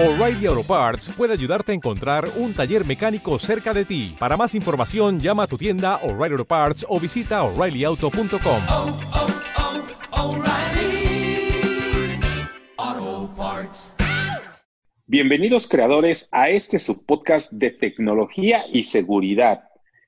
O'Reilly 0.00 0.46
Auto 0.46 0.62
Parts 0.62 1.08
puede 1.08 1.32
ayudarte 1.32 1.72
a 1.72 1.74
encontrar 1.74 2.30
un 2.36 2.54
taller 2.54 2.86
mecánico 2.86 3.36
cerca 3.40 3.74
de 3.74 3.84
ti. 3.84 4.14
Para 4.16 4.36
más 4.36 4.54
información, 4.54 5.18
llama 5.18 5.42
a 5.42 5.46
tu 5.48 5.58
tienda 5.58 5.96
O'Reilly 6.04 6.34
Auto 6.34 6.44
Parts 6.44 6.86
o 6.88 7.00
visita 7.00 7.42
oreillyauto.com. 7.42 8.62
oh, 8.68 8.98
oh, 12.78 13.34
Parts. 13.36 13.92
Bienvenidos 15.06 15.66
creadores 15.66 16.28
a 16.30 16.48
este 16.48 16.78
subpodcast 16.78 17.50
de 17.54 17.72
tecnología 17.72 18.66
y 18.72 18.84
seguridad. 18.84 19.64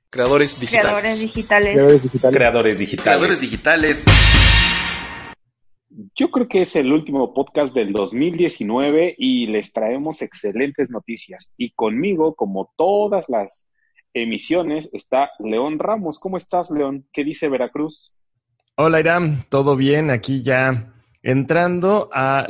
Creadores 0.09 0.61
digitales. 0.61 0.87
Creadores 0.87 1.21
digitales. 1.21 2.37
Creadores 2.37 2.79
digitales. 2.79 3.03
Creadores 3.03 3.41
digitales. 3.41 4.05
Yo 6.15 6.31
creo 6.31 6.47
que 6.47 6.63
es 6.63 6.77
el 6.77 6.93
último 6.93 7.35
podcast 7.35 7.75
del 7.75 7.93
2019 7.93 9.17
y 9.19 9.47
les 9.49 9.73
traemos 9.73 10.23
excelentes 10.23 10.89
noticias. 10.89 11.53
Y 11.57 11.73
conmigo, 11.73 12.37
como 12.37 12.73
todas 12.77 13.29
las 13.29 13.73
emisiones, 14.15 14.89
está 14.93 15.31
León 15.41 15.81
Ramos. 15.81 16.21
¿Cómo 16.21 16.37
estás, 16.37 16.71
León? 16.71 17.09
¿Qué 17.13 17.25
dice 17.25 17.49
Veracruz? 17.49 18.15
Hola 18.77 19.01
Iram, 19.01 19.43
¿todo 19.49 19.77
bien? 19.77 20.11
Aquí 20.11 20.43
ya 20.43 20.95
entrando 21.23 22.09
a 22.13 22.47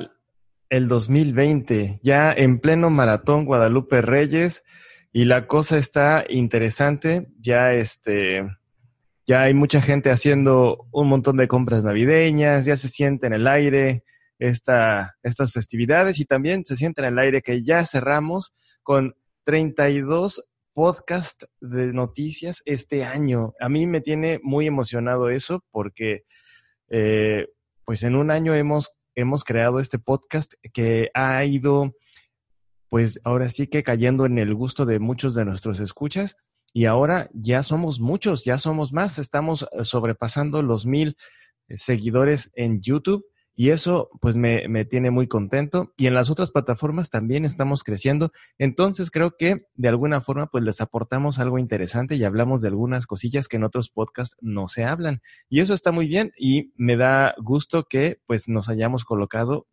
el 0.69 0.87
2020, 0.87 2.01
ya 2.03 2.33
en 2.33 2.61
pleno 2.61 2.91
maratón 2.91 3.47
Guadalupe 3.47 4.03
Reyes 4.03 4.65
y 5.13 5.25
la 5.25 5.47
cosa 5.47 5.79
está 5.79 6.25
interesante, 6.29 7.29
ya 7.41 7.73
este 7.73 8.45
ya 9.31 9.43
hay 9.43 9.55
mucha 9.55 9.81
gente 9.81 10.11
haciendo 10.11 10.89
un 10.91 11.07
montón 11.07 11.37
de 11.37 11.47
compras 11.47 11.85
navideñas, 11.85 12.67
ya 12.67 12.75
se 12.75 12.89
siente 12.89 13.29
en 13.29 13.33
el 13.33 13.47
aire 13.47 14.03
esta, 14.41 15.19
estas 15.23 15.53
festividades 15.53 16.19
y 16.19 16.25
también 16.25 16.65
se 16.65 16.75
siente 16.75 17.03
en 17.03 17.13
el 17.13 17.19
aire 17.21 17.41
que 17.41 17.63
ya 17.63 17.87
cerramos 17.87 18.53
con 18.83 19.15
32 19.45 20.51
podcast 20.73 21.45
de 21.61 21.93
noticias 21.93 22.63
este 22.65 23.05
año. 23.05 23.55
A 23.61 23.69
mí 23.69 23.87
me 23.87 24.01
tiene 24.01 24.41
muy 24.43 24.67
emocionado 24.67 25.31
eso 25.31 25.65
porque 25.71 26.25
eh, 26.89 27.47
pues 27.85 28.03
en 28.03 28.17
un 28.17 28.33
año 28.33 28.53
hemos, 28.53 28.99
hemos 29.15 29.45
creado 29.45 29.79
este 29.79 30.01
podcast 30.01 30.55
que 30.73 31.09
ha 31.15 31.45
ido 31.45 31.95
pues 32.89 33.21
ahora 33.23 33.49
sí 33.49 33.69
que 33.69 33.85
cayendo 33.85 34.27
en 34.27 34.39
el 34.39 34.57
gusto 34.57 34.87
de 34.87 34.99
muchos 34.99 35.35
de 35.35 35.45
nuestros 35.45 35.79
escuchas 35.79 36.37
y 36.73 36.87
ahora 36.87 37.29
ya 37.33 37.63
somos 37.63 38.01
muchos, 38.01 38.45
ya 38.45 38.59
somos 38.59 38.93
más, 38.93 39.19
estamos 39.19 39.69
eh, 39.73 39.85
sobrepasando 39.85 40.63
los 40.63 40.87
mil 40.87 41.17
eh, 41.69 41.77
seguidores 41.79 42.51
en 42.55 42.81
YouTube 42.81 43.25
y 43.57 43.71
eso 43.71 44.09
pues 44.21 44.37
me, 44.37 44.69
me, 44.69 44.85
tiene 44.85 45.11
muy 45.11 45.27
contento 45.27 45.93
y 45.99 46.07
en 46.07 46.15
las 46.15 46.31
otras 46.31 46.51
plataformas 46.51 47.11
también 47.11 47.45
estamos 47.45 47.85
creciendo. 47.85 48.33
Entonces 48.59 49.11
creo 49.11 49.37
que 49.37 49.67
de 49.75 49.89
alguna 49.89 50.23
forma 50.23 50.47
pues 50.47 50.65
les 50.65 50.81
aportamos 50.81 51.39
algo 51.39 51.59
interesante 51.59 52.17
y 52.17 52.25
hablamos 52.25 52.63
de 52.63 52.69
algunas 52.69 53.07
cosillas 53.07 53.49
que 53.49 53.57
en 53.57 53.65
otros 53.65 53.91
podcasts 53.91 54.37
no 54.41 54.69
se 54.69 54.85
hablan 54.85 55.21
y 55.49 55.61
eso 55.61 55.75
está 55.75 55.93
muy 55.93 56.09
bien 56.09 56.33
y 56.39 56.73
me 56.77 56.97
da 56.97 57.35
gusto 57.39 57.85
que 57.85 58.21
pues 58.27 58.49
nos 58.49 58.69
hayamos 58.69 59.05
colocado 59.05 59.67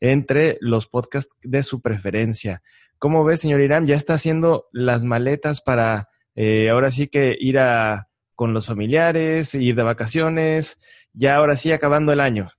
entre 0.00 0.58
los 0.60 0.88
podcasts 0.88 1.34
de 1.42 1.62
su 1.62 1.80
preferencia. 1.80 2.60
¿Cómo 2.98 3.24
ves, 3.24 3.40
señor 3.40 3.60
Irán? 3.60 3.86
¿Ya 3.86 3.94
está 3.94 4.14
haciendo 4.14 4.66
las 4.72 5.04
maletas 5.04 5.60
para 5.60 6.08
eh, 6.34 6.70
ahora 6.70 6.90
sí 6.90 7.08
que 7.08 7.36
ir 7.38 7.58
a, 7.58 8.08
con 8.34 8.54
los 8.54 8.66
familiares, 8.66 9.54
ir 9.54 9.74
de 9.74 9.82
vacaciones, 9.82 10.80
ya 11.12 11.36
ahora 11.36 11.56
sí 11.56 11.72
acabando 11.72 12.12
el 12.12 12.20
año. 12.20 12.50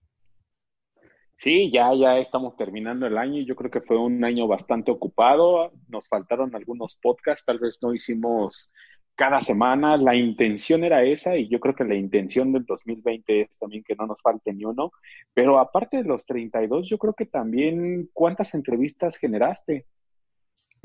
Sí, 1.37 1.69
ya, 1.71 1.93
ya 1.93 2.19
estamos 2.19 2.55
terminando 2.55 3.05
el 3.05 3.17
año. 3.17 3.41
Yo 3.41 3.55
creo 3.55 3.69
que 3.69 3.81
fue 3.81 3.97
un 3.97 4.23
año 4.23 4.47
bastante 4.47 4.91
ocupado. 4.91 5.73
Nos 5.89 6.07
faltaron 6.07 6.55
algunos 6.55 6.95
podcasts, 6.95 7.43
tal 7.45 7.59
vez 7.59 7.79
no 7.81 7.93
hicimos 7.93 8.71
cada 9.15 9.41
semana. 9.41 9.97
La 9.97 10.15
intención 10.15 10.85
era 10.85 11.03
esa 11.03 11.35
y 11.35 11.49
yo 11.49 11.59
creo 11.59 11.75
que 11.75 11.83
la 11.83 11.95
intención 11.95 12.53
del 12.53 12.63
2020 12.65 13.41
es 13.41 13.59
también 13.59 13.83
que 13.83 13.95
no 13.95 14.07
nos 14.07 14.21
falte 14.21 14.53
ni 14.53 14.63
uno. 14.63 14.91
Pero 15.33 15.59
aparte 15.59 15.97
de 15.97 16.03
los 16.03 16.25
32, 16.25 16.87
yo 16.87 16.97
creo 16.97 17.13
que 17.13 17.25
también, 17.25 18.09
¿cuántas 18.13 18.53
entrevistas 18.55 19.17
generaste? 19.17 19.85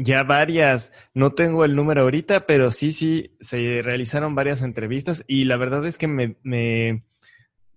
Ya 0.00 0.22
varias, 0.22 0.92
no 1.12 1.32
tengo 1.34 1.64
el 1.64 1.74
número 1.74 2.02
ahorita, 2.02 2.46
pero 2.46 2.70
sí, 2.70 2.92
sí, 2.92 3.36
se 3.40 3.82
realizaron 3.82 4.36
varias 4.36 4.62
entrevistas 4.62 5.24
y 5.26 5.44
la 5.44 5.56
verdad 5.56 5.84
es 5.86 5.98
que 5.98 6.06
me, 6.06 6.36
me, 6.44 7.04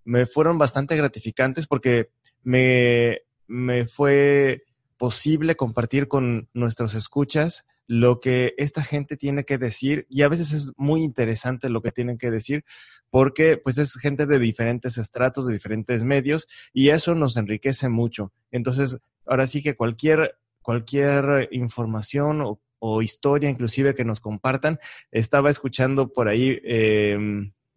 me 0.04 0.28
fueron 0.28 0.60
bastante 0.60 0.96
gratificantes 0.96 1.66
porque 1.66 2.12
me, 2.44 3.22
me 3.48 3.88
fue 3.88 4.64
posible 4.98 5.56
compartir 5.56 6.08
con 6.08 6.48
nuestros 6.54 6.94
escuchas 6.94 7.66
lo 7.88 8.20
que 8.20 8.54
esta 8.58 8.84
gente 8.84 9.18
tiene 9.18 9.44
que 9.44 9.58
decir 9.58 10.06
y 10.08 10.22
a 10.22 10.30
veces 10.30 10.54
es 10.54 10.74
muy 10.78 11.04
interesante 11.04 11.70
lo 11.70 11.82
que 11.82 11.92
tienen 11.92 12.20
que 12.20 12.30
decir 12.30 12.64
porque 13.10 13.58
pues 13.58 13.80
es 13.80 13.96
gente 13.96 14.28
de 14.28 14.38
diferentes 14.38 15.00
estratos, 15.00 15.48
de 15.48 15.54
diferentes 15.54 16.04
medios 16.04 16.48
y 16.72 16.90
eso 16.90 17.16
nos 17.16 17.36
enriquece 17.36 17.90
mucho. 17.90 18.32
Entonces, 18.52 19.00
ahora 19.26 19.48
sí 19.48 19.64
que 19.64 19.76
cualquier 19.76 20.38
cualquier 20.62 21.50
información 21.52 22.42
o, 22.44 23.02
historia 23.04 23.50
inclusive 23.50 23.94
que 23.94 24.06
nos 24.06 24.20
compartan. 24.20 24.80
Estaba 25.12 25.52
escuchando 25.52 26.12
por 26.12 26.28
ahí, 26.28 26.60
eh, 26.64 27.16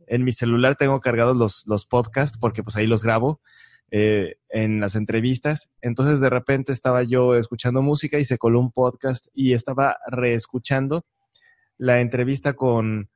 en 0.07 0.25
mi 0.25 0.33
celular 0.33 0.77
tengo 0.77 1.01
cargados 1.01 1.37
los, 1.37 1.65
los 1.67 1.85
podcasts 1.85 2.39
porque 2.39 2.63
pues 2.63 2.77
ahí 2.77 2.87
los 2.87 3.03
grabo 3.03 3.41
eh, 3.91 4.37
en 4.49 4.81
las 4.81 4.97
entrevistas. 4.97 5.71
Entonces 5.81 6.21
de 6.21 6.31
repente 6.31 6.73
estaba 6.73 7.03
yo 7.03 7.37
escuchando 7.37 7.83
música 7.83 8.19
y 8.19 8.25
se 8.25 8.39
coló 8.39 8.61
un 8.61 8.73
podcast 8.73 9.29
y 9.35 9.53
estaba 9.53 9.99
reescuchando 10.09 11.05
la 11.77 12.01
entrevista 12.01 12.55
con, 12.55 13.11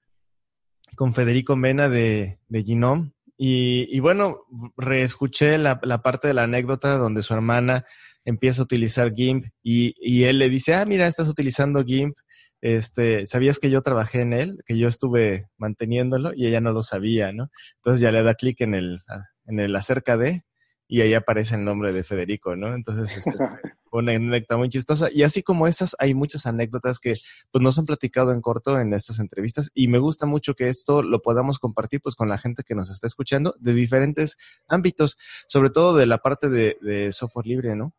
con 0.94 1.14
Federico 1.14 1.56
Mena 1.56 1.88
de, 1.88 2.38
de 2.48 2.62
Genome. 2.62 3.12
Y, 3.36 3.88
y, 3.90 4.00
bueno, 4.00 4.46
reescuché 4.76 5.58
la, 5.58 5.80
la 5.84 6.02
parte 6.02 6.28
de 6.28 6.34
la 6.34 6.42
anécdota 6.42 6.96
donde 6.96 7.22
su 7.22 7.34
hermana 7.34 7.84
empieza 8.28 8.60
a 8.60 8.64
utilizar 8.64 9.14
GIMP 9.14 9.46
y, 9.62 9.94
y, 9.98 10.24
él 10.24 10.38
le 10.38 10.50
dice, 10.50 10.74
ah, 10.74 10.84
mira, 10.84 11.06
estás 11.06 11.28
utilizando 11.28 11.82
GIMP, 11.82 12.14
este, 12.60 13.26
¿sabías 13.26 13.58
que 13.58 13.70
yo 13.70 13.82
trabajé 13.82 14.20
en 14.20 14.32
él? 14.34 14.58
Que 14.66 14.76
yo 14.76 14.88
estuve 14.88 15.48
manteniéndolo 15.56 16.32
y 16.34 16.46
ella 16.46 16.60
no 16.60 16.72
lo 16.72 16.82
sabía, 16.82 17.32
¿no? 17.32 17.50
Entonces 17.76 18.00
ya 18.00 18.10
le 18.10 18.22
da 18.22 18.34
clic 18.34 18.60
en 18.60 18.74
el, 18.74 19.00
en 19.46 19.60
el 19.60 19.74
acerca 19.76 20.16
de 20.16 20.42
y 20.88 21.02
ahí 21.02 21.14
aparece 21.14 21.54
el 21.54 21.64
nombre 21.64 21.92
de 21.92 22.02
Federico, 22.02 22.56
¿no? 22.56 22.74
Entonces, 22.74 23.16
este, 23.16 23.30
una 23.92 24.12
anécdota 24.12 24.56
muy 24.56 24.70
chistosa. 24.70 25.08
Y 25.12 25.22
así 25.22 25.42
como 25.42 25.66
esas, 25.66 25.94
hay 25.98 26.14
muchas 26.14 26.46
anécdotas 26.46 26.98
que 26.98 27.14
pues 27.50 27.62
nos 27.62 27.78
han 27.78 27.84
platicado 27.84 28.32
en 28.32 28.40
corto 28.40 28.78
en 28.78 28.92
estas 28.94 29.20
entrevistas 29.20 29.70
y 29.74 29.88
me 29.88 29.98
gusta 29.98 30.26
mucho 30.26 30.54
que 30.54 30.68
esto 30.68 31.02
lo 31.02 31.20
podamos 31.20 31.58
compartir 31.58 32.00
pues 32.00 32.14
con 32.14 32.28
la 32.28 32.38
gente 32.38 32.64
que 32.64 32.74
nos 32.74 32.90
está 32.90 33.06
escuchando 33.06 33.54
de 33.58 33.74
diferentes 33.74 34.36
ámbitos, 34.66 35.18
sobre 35.48 35.70
todo 35.70 35.94
de 35.94 36.06
la 36.06 36.18
parte 36.18 36.48
de, 36.48 36.78
de 36.80 37.12
software 37.12 37.46
libre, 37.46 37.76
¿no? 37.76 37.94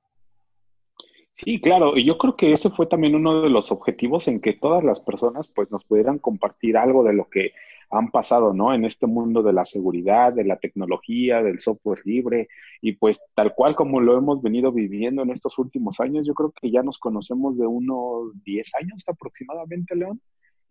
Sí, 1.42 1.62
claro, 1.62 1.96
y 1.96 2.04
yo 2.04 2.18
creo 2.18 2.36
que 2.36 2.52
ese 2.52 2.70
fue 2.70 2.86
también 2.86 3.16
uno 3.16 3.42
de 3.42 3.50
los 3.50 3.72
objetivos 3.72 4.28
en 4.28 4.42
que 4.42 4.52
todas 4.52 4.84
las 4.84 5.00
personas 5.00 5.48
pues 5.48 5.72
nos 5.72 5.86
pudieran 5.86 6.20
compartir 6.20 6.76
algo 6.76 7.02
de 7.02 7.14
lo 7.14 7.30
que 7.30 7.54
han 7.90 8.12
pasado, 8.12 8.54
¿no? 8.54 8.74
En 8.74 8.84
este 8.84 9.08
mundo 9.08 9.42
de 9.42 9.54
la 9.54 9.64
seguridad, 9.64 10.34
de 10.34 10.44
la 10.44 10.58
tecnología, 10.58 11.42
del 11.42 11.62
software 11.62 12.02
libre 12.04 12.50
y 12.82 12.92
pues 12.92 13.24
tal 13.36 13.56
cual 13.56 13.74
como 13.78 14.02
lo 14.02 14.18
hemos 14.18 14.42
venido 14.42 14.74
viviendo 14.74 15.22
en 15.22 15.30
estos 15.30 15.58
últimos 15.60 16.02
años, 16.02 16.28
yo 16.28 16.34
creo 16.34 16.52
que 16.52 16.72
ya 16.72 16.84
nos 16.84 16.98
conocemos 16.98 17.58
de 17.58 17.66
unos 17.66 18.44
10 18.44 18.76
años 18.76 19.06
aproximadamente, 19.08 19.96
León, 19.96 20.20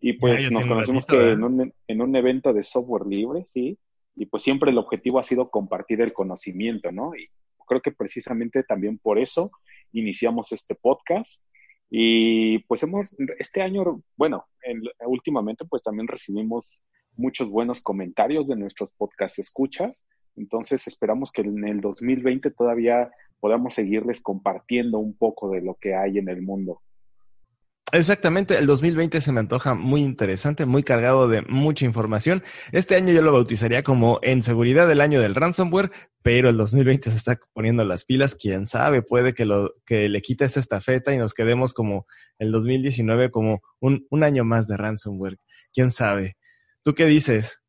y 0.03 0.13
pues 0.13 0.53
nos 0.53 0.67
conocemos 0.67 1.07
que 1.07 1.31
en 1.31 1.45
un, 1.45 1.73
en 1.87 2.03
un 2.03 2.15
evento 2.15 2.53
de 2.53 2.63
software 2.63 3.07
libre, 3.07 3.47
sí, 3.55 3.79
y 4.17 4.27
pues 4.27 4.43
siempre 4.43 4.71
el 4.71 4.77
objetivo 4.77 5.19
ha 5.19 5.25
sido 5.25 5.49
compartir 5.49 6.03
el 6.03 6.13
conocimiento, 6.13 6.93
¿no? 6.93 7.17
Y 7.17 7.31
creo 7.69 7.81
que 7.81 7.93
precisamente 7.93 8.63
también 8.65 8.99
por 8.99 9.19
eso 9.19 9.51
iniciamos 9.93 10.53
este 10.53 10.75
podcast. 10.75 11.41
Y 11.91 12.59
pues 12.61 12.83
hemos, 12.83 13.15
este 13.39 13.63
año, 13.63 14.03
bueno, 14.17 14.47
en, 14.63 14.83
últimamente 15.07 15.65
pues 15.65 15.83
también 15.83 16.09
recibimos 16.09 16.81
muchos 17.17 17.49
buenos 17.51 17.81
comentarios 17.83 18.49
de 18.49 18.57
nuestros 18.57 18.93
podcast 18.93 19.39
escuchas. 19.39 20.05
Entonces 20.37 20.87
esperamos 20.87 21.33
que 21.33 21.43
en 21.43 21.67
el 21.67 21.81
2020 21.81 22.51
todavía 22.51 23.11
podamos 23.41 23.75
seguirles 23.75 24.23
compartiendo 24.23 24.99
un 24.99 25.17
poco 25.17 25.51
de 25.51 25.63
lo 25.63 25.75
que 25.75 25.95
hay 25.95 26.19
en 26.19 26.29
el 26.29 26.43
mundo. 26.43 26.83
Exactamente, 27.91 28.59
el 28.59 28.67
2020 28.67 29.21
se 29.23 29.33
me 29.33 29.41
antoja 29.41 29.75
muy 29.75 30.03
interesante, 30.03 30.67
muy 30.67 30.83
cargado 30.83 31.27
de 31.27 31.41
mucha 31.43 31.87
información. 31.87 32.43
Este 32.71 32.97
año 32.97 33.15
yo 33.15 33.23
lo 33.23 33.33
bautizaría 33.33 33.83
como 33.83 34.19
en 34.23 34.43
seguridad 34.43 34.91
el 34.91 35.01
año 35.01 35.23
del 35.23 35.35
ransomware, 35.35 35.91
pero 36.23 36.51
el 36.51 36.59
2020 36.59 37.11
se 37.11 37.17
está 37.17 37.41
poniendo 37.55 37.85
las 37.85 38.05
pilas, 38.05 38.35
quién 38.35 38.67
sabe, 38.67 39.01
puede 39.01 39.33
que 39.33 39.47
lo 39.47 39.73
que 39.87 40.11
le 40.11 40.21
quite 40.21 40.45
esa 40.45 40.61
estafeta 40.61 41.15
y 41.15 41.19
nos 41.19 41.33
quedemos 41.33 41.73
como 41.73 42.07
el 42.39 42.53
2019 42.53 43.31
como 43.31 43.63
un, 43.81 44.07
un 44.11 44.23
año 44.23 44.45
más 44.45 44.69
de 44.69 44.77
ransomware, 44.77 45.39
quién 45.73 45.91
sabe. 45.91 46.37
¿Tú 46.83 46.95
qué 46.95 47.07
dices? 47.07 47.63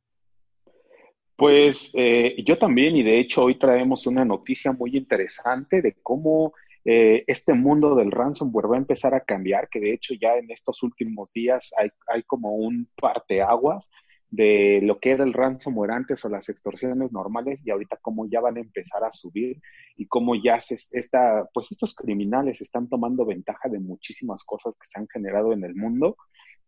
Pues 1.37 1.93
eh, 1.95 2.35
yo 2.45 2.57
también, 2.57 2.97
y 2.97 3.03
de 3.03 3.21
hecho 3.21 3.43
hoy 3.43 3.57
traemos 3.57 4.05
una 4.05 4.25
noticia 4.25 4.73
muy 4.73 4.97
interesante 4.97 5.81
de 5.81 5.95
cómo 6.03 6.51
eh, 6.91 7.23
este 7.27 7.53
mundo 7.53 7.93
del 7.93 8.09
ransomware 8.09 8.67
va 8.67 8.75
a 8.75 8.79
empezar 8.79 9.13
a 9.13 9.19
cambiar, 9.19 9.69
que 9.69 9.79
de 9.79 9.93
hecho 9.93 10.15
ya 10.19 10.37
en 10.37 10.49
estos 10.49 10.81
últimos 10.81 11.31
días 11.31 11.71
hay, 11.77 11.91
hay 12.07 12.23
como 12.23 12.55
un 12.55 12.89
parteaguas 12.99 13.91
de 14.31 14.79
lo 14.81 14.99
que 14.99 15.11
era 15.11 15.23
el 15.23 15.33
ransomware 15.33 15.91
antes 15.91 16.25
o 16.25 16.29
las 16.29 16.49
extorsiones 16.49 17.13
normales 17.13 17.61
y 17.63 17.69
ahorita 17.69 17.99
cómo 18.01 18.27
ya 18.27 18.41
van 18.41 18.57
a 18.57 18.61
empezar 18.61 19.03
a 19.03 19.11
subir 19.11 19.61
y 19.97 20.07
cómo 20.07 20.33
ya 20.33 20.59
se 20.59 20.79
está, 20.97 21.47
pues 21.53 21.71
estos 21.71 21.93
criminales 21.93 22.59
están 22.59 22.89
tomando 22.89 23.23
ventaja 23.23 23.69
de 23.69 23.79
muchísimas 23.79 24.43
cosas 24.43 24.73
que 24.73 24.87
se 24.87 24.99
han 24.99 25.07
generado 25.13 25.53
en 25.53 25.63
el 25.63 25.75
mundo, 25.75 26.17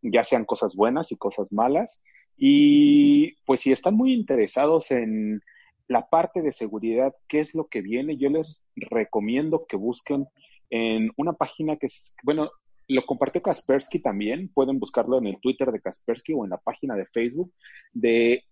ya 0.03 0.23
sean 0.23 0.45
cosas 0.45 0.75
buenas 0.75 1.12
y 1.12 1.18
cosas 1.18 1.51
malas. 1.51 2.03
Y 2.38 3.38
pues 3.47 3.62
si 3.62 3.71
están 3.71 3.95
muy 3.95 4.13
interesados 4.13 4.91
en 4.91 5.41
la 5.88 6.07
parte 6.10 6.42
de 6.42 6.51
seguridad, 6.51 7.13
qué 7.28 7.39
es 7.39 7.56
lo 7.56 7.68
que 7.68 7.81
viene, 7.81 8.18
yo 8.18 8.30
les 8.30 8.63
recomiendo 8.75 9.66
que 9.68 9.78
busquen 9.78 10.28
en 10.69 11.12
una 11.18 11.33
página 11.33 11.75
que 11.78 11.88
es, 11.88 12.16
bueno, 12.24 12.50
lo 12.88 13.06
compartió 13.06 13.42
Kaspersky 13.42 14.00
también, 14.00 14.50
pueden 14.54 14.80
buscarlo 14.80 15.18
en 15.18 15.28
el 15.28 15.39
Twitter 15.39 15.72
de 15.72 15.81
Kaspersky 15.81 16.33
o 16.33 16.44
en 16.44 16.50
la 16.50 16.57
página 16.57 16.95
de 16.95 17.06
Facebook, 17.06 17.54
de 17.94 18.44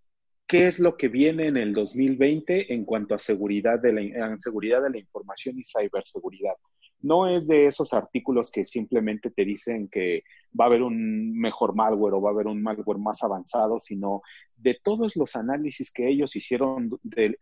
qué 0.47 0.67
es 0.67 0.79
lo 0.79 0.97
que 0.97 1.09
viene 1.09 1.47
en 1.47 1.57
el 1.57 1.73
2020 1.73 2.73
en 2.73 2.85
cuanto 2.85 3.15
a 3.15 3.19
seguridad 3.19 3.79
de 3.79 3.93
la, 3.93 4.37
seguridad 4.39 4.81
de 4.81 4.89
la 4.89 4.97
información 4.97 5.59
y 5.59 5.63
ciberseguridad. 5.63 6.55
No 7.01 7.27
es 7.27 7.47
de 7.47 7.67
esos 7.67 7.93
artículos 7.93 8.51
que 8.51 8.65
simplemente 8.65 9.31
te 9.31 9.45
dicen 9.45 9.87
que 9.87 10.23
va 10.59 10.65
a 10.65 10.67
haber 10.67 10.83
un 10.83 11.37
mejor 11.39 11.73
malware 11.75 12.13
o 12.13 12.21
va 12.21 12.31
a 12.31 12.33
haber 12.33 12.47
un 12.47 12.61
malware 12.61 12.99
más 12.99 13.23
avanzado, 13.23 13.79
sino 13.79 14.21
de 14.57 14.77
todos 14.83 15.15
los 15.15 15.35
análisis 15.35 15.91
que 15.91 16.09
ellos 16.09 16.35
hicieron 16.35 16.89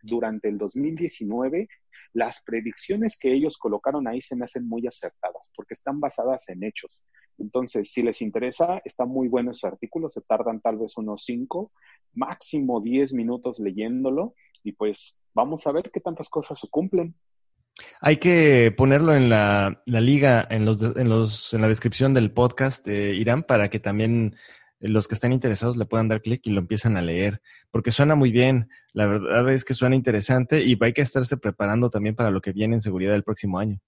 durante 0.02 0.48
el 0.48 0.58
2019 0.58 1.68
las 2.12 2.42
predicciones 2.42 3.18
que 3.18 3.32
ellos 3.32 3.58
colocaron 3.58 4.06
ahí 4.08 4.20
se 4.20 4.36
me 4.36 4.44
hacen 4.44 4.66
muy 4.66 4.86
acertadas 4.86 5.50
porque 5.54 5.74
están 5.74 6.00
basadas 6.00 6.48
en 6.48 6.64
hechos. 6.64 7.04
Entonces, 7.38 7.92
si 7.92 8.02
les 8.02 8.22
interesa, 8.22 8.80
está 8.84 9.04
muy 9.04 9.28
bueno 9.28 9.52
ese 9.52 9.66
artículo, 9.66 10.08
se 10.08 10.22
tardan 10.22 10.60
tal 10.60 10.78
vez 10.78 10.96
unos 10.96 11.24
5, 11.24 11.70
máximo 12.14 12.80
10 12.80 13.12
minutos 13.14 13.58
leyéndolo 13.60 14.34
y 14.64 14.72
pues 14.72 15.20
vamos 15.34 15.66
a 15.66 15.72
ver 15.72 15.90
qué 15.92 16.00
tantas 16.00 16.28
cosas 16.28 16.58
se 16.58 16.68
cumplen. 16.68 17.14
Hay 18.00 18.16
que 18.18 18.72
ponerlo 18.76 19.14
en 19.14 19.28
la, 19.28 19.82
liga, 19.86 20.46
en, 20.50 20.64
los, 20.64 20.82
en, 20.82 21.08
los, 21.08 21.54
en 21.54 21.60
la 21.60 21.68
descripción 21.68 22.14
del 22.14 22.32
podcast, 22.32 22.86
de 22.86 23.14
Irán, 23.14 23.42
para 23.42 23.70
que 23.70 23.80
también 23.80 24.36
los 24.80 25.08
que 25.08 25.14
estén 25.14 25.32
interesados 25.32 25.76
le 25.76 25.86
puedan 25.86 26.08
dar 26.08 26.22
clic 26.22 26.40
y 26.44 26.50
lo 26.50 26.60
empiezan 26.60 26.96
a 26.96 27.02
leer, 27.02 27.40
porque 27.70 27.90
suena 27.90 28.14
muy 28.14 28.30
bien. 28.30 28.68
La 28.92 29.06
verdad 29.06 29.50
es 29.52 29.64
que 29.64 29.74
suena 29.74 29.96
interesante 29.96 30.62
y 30.64 30.76
hay 30.80 30.92
que 30.92 31.02
estarse 31.02 31.36
preparando 31.36 31.90
también 31.90 32.14
para 32.14 32.30
lo 32.30 32.40
que 32.40 32.52
viene 32.52 32.74
en 32.74 32.80
seguridad 32.80 33.14
el 33.14 33.24
próximo 33.24 33.58
año. 33.58 33.78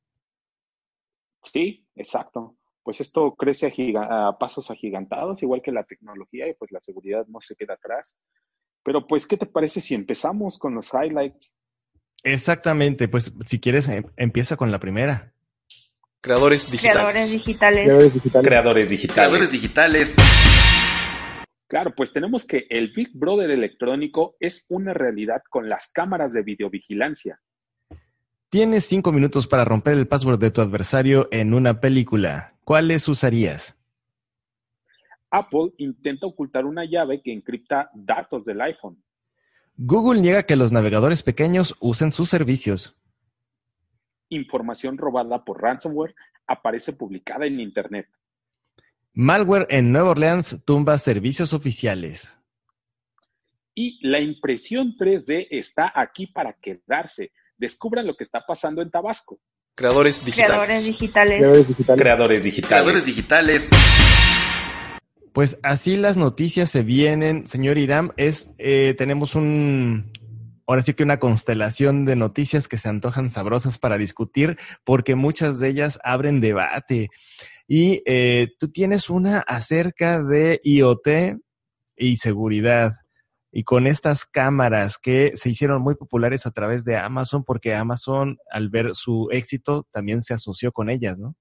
Sí, 1.42 1.86
exacto. 1.94 2.56
Pues 2.82 3.00
esto 3.00 3.34
crece 3.34 3.72
a, 3.96 4.36
pasos 4.38 4.70
agigantados, 4.70 5.42
igual 5.42 5.62
que 5.62 5.72
la 5.72 5.84
tecnología, 5.84 6.48
y 6.48 6.54
pues 6.54 6.72
la 6.72 6.80
seguridad 6.80 7.26
no 7.28 7.40
se 7.40 7.54
queda 7.54 7.74
atrás. 7.74 8.18
Pero 8.82 9.06
pues, 9.06 9.26
¿qué 9.26 9.36
te 9.36 9.46
parece 9.46 9.80
si 9.80 9.94
empezamos 9.94 10.58
con 10.58 10.74
los 10.74 10.90
highlights? 10.92 11.52
Exactamente, 12.22 13.08
pues 13.08 13.32
si 13.46 13.60
quieres, 13.60 13.88
em, 13.88 14.04
empieza 14.16 14.56
con 14.56 14.70
la 14.70 14.78
primera. 14.78 15.32
Creadores 16.20 16.70
digitales. 16.70 16.98
Creadores 16.98 17.30
digitales. 17.30 17.84
Creadores 17.84 18.12
digitales. 18.14 18.46
Creadores 18.46 18.90
digitales. 18.90 19.14
Creadores 19.14 19.52
digitales. 19.52 20.16
Claro, 21.66 21.94
pues 21.94 22.12
tenemos 22.12 22.44
que 22.44 22.66
el 22.68 22.92
Big 22.92 23.10
Brother 23.14 23.50
electrónico 23.50 24.34
es 24.40 24.66
una 24.70 24.92
realidad 24.92 25.42
con 25.48 25.68
las 25.68 25.92
cámaras 25.92 26.32
de 26.32 26.42
videovigilancia. 26.42 27.40
Tienes 28.48 28.84
cinco 28.86 29.12
minutos 29.12 29.46
para 29.46 29.64
romper 29.64 29.94
el 29.94 30.08
password 30.08 30.40
de 30.40 30.50
tu 30.50 30.60
adversario 30.60 31.28
en 31.30 31.54
una 31.54 31.78
película. 31.78 32.54
¿Cuáles 32.64 33.06
usarías? 33.06 33.78
Apple 35.30 35.72
intenta 35.78 36.26
ocultar 36.26 36.66
una 36.66 36.84
llave 36.84 37.22
que 37.22 37.32
encripta 37.32 37.88
datos 37.94 38.44
del 38.44 38.60
iPhone. 38.60 39.00
Google 39.82 40.20
niega 40.20 40.42
que 40.42 40.56
los 40.56 40.72
navegadores 40.72 41.22
pequeños 41.22 41.74
usen 41.80 42.12
sus 42.12 42.28
servicios. 42.28 42.94
Información 44.28 44.98
robada 44.98 45.42
por 45.42 45.62
ransomware 45.62 46.14
aparece 46.46 46.92
publicada 46.92 47.46
en 47.46 47.60
Internet. 47.60 48.06
Malware 49.14 49.66
en 49.70 49.90
Nueva 49.90 50.10
Orleans 50.10 50.60
tumba 50.66 50.98
servicios 50.98 51.54
oficiales. 51.54 52.38
Y 53.74 54.06
la 54.06 54.20
impresión 54.20 54.96
3D 54.98 55.48
está 55.50 55.90
aquí 55.94 56.26
para 56.26 56.52
quedarse. 56.52 57.32
Descubran 57.56 58.06
lo 58.06 58.14
que 58.16 58.24
está 58.24 58.44
pasando 58.46 58.82
en 58.82 58.90
Tabasco. 58.90 59.40
Creadores 59.74 60.22
digitales. 60.22 60.50
Creadores 60.50 60.84
digitales. 60.84 61.38
Creadores 61.38 61.68
digitales. 61.68 62.02
Creadores 62.02 62.44
digitales. 62.44 62.68
Creadores 62.68 63.06
digitales. 63.06 63.70
Pues 65.32 65.58
así 65.62 65.96
las 65.96 66.16
noticias 66.16 66.70
se 66.70 66.82
vienen, 66.82 67.46
señor 67.46 67.78
Iram. 67.78 68.10
Es, 68.16 68.50
eh, 68.58 68.94
tenemos 68.98 69.36
un, 69.36 70.10
ahora 70.66 70.82
sí 70.82 70.94
que 70.94 71.04
una 71.04 71.20
constelación 71.20 72.04
de 72.04 72.16
noticias 72.16 72.66
que 72.66 72.78
se 72.78 72.88
antojan 72.88 73.30
sabrosas 73.30 73.78
para 73.78 73.96
discutir, 73.96 74.58
porque 74.84 75.14
muchas 75.14 75.60
de 75.60 75.68
ellas 75.68 76.00
abren 76.02 76.40
debate. 76.40 77.10
Y 77.68 78.02
eh, 78.06 78.48
tú 78.58 78.72
tienes 78.72 79.08
una 79.08 79.38
acerca 79.40 80.22
de 80.22 80.60
IoT 80.64 81.38
y 81.96 82.16
seguridad. 82.16 82.94
Y 83.52 83.62
con 83.64 83.86
estas 83.86 84.26
cámaras 84.26 84.98
que 84.98 85.32
se 85.34 85.50
hicieron 85.50 85.82
muy 85.82 85.94
populares 85.94 86.46
a 86.46 86.50
través 86.50 86.84
de 86.84 86.96
Amazon, 86.96 87.44
porque 87.44 87.74
Amazon, 87.74 88.38
al 88.50 88.68
ver 88.68 88.94
su 88.94 89.28
éxito, 89.30 89.86
también 89.92 90.22
se 90.22 90.34
asoció 90.34 90.72
con 90.72 90.90
ellas, 90.90 91.18
¿no? 91.20 91.36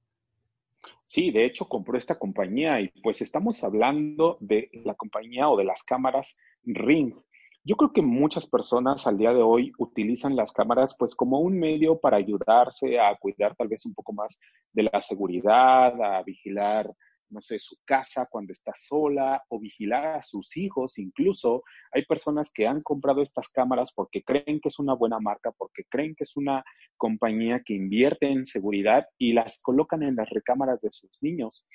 Sí, 1.09 1.31
de 1.31 1.43
hecho 1.43 1.67
compró 1.67 1.97
esta 1.97 2.19
compañía 2.19 2.79
y 2.81 2.89
pues 3.01 3.23
estamos 3.23 3.63
hablando 3.63 4.37
de 4.41 4.69
la 4.85 4.93
compañía 4.93 5.49
o 5.49 5.57
de 5.57 5.63
las 5.63 5.81
cámaras 5.81 6.37
Ring. 6.63 7.15
Yo 7.63 7.77
creo 7.77 7.91
que 7.91 8.03
muchas 8.03 8.45
personas 8.45 9.07
al 9.07 9.17
día 9.17 9.33
de 9.33 9.41
hoy 9.41 9.71
utilizan 9.79 10.35
las 10.35 10.51
cámaras 10.51 10.95
pues 10.95 11.15
como 11.15 11.39
un 11.39 11.57
medio 11.57 11.99
para 11.99 12.17
ayudarse 12.17 12.99
a 12.99 13.15
cuidar 13.15 13.55
tal 13.55 13.69
vez 13.69 13.87
un 13.87 13.95
poco 13.95 14.13
más 14.13 14.39
de 14.71 14.83
la 14.83 15.01
seguridad, 15.01 15.99
a 15.99 16.21
vigilar, 16.21 16.93
no 17.29 17.41
sé, 17.41 17.59
su 17.59 17.77
casa 17.85 18.27
cuando 18.29 18.53
está 18.53 18.71
sola 18.75 19.43
o 19.49 19.59
vigilar 19.59 20.05
a 20.05 20.21
sus 20.21 20.57
hijos. 20.57 20.97
Incluso 20.97 21.63
hay 21.91 22.05
personas 22.05 22.51
que 22.53 22.67
han 22.67 22.81
comprado 22.81 23.21
estas 23.21 23.49
cámaras 23.49 23.93
porque 23.93 24.23
creen 24.23 24.59
que 24.61 24.69
es 24.69 24.79
una 24.79 24.93
buena 24.93 25.19
marca, 25.19 25.51
porque 25.51 25.83
creen 25.89 26.15
que 26.15 26.23
es 26.23 26.35
una 26.35 26.63
compañía 26.97 27.61
que 27.65 27.73
invierte 27.73 28.27
en 28.27 28.45
seguridad 28.45 29.07
y 29.17 29.33
las 29.33 29.61
colocan 29.61 30.03
en 30.03 30.15
las 30.15 30.29
recámaras 30.29 30.81
de 30.81 30.89
sus 30.91 31.11
niños. 31.21 31.65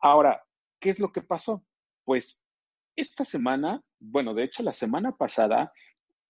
Ahora, 0.00 0.42
¿qué 0.80 0.90
es 0.90 1.00
lo 1.00 1.12
que 1.12 1.22
pasó? 1.22 1.64
Pues 2.04 2.44
esta 2.96 3.24
semana, 3.24 3.82
bueno, 3.98 4.34
de 4.34 4.44
hecho 4.44 4.62
la 4.62 4.72
semana 4.72 5.16
pasada, 5.16 5.72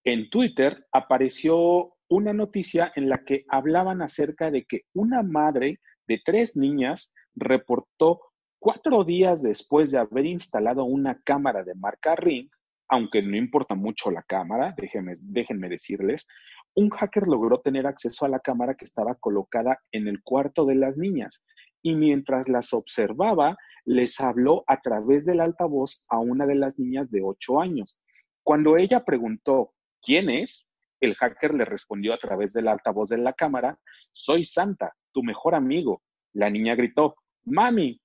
en 0.05 0.31
Twitter 0.31 0.87
apareció 0.93 1.95
una 2.09 2.33
noticia 2.33 2.93
en 2.97 3.09
la 3.09 3.25
que 3.25 3.45
hablaban 3.49 4.03
acerca 4.03 4.51
de 4.51 4.65
que 4.65 4.83
una 4.95 5.23
madre 5.23 5.81
de 6.09 6.21
tres 6.25 6.57
niñas 6.57 7.13
reportó 7.35 8.30
cuatro 8.61 9.05
días 9.05 9.43
después 9.43 9.91
de 9.91 9.99
haber 9.99 10.27
instalado 10.27 10.85
una 10.85 11.21
cámara 11.23 11.65
de 11.65 11.75
marca 11.75 12.15
Ring, 12.15 12.49
aunque 12.89 13.23
no 13.23 13.37
importa 13.37 13.75
mucho 13.75 14.11
la 14.11 14.23
cámara, 14.23 14.75
déjenme, 14.77 15.69
decirles, 15.69 16.29
un 16.75 16.91
hacker 16.91 17.27
logró 17.27 17.61
tener 17.61 17.87
acceso 17.87 18.27
a 18.27 18.29
la 18.29 18.41
cámara 18.41 18.75
que 18.75 18.85
estaba 18.85 19.15
colocada 19.15 19.79
en 19.93 20.07
el 20.07 20.23
cuarto 20.23 20.67
de 20.67 20.75
las 20.75 20.97
niñas 20.97 21.45
y 21.83 21.95
mientras 21.95 22.49
las 22.49 22.73
observaba, 22.75 23.57
les 23.85 24.21
habló 24.21 24.65
a 24.67 24.81
través 24.81 25.25
del 25.25 25.41
altavoz 25.41 26.01
a 26.11 26.19
una 26.19 26.47
de 26.47 26.57
las 26.57 26.79
niñas 26.79 27.11
de 27.11 27.23
8 27.23 27.61
años. 27.61 27.99
Cuando 28.43 28.77
ella 28.77 29.05
preguntó, 29.05 29.73
¿quién 30.03 30.29
es? 30.29 30.69
El 31.01 31.15
hacker 31.15 31.55
le 31.55 31.65
respondió 31.65 32.13
a 32.13 32.19
través 32.19 32.53
del 32.53 32.69
altavoz 32.69 33.09
de 33.09 33.19
la 33.19 33.33
cámara, 33.33 33.79
soy 34.13 34.45
Santa, 34.45 34.95
tu 35.13 35.23
mejor 35.23 35.55
amigo. 35.55 36.03
La 36.35 36.51
niña 36.51 36.75
gritó, 36.75 37.17
mami. 37.45 38.00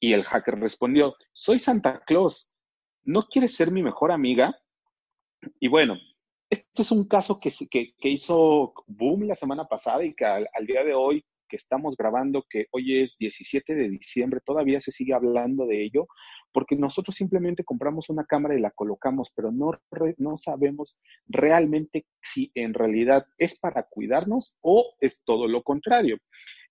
Y 0.00 0.14
el 0.14 0.24
hacker 0.24 0.58
respondió, 0.58 1.14
soy 1.32 1.58
Santa 1.58 2.02
Claus, 2.06 2.54
¿no 3.04 3.26
quieres 3.28 3.54
ser 3.54 3.70
mi 3.70 3.82
mejor 3.82 4.10
amiga? 4.10 4.58
Y 5.60 5.68
bueno, 5.68 5.98
este 6.48 6.82
es 6.82 6.90
un 6.90 7.06
caso 7.06 7.38
que, 7.38 7.50
hizo 8.02 8.72
boom 8.86 9.28
la 9.28 9.34
semana 9.34 9.66
pasada 9.66 10.04
y 10.04 10.14
que 10.14 10.24
al 10.24 10.66
día 10.66 10.82
de 10.84 10.94
hoy 10.94 11.24
que 11.50 11.56
estamos 11.56 11.96
grabando, 11.96 12.46
que 12.48 12.66
hoy 12.70 13.02
es 13.02 13.18
17 13.18 13.74
de 13.74 13.88
diciembre, 13.90 14.40
todavía 14.42 14.80
se 14.80 14.92
sigue 14.92 15.12
hablando 15.12 15.66
de 15.66 15.84
ello, 15.84 16.06
porque 16.52 16.76
nosotros 16.76 17.16
simplemente 17.16 17.64
compramos 17.64 18.08
una 18.08 18.24
cámara 18.24 18.56
y 18.56 18.60
la 18.60 18.70
colocamos, 18.70 19.30
pero 19.34 19.50
no, 19.50 19.72
no 20.16 20.36
sabemos 20.36 20.98
realmente 21.26 22.06
si 22.22 22.50
en 22.54 22.72
realidad 22.72 23.26
es 23.36 23.58
para 23.58 23.82
cuidarnos 23.82 24.56
o 24.62 24.94
es 25.00 25.22
todo 25.24 25.48
lo 25.48 25.62
contrario. 25.62 26.18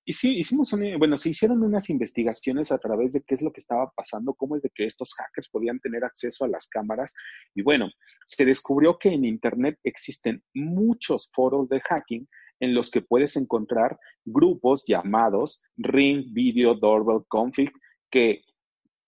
Y 0.06 0.14
sí, 0.14 0.40
hicimos 0.40 0.74
bueno, 0.98 1.18
se 1.18 1.30
hicieron 1.30 1.62
unas 1.62 1.90
investigaciones 1.90 2.72
a 2.72 2.80
través 2.80 3.14
de 3.14 3.22
qué 3.22 3.36
es 3.36 3.42
lo 3.42 3.52
que 3.52 3.60
estaba 3.60 3.92
pasando, 3.92 4.34
cómo 4.34 4.56
es 4.56 4.62
de 4.62 4.72
que 4.74 4.86
estos 4.86 5.14
hackers 5.14 5.50
podían 5.50 5.80
tener 5.80 6.04
acceso 6.04 6.46
a 6.46 6.48
las 6.48 6.68
cámaras. 6.68 7.14
Y 7.54 7.62
bueno, 7.62 7.90
se 8.26 8.46
descubrió 8.46 8.98
que 8.98 9.10
en 9.10 9.26
Internet 9.26 9.78
existen 9.84 10.44
muchos 10.54 11.30
foros 11.34 11.70
de 11.70 11.82
hacking 11.82 12.28
en 12.60 12.74
los 12.74 12.92
que 12.92 13.02
puedes 13.02 13.36
encontrar 13.36 13.98
grupos 14.26 14.84
llamados 14.88 15.64
Ring 15.78 16.34
Video 16.34 16.76
Doorbell 16.76 17.26
Config 17.28 17.72
que 18.10 18.44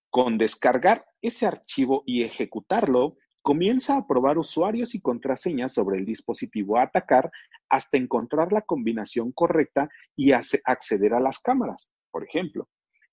con 0.10 0.38
descargar 0.38 1.06
ese 1.22 1.46
archivo 1.46 2.04
y 2.06 2.24
ejecutarlo, 2.24 3.18
comienza 3.42 3.98
a 3.98 4.08
probar 4.08 4.38
usuarios 4.38 4.96
y 4.96 5.02
contraseñas 5.02 5.74
sobre 5.74 5.98
el 5.98 6.06
dispositivo 6.06 6.78
a 6.78 6.84
atacar 6.84 7.32
hasta 7.70 7.98
encontrar 7.98 8.52
la 8.52 8.62
combinación 8.62 9.32
correcta 9.32 9.90
y 10.16 10.32
acceder 10.32 11.14
a 11.14 11.20
las 11.20 11.40
cámaras, 11.40 11.90
por 12.12 12.24
ejemplo. 12.24 12.68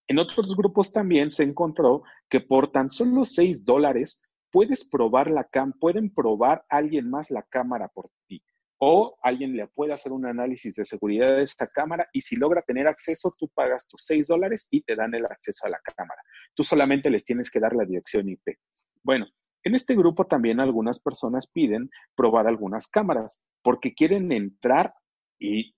En 0.06 0.18
otros 0.18 0.56
grupos 0.56 0.92
también 0.92 1.30
se 1.30 1.44
encontró 1.44 2.02
que 2.28 2.40
por 2.40 2.73
tan 2.73 2.90
solo 2.90 3.25
6 3.25 3.64
dólares 3.64 4.23
puedes 4.50 4.88
probar 4.88 5.30
la 5.30 5.44
cam, 5.44 5.73
pueden 5.73 6.12
probar 6.12 6.64
alguien 6.68 7.11
más 7.11 7.30
la 7.30 7.42
cámara 7.42 7.88
por 7.88 8.11
ti 8.26 8.42
o 8.78 9.18
alguien 9.23 9.56
le 9.56 9.66
puede 9.66 9.92
hacer 9.92 10.12
un 10.12 10.25
análisis 10.25 10.75
de 10.75 10.85
seguridad 10.85 11.37
de 11.37 11.42
esa 11.42 11.66
cámara 11.68 12.08
y 12.12 12.20
si 12.20 12.37
logra 12.37 12.62
tener 12.62 12.87
acceso, 12.87 13.35
tú 13.37 13.49
pagas 13.49 13.87
tus 13.87 14.02
6 14.04 14.28
dólares 14.28 14.68
y 14.70 14.82
te 14.82 14.94
dan 14.94 15.14
el 15.14 15.26
acceso 15.26 15.66
a 15.66 15.70
la 15.70 15.80
cámara. 15.80 16.23
Tú 16.54 16.64
solamente 16.64 17.11
les 17.11 17.25
tienes 17.25 17.50
que 17.50 17.61
dar 17.61 17.75
la 17.75 17.85
dirección 17.85 18.28
IP. 18.28 18.56
Bueno, 19.02 19.26
en 19.68 19.75
este 19.75 19.94
grupo 19.94 20.26
también 20.26 20.60
algunas 20.60 20.98
personas 20.98 21.46
piden 21.46 21.90
probar 22.16 22.46
algunas 22.46 22.88
cámaras 22.88 23.40
porque 23.62 23.94
quieren 23.94 24.32
entrar 24.32 24.94
y 25.38 25.75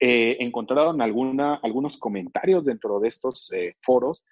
eh, 0.00 0.38
encontraron 0.40 1.00
alguna, 1.00 1.56
algunos 1.62 1.96
comentarios 1.96 2.64
dentro 2.64 2.98
de 3.00 3.08
estos 3.08 3.52
eh, 3.52 3.76
foros 3.82 4.24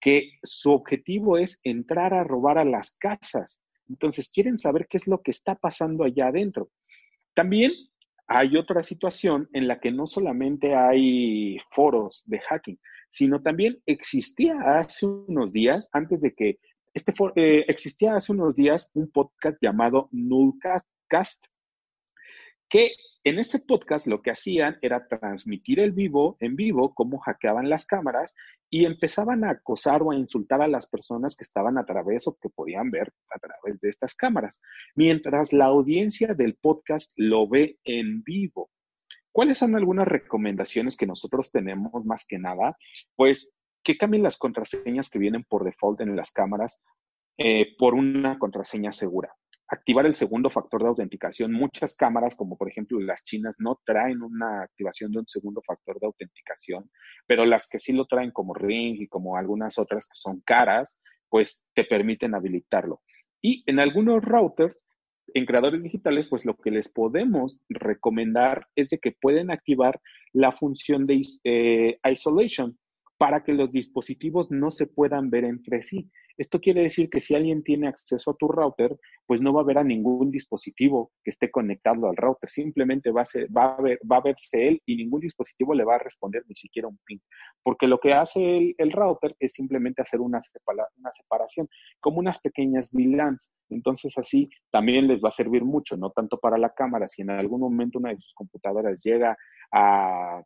que 0.00 0.30
su 0.42 0.70
objetivo 0.70 1.38
es 1.38 1.60
entrar 1.64 2.14
a 2.14 2.24
robar 2.24 2.58
a 2.58 2.64
las 2.64 2.96
casas. 2.98 3.58
Entonces 3.88 4.30
quieren 4.30 4.58
saber 4.58 4.86
qué 4.88 4.98
es 4.98 5.08
lo 5.08 5.22
que 5.22 5.30
está 5.30 5.54
pasando 5.54 6.04
allá 6.04 6.28
adentro. 6.28 6.68
También 7.34 7.72
hay 8.28 8.56
otra 8.56 8.82
situación 8.82 9.48
en 9.52 9.66
la 9.66 9.80
que 9.80 9.90
no 9.90 10.06
solamente 10.06 10.74
hay 10.74 11.58
foros 11.70 12.22
de 12.26 12.40
hacking, 12.40 12.78
sino 13.08 13.40
también 13.42 13.80
existía 13.86 14.78
hace 14.78 15.06
unos 15.06 15.52
días, 15.52 15.88
antes 15.92 16.20
de 16.20 16.34
que 16.34 16.58
este 16.96 17.12
eh, 17.36 17.66
existía 17.68 18.16
hace 18.16 18.32
unos 18.32 18.56
días 18.56 18.90
un 18.94 19.10
podcast 19.10 19.58
llamado 19.60 20.08
Nullcast, 20.12 21.44
que 22.70 22.92
en 23.22 23.38
ese 23.38 23.58
podcast 23.58 24.06
lo 24.06 24.22
que 24.22 24.30
hacían 24.30 24.78
era 24.80 25.06
transmitir 25.06 25.78
el 25.78 25.92
vivo, 25.92 26.38
en 26.40 26.56
vivo, 26.56 26.94
cómo 26.94 27.18
hackeaban 27.18 27.68
las 27.68 27.84
cámaras 27.84 28.34
y 28.70 28.86
empezaban 28.86 29.44
a 29.44 29.50
acosar 29.50 30.02
o 30.02 30.10
a 30.10 30.16
insultar 30.16 30.62
a 30.62 30.68
las 30.68 30.86
personas 30.86 31.36
que 31.36 31.44
estaban 31.44 31.76
a 31.76 31.84
través 31.84 32.26
o 32.28 32.38
que 32.40 32.48
podían 32.48 32.90
ver 32.90 33.12
a 33.28 33.38
través 33.40 33.78
de 33.80 33.90
estas 33.90 34.14
cámaras, 34.14 34.62
mientras 34.94 35.52
la 35.52 35.66
audiencia 35.66 36.32
del 36.32 36.54
podcast 36.54 37.12
lo 37.16 37.46
ve 37.46 37.78
en 37.84 38.22
vivo. 38.22 38.70
¿Cuáles 39.32 39.58
son 39.58 39.76
algunas 39.76 40.08
recomendaciones 40.08 40.96
que 40.96 41.06
nosotros 41.06 41.52
tenemos 41.52 42.06
más 42.06 42.24
que 42.26 42.38
nada? 42.38 42.78
Pues 43.16 43.52
que 43.86 43.96
cambien 43.96 44.24
las 44.24 44.36
contraseñas 44.36 45.08
que 45.08 45.20
vienen 45.20 45.44
por 45.44 45.62
default 45.62 46.00
en 46.00 46.16
las 46.16 46.32
cámaras 46.32 46.82
eh, 47.38 47.76
por 47.78 47.94
una 47.94 48.36
contraseña 48.36 48.90
segura 48.92 49.32
activar 49.68 50.06
el 50.06 50.14
segundo 50.14 50.48
factor 50.48 50.82
de 50.82 50.88
autenticación. 50.88 51.52
Muchas 51.52 51.94
cámaras, 51.94 52.36
como 52.36 52.56
por 52.56 52.68
ejemplo 52.68 53.00
las 53.00 53.24
chinas, 53.24 53.56
no 53.58 53.80
traen 53.84 54.22
una 54.22 54.62
activación 54.62 55.10
de 55.10 55.18
un 55.18 55.26
segundo 55.26 55.60
factor 55.66 55.98
de 55.98 56.06
autenticación, 56.06 56.88
pero 57.26 57.44
las 57.44 57.66
que 57.66 57.80
sí 57.80 57.92
lo 57.92 58.06
traen 58.06 58.30
como 58.30 58.54
Ring 58.54 58.96
y 59.00 59.08
como 59.08 59.36
algunas 59.36 59.78
otras 59.78 60.06
que 60.06 60.14
son 60.14 60.40
caras, 60.46 60.96
pues 61.28 61.64
te 61.74 61.82
permiten 61.84 62.34
habilitarlo. 62.36 63.02
Y 63.42 63.64
en 63.66 63.80
algunos 63.80 64.24
routers, 64.24 64.80
en 65.34 65.46
creadores 65.46 65.82
digitales, 65.82 66.28
pues 66.28 66.46
lo 66.46 66.56
que 66.56 66.70
les 66.70 66.88
podemos 66.88 67.60
recomendar 67.68 68.68
es 68.76 68.88
de 68.88 68.98
que 68.98 69.16
pueden 69.20 69.50
activar 69.50 70.00
la 70.32 70.52
función 70.52 71.06
de 71.06 71.22
eh, 71.42 71.98
isolation 72.08 72.78
para 73.18 73.42
que 73.42 73.52
los 73.52 73.70
dispositivos 73.70 74.50
no 74.50 74.70
se 74.70 74.86
puedan 74.86 75.30
ver 75.30 75.44
entre 75.44 75.82
sí. 75.82 76.10
Esto 76.36 76.60
quiere 76.60 76.82
decir 76.82 77.08
que 77.08 77.18
si 77.18 77.34
alguien 77.34 77.62
tiene 77.62 77.88
acceso 77.88 78.30
a 78.30 78.36
tu 78.36 78.46
router, 78.46 78.94
pues 79.24 79.40
no 79.40 79.54
va 79.54 79.62
a 79.62 79.64
ver 79.64 79.78
a 79.78 79.84
ningún 79.84 80.30
dispositivo 80.30 81.12
que 81.24 81.30
esté 81.30 81.50
conectado 81.50 82.08
al 82.08 82.16
router. 82.16 82.50
Simplemente 82.50 83.10
va 83.10 83.22
a, 83.22 83.24
va 83.56 83.74
a, 83.76 83.80
ver, 83.80 83.98
va 84.10 84.18
a 84.18 84.20
verse 84.20 84.68
él 84.68 84.82
y 84.84 84.96
ningún 84.96 85.20
dispositivo 85.20 85.74
le 85.74 85.84
va 85.84 85.94
a 85.94 85.98
responder 85.98 86.42
ni 86.46 86.54
siquiera 86.54 86.88
un 86.88 86.98
ping. 87.06 87.18
Porque 87.62 87.86
lo 87.86 87.98
que 87.98 88.12
hace 88.12 88.74
el, 88.76 88.92
router 88.92 89.34
es 89.40 89.54
simplemente 89.54 90.02
hacer 90.02 90.20
una, 90.20 90.40
una 90.98 91.12
separación, 91.12 91.68
como 92.00 92.18
unas 92.18 92.38
pequeñas 92.40 92.90
VLANs. 92.92 93.50
Entonces 93.70 94.16
así 94.18 94.50
también 94.70 95.08
les 95.08 95.24
va 95.24 95.28
a 95.28 95.32
servir 95.32 95.64
mucho, 95.64 95.96
no 95.96 96.10
tanto 96.10 96.38
para 96.38 96.58
la 96.58 96.70
cámara, 96.70 97.08
si 97.08 97.22
en 97.22 97.30
algún 97.30 97.60
momento 97.60 97.98
una 97.98 98.10
de 98.10 98.16
sus 98.16 98.34
computadoras 98.34 99.02
llega 99.02 99.36
a 99.72 100.42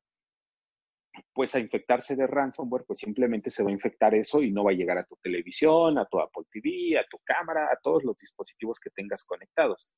pues 1.32 1.54
a 1.54 1.58
infectarse 1.58 2.16
de 2.16 2.26
ransomware, 2.26 2.84
pues 2.86 2.98
simplemente 3.00 3.50
se 3.50 3.62
va 3.62 3.70
a 3.70 3.72
infectar 3.72 4.14
eso 4.14 4.42
y 4.42 4.50
no 4.50 4.64
va 4.64 4.70
a 4.70 4.74
llegar 4.74 4.98
a 4.98 5.04
tu 5.04 5.16
televisión, 5.16 5.98
a 5.98 6.06
tu 6.06 6.20
Apple 6.20 6.44
TV, 6.50 6.98
a 6.98 7.04
tu 7.10 7.18
cámara, 7.24 7.66
a 7.66 7.78
todos 7.82 8.04
los 8.04 8.16
dispositivos 8.16 8.78
que 8.78 8.90
tengas 8.90 9.24
conectados. 9.24 9.90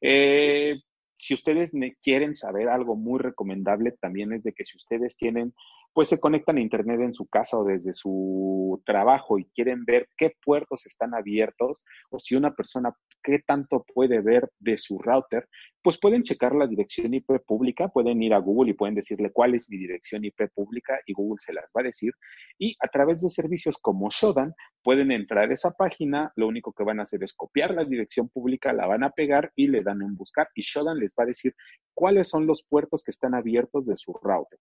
Eh, 0.00 0.80
si 1.16 1.34
ustedes 1.34 1.72
quieren 2.02 2.34
saber 2.34 2.68
algo 2.68 2.94
muy 2.94 3.18
recomendable, 3.18 3.92
también 4.00 4.32
es 4.32 4.44
de 4.44 4.52
que 4.52 4.64
si 4.64 4.76
ustedes 4.76 5.16
tienen 5.16 5.52
pues 5.98 6.10
se 6.10 6.20
conectan 6.20 6.58
a 6.58 6.60
Internet 6.60 7.00
en 7.00 7.12
su 7.12 7.26
casa 7.26 7.58
o 7.58 7.64
desde 7.64 7.92
su 7.92 8.80
trabajo 8.86 9.38
y 9.38 9.46
quieren 9.46 9.84
ver 9.84 10.08
qué 10.16 10.32
puertos 10.44 10.86
están 10.86 11.12
abiertos 11.12 11.84
o 12.10 12.20
si 12.20 12.36
una 12.36 12.54
persona 12.54 12.94
qué 13.28 13.40
tanto 13.40 13.84
puede 13.94 14.22
ver 14.22 14.50
de 14.58 14.78
su 14.78 14.98
router, 14.98 15.46
pues 15.82 15.98
pueden 15.98 16.22
checar 16.22 16.54
la 16.54 16.66
dirección 16.66 17.12
IP 17.12 17.44
pública, 17.46 17.88
pueden 17.88 18.22
ir 18.22 18.32
a 18.32 18.38
Google 18.38 18.70
y 18.70 18.74
pueden 18.74 18.94
decirle 18.94 19.30
cuál 19.30 19.54
es 19.54 19.68
mi 19.68 19.76
dirección 19.76 20.24
IP 20.24 20.50
pública 20.54 20.98
y 21.04 21.12
Google 21.12 21.36
se 21.38 21.52
las 21.52 21.66
va 21.76 21.82
a 21.82 21.84
decir. 21.84 22.14
Y 22.58 22.74
a 22.80 22.88
través 22.88 23.20
de 23.20 23.28
servicios 23.28 23.76
como 23.76 24.08
Shodan 24.08 24.54
pueden 24.82 25.12
entrar 25.12 25.50
a 25.50 25.52
esa 25.52 25.72
página, 25.72 26.32
lo 26.36 26.48
único 26.48 26.72
que 26.72 26.84
van 26.84 27.00
a 27.00 27.02
hacer 27.02 27.22
es 27.22 27.34
copiar 27.34 27.74
la 27.74 27.84
dirección 27.84 28.30
pública, 28.30 28.72
la 28.72 28.86
van 28.86 29.04
a 29.04 29.10
pegar 29.10 29.52
y 29.54 29.66
le 29.66 29.82
dan 29.82 30.00
en 30.00 30.16
buscar 30.16 30.48
y 30.54 30.62
Shodan 30.62 30.98
les 30.98 31.12
va 31.12 31.24
a 31.24 31.26
decir 31.26 31.54
cuáles 31.92 32.28
son 32.28 32.46
los 32.46 32.62
puertos 32.62 33.04
que 33.04 33.10
están 33.10 33.34
abiertos 33.34 33.84
de 33.84 33.98
su 33.98 34.14
router 34.14 34.58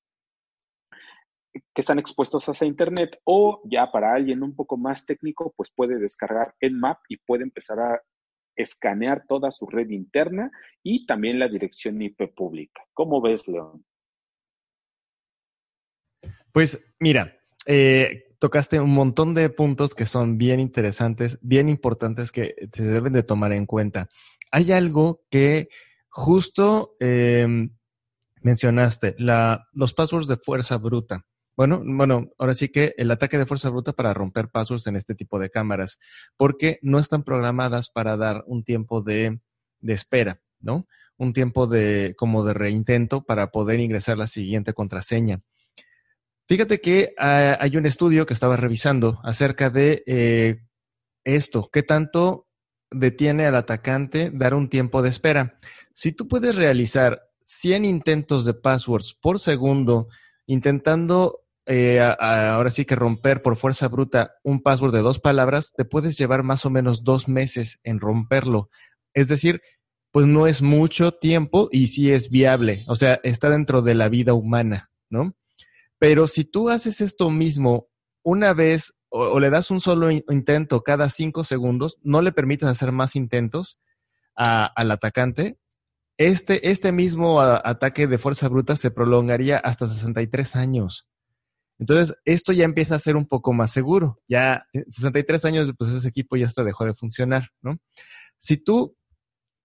que 1.74 1.82
están 1.82 1.98
expuestos 1.98 2.48
hacia 2.50 2.68
Internet 2.68 3.20
o 3.24 3.62
ya 3.66 3.92
para 3.92 4.14
alguien 4.14 4.44
un 4.44 4.56
poco 4.56 4.78
más 4.78 5.06
técnico, 5.06 5.54
pues 5.56 5.72
puede 5.72 5.98
descargar 5.98 6.54
Nmap 6.62 7.00
y 7.10 7.18
puede 7.18 7.44
empezar 7.44 7.80
a 7.80 8.02
escanear 8.58 9.24
toda 9.28 9.52
su 9.52 9.68
red 9.68 9.90
interna 9.90 10.52
y 10.84 11.06
también 11.06 11.40
la 11.40 11.48
dirección 11.48 12.02
IP 12.02 12.34
pública. 12.36 12.82
¿Cómo 12.94 13.22
ves, 13.22 13.48
León? 13.48 13.86
Pues 16.52 16.84
mira, 17.00 17.38
eh, 17.66 18.36
tocaste 18.40 18.80
un 18.80 18.94
montón 18.94 19.34
de 19.34 19.50
puntos 19.50 19.94
que 19.94 20.06
son 20.06 20.38
bien 20.38 20.60
interesantes, 20.60 21.40
bien 21.42 21.70
importantes 21.70 22.32
que 22.32 22.56
se 22.74 22.84
deben 22.84 23.14
de 23.14 23.24
tomar 23.24 23.54
en 23.54 23.66
cuenta. 23.66 24.10
Hay 24.52 24.72
algo 24.72 25.22
que 25.30 25.70
justo 26.10 26.96
em, 27.00 27.70
mencionaste, 28.42 29.16
los 29.74 29.94
passwords 29.94 30.28
de 30.28 30.38
fuerza 30.38 30.78
bruta. 30.78 31.26
Bueno, 31.58 31.82
bueno, 31.84 32.30
ahora 32.38 32.54
sí 32.54 32.70
que 32.70 32.94
el 32.98 33.10
ataque 33.10 33.40
de 33.40 33.48
fuerza 33.48 33.72
bruta 33.72 33.92
para 33.92 34.14
romper 34.14 34.50
pasos 34.50 34.86
en 34.86 34.96
este 34.96 35.16
tipo 35.16 35.40
de 35.40 35.50
cámaras, 35.50 35.98
porque 36.38 36.78
no 36.84 37.00
están 37.00 37.24
programadas 37.24 37.90
para 37.90 38.16
dar 38.16 38.44
un 38.46 38.64
tiempo 38.64 39.02
de, 39.02 39.40
de 39.80 39.94
espera, 39.94 40.40
¿no? 40.60 40.88
Un 41.18 41.34
tiempo 41.34 41.66
de 41.66 42.14
como 42.16 42.46
de 42.46 42.54
reintento 42.54 43.26
para 43.26 43.50
poder 43.50 43.80
ingresar 43.80 44.20
la 44.20 44.28
siguiente 44.28 44.74
contraseña. 44.74 45.42
Fíjate 46.48 46.80
que 46.80 47.16
ah, 47.18 47.58
hay 47.60 47.76
un 47.76 47.88
estudio 47.88 48.28
que 48.28 48.36
estaba 48.36 48.56
revisando 48.56 49.20
acerca 49.24 49.72
de 49.72 50.04
eh, 50.06 50.62
esto, 51.24 51.72
qué 51.74 51.82
tanto 51.82 52.48
detiene 52.92 53.48
al 53.48 53.56
atacante 53.56 54.30
dar 54.32 54.54
un 54.54 54.70
tiempo 54.70 55.02
de 55.02 55.10
espera. 55.10 55.60
Si 55.92 56.12
tú 56.12 56.28
puedes 56.28 56.56
realizar 56.56 57.32
100 57.46 57.84
intentos 57.84 58.46
de 58.46 58.54
passwords 58.54 59.18
por 59.20 59.40
segundo 59.40 60.08
intentando 60.46 61.47
eh, 61.68 62.00
ahora 62.00 62.70
sí 62.70 62.86
que 62.86 62.96
romper 62.96 63.42
por 63.42 63.58
fuerza 63.58 63.90
bruta 63.90 64.36
un 64.44 64.62
password 64.62 64.94
de 64.94 65.02
dos 65.02 65.20
palabras, 65.20 65.74
te 65.76 65.84
puedes 65.84 66.18
llevar 66.18 66.44
más 66.44 66.66
o 66.66 66.70
menos 66.70 67.04
dos 67.04 67.28
meses 67.28 67.80
en 67.84 68.00
romperlo. 68.00 68.70
Es 69.14 69.28
decir, 69.28 69.62
pues 70.12 70.28
no 70.28 70.48
es 70.48 70.62
mucho 70.62 71.12
tiempo 71.12 71.68
y 71.72 71.88
sí 71.88 72.12
es 72.12 72.30
viable, 72.30 72.86
o 72.88 72.96
sea, 72.96 73.20
está 73.24 73.50
dentro 73.50 73.82
de 73.82 73.96
la 73.96 74.08
vida 74.08 74.34
humana, 74.34 74.90
¿no? 75.10 75.36
Pero 76.00 76.28
si 76.28 76.46
tú 76.46 76.70
haces 76.70 77.02
esto 77.02 77.30
mismo 77.30 77.90
una 78.24 78.54
vez 78.54 78.96
o, 79.10 79.40
le 79.40 79.50
das 79.50 79.70
un 79.70 79.82
solo 79.82 80.10
intento 80.12 80.84
cada 80.84 81.10
cinco 81.10 81.44
segundos, 81.44 81.98
no 82.02 82.22
le 82.22 82.32
permites 82.32 82.68
hacer 82.68 82.92
más 82.92 83.16
intentos 83.16 83.80
al 84.36 84.92
atacante, 84.92 85.58
este, 86.18 86.70
este 86.70 86.92
mismo 86.92 87.42
ataque 87.42 88.08
de 88.08 88.18
fuerza 88.18 88.48
bruta 88.48 88.76
se 88.76 88.92
prolongaría 88.92 89.58
hasta 89.58 89.88
63 89.88 90.56
años. 90.56 91.08
Entonces, 91.80 92.16
esto 92.26 92.54
ya 92.54 92.66
empieza 92.66 92.96
a 92.96 93.00
ser 93.00 93.16
un 93.16 93.28
poco 93.28 93.54
más 93.54 93.72
seguro. 93.72 94.20
Ya 94.28 94.68
63 94.74 95.46
años, 95.46 95.74
pues 95.78 95.92
ese 95.92 96.08
equipo 96.08 96.36
ya 96.36 96.46
hasta 96.46 96.64
dejó 96.64 96.86
de 96.86 96.94
funcionar, 96.94 97.50
¿no? 97.62 97.78
Si 98.38 98.58
tú 98.58 98.96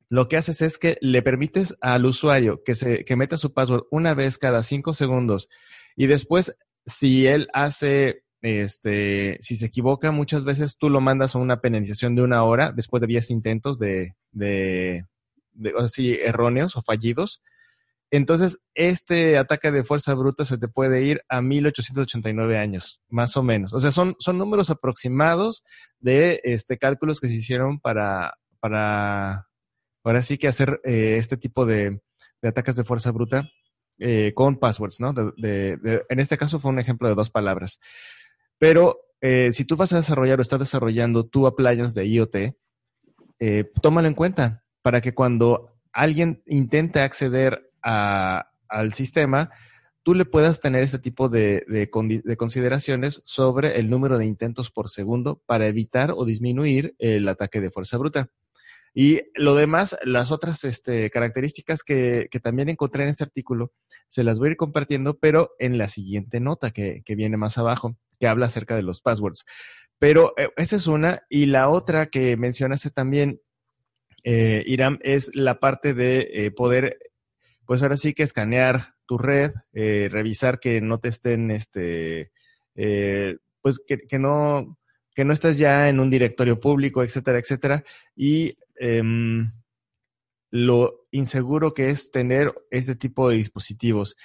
lo 0.09 0.28
que 0.28 0.37
haces 0.37 0.61
es 0.61 0.76
que 0.76 0.99
le 1.00 1.23
permites 1.23 1.75
al 1.81 2.04
usuario 2.04 2.62
que, 2.62 2.75
se, 2.75 3.02
que 3.04 3.16
meta 3.16 3.38
su 3.38 3.54
password 3.54 3.85
una 3.90 4.12
vez 4.12 4.37
cada 4.37 4.62
cinco 4.62 4.92
segundos 4.92 5.49
y 5.97 6.07
después, 6.07 6.54
si 6.85 7.26
él 7.26 7.49
hace, 7.54 8.25
este, 8.42 9.38
si 9.40 9.57
se 9.57 9.66
equivoca, 9.66 10.12
muchas 10.12 10.45
veces 10.45 10.76
tú 10.76 10.90
lo 10.90 11.00
mandas 11.00 11.35
a 11.35 11.38
una 11.38 11.61
penalización 11.61 12.14
de 12.14 12.23
una 12.23 12.45
hora 12.45 12.73
después 12.73 13.00
de 13.00 13.07
10 13.07 13.31
intentos 13.31 13.78
de, 13.78 14.14
de, 14.33 15.07
de 15.52 15.73
así, 15.78 16.19
erróneos 16.23 16.76
o 16.76 16.83
fallidos. 16.83 17.42
Entonces, 18.12 18.59
este 18.75 19.38
ataque 19.38 19.71
de 19.71 19.85
fuerza 19.85 20.12
bruta 20.12 20.45
se 20.45 20.59
te 20.59 20.69
puede 20.69 21.02
ir 21.02 21.23
a 21.31 21.40
1889 21.40 22.59
años, 22.59 23.00
más 23.09 23.38
o 23.38 23.42
menos. 23.42 23.73
O 23.73 23.81
sea, 23.81 23.90
son, 23.90 24.16
son 24.19 24.37
números 24.37 24.69
aproximados 24.69 25.64
de 25.99 26.38
este, 26.45 26.76
cálculos 26.76 27.21
que 27.21 27.28
se 27.28 27.37
hicieron 27.37 27.81
para, 27.81 28.35
para 28.61 29.49
ahora 30.04 30.21
sí 30.21 30.37
que 30.37 30.47
hacer 30.47 30.78
eh, 30.85 31.16
este 31.16 31.38
tipo 31.38 31.64
de, 31.64 32.02
de, 32.42 32.49
ataques 32.49 32.76
de 32.76 32.85
fuerza 32.85 33.11
bruta 33.12 33.49
eh, 33.99 34.33
con 34.35 34.59
passwords, 34.59 35.00
¿no? 35.00 35.14
En 35.38 36.21
este 36.21 36.37
caso 36.37 36.61
fue 36.61 36.71
un 36.71 36.81
ejemplo 36.81 37.09
de 37.09 37.14
dos 37.14 37.31
palabras. 37.31 37.81
Pero 38.59 39.07
eh, 39.23 39.52
si 39.52 39.64
tú 39.64 39.75
vas 39.75 39.95
a 39.95 39.97
desarrollar 39.97 40.38
o 40.38 40.42
estás 40.42 40.61
desarrollando 40.61 41.25
tu 41.25 41.47
appliance 41.47 41.99
de 41.99 42.07
IoT, 42.07 42.37
tómalo 43.81 44.07
en 44.07 44.14
cuenta 44.14 44.64
para 44.83 45.00
que 45.00 45.14
cuando 45.14 45.78
alguien 45.92 46.42
intente 46.47 47.00
acceder 47.00 47.72
al 47.83 48.93
sistema, 48.93 49.51
tú 50.03 50.15
le 50.15 50.25
puedas 50.25 50.61
tener 50.61 50.83
este 50.83 50.99
tipo 50.99 51.29
de, 51.29 51.65
de, 51.69 51.89
de, 52.25 52.37
consideraciones 52.37 53.23
sobre 53.27 53.79
el 53.79 53.91
número 53.91 54.19
de 54.19 54.27
intentos 54.27 54.71
por 54.71 54.91
segundo 54.91 55.43
para 55.47 55.67
evitar 55.67 56.12
o 56.15 56.25
disminuir 56.25 56.95
el 56.99 57.29
ataque 57.29 57.61
de 57.61 57.71
fuerza 57.71 57.99
bruta. 57.99 58.31
Y 58.95 59.23
lo 59.35 59.55
demás, 59.55 59.97
las 60.05 60.33
otras 60.33 60.65
este, 60.65 61.09
características 61.09 61.83
que, 61.83 62.29
también 62.43 62.69
encontré 62.69 63.05
en 63.05 63.09
este 63.09 63.25
artículo, 63.25 63.73
se 64.09 64.23
las 64.23 64.39
voy 64.39 64.49
a 64.49 64.51
ir 64.53 64.57
compartiendo, 64.57 65.19
pero 65.19 65.53
en 65.59 65.79
la 65.79 65.89
siguiente 65.89 66.41
nota 66.41 66.73
que, 66.73 67.03
que 67.05 67.15
viene 67.15 67.39
más 67.39 67.57
abajo, 67.57 67.97
que 68.21 68.27
habla 68.27 68.47
acerca 68.47 68.77
de 68.77 68.83
los 68.83 69.01
passwords. 69.01 69.47
Pero 69.99 70.35
eh, 70.37 70.51
esa 70.57 70.77
es 70.77 70.87
una. 70.87 71.23
Y 71.31 71.47
la 71.47 71.69
otra 71.69 72.07
que 72.07 72.37
mencionaste 72.37 72.91
también, 72.91 73.41
eh, 74.25 74.62
Iram, 74.67 74.99
es 75.03 75.35
la 75.35 75.59
parte 75.59 75.95
de 75.95 76.29
eh, 76.33 76.51
poder, 76.51 76.99
pues 77.66 77.83
ahora 77.83 77.97
sí 77.97 78.14
que 78.14 78.23
escanear 78.23 78.95
tu 79.07 79.19
red, 79.19 79.52
eh, 79.73 80.09
revisar 80.11 80.61
que 80.61 80.81
no 80.81 80.99
te 80.99 81.09
estén, 81.09 81.50
este, 81.50 82.33
eh, 82.75 83.37
pues 83.61 83.83
que, 83.87 84.19
no 84.19 84.78
que 85.14 85.25
no 85.25 85.33
estás 85.33 85.59
ya 85.59 85.88
en 85.88 86.00
un 86.00 86.11
directorio 86.11 86.59
público, 86.61 87.02
etcétera, 87.02 87.38
etcétera. 87.38 87.85
Y 88.16 88.57
eh, 88.81 89.02
lo 90.52 91.07
inseguro 91.11 91.75
que 91.75 91.88
es 91.88 92.11
tener 92.11 92.54
este 92.71 92.95
tipo 92.95 93.28
de 93.28 93.37
dispositivos. 93.37 94.16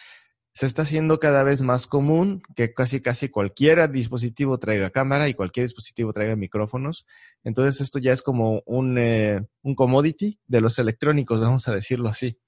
Se 0.51 0.65
está 0.65 0.81
haciendo 0.81 1.19
cada 1.19 1.43
vez 1.43 1.61
más 1.61 1.87
común 1.87 2.41
que 2.55 2.73
casi 2.73 2.99
casi 2.99 3.29
cualquier 3.29 3.89
dispositivo 3.91 4.57
traiga 4.57 4.89
cámara 4.89 5.29
y 5.29 5.35
cualquier 5.35 5.65
dispositivo 5.65 6.13
traiga 6.13 6.35
micrófonos. 6.35 7.05
Entonces 7.43 7.79
esto 7.79 7.99
ya 7.99 8.11
es 8.11 8.21
como 8.21 8.61
un, 8.65 8.97
eh, 8.97 9.41
un 9.61 9.75
commodity 9.75 10.39
de 10.47 10.61
los 10.61 10.79
electrónicos, 10.79 11.39
vamos 11.39 11.67
a 11.67 11.75
decirlo 11.75 12.09
así. 12.09 12.39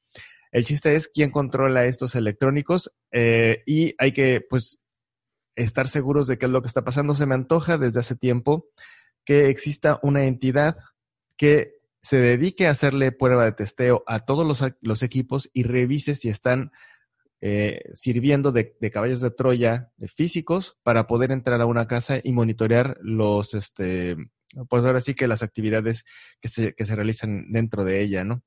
El 0.52 0.66
chiste 0.66 0.96
es 0.96 1.08
quién 1.08 1.32
controla 1.32 1.86
estos 1.86 2.16
electrónicos 2.16 2.92
eh, 3.12 3.64
y 3.66 3.96
hay 3.98 4.12
que 4.12 4.42
pues 4.48 4.82
estar 5.56 5.88
seguros 5.88 6.28
de 6.28 6.38
qué 6.38 6.46
es 6.46 6.52
lo 6.52 6.62
que 6.62 6.68
está 6.68 6.84
pasando. 6.84 7.16
Se 7.16 7.26
me 7.26 7.36
antoja 7.36 7.78
desde 7.78 8.00
hace 8.00 8.16
tiempo 8.16 8.68
que 9.26 9.50
exista 9.50 10.00
una 10.02 10.26
entidad 10.26 10.78
que 11.38 11.80
se 12.02 12.18
dedique 12.18 12.68
a 12.68 12.72
hacerle 12.72 13.12
prueba 13.12 13.46
de 13.46 13.52
testeo 13.52 14.04
a 14.08 14.20
todos 14.20 14.74
los, 14.82 15.04
equipos 15.04 15.50
y 15.54 15.64
revise 15.64 16.16
si 16.16 16.30
están 16.30 16.72
eh, 17.42 17.82
sirviendo 17.94 18.52
de, 18.52 18.76
de, 18.80 18.92
caballos 18.92 19.22
de 19.22 19.32
Troya 19.32 19.92
de 19.98 20.08
físicos 20.08 20.78
para 20.84 21.08
poder 21.08 21.32
entrar 21.32 21.62
a 21.62 21.66
una 21.66 21.88
casa 21.88 22.20
y 22.24 22.32
monitorear 22.32 22.98
los, 23.02 23.54
este, 23.54 24.16
pues 24.70 24.84
ahora 24.86 25.02
sí 25.02 25.14
que 25.14 25.28
las 25.28 25.44
actividades 25.44 26.06
que 26.42 26.48
se, 26.48 26.74
que 26.74 26.86
se 26.86 26.96
realizan 26.96 27.52
dentro 27.52 27.84
de 27.84 28.02
ella, 28.02 28.24
¿no? 28.24 28.44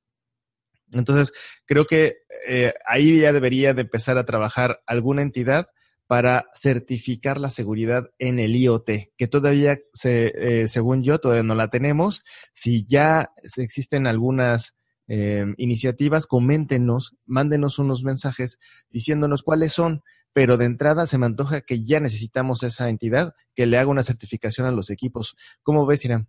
Entonces, 0.94 1.32
creo 1.66 1.86
que 1.86 2.18
eh, 2.48 2.74
ahí 2.86 3.20
ya 3.20 3.32
debería 3.32 3.74
de 3.74 3.82
empezar 3.82 4.18
a 4.18 4.24
trabajar 4.24 4.80
alguna 4.86 5.22
entidad 5.22 5.68
para 6.06 6.46
certificar 6.54 7.40
la 7.40 7.48
seguridad 7.48 8.10
en 8.18 8.38
el 8.38 8.54
IoT, 8.56 8.90
que 9.16 9.28
todavía, 9.28 9.78
se, 9.94 10.32
eh, 10.34 10.68
según 10.68 11.02
yo, 11.02 11.18
todavía 11.18 11.42
no 11.42 11.54
la 11.54 11.70
tenemos. 11.70 12.22
Si 12.52 12.84
ya 12.84 13.30
existen 13.56 14.06
algunas 14.06 14.76
eh, 15.08 15.46
iniciativas, 15.56 16.26
coméntenos, 16.26 17.16
mándenos 17.24 17.78
unos 17.78 18.04
mensajes 18.04 18.58
diciéndonos 18.90 19.42
cuáles 19.42 19.72
son, 19.72 20.02
pero 20.32 20.56
de 20.56 20.66
entrada 20.66 21.06
se 21.06 21.18
me 21.18 21.26
antoja 21.26 21.62
que 21.62 21.84
ya 21.84 22.00
necesitamos 22.00 22.62
esa 22.62 22.88
entidad 22.88 23.34
que 23.54 23.66
le 23.66 23.78
haga 23.78 23.90
una 23.90 24.02
certificación 24.02 24.66
a 24.66 24.70
los 24.70 24.90
equipos. 24.90 25.36
¿Cómo 25.62 25.86
ves, 25.86 26.04
Irán? 26.04 26.28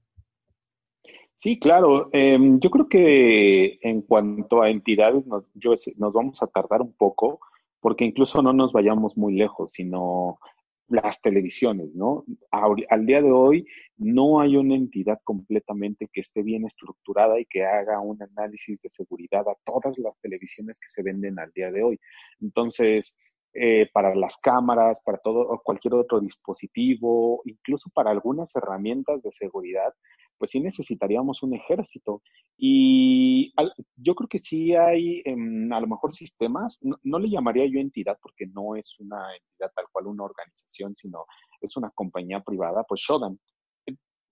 Sí, 1.44 1.60
claro. 1.60 2.10
Eh, 2.14 2.38
yo 2.62 2.70
creo 2.70 2.88
que 2.88 3.78
en 3.82 4.02
cuanto 4.02 4.62
a 4.62 4.70
entidades, 4.70 5.28
nos, 5.28 5.44
yo, 5.56 5.76
nos 5.98 6.14
vamos 6.14 6.42
a 6.42 6.48
tardar 6.48 6.82
un 6.82 6.94
poco 6.94 7.42
porque 7.82 8.06
incluso 8.06 8.42
no 8.42 8.54
nos 8.54 8.72
vayamos 8.72 9.18
muy 9.18 9.34
lejos, 9.36 9.74
sino 9.74 10.40
las 10.88 11.22
televisiones, 11.22 11.94
¿no? 11.96 12.24
Al 12.50 13.06
día 13.06 13.22
de 13.22 13.30
hoy 13.30 13.66
no 13.98 14.40
hay 14.40 14.56
una 14.56 14.76
entidad 14.76 15.20
completamente 15.26 16.08
que 16.14 16.22
esté 16.22 16.44
bien 16.44 16.66
estructurada 16.66 17.38
y 17.38 17.46
que 17.46 17.66
haga 17.66 18.00
un 18.00 18.24
análisis 18.24 18.82
de 18.82 18.90
seguridad 18.90 19.46
a 19.50 19.58
todas 19.66 19.98
las 19.98 20.18
televisiones 20.22 20.80
que 20.80 20.88
se 20.88 21.04
venden 21.04 21.40
al 21.40 21.52
día 21.52 21.72
de 21.72 21.84
hoy. 21.84 22.00
Entonces, 22.40 23.18
eh, 23.56 23.88
para 23.94 24.16
las 24.16 24.38
cámaras, 24.38 25.00
para 25.06 25.20
todo 25.20 25.62
cualquier 25.64 25.94
otro 25.94 26.20
dispositivo, 26.20 27.42
incluso 27.46 27.90
para 27.94 28.10
algunas 28.10 28.56
herramientas 28.56 29.22
de 29.22 29.32
seguridad, 29.32 29.94
pues 30.40 30.52
sí 30.52 30.60
necesitaríamos 30.60 31.44
un 31.44 31.54
ejército. 31.54 32.24
Y 32.58 33.54
al, 33.56 33.72
yo 33.96 34.16
creo 34.16 34.28
que 34.28 34.40
sí 34.40 34.74
hay 34.76 35.20
eh, 35.20 35.36
a 35.72 35.80
lo 35.80 35.88
mejor 35.88 36.16
sistemas, 36.16 36.80
no, 36.82 36.98
no, 37.04 37.20
le 37.20 37.30
llamaría 37.30 37.66
yo 37.68 37.80
entidad 37.80 38.18
porque 38.22 38.48
no 38.48 38.76
es 38.76 39.00
una 39.00 39.36
entidad 39.36 39.72
tal 39.76 39.86
cual 39.92 40.08
una 40.08 40.24
organización, 40.24 40.96
sino 40.96 41.26
es 41.62 41.78
una 41.78 41.92
compañía 41.92 42.40
privada, 42.42 42.84
pues 42.88 43.02
Shodan. 43.02 43.40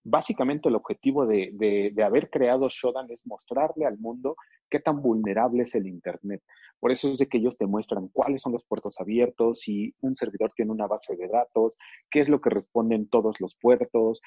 Básicamente 0.03 0.67
el 0.67 0.75
objetivo 0.75 1.27
de, 1.27 1.51
de, 1.53 1.91
de 1.93 2.03
haber 2.03 2.31
creado 2.31 2.67
Shodan 2.69 3.11
es 3.11 3.19
mostrarle 3.23 3.85
al 3.85 3.99
mundo 3.99 4.35
qué 4.71 4.79
tan 4.79 5.01
vulnerable 5.01 5.63
es 5.63 5.75
el 5.75 5.85
Internet. 5.85 6.41
Por 6.79 6.91
eso 6.91 7.11
es 7.11 7.19
de 7.19 7.27
que 7.27 7.37
ellos 7.37 7.57
te 7.57 7.67
muestran 7.67 8.07
cuáles 8.07 8.41
son 8.41 8.53
los 8.53 8.63
puertos 8.63 8.99
abiertos, 8.99 9.59
si 9.59 9.93
un 10.01 10.15
servidor 10.15 10.51
tiene 10.55 10.71
una 10.71 10.87
base 10.87 11.15
de 11.15 11.27
datos, 11.27 11.77
qué 12.09 12.21
es 12.21 12.27
lo 12.27 12.41
que 12.41 12.49
responden 12.49 13.07
todos 13.07 13.39
los 13.39 13.55
puertos. 13.55 14.19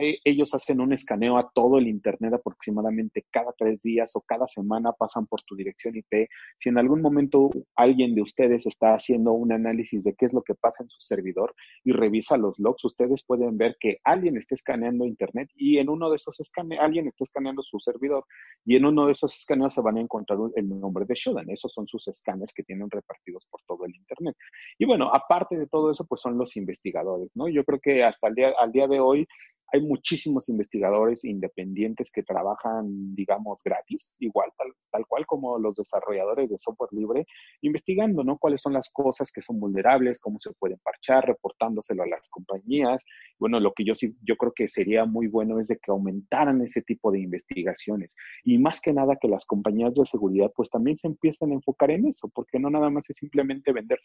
Eh, 0.00 0.18
ellos 0.24 0.52
hacen 0.52 0.80
un 0.80 0.92
escaneo 0.92 1.38
a 1.38 1.52
todo 1.54 1.78
el 1.78 1.86
Internet 1.86 2.34
aproximadamente 2.34 3.24
cada 3.30 3.52
tres 3.56 3.80
días 3.82 4.16
o 4.16 4.20
cada 4.22 4.48
semana 4.48 4.92
pasan 4.92 5.26
por 5.26 5.42
tu 5.42 5.54
dirección 5.54 5.94
IP. 5.94 6.28
Si 6.58 6.70
en 6.70 6.78
algún 6.78 7.02
momento 7.02 7.50
alguien 7.76 8.16
de 8.16 8.22
ustedes 8.22 8.66
está 8.66 8.94
haciendo 8.94 9.32
un 9.32 9.52
análisis 9.52 10.02
de 10.02 10.14
qué 10.14 10.26
es 10.26 10.32
lo 10.32 10.42
que 10.42 10.56
pasa 10.56 10.82
en 10.82 10.88
su 10.88 11.00
servidor 11.00 11.54
y 11.84 11.92
revisa 11.92 12.36
los 12.36 12.58
logs, 12.58 12.84
ustedes 12.84 13.22
pueden 13.24 13.58
ver 13.58 13.76
que 13.78 13.98
alguien 14.02 14.36
está 14.36 14.56
escaneando 14.56 15.06
Internet 15.06 15.50
y 15.54 15.78
en 15.78 15.88
uno 15.88 16.10
de 16.10 16.16
esos 16.16 16.40
escaneos, 16.40 16.82
alguien 16.82 17.06
está 17.06 17.22
escaneando 17.22 17.62
su 17.62 17.78
servidor 17.78 18.24
y 18.64 18.74
en 18.74 18.86
uno 18.86 19.06
de 19.06 19.12
esos 19.12 19.36
escaneos 19.36 19.78
van 19.82 19.98
a 19.98 20.00
encontrar 20.00 20.38
el 20.54 20.68
nombre 20.68 21.04
de 21.04 21.14
Shodan. 21.14 21.50
Esos 21.50 21.72
son 21.72 21.86
sus 21.86 22.08
escáneres 22.08 22.52
que 22.54 22.62
tienen 22.62 22.90
repartidos 22.90 23.46
por 23.50 23.60
todo 23.66 23.84
el 23.84 23.94
Internet. 23.94 24.36
Y 24.78 24.84
bueno, 24.84 25.10
aparte 25.12 25.56
de 25.56 25.66
todo 25.66 25.90
eso, 25.90 26.06
pues 26.06 26.20
son 26.20 26.38
los 26.38 26.56
investigadores, 26.56 27.30
¿no? 27.34 27.48
Yo 27.48 27.64
creo 27.64 27.80
que 27.80 28.04
hasta 28.04 28.28
el 28.28 28.34
día, 28.34 28.52
al 28.58 28.72
día 28.72 28.86
de 28.86 29.00
hoy 29.00 29.26
hay 29.72 29.80
muchísimos 29.80 30.48
investigadores 30.48 31.24
independientes 31.24 32.10
que 32.12 32.22
trabajan, 32.22 33.14
digamos, 33.14 33.58
gratis, 33.64 34.14
igual, 34.18 34.50
tal, 34.58 34.68
tal, 34.90 35.06
cual 35.06 35.26
como 35.26 35.58
los 35.58 35.74
desarrolladores 35.74 36.50
de 36.50 36.58
software 36.58 36.90
libre, 36.92 37.26
investigando, 37.62 38.22
¿no? 38.22 38.38
Cuáles 38.38 38.60
son 38.60 38.74
las 38.74 38.90
cosas 38.90 39.32
que 39.32 39.40
son 39.40 39.58
vulnerables, 39.58 40.20
cómo 40.20 40.38
se 40.38 40.52
pueden 40.52 40.78
parchar, 40.84 41.26
reportándoselo 41.26 42.02
a 42.02 42.06
las 42.06 42.28
compañías. 42.28 43.00
Bueno, 43.38 43.60
lo 43.60 43.72
que 43.72 43.84
yo 43.84 43.94
sí, 43.94 44.14
yo 44.22 44.36
creo 44.36 44.52
que 44.54 44.68
sería 44.68 45.06
muy 45.06 45.26
bueno 45.26 45.58
es 45.58 45.68
de 45.68 45.78
que 45.78 45.90
aumentaran 45.90 46.60
ese 46.62 46.82
tipo 46.82 47.10
de 47.10 47.20
investigaciones. 47.20 48.14
Y 48.44 48.58
más 48.58 48.80
que 48.80 48.92
nada 48.92 49.16
que 49.20 49.28
las 49.28 49.46
compañías 49.46 49.94
de 49.94 50.04
seguridad, 50.04 50.52
pues 50.54 50.68
también 50.70 50.96
se 50.96 51.08
empiecen 51.08 51.50
a 51.50 51.54
enfocar 51.54 51.90
en 51.90 52.06
eso, 52.06 52.28
porque 52.34 52.58
no 52.58 52.70
nada 52.70 52.90
más 52.90 53.08
es 53.08 53.16
simplemente 53.16 53.72
vender 53.72 53.98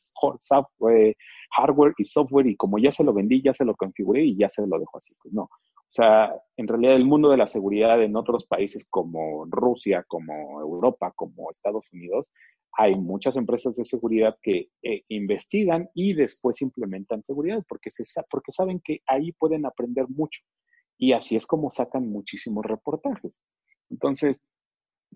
hardware 1.51 1.93
y 1.97 2.05
software 2.05 2.47
y 2.47 2.55
como 2.55 2.77
ya 2.79 2.91
se 2.91 3.03
lo 3.03 3.13
vendí, 3.13 3.41
ya 3.41 3.53
se 3.53 3.65
lo 3.65 3.75
configuré 3.75 4.23
y 4.23 4.37
ya 4.37 4.49
se 4.49 4.65
lo 4.65 4.79
dejo 4.79 4.97
así. 4.97 5.13
Pues 5.21 5.33
no. 5.33 5.49
O 5.89 5.93
sea, 5.97 6.35
en 6.57 6.67
realidad 6.67 6.95
el 6.95 7.05
mundo 7.05 7.29
de 7.29 7.37
la 7.37 7.47
seguridad 7.47 8.03
en 8.03 8.15
otros 8.17 8.45
países 8.45 8.85
como 8.89 9.45
Rusia, 9.45 10.03
como 10.07 10.59
Europa, 10.61 11.13
como 11.15 11.49
Estados 11.49 11.85
Unidos, 11.93 12.27
hay 12.73 12.95
muchas 12.95 13.35
empresas 13.37 13.75
de 13.75 13.85
seguridad 13.85 14.37
que 14.41 14.69
eh, 14.83 15.03
investigan 15.07 15.89
y 15.95 16.13
después 16.13 16.61
implementan 16.61 17.23
seguridad 17.23 17.63
porque, 17.67 17.89
se, 17.89 18.03
porque 18.29 18.51
saben 18.51 18.81
que 18.83 18.99
ahí 19.07 19.31
pueden 19.31 19.65
aprender 19.65 20.07
mucho. 20.09 20.41
Y 20.97 21.13
así 21.13 21.35
es 21.35 21.47
como 21.47 21.71
sacan 21.71 22.07
muchísimos 22.07 22.65
reportajes. 22.65 23.33
Entonces, 23.89 24.39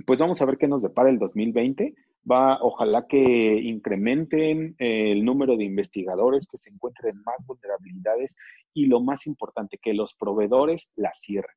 pues 0.07 0.19
vamos 0.19 0.41
a 0.41 0.45
ver 0.45 0.57
qué 0.57 0.67
nos 0.67 0.81
depara 0.81 1.09
el 1.09 1.19
2020. 1.19 1.93
Va, 2.29 2.59
ojalá 2.61 3.07
que 3.07 3.17
incrementen 3.17 4.75
eh, 4.77 5.11
el 5.11 5.25
número 5.25 5.57
de 5.57 5.63
investigadores, 5.63 6.47
que 6.47 6.57
se 6.57 6.69
encuentren 6.69 7.21
más 7.25 7.43
vulnerabilidades 7.47 8.35
y 8.73 8.85
lo 8.85 9.01
más 9.01 9.25
importante, 9.25 9.79
que 9.81 9.93
los 9.93 10.13
proveedores 10.13 10.91
las 10.95 11.19
cierren. 11.19 11.55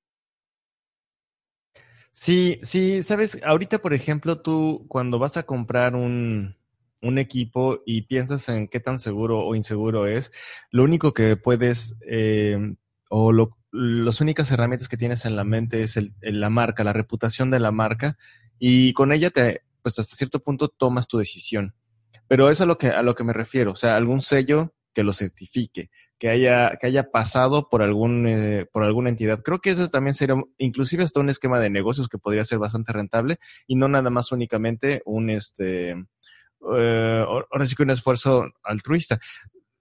Sí, 2.12 2.61
sí, 2.62 3.03
sabes, 3.03 3.40
ahorita, 3.44 3.79
por 3.81 3.92
ejemplo, 3.92 4.40
tú 4.40 4.87
cuando 4.88 5.18
vas 5.18 5.37
a 5.37 5.42
comprar 5.42 5.96
un, 5.96 6.55
un 7.03 7.18
equipo 7.18 7.83
y 7.85 8.03
piensas 8.03 8.48
en 8.48 8.68
qué 8.68 8.81
tan 8.81 8.98
seguro 8.98 9.40
o 9.40 9.55
inseguro 9.55 10.07
es, 10.07 10.33
lo 10.70 10.85
único 10.85 11.12
que 11.12 11.37
puedes, 11.37 11.96
eh, 12.07 12.77
o 13.11 13.33
lo, 13.33 13.59
las 13.72 14.20
únicas 14.20 14.50
herramientas 14.50 14.88
que 14.88 14.96
tienes 14.96 15.24
en 15.24 15.37
la 15.37 15.44
mente 15.44 15.83
es 15.83 15.96
el, 15.96 16.14
la 16.22 16.50
marca, 16.50 16.85
la 16.85 16.92
reputación 16.92 17.50
de 17.50 17.61
la 17.61 17.72
marca, 17.72 18.16
y 18.59 18.92
con 18.94 19.12
ella 19.12 19.31
te, 19.31 19.62
pues 19.84 19.98
hasta 19.98 20.16
cierto 20.16 20.40
punto 20.40 20.68
tomas 20.68 21.06
tu 21.06 21.18
decisión. 21.18 21.74
Pero 22.26 22.46
eso 22.46 22.52
es 22.52 22.60
a 22.62 22.66
lo 22.66 22.78
que, 22.78 22.88
a 22.88 23.02
lo 23.02 23.14
que 23.14 23.22
me 23.22 23.34
refiero, 23.34 23.72
o 23.72 23.76
sea, 23.76 23.96
algún 23.96 24.22
sello 24.22 24.74
que 24.94 25.02
lo 25.02 25.12
certifique, 25.12 25.90
que 26.18 26.30
haya, 26.30 26.78
que 26.80 26.86
haya 26.86 27.10
pasado 27.10 27.68
por 27.68 27.82
algún, 27.82 28.26
eh, 28.26 28.64
por 28.72 28.84
alguna 28.84 29.10
entidad. 29.10 29.42
Creo 29.42 29.60
que 29.60 29.70
eso 29.70 29.88
también 29.88 30.14
sería, 30.14 30.36
inclusive 30.56 31.02
hasta 31.02 31.20
un 31.20 31.28
esquema 31.28 31.60
de 31.60 31.68
negocios 31.68 32.08
que 32.08 32.16
podría 32.16 32.44
ser 32.44 32.58
bastante 32.58 32.92
rentable 32.92 33.36
y 33.66 33.76
no 33.76 33.88
nada 33.88 34.08
más 34.08 34.32
únicamente 34.32 35.02
un, 35.04 35.28
este, 35.28 35.90
eh, 36.76 37.24
ahora 37.26 37.66
sí 37.66 37.74
que 37.74 37.82
un 37.82 37.90
esfuerzo 37.90 38.46
altruista. 38.62 39.18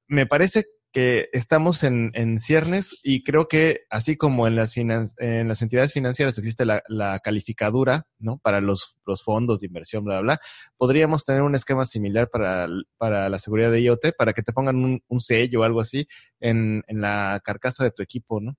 Me 0.08 0.26
parece 0.26 0.66
que 0.94 1.28
estamos 1.34 1.84
en, 1.84 2.12
en 2.14 2.40
ciernes 2.40 3.00
y 3.04 3.24
creo 3.24 3.48
que 3.48 3.82
así 3.90 4.16
como 4.16 4.46
en 4.46 4.56
las, 4.56 4.78
en 4.78 5.48
las 5.48 5.62
entidades 5.64 5.92
financieras 5.92 6.38
existe 6.38 6.66
la, 6.66 6.84
la, 6.88 7.20
calificadura, 7.20 8.06
¿no? 8.20 8.38
Para 8.38 8.62
los, 8.62 8.96
los 9.06 9.24
fondos 9.24 9.60
de 9.60 9.68
inversión, 9.68 10.06
bla, 10.06 10.22
bla, 10.22 10.36
bla, 10.36 10.40
podríamos 10.78 11.26
tener 11.26 11.42
un 11.42 11.56
esquema 11.56 11.86
similar 11.86 12.30
para, 12.30 12.68
para 12.98 13.28
la 13.28 13.40
seguridad 13.40 13.72
de 13.72 13.82
IoT, 13.82 14.16
para 14.16 14.34
que 14.34 14.44
te 14.44 14.54
pongan 14.54 14.76
un, 14.78 15.02
un 15.08 15.20
sello 15.20 15.62
o 15.62 15.64
algo 15.64 15.82
así 15.82 16.06
en, 16.40 16.84
en 16.88 17.02
la 17.02 17.42
carcasa 17.44 17.84
de 17.84 17.92
tu 17.92 18.04
equipo, 18.04 18.40
¿no? 18.40 18.54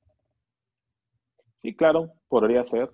Sí, 1.62 1.74
claro, 1.76 2.10
podría 2.28 2.64
ser. 2.64 2.90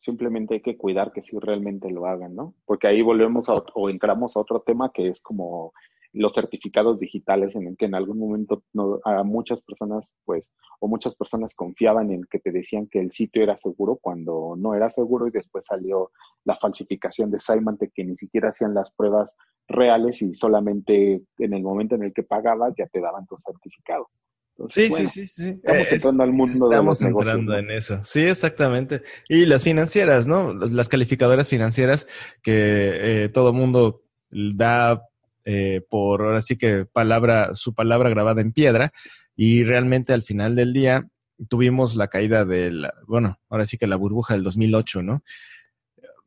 Simplemente 0.00 0.54
hay 0.54 0.62
que 0.62 0.76
cuidar 0.76 1.12
que 1.12 1.22
sí 1.22 1.36
realmente 1.40 1.90
lo 1.90 2.06
hagan, 2.06 2.36
¿no? 2.36 2.54
Porque 2.64 2.86
ahí 2.86 3.02
volvemos 3.02 3.48
a, 3.48 3.54
o 3.74 3.90
entramos 3.90 4.36
a 4.36 4.40
otro 4.40 4.60
tema 4.60 4.92
que 4.94 5.08
es 5.08 5.20
como 5.20 5.72
los 6.14 6.32
certificados 6.32 6.98
digitales 6.98 7.54
en 7.56 7.66
el 7.66 7.76
que 7.76 7.86
en 7.86 7.94
algún 7.94 8.18
momento 8.18 8.62
no, 8.72 9.00
a 9.04 9.22
muchas 9.24 9.60
personas, 9.60 10.08
pues, 10.24 10.44
o 10.80 10.88
muchas 10.88 11.14
personas 11.14 11.54
confiaban 11.54 12.10
en 12.10 12.24
que 12.30 12.38
te 12.38 12.52
decían 12.52 12.88
que 12.88 13.00
el 13.00 13.10
sitio 13.10 13.42
era 13.42 13.56
seguro 13.56 13.98
cuando 14.00 14.54
no 14.56 14.74
era 14.74 14.88
seguro 14.90 15.26
y 15.26 15.30
después 15.30 15.66
salió 15.66 16.10
la 16.44 16.56
falsificación 16.56 17.30
de 17.30 17.40
Symantec 17.40 17.92
que 17.94 18.04
ni 18.04 18.16
siquiera 18.16 18.50
hacían 18.50 18.74
las 18.74 18.92
pruebas 18.92 19.34
reales 19.66 20.20
y 20.22 20.34
solamente 20.34 21.22
en 21.38 21.54
el 21.54 21.62
momento 21.62 21.94
en 21.94 22.04
el 22.04 22.12
que 22.12 22.22
pagabas 22.22 22.74
ya 22.76 22.86
te 22.86 23.00
daban 23.00 23.26
tu 23.26 23.36
certificado. 23.38 24.08
Entonces, 24.56 24.84
sí, 24.84 24.90
bueno, 24.90 25.08
sí, 25.08 25.26
sí, 25.26 25.42
sí, 25.42 25.48
Estamos 25.56 25.92
entrando 25.92 26.22
al 26.22 26.32
mundo 26.32 26.68
de 26.68 26.76
los 26.76 27.00
negocios. 27.00 27.10
Estamos 27.10 27.28
entrando 27.28 27.58
en 27.58 27.70
eso. 27.76 28.04
Sí, 28.04 28.20
exactamente. 28.20 29.02
Y 29.28 29.46
las 29.46 29.64
financieras, 29.64 30.28
¿no? 30.28 30.54
Las 30.54 30.88
calificadoras 30.88 31.48
financieras 31.48 32.06
que 32.40 33.24
eh, 33.24 33.28
todo 33.30 33.52
mundo 33.52 34.04
da 34.30 35.02
eh, 35.44 35.82
por 35.88 36.22
ahora 36.22 36.40
sí 36.40 36.56
que 36.56 36.86
palabra, 36.86 37.54
su 37.54 37.74
palabra 37.74 38.10
grabada 38.10 38.40
en 38.40 38.52
piedra, 38.52 38.92
y 39.36 39.64
realmente 39.64 40.12
al 40.12 40.22
final 40.22 40.54
del 40.54 40.72
día 40.72 41.08
tuvimos 41.48 41.96
la 41.96 42.08
caída 42.08 42.44
del, 42.44 42.88
bueno, 43.06 43.38
ahora 43.48 43.66
sí 43.66 43.76
que 43.76 43.86
la 43.86 43.96
burbuja 43.96 44.34
del 44.34 44.44
2008, 44.44 45.02
¿no? 45.02 45.22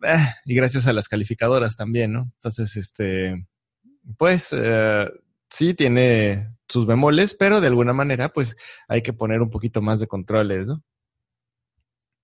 Eh, 0.04 0.16
y 0.46 0.56
gracias 0.56 0.88
a 0.88 0.94
las 0.94 1.08
calificadoras 1.08 1.76
también, 1.76 2.14
¿no? 2.14 2.32
Entonces, 2.36 2.76
este, 2.76 3.48
pues, 4.18 4.50
eh, 4.52 5.08
sí 5.50 5.74
tiene 5.74 6.56
sus 6.68 6.86
bemoles, 6.86 7.36
pero 7.36 7.62
de 7.62 7.68
alguna 7.68 7.94
manera, 7.94 8.30
pues, 8.30 8.56
hay 8.88 9.02
que 9.02 9.14
poner 9.14 9.42
un 9.42 9.50
poquito 9.50 9.82
más 9.82 10.00
de 10.00 10.08
controles, 10.08 10.68
¿no? 10.68 10.84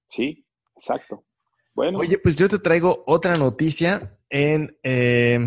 Sí, 0.08 0.46
exacto. 0.76 1.26
Bueno. 1.74 2.00
Oye, 2.00 2.20
pues 2.20 2.36
yo 2.36 2.48
te 2.48 2.60
traigo 2.60 3.04
otra 3.08 3.36
noticia 3.36 4.20
en, 4.30 4.78
eh, 4.84 5.40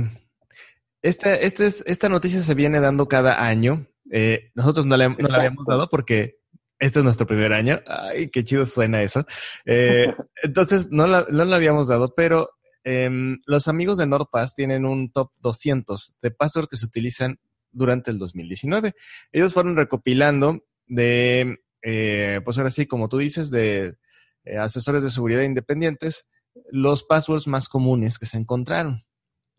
esta, 1.03 1.35
esta, 1.35 1.65
es, 1.65 1.85
esta 1.87 2.09
noticia 2.09 2.41
se 2.43 2.55
viene 2.55 2.81
dando 2.81 3.09
cada 3.09 3.45
año. 3.45 3.87
Eh, 4.11 4.51
nosotros 4.55 4.87
no, 4.87 4.97
le, 4.97 5.09
no 5.09 5.29
la 5.29 5.39
habíamos 5.39 5.67
dado 5.67 5.89
porque 5.89 6.39
este 6.79 7.01
es 7.01 7.05
nuestro 7.05 7.27
primer 7.27 7.53
año. 7.53 7.81
Ay, 7.87 8.29
qué 8.29 8.45
chido 8.45 8.67
suena 8.67 9.03
eso. 9.03 9.27
Eh, 9.65 10.07
entonces, 10.43 10.89
no 10.91 11.07
la, 11.07 11.27
no 11.31 11.45
la 11.45 11.57
habíamos 11.57 11.89
dado, 11.89 12.15
pero 12.15 12.51
eh, 12.85 13.11
los 13.47 13.69
amigos 13.69 13.99
de 13.99 14.07
NordPass 14.07 14.55
tienen 14.55 14.87
un 14.87 15.11
top 15.11 15.33
200 15.41 16.15
de 16.23 16.31
password 16.31 16.69
que 16.69 16.77
se 16.77 16.87
utilizan 16.87 17.39
durante 17.73 18.11
el 18.11 18.19
2019. 18.19 18.95
Ellos 19.33 19.55
fueron 19.55 19.77
recopilando 19.77 20.65
de, 20.87 21.59
eh, 21.83 22.41
pues 22.45 22.59
ahora 22.59 22.71
sí, 22.71 22.87
como 22.87 23.09
tú 23.09 23.19
dices, 23.19 23.51
de 23.51 23.97
eh, 24.45 24.59
asesores 24.59 25.03
de 25.03 25.11
seguridad 25.11 25.43
independientes, 25.43 26.29
los 26.71 27.05
passwords 27.05 27.47
más 27.47 27.69
comunes 27.69 28.19
que 28.19 28.27
se 28.27 28.39
encontraron. 28.39 29.05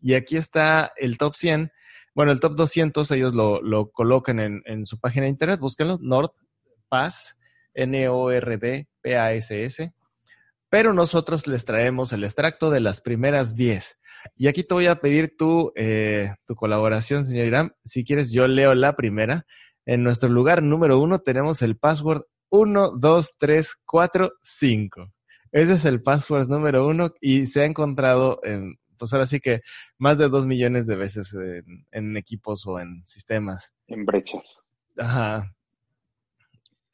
Y 0.00 0.14
aquí 0.14 0.36
está 0.36 0.92
el 0.96 1.18
top 1.18 1.34
100. 1.34 1.72
Bueno, 2.14 2.32
el 2.32 2.40
top 2.40 2.56
200 2.56 3.10
ellos 3.12 3.34
lo, 3.34 3.60
lo 3.62 3.90
colocan 3.90 4.40
en, 4.40 4.62
en, 4.64 4.86
su 4.86 4.98
página 4.98 5.24
de 5.24 5.30
internet. 5.30 5.60
Búsquenlo, 5.60 5.98
NordPass, 6.00 7.36
N-O-R-D-P-A-S-S. 7.74 8.82
Pero 10.70 10.92
nosotros 10.92 11.46
les 11.46 11.64
traemos 11.64 12.12
el 12.12 12.24
extracto 12.24 12.70
de 12.70 12.80
las 12.80 13.00
primeras 13.00 13.54
10. 13.54 13.98
Y 14.36 14.48
aquí 14.48 14.64
te 14.64 14.74
voy 14.74 14.86
a 14.86 15.00
pedir 15.00 15.36
tu, 15.36 15.72
eh, 15.76 16.34
tu 16.46 16.54
colaboración, 16.54 17.24
señor 17.24 17.46
Irán. 17.46 17.72
Si 17.84 18.04
quieres, 18.04 18.30
yo 18.32 18.46
leo 18.46 18.74
la 18.74 18.94
primera. 18.94 19.46
En 19.86 20.02
nuestro 20.02 20.28
lugar 20.28 20.62
número 20.62 21.00
uno 21.00 21.20
tenemos 21.20 21.62
el 21.62 21.78
password 21.78 22.24
1, 22.50 22.90
2, 22.98 23.38
3, 23.38 23.74
4, 23.86 24.32
5. 24.42 25.12
Ese 25.52 25.72
es 25.74 25.84
el 25.86 26.02
password 26.02 26.48
número 26.48 26.86
uno 26.86 27.14
y 27.20 27.46
se 27.46 27.62
ha 27.62 27.64
encontrado 27.64 28.40
en 28.42 28.78
pues 28.98 29.12
ahora 29.12 29.26
sí 29.26 29.40
que 29.40 29.60
más 29.98 30.18
de 30.18 30.28
dos 30.28 30.46
millones 30.46 30.86
de 30.86 30.96
veces 30.96 31.34
en, 31.34 31.86
en 31.90 32.16
equipos 32.16 32.66
o 32.66 32.80
en 32.80 33.06
sistemas. 33.06 33.74
En 33.86 34.04
brechas. 34.04 34.60
Ajá. 34.96 35.54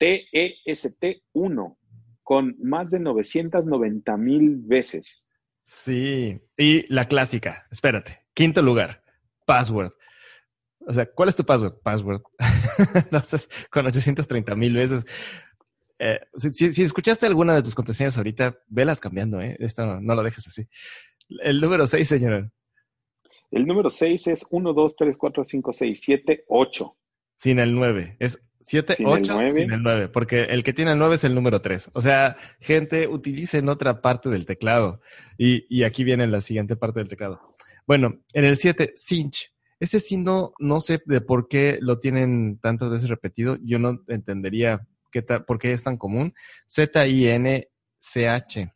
TEST1 0.03 1.77
con 2.23 2.57
más 2.61 2.91
de 2.91 3.01
990 3.01 4.17
mil 4.17 4.57
veces. 4.59 5.25
Sí, 5.65 6.41
y 6.57 6.93
la 6.93 7.07
clásica, 7.07 7.67
espérate, 7.71 8.25
quinto 8.35 8.63
lugar, 8.63 9.03
password. 9.47 9.93
O 10.85 10.93
sea, 10.93 11.07
¿cuál 11.07 11.29
es 11.29 11.37
tu 11.37 11.45
password? 11.45 11.75
Password. 11.83 12.23
Entonces, 12.95 13.49
con 13.71 13.87
830 13.87 14.57
mil 14.57 14.75
veces. 14.75 15.05
Eh, 16.01 16.19
si, 16.37 16.73
si, 16.73 16.83
escuchaste 16.83 17.27
alguna 17.27 17.55
de 17.55 17.63
tus 17.63 17.77
contestaciones 17.77 18.17
ahorita, 18.17 18.59
velas 18.67 18.99
cambiando, 18.99 19.41
¿eh? 19.41 19.57
Esto 19.61 19.87
no, 19.87 20.01
no 20.01 20.17
lo 20.17 20.25
dejes 20.25 20.49
así. 20.49 20.67
El 21.45 21.61
número 21.61 21.87
6, 21.87 22.09
señora. 22.09 22.51
El 23.53 23.67
número 23.67 23.89
6 23.91 24.27
es 24.27 24.47
1, 24.51 24.73
2, 24.73 24.97
3, 24.97 25.17
4, 25.17 25.45
5, 25.45 25.73
6, 25.73 26.01
7, 26.03 26.45
8. 26.49 26.97
sin 27.37 27.61
el 27.61 27.75
9. 27.77 28.17
Es 28.19 28.43
7, 28.63 28.97
Sin 28.97 29.07
el 29.07 29.13
8 29.13 29.33
nueve. 29.35 29.51
sin 29.51 29.73
el 29.73 29.83
9, 29.83 30.09
porque 30.09 30.43
el 30.45 30.63
que 30.65 30.73
tiene 30.73 30.93
el 30.93 30.99
9 30.99 31.17
es 31.17 31.25
el 31.25 31.35
número 31.35 31.61
3. 31.61 31.91
O 31.95 32.01
sea, 32.03 32.37
gente, 32.61 33.07
utilicen 33.09 33.69
otra 33.69 34.01
parte 34.01 34.29
del 34.29 34.47
teclado. 34.47 35.01
Y, 35.39 35.67
y 35.69 35.85
aquí 35.85 36.05
viene 36.05 36.27
la 36.27 36.41
siguiente 36.41 36.77
parte 36.77 37.01
del 37.01 37.09
teclado. 37.09 37.57
Bueno, 37.87 38.21
en 38.33 38.45
el 38.45 38.57
7, 38.57 38.93
Cinch. 38.95 39.53
Ese 39.81 39.99
sí 39.99 40.17
no, 40.17 40.53
no 40.61 40.81
sé 40.81 41.03
de 41.07 41.21
por 41.21 41.49
qué 41.49 41.79
lo 41.81 41.99
tienen 41.99 42.59
tantas 42.61 42.89
veces 42.89 43.09
repetido. 43.09 43.59
Yo 43.65 43.81
no 43.81 44.05
entendería 44.07 44.87
qué 45.11 45.23
por 45.23 45.59
qué 45.59 45.73
es 45.73 45.83
tan 45.83 45.97
común. 45.97 46.35
Z-I-N-C-H. 46.69 48.73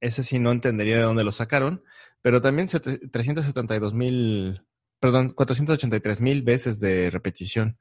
Ese 0.00 0.24
sí 0.24 0.38
no 0.38 0.52
entendería 0.52 0.96
de 0.96 1.02
dónde 1.02 1.24
lo 1.24 1.32
sacaron. 1.32 1.82
Pero 2.22 2.40
también 2.42 2.68
sete- 2.68 2.98
372 3.10 3.94
mil, 3.94 4.62
perdón, 4.98 5.32
483 5.32 6.20
mil 6.20 6.42
veces 6.42 6.78
de 6.80 7.08
repetición. 7.10 7.78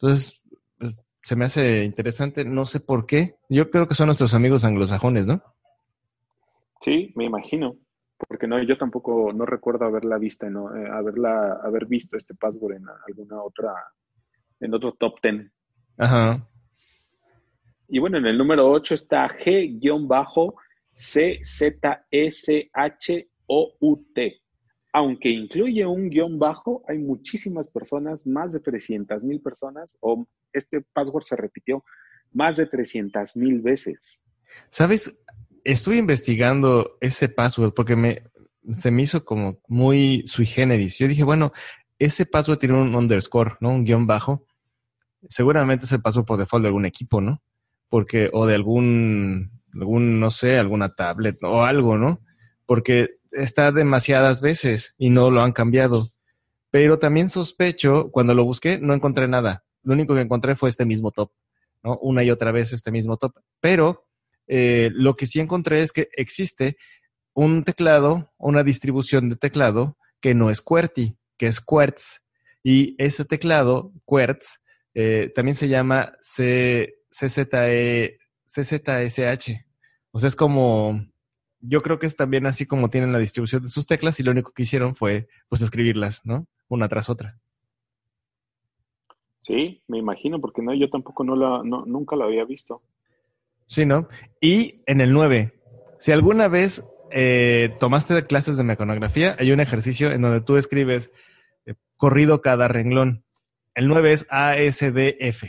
Entonces, 0.00 0.42
pues, 0.78 0.94
se 1.22 1.36
me 1.36 1.44
hace 1.44 1.84
interesante. 1.84 2.44
No 2.44 2.64
sé 2.64 2.80
por 2.80 3.06
qué. 3.06 3.36
Yo 3.48 3.70
creo 3.70 3.86
que 3.86 3.94
son 3.94 4.06
nuestros 4.06 4.32
amigos 4.32 4.64
anglosajones, 4.64 5.26
¿no? 5.26 5.42
Sí, 6.80 7.12
me 7.16 7.24
imagino. 7.24 7.76
Porque 8.16 8.46
no, 8.46 8.62
yo 8.62 8.78
tampoco 8.78 9.32
no 9.32 9.44
recuerdo 9.46 9.84
haberla 9.84 10.16
vista, 10.18 10.48
¿no? 10.48 10.74
Eh, 10.74 10.88
haberla, 10.90 11.60
haber 11.62 11.86
visto 11.86 12.16
este 12.16 12.34
password 12.34 12.76
en 12.76 12.84
alguna 13.06 13.42
otra, 13.42 13.74
en 14.60 14.74
otro 14.74 14.92
top 14.92 15.20
10. 15.22 15.50
Ajá. 15.98 16.46
Y 17.88 17.98
bueno, 17.98 18.18
en 18.18 18.26
el 18.26 18.38
número 18.38 18.70
8 18.70 18.94
está 18.94 19.28
G-CZSHOUT. 19.28 19.80
Aunque 24.92 25.28
incluye 25.28 25.86
un 25.86 26.10
guion 26.10 26.38
bajo, 26.38 26.82
hay 26.88 26.98
muchísimas 26.98 27.68
personas, 27.68 28.26
más 28.26 28.52
de 28.52 28.60
300 28.60 29.22
mil 29.24 29.40
personas, 29.40 29.96
o 30.00 30.26
este 30.52 30.80
password 30.92 31.22
se 31.22 31.36
repitió 31.36 31.84
más 32.32 32.56
de 32.56 32.66
300 32.66 33.36
mil 33.36 33.60
veces. 33.60 34.22
¿Sabes? 34.68 35.16
Estuve 35.62 35.96
investigando 35.96 36.96
ese 37.00 37.28
password 37.28 37.72
porque 37.74 37.94
me, 37.94 38.24
se 38.72 38.90
me 38.90 39.02
hizo 39.02 39.24
como 39.24 39.60
muy 39.68 40.24
sui 40.26 40.46
generis. 40.46 40.98
Yo 40.98 41.06
dije, 41.06 41.24
bueno, 41.24 41.52
ese 41.98 42.26
password 42.26 42.58
tiene 42.58 42.80
un 42.80 42.94
underscore, 42.94 43.56
¿no? 43.60 43.70
Un 43.70 43.84
guion 43.84 44.06
bajo. 44.06 44.46
Seguramente 45.28 45.86
el 45.90 46.00
password 46.02 46.26
por 46.26 46.38
default 46.38 46.62
de 46.62 46.68
algún 46.68 46.86
equipo, 46.86 47.20
¿no? 47.20 47.42
Porque, 47.88 48.30
o 48.32 48.46
de 48.46 48.54
algún, 48.54 49.50
algún, 49.74 50.18
no 50.18 50.30
sé, 50.30 50.58
alguna 50.58 50.94
tablet 50.94 51.38
o 51.42 51.62
algo, 51.62 51.98
¿no? 51.98 52.20
Porque 52.70 53.16
está 53.32 53.72
demasiadas 53.72 54.40
veces 54.40 54.94
y 54.96 55.10
no 55.10 55.32
lo 55.32 55.42
han 55.42 55.50
cambiado. 55.50 56.12
Pero 56.70 57.00
también 57.00 57.28
sospecho, 57.28 58.12
cuando 58.12 58.32
lo 58.32 58.44
busqué, 58.44 58.78
no 58.78 58.94
encontré 58.94 59.26
nada. 59.26 59.64
Lo 59.82 59.94
único 59.94 60.14
que 60.14 60.20
encontré 60.20 60.54
fue 60.54 60.68
este 60.68 60.86
mismo 60.86 61.10
top, 61.10 61.32
¿no? 61.82 61.98
Una 61.98 62.22
y 62.22 62.30
otra 62.30 62.52
vez 62.52 62.72
este 62.72 62.92
mismo 62.92 63.16
top. 63.16 63.34
Pero 63.58 64.06
eh, 64.46 64.88
lo 64.92 65.16
que 65.16 65.26
sí 65.26 65.40
encontré 65.40 65.82
es 65.82 65.90
que 65.90 66.10
existe 66.12 66.76
un 67.34 67.64
teclado, 67.64 68.32
una 68.38 68.62
distribución 68.62 69.28
de 69.28 69.34
teclado 69.34 69.98
que 70.20 70.34
no 70.34 70.48
es 70.48 70.60
QWERTY, 70.62 71.18
que 71.36 71.46
es 71.46 71.60
Quartz. 71.60 72.22
Y 72.62 72.94
ese 73.02 73.24
teclado, 73.24 73.92
Quartz, 74.04 74.60
eh, 74.94 75.32
también 75.34 75.56
se 75.56 75.66
llama 75.66 76.12
C, 76.20 76.98
CZE, 77.10 78.16
CZSH. 78.46 79.66
O 80.12 80.20
sea, 80.20 80.28
es 80.28 80.36
como, 80.36 81.04
yo 81.60 81.82
creo 81.82 81.98
que 81.98 82.06
es 82.06 82.16
también 82.16 82.46
así 82.46 82.66
como 82.66 82.88
tienen 82.88 83.12
la 83.12 83.18
distribución 83.18 83.62
de 83.62 83.70
sus 83.70 83.86
teclas 83.86 84.18
y 84.20 84.22
lo 84.22 84.30
único 84.30 84.52
que 84.52 84.62
hicieron 84.62 84.94
fue, 84.94 85.28
pues, 85.48 85.62
escribirlas, 85.62 86.22
¿no? 86.24 86.46
Una 86.68 86.88
tras 86.88 87.10
otra. 87.10 87.38
Sí, 89.42 89.82
me 89.88 89.98
imagino, 89.98 90.40
porque 90.40 90.62
no, 90.62 90.74
yo 90.74 90.90
tampoco 90.90 91.24
no 91.24 91.36
la, 91.36 91.62
no, 91.64 91.84
nunca 91.86 92.16
la 92.16 92.24
había 92.24 92.44
visto. 92.44 92.82
Sí, 93.66 93.86
¿no? 93.86 94.08
Y 94.40 94.82
en 94.86 95.00
el 95.00 95.12
9, 95.12 95.52
si 95.98 96.12
alguna 96.12 96.48
vez 96.48 96.84
eh, 97.10 97.74
tomaste 97.78 98.26
clases 98.26 98.56
de 98.56 98.64
mecanografía, 98.64 99.36
hay 99.38 99.52
un 99.52 99.60
ejercicio 99.60 100.10
en 100.10 100.22
donde 100.22 100.40
tú 100.40 100.56
escribes 100.56 101.12
eh, 101.66 101.74
corrido 101.96 102.42
cada 102.42 102.68
renglón. 102.68 103.24
El 103.74 103.88
9 103.88 104.12
es 104.12 104.26
ASDF. 104.30 105.44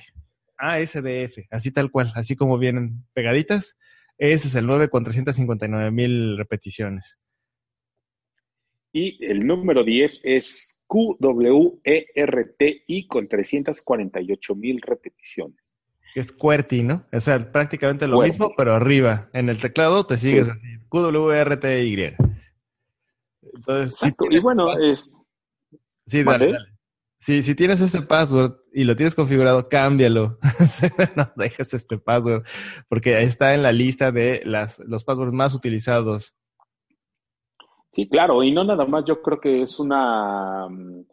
ASDF, 0.58 1.48
así 1.50 1.72
tal 1.72 1.90
cual, 1.90 2.12
así 2.16 2.36
como 2.36 2.58
vienen 2.58 3.04
pegaditas. 3.14 3.78
Ese 4.24 4.50
es 4.50 4.56
el 4.56 4.68
9 4.68 4.90
con 4.90 5.04
359 5.04 5.90
mil 5.90 6.38
repeticiones. 6.38 7.18
Y 8.94 9.26
el 9.26 9.40
número 9.48 9.84
10 9.84 10.22
es 10.24 10.78
QWERTI 10.86 11.82
con 13.08 13.28
348 13.28 14.56
mil 14.56 14.80
repeticiones. 14.80 15.58
Es 16.14 16.32
QWERTY, 16.32 16.84
¿no? 16.84 17.08
O 17.12 17.20
sea, 17.20 17.40
prácticamente 17.52 18.06
lo 18.06 18.18
QWERTY. 18.18 18.32
mismo, 18.32 18.54
pero 18.56 18.76
arriba. 18.76 19.28
En 19.34 19.50
el 19.50 19.58
teclado 19.60 20.06
te 20.06 20.18
sigues 20.18 20.46
Sí. 20.46 20.52
así. 20.52 20.68
QWERTY. 20.90 22.16
Entonces, 23.56 23.98
sí. 23.98 24.12
Y 24.30 24.40
bueno, 24.40 24.78
es, 24.80 25.12
Sí, 26.06 26.22
dale, 26.24 26.52
dale. 26.52 26.71
Sí, 27.22 27.44
si 27.44 27.54
tienes 27.54 27.80
ese 27.82 28.02
password 28.02 28.56
y 28.74 28.84
lo 28.84 28.96
tienes 28.96 29.14
configurado, 29.14 29.70
cámbialo. 29.70 30.40
no 31.16 31.32
dejes 31.36 31.72
este 31.76 32.00
password 32.00 32.44
porque 32.90 33.22
está 33.22 33.54
en 33.54 33.62
la 33.62 33.72
lista 33.72 34.12
de 34.12 34.42
las, 34.44 34.80
los 34.80 35.04
passwords 35.04 35.32
más 35.32 35.54
utilizados. 35.54 36.36
Sí, 37.92 38.10
claro, 38.10 38.42
y 38.42 38.52
no 38.52 38.64
nada 38.64 38.86
más, 38.86 39.06
yo 39.06 39.22
creo 39.22 39.40
que 39.40 39.62
es 39.62 39.80
una, 39.80 40.68
mm, 40.68 41.06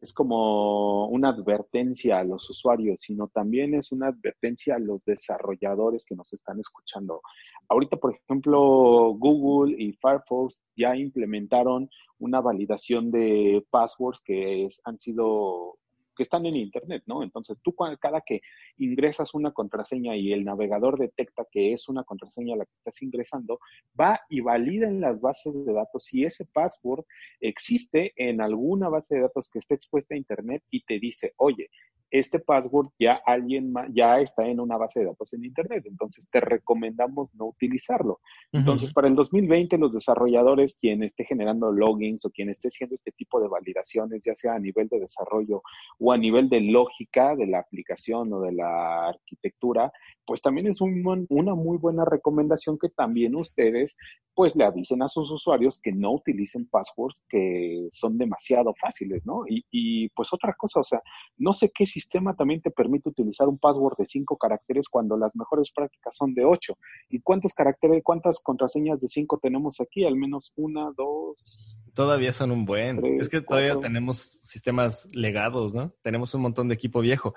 es 0.00 0.12
como 0.12 1.06
una 1.08 1.28
advertencia 1.30 2.18
a 2.18 2.24
los 2.24 2.48
usuarios, 2.50 2.98
sino 3.00 3.28
también 3.28 3.74
es 3.74 3.92
una 3.92 4.08
advertencia 4.08 4.76
a 4.76 4.78
los 4.78 5.04
desarrolladores 5.04 6.04
que 6.04 6.14
nos 6.16 6.32
están 6.32 6.58
escuchando. 6.60 7.22
Ahorita, 7.68 7.96
por 7.96 8.14
ejemplo, 8.14 9.14
Google 9.18 9.74
y 9.78 9.92
Firefox 9.94 10.60
ya 10.76 10.96
implementaron 10.96 11.88
una 12.18 12.40
validación 12.40 13.10
de 13.10 13.64
passwords 13.70 14.20
que 14.24 14.64
es- 14.66 14.80
han 14.84 14.98
sido, 14.98 15.78
que 16.16 16.22
están 16.22 16.46
en 16.46 16.56
Internet, 16.56 17.02
¿no? 17.06 17.22
Entonces, 17.22 17.58
tú 17.62 17.74
cada 18.00 18.22
que 18.22 18.40
ingresas 18.78 19.34
una 19.34 19.52
contraseña 19.52 20.16
y 20.16 20.32
el 20.32 20.44
navegador 20.44 20.98
detecta 20.98 21.46
que 21.50 21.72
es 21.72 21.88
una 21.88 22.04
contraseña 22.04 22.54
a 22.54 22.58
la 22.58 22.64
que 22.64 22.72
estás 22.72 23.00
ingresando, 23.02 23.60
va 23.98 24.20
y 24.28 24.40
valida 24.40 24.88
en 24.88 25.00
las 25.00 25.20
bases 25.20 25.54
de 25.64 25.72
datos 25.72 26.04
si 26.04 26.24
ese 26.24 26.46
password 26.52 27.04
existe 27.40 28.12
en 28.16 28.40
alguna 28.40 28.88
base 28.88 29.16
de 29.16 29.22
datos 29.22 29.48
que 29.48 29.58
esté 29.58 29.74
expuesta 29.74 30.14
a 30.14 30.18
Internet 30.18 30.62
y 30.70 30.84
te 30.84 30.98
dice, 30.98 31.34
oye, 31.36 31.68
este 32.10 32.38
password 32.38 32.88
ya 32.98 33.20
alguien 33.26 33.72
ya 33.92 34.20
está 34.20 34.46
en 34.46 34.60
una 34.60 34.76
base 34.76 35.00
de 35.00 35.06
datos 35.06 35.32
en 35.32 35.44
Internet, 35.44 35.84
entonces 35.86 36.26
te 36.30 36.40
recomendamos 36.40 37.34
no 37.34 37.46
utilizarlo. 37.46 38.20
Entonces, 38.52 38.92
para 38.92 39.08
el 39.08 39.14
2020, 39.14 39.78
los 39.78 39.92
desarrolladores, 39.92 40.78
quien 40.80 41.02
esté 41.02 41.24
generando 41.24 41.72
logins 41.72 42.24
o 42.24 42.30
quien 42.30 42.48
esté 42.48 42.68
haciendo 42.68 42.94
este 42.94 43.12
tipo 43.12 43.40
de 43.40 43.48
validaciones, 43.48 44.22
ya 44.24 44.34
sea 44.34 44.54
a 44.54 44.58
nivel 44.58 44.88
de 44.88 45.00
desarrollo 45.00 45.62
o 45.98 46.12
a 46.12 46.18
nivel 46.18 46.48
de 46.48 46.60
lógica 46.60 47.34
de 47.36 47.46
la 47.46 47.58
aplicación 47.58 48.32
o 48.32 48.40
de 48.40 48.52
la 48.52 49.08
arquitectura, 49.08 49.92
pues 50.24 50.42
también 50.42 50.66
es 50.66 50.80
un 50.80 51.26
una 51.28 51.54
muy 51.54 51.78
buena 51.78 52.04
recomendación 52.04 52.78
que 52.78 52.88
también 52.88 53.36
ustedes 53.36 53.96
pues 54.36 54.54
le 54.54 54.64
avisen 54.64 55.02
a 55.02 55.08
sus 55.08 55.30
usuarios 55.30 55.80
que 55.80 55.92
no 55.92 56.12
utilicen 56.12 56.68
passwords 56.68 57.22
que 57.28 57.88
son 57.90 58.18
demasiado 58.18 58.74
fáciles, 58.78 59.24
¿no? 59.24 59.44
Y, 59.48 59.64
y, 59.70 60.10
pues 60.10 60.28
otra 60.30 60.54
cosa, 60.58 60.80
o 60.80 60.84
sea, 60.84 61.00
no 61.38 61.54
sé 61.54 61.70
qué 61.74 61.86
sistema 61.96 62.36
también 62.36 62.60
te 62.60 62.70
permite 62.70 63.08
utilizar 63.08 63.48
un 63.48 63.58
password 63.58 63.96
de 63.96 64.04
cinco 64.04 64.36
caracteres 64.36 64.88
cuando 64.90 65.16
las 65.16 65.34
mejores 65.34 65.70
prácticas 65.74 66.14
son 66.14 66.34
de 66.34 66.44
ocho. 66.44 66.76
¿Y 67.08 67.20
cuántos 67.20 67.54
caracteres, 67.54 68.02
cuántas 68.04 68.40
contraseñas 68.40 69.00
de 69.00 69.08
cinco 69.08 69.38
tenemos 69.42 69.80
aquí? 69.80 70.04
Al 70.04 70.16
menos 70.16 70.52
una, 70.56 70.90
dos. 70.94 71.76
Todavía 71.94 72.34
son 72.34 72.50
un 72.50 72.66
buen. 72.66 73.00
Tres, 73.00 73.20
es 73.20 73.28
que 73.30 73.40
todavía 73.40 73.72
cuatro. 73.72 73.88
tenemos 73.88 74.18
sistemas 74.18 75.08
legados, 75.14 75.74
¿no? 75.74 75.94
Tenemos 76.02 76.34
un 76.34 76.42
montón 76.42 76.68
de 76.68 76.74
equipo 76.74 77.00
viejo. 77.00 77.34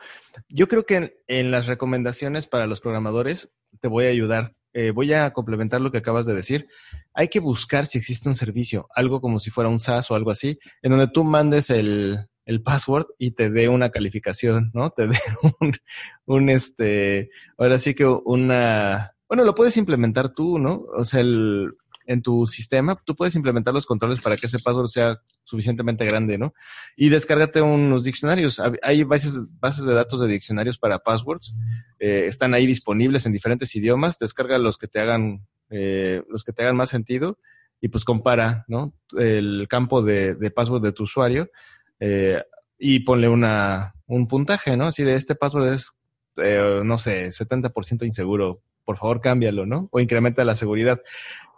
Yo 0.49 0.67
creo 0.67 0.85
que 0.85 0.95
en, 0.95 1.13
en 1.27 1.51
las 1.51 1.67
recomendaciones 1.67 2.47
para 2.47 2.67
los 2.67 2.81
programadores 2.81 3.49
te 3.79 3.87
voy 3.87 4.07
a 4.07 4.09
ayudar. 4.09 4.55
Eh, 4.73 4.91
voy 4.91 5.13
a 5.13 5.31
complementar 5.31 5.81
lo 5.81 5.89
que 5.89 5.99
acabas 5.99 6.25
de 6.25 6.35
decir. 6.35 6.67
Hay 7.13 7.29
que 7.29 7.39
buscar 7.39 7.85
si 7.85 7.97
existe 7.97 8.29
un 8.29 8.35
servicio, 8.35 8.87
algo 8.93 9.21
como 9.21 9.39
si 9.39 9.49
fuera 9.51 9.69
un 9.69 9.79
SaaS 9.79 10.11
o 10.11 10.15
algo 10.15 10.31
así, 10.31 10.59
en 10.81 10.91
donde 10.91 11.07
tú 11.07 11.23
mandes 11.23 11.69
el, 11.69 12.19
el 12.49 12.63
password 12.63 13.05
y 13.19 13.31
te 13.31 13.51
dé 13.51 13.69
una 13.69 13.91
calificación, 13.91 14.71
¿no? 14.73 14.89
Te 14.89 15.05
dé 15.05 15.17
un, 16.25 16.49
este, 16.49 17.29
ahora 17.59 17.77
sí 17.77 17.93
que 17.93 18.07
una, 18.07 19.13
bueno, 19.27 19.43
lo 19.43 19.53
puedes 19.53 19.77
implementar 19.77 20.33
tú, 20.33 20.57
¿no? 20.57 20.83
O 20.97 21.03
sea, 21.03 21.19
el, 21.19 21.75
en 22.07 22.23
tu 22.23 22.47
sistema, 22.47 22.99
tú 23.05 23.15
puedes 23.15 23.35
implementar 23.35 23.71
los 23.71 23.85
controles 23.85 24.19
para 24.19 24.35
que 24.35 24.47
ese 24.47 24.57
password 24.57 24.87
sea 24.87 25.21
suficientemente 25.43 26.05
grande, 26.05 26.39
¿no? 26.39 26.55
Y 26.97 27.09
descárgate 27.09 27.61
unos 27.61 28.03
diccionarios. 28.03 28.59
Hay 28.81 29.03
bases, 29.03 29.39
bases 29.59 29.85
de 29.85 29.93
datos 29.93 30.19
de 30.19 30.27
diccionarios 30.27 30.79
para 30.79 30.97
passwords. 30.97 31.53
Eh, 31.99 32.23
están 32.25 32.55
ahí 32.55 32.65
disponibles 32.65 33.27
en 33.27 33.31
diferentes 33.31 33.75
idiomas. 33.75 34.17
Descarga 34.17 34.57
los 34.57 34.79
que 34.79 34.87
te 34.87 34.99
hagan, 34.99 35.45
eh, 35.69 36.23
los 36.27 36.43
que 36.43 36.51
te 36.51 36.63
hagan 36.63 36.77
más 36.77 36.89
sentido 36.89 37.37
y 37.79 37.89
pues 37.89 38.03
compara, 38.03 38.65
¿no? 38.67 38.95
El 39.15 39.67
campo 39.69 40.01
de 40.01 40.51
password 40.51 40.81
de 40.81 40.91
tu 40.93 41.03
usuario 41.03 41.51
eh, 41.99 42.41
y 42.77 42.99
ponle 43.01 43.27
una, 43.27 43.93
un 44.07 44.27
puntaje, 44.27 44.77
¿no? 44.77 44.85
Así 44.85 45.03
de 45.03 45.15
este 45.15 45.35
password 45.35 45.73
es, 45.73 45.91
eh, 46.37 46.81
no 46.83 46.97
sé, 46.97 47.27
70% 47.27 48.05
inseguro, 48.05 48.61
por 48.85 48.97
favor 48.97 49.21
cámbialo, 49.21 49.65
¿no? 49.65 49.89
O 49.91 49.99
incrementa 49.99 50.43
la 50.43 50.55
seguridad. 50.55 51.01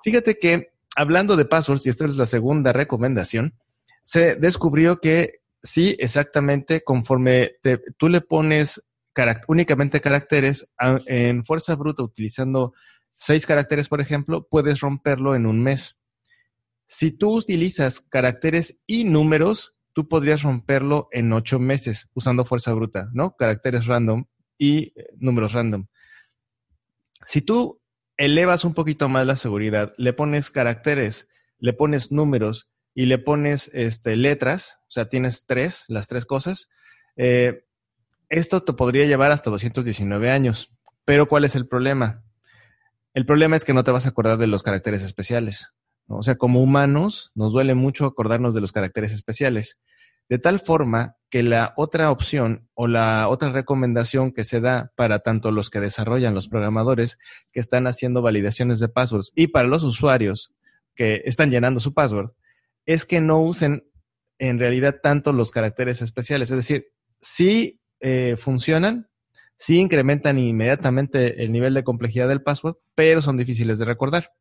Fíjate 0.03 0.37
que 0.37 0.71
hablando 0.95 1.35
de 1.35 1.45
passwords, 1.45 1.85
y 1.85 1.89
esta 1.89 2.05
es 2.05 2.15
la 2.15 2.25
segunda 2.25 2.73
recomendación, 2.73 3.53
se 4.03 4.35
descubrió 4.35 4.99
que 4.99 5.41
sí, 5.61 5.95
exactamente, 5.99 6.83
conforme 6.83 7.55
tú 7.97 8.09
le 8.09 8.21
pones 8.21 8.83
únicamente 9.47 10.01
caracteres 10.01 10.69
en 11.05 11.45
fuerza 11.45 11.75
bruta 11.75 12.03
utilizando 12.03 12.73
seis 13.15 13.45
caracteres, 13.45 13.87
por 13.87 14.01
ejemplo, 14.01 14.47
puedes 14.49 14.79
romperlo 14.79 15.35
en 15.35 15.45
un 15.45 15.61
mes. 15.61 15.97
Si 16.87 17.11
tú 17.11 17.35
utilizas 17.35 17.99
caracteres 17.99 18.79
y 18.87 19.03
números, 19.03 19.75
tú 19.93 20.07
podrías 20.07 20.43
romperlo 20.43 21.07
en 21.11 21.31
ocho 21.33 21.59
meses 21.59 22.09
usando 22.13 22.45
fuerza 22.45 22.73
bruta, 22.73 23.09
¿no? 23.13 23.35
Caracteres 23.35 23.87
random 23.87 24.25
y 24.57 24.93
eh, 24.95 25.07
números 25.17 25.53
random. 25.53 25.87
Si 27.25 27.41
tú 27.41 27.81
elevas 28.17 28.65
un 28.65 28.73
poquito 28.73 29.09
más 29.09 29.25
la 29.25 29.35
seguridad, 29.35 29.93
le 29.97 30.13
pones 30.13 30.51
caracteres, 30.51 31.27
le 31.59 31.73
pones 31.73 32.11
números 32.11 32.69
y 32.93 33.05
le 33.05 33.17
pones 33.17 33.69
este, 33.73 34.15
letras, 34.15 34.77
o 34.87 34.91
sea, 34.91 35.05
tienes 35.05 35.45
tres, 35.45 35.85
las 35.87 36.07
tres 36.07 36.25
cosas, 36.25 36.69
eh, 37.15 37.65
esto 38.29 38.63
te 38.63 38.73
podría 38.73 39.05
llevar 39.05 39.31
hasta 39.31 39.49
219 39.49 40.29
años. 40.29 40.71
Pero 41.05 41.27
¿cuál 41.27 41.45
es 41.45 41.55
el 41.55 41.67
problema? 41.67 42.23
El 43.13 43.25
problema 43.25 43.55
es 43.55 43.65
que 43.65 43.73
no 43.73 43.83
te 43.83 43.91
vas 43.91 44.05
a 44.05 44.09
acordar 44.09 44.37
de 44.37 44.47
los 44.47 44.63
caracteres 44.63 45.03
especiales. 45.03 45.73
O 46.17 46.23
sea, 46.23 46.35
como 46.35 46.61
humanos, 46.61 47.31
nos 47.35 47.53
duele 47.53 47.75
mucho 47.75 48.05
acordarnos 48.05 48.53
de 48.53 48.61
los 48.61 48.71
caracteres 48.71 49.11
especiales. 49.13 49.79
De 50.29 50.39
tal 50.39 50.59
forma 50.59 51.17
que 51.29 51.43
la 51.43 51.73
otra 51.75 52.11
opción 52.11 52.69
o 52.73 52.87
la 52.87 53.27
otra 53.27 53.49
recomendación 53.51 54.31
que 54.31 54.43
se 54.43 54.61
da 54.61 54.91
para 54.95 55.19
tanto 55.19 55.51
los 55.51 55.69
que 55.69 55.79
desarrollan 55.79 56.33
los 56.33 56.47
programadores 56.47 57.17
que 57.51 57.59
están 57.59 57.87
haciendo 57.87 58.21
validaciones 58.21 58.79
de 58.79 58.87
passwords 58.87 59.31
y 59.35 59.47
para 59.47 59.67
los 59.67 59.83
usuarios 59.83 60.53
que 60.95 61.21
están 61.25 61.51
llenando 61.51 61.79
su 61.79 61.93
password 61.93 62.31
es 62.85 63.05
que 63.05 63.21
no 63.21 63.41
usen 63.41 63.85
en 64.39 64.57
realidad 64.57 64.99
tanto 65.03 65.33
los 65.33 65.51
caracteres 65.51 66.01
especiales. 66.01 66.49
Es 66.49 66.57
decir, 66.57 66.87
sí 67.19 67.79
eh, 67.99 68.35
funcionan, 68.37 69.09
sí 69.57 69.79
incrementan 69.79 70.39
inmediatamente 70.39 71.43
el 71.43 71.51
nivel 71.51 71.73
de 71.73 71.83
complejidad 71.83 72.27
del 72.27 72.41
password, 72.41 72.77
pero 72.95 73.21
son 73.21 73.37
difíciles 73.37 73.79
de 73.79 73.85
recordar. 73.85 74.31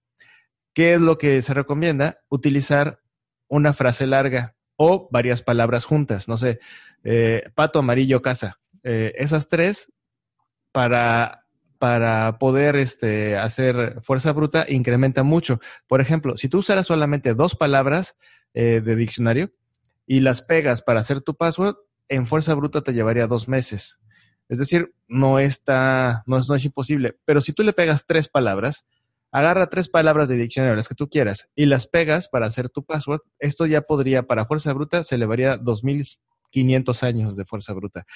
¿Qué 0.74 0.94
es 0.94 1.00
lo 1.00 1.18
que 1.18 1.42
se 1.42 1.54
recomienda? 1.54 2.20
Utilizar 2.28 3.00
una 3.48 3.72
frase 3.72 4.06
larga 4.06 4.54
o 4.76 5.08
varias 5.10 5.42
palabras 5.42 5.84
juntas. 5.84 6.28
No 6.28 6.36
sé, 6.36 6.58
eh, 7.04 7.44
pato, 7.54 7.80
amarillo, 7.80 8.22
casa. 8.22 8.60
Eh, 8.82 9.12
esas 9.16 9.48
tres 9.48 9.92
para, 10.72 11.46
para 11.78 12.38
poder 12.38 12.76
este, 12.76 13.36
hacer 13.36 14.00
fuerza 14.02 14.32
bruta 14.32 14.64
incrementa 14.68 15.22
mucho. 15.22 15.60
Por 15.86 16.00
ejemplo, 16.00 16.36
si 16.36 16.48
tú 16.48 16.58
usaras 16.58 16.86
solamente 16.86 17.34
dos 17.34 17.54
palabras 17.54 18.16
de 18.52 18.96
diccionario 18.96 19.52
y 20.08 20.18
las 20.18 20.42
pegas 20.42 20.82
para 20.82 20.98
hacer 20.98 21.20
tu 21.20 21.36
password, 21.36 21.76
en 22.08 22.26
fuerza 22.26 22.54
bruta 22.54 22.82
te 22.82 22.92
llevaría 22.92 23.28
dos 23.28 23.48
meses. 23.48 24.00
Es 24.50 24.58
decir, 24.58 24.92
no 25.06 25.38
está, 25.38 26.24
no 26.26 26.36
es, 26.36 26.48
no 26.48 26.56
es 26.56 26.64
imposible. 26.64 27.16
Pero 27.24 27.40
si 27.40 27.52
tú 27.52 27.62
le 27.62 27.72
pegas 27.72 28.04
tres 28.04 28.28
palabras, 28.28 28.84
agarra 29.32 29.68
tres 29.68 29.88
palabras 29.88 30.28
de 30.28 30.36
diccionario, 30.36 30.76
las 30.76 30.88
que 30.88 30.94
tú 30.94 31.08
quieras, 31.08 31.48
y 31.54 31.66
las 31.66 31.86
pegas 31.86 32.28
para 32.28 32.46
hacer 32.46 32.68
tu 32.68 32.84
password, 32.84 33.20
esto 33.38 33.66
ya 33.66 33.82
podría, 33.82 34.24
para 34.24 34.46
fuerza 34.46 34.72
bruta, 34.72 35.02
se 35.02 35.14
elevaría 35.14 35.58
2.500 35.58 37.02
años 37.02 37.36
de 37.36 37.44
fuerza 37.44 37.72
bruta. 37.72 38.06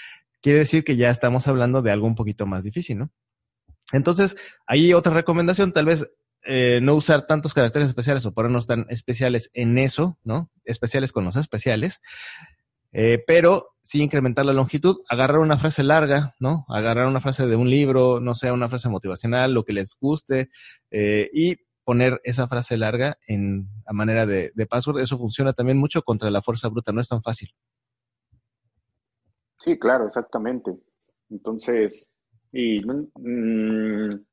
Quiere 0.40 0.60
decir 0.60 0.84
que 0.84 0.96
ya 0.96 1.10
estamos 1.10 1.48
hablando 1.48 1.82
de 1.82 1.90
algo 1.90 2.06
un 2.06 2.14
poquito 2.14 2.46
más 2.46 2.64
difícil, 2.64 2.98
¿no? 2.98 3.10
Entonces, 3.92 4.36
hay 4.66 4.92
otra 4.92 5.12
recomendación, 5.12 5.72
tal 5.72 5.86
vez 5.86 6.08
eh, 6.46 6.80
no 6.82 6.94
usar 6.94 7.26
tantos 7.26 7.54
caracteres 7.54 7.88
especiales 7.88 8.26
o 8.26 8.34
ponernos 8.34 8.66
tan 8.66 8.86
especiales 8.90 9.50
en 9.54 9.78
eso, 9.78 10.18
¿no? 10.24 10.50
Especiales 10.64 11.12
con 11.12 11.24
los 11.24 11.36
especiales. 11.36 12.02
Eh, 12.92 13.22
pero 13.26 13.73
sí 13.84 14.02
incrementar 14.02 14.46
la 14.46 14.54
longitud, 14.54 15.02
agarrar 15.10 15.38
una 15.40 15.58
frase 15.58 15.84
larga, 15.84 16.34
¿no? 16.40 16.64
Agarrar 16.68 17.06
una 17.06 17.20
frase 17.20 17.46
de 17.46 17.54
un 17.54 17.68
libro, 17.68 18.18
no 18.18 18.34
sea 18.34 18.54
una 18.54 18.70
frase 18.70 18.88
motivacional, 18.88 19.52
lo 19.52 19.64
que 19.64 19.74
les 19.74 19.94
guste, 20.00 20.48
eh, 20.90 21.28
y 21.34 21.56
poner 21.84 22.18
esa 22.24 22.48
frase 22.48 22.78
larga 22.78 23.18
en 23.28 23.68
a 23.86 23.92
manera 23.92 24.24
de, 24.24 24.52
password. 24.68 25.00
Eso 25.00 25.18
funciona 25.18 25.52
también 25.52 25.76
mucho 25.76 26.00
contra 26.00 26.30
la 26.30 26.40
fuerza 26.40 26.68
bruta, 26.68 26.92
no 26.92 27.02
es 27.02 27.08
tan 27.08 27.22
fácil. 27.22 27.50
Sí, 29.58 29.78
claro, 29.78 30.06
exactamente. 30.06 30.72
Entonces, 31.28 32.10
y 32.52 32.80
mm, 32.80 34.24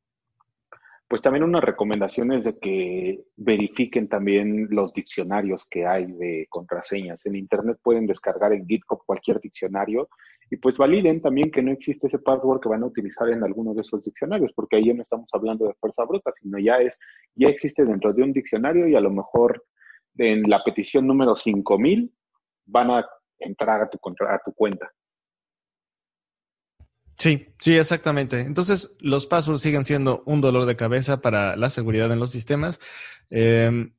pues 1.12 1.21
también 1.21 1.43
una 1.43 1.60
recomendación 1.60 2.32
es 2.32 2.45
de 2.45 2.58
que 2.58 3.26
verifiquen 3.36 4.08
también 4.08 4.67
los 4.69 4.93
diccionarios 4.93 5.67
que 5.69 5.86
hay 5.86 6.06
de 6.06 6.47
contraseñas. 6.50 7.26
En 7.26 7.36
Internet 7.36 7.80
pueden 7.84 8.08
descargar 8.08 8.54
en 8.54 8.65
GitHub 8.65 9.04
cualquier 9.06 9.41
diccionario 9.41 10.08
y 10.50 10.56
pues 10.56 10.78
validen 10.78 11.21
también 11.21 11.52
que 11.52 11.62
no 11.62 11.74
existe 11.74 12.08
ese 12.08 12.19
password 12.19 12.62
que 12.62 12.69
van 12.69 12.84
a 12.84 12.86
utilizar 12.86 13.28
en 13.28 13.43
alguno 13.43 13.74
de 13.74 13.82
esos 13.82 14.06
diccionarios, 14.06 14.54
porque 14.56 14.78
ahí 14.78 14.93
no 14.93 15.04
estamos 15.04 15.28
hablando 15.34 15.67
de 15.67 15.74
fuerza 15.82 16.06
bruta, 16.06 16.32
sino 16.41 16.58
ya 16.60 16.78
es, 16.78 16.97
ya 17.36 17.50
existe 17.50 17.84
dentro 17.84 18.13
de 18.13 18.24
un 18.24 18.32
diccionario 18.32 18.88
y 18.88 18.95
a 18.95 19.02
lo 19.02 19.10
mejor 19.12 19.65
en 20.17 20.43
la 20.43 20.63
petición 20.63 21.08
número 21.08 21.36
5000 21.36 22.10
van 22.67 22.89
a 22.89 23.06
entrar 23.38 23.82
a 23.82 23.89
tu, 23.89 24.00
a 24.30 24.39
tu 24.45 24.54
cuenta. 24.54 24.89
Sí, 27.21 27.53
sí, 27.60 27.77
exactamente. 27.77 28.39
Entonces, 28.39 28.95
los 28.99 29.27
passwords 29.27 29.62
siguen 29.62 29.86
siendo 29.86 30.23
un 30.25 30.41
dolor 30.41 30.65
de 30.65 30.75
cabeza 30.75 31.21
para 31.21 31.55
la 31.55 31.69
seguridad 31.69 32.12
en 32.12 32.17
los 32.19 32.31
sistemas. 32.31 32.79
Em, 33.29 33.93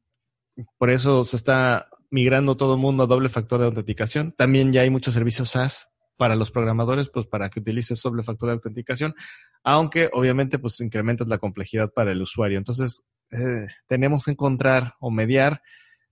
por 0.76 0.90
eso 0.90 1.22
se 1.22 1.36
está 1.36 1.88
migrando 2.10 2.56
todo 2.56 2.74
el 2.74 2.80
mundo 2.80 3.04
a 3.04 3.06
doble 3.06 3.28
factor 3.28 3.60
de 3.60 3.66
autenticación. 3.66 4.32
También 4.32 4.72
ya 4.72 4.80
hay 4.80 4.90
muchos 4.90 5.14
servicios 5.14 5.50
SaaS 5.50 5.86
para 6.16 6.34
los 6.34 6.50
programadores, 6.50 7.10
pues 7.10 7.26
para 7.28 7.48
que 7.48 7.60
utilices 7.60 8.02
doble 8.02 8.24
factor 8.24 8.48
de 8.48 8.54
autenticación, 8.54 9.14
aunque 9.62 10.10
obviamente 10.12 10.58
pues 10.58 10.80
incrementas 10.80 11.28
la 11.28 11.38
complejidad 11.38 11.92
para 11.92 12.10
el 12.10 12.22
usuario. 12.22 12.58
Entonces, 12.58 13.04
eh, 13.30 13.68
tenemos 13.86 14.24
que 14.24 14.32
encontrar 14.32 14.94
o 14.98 15.12
mediar 15.12 15.62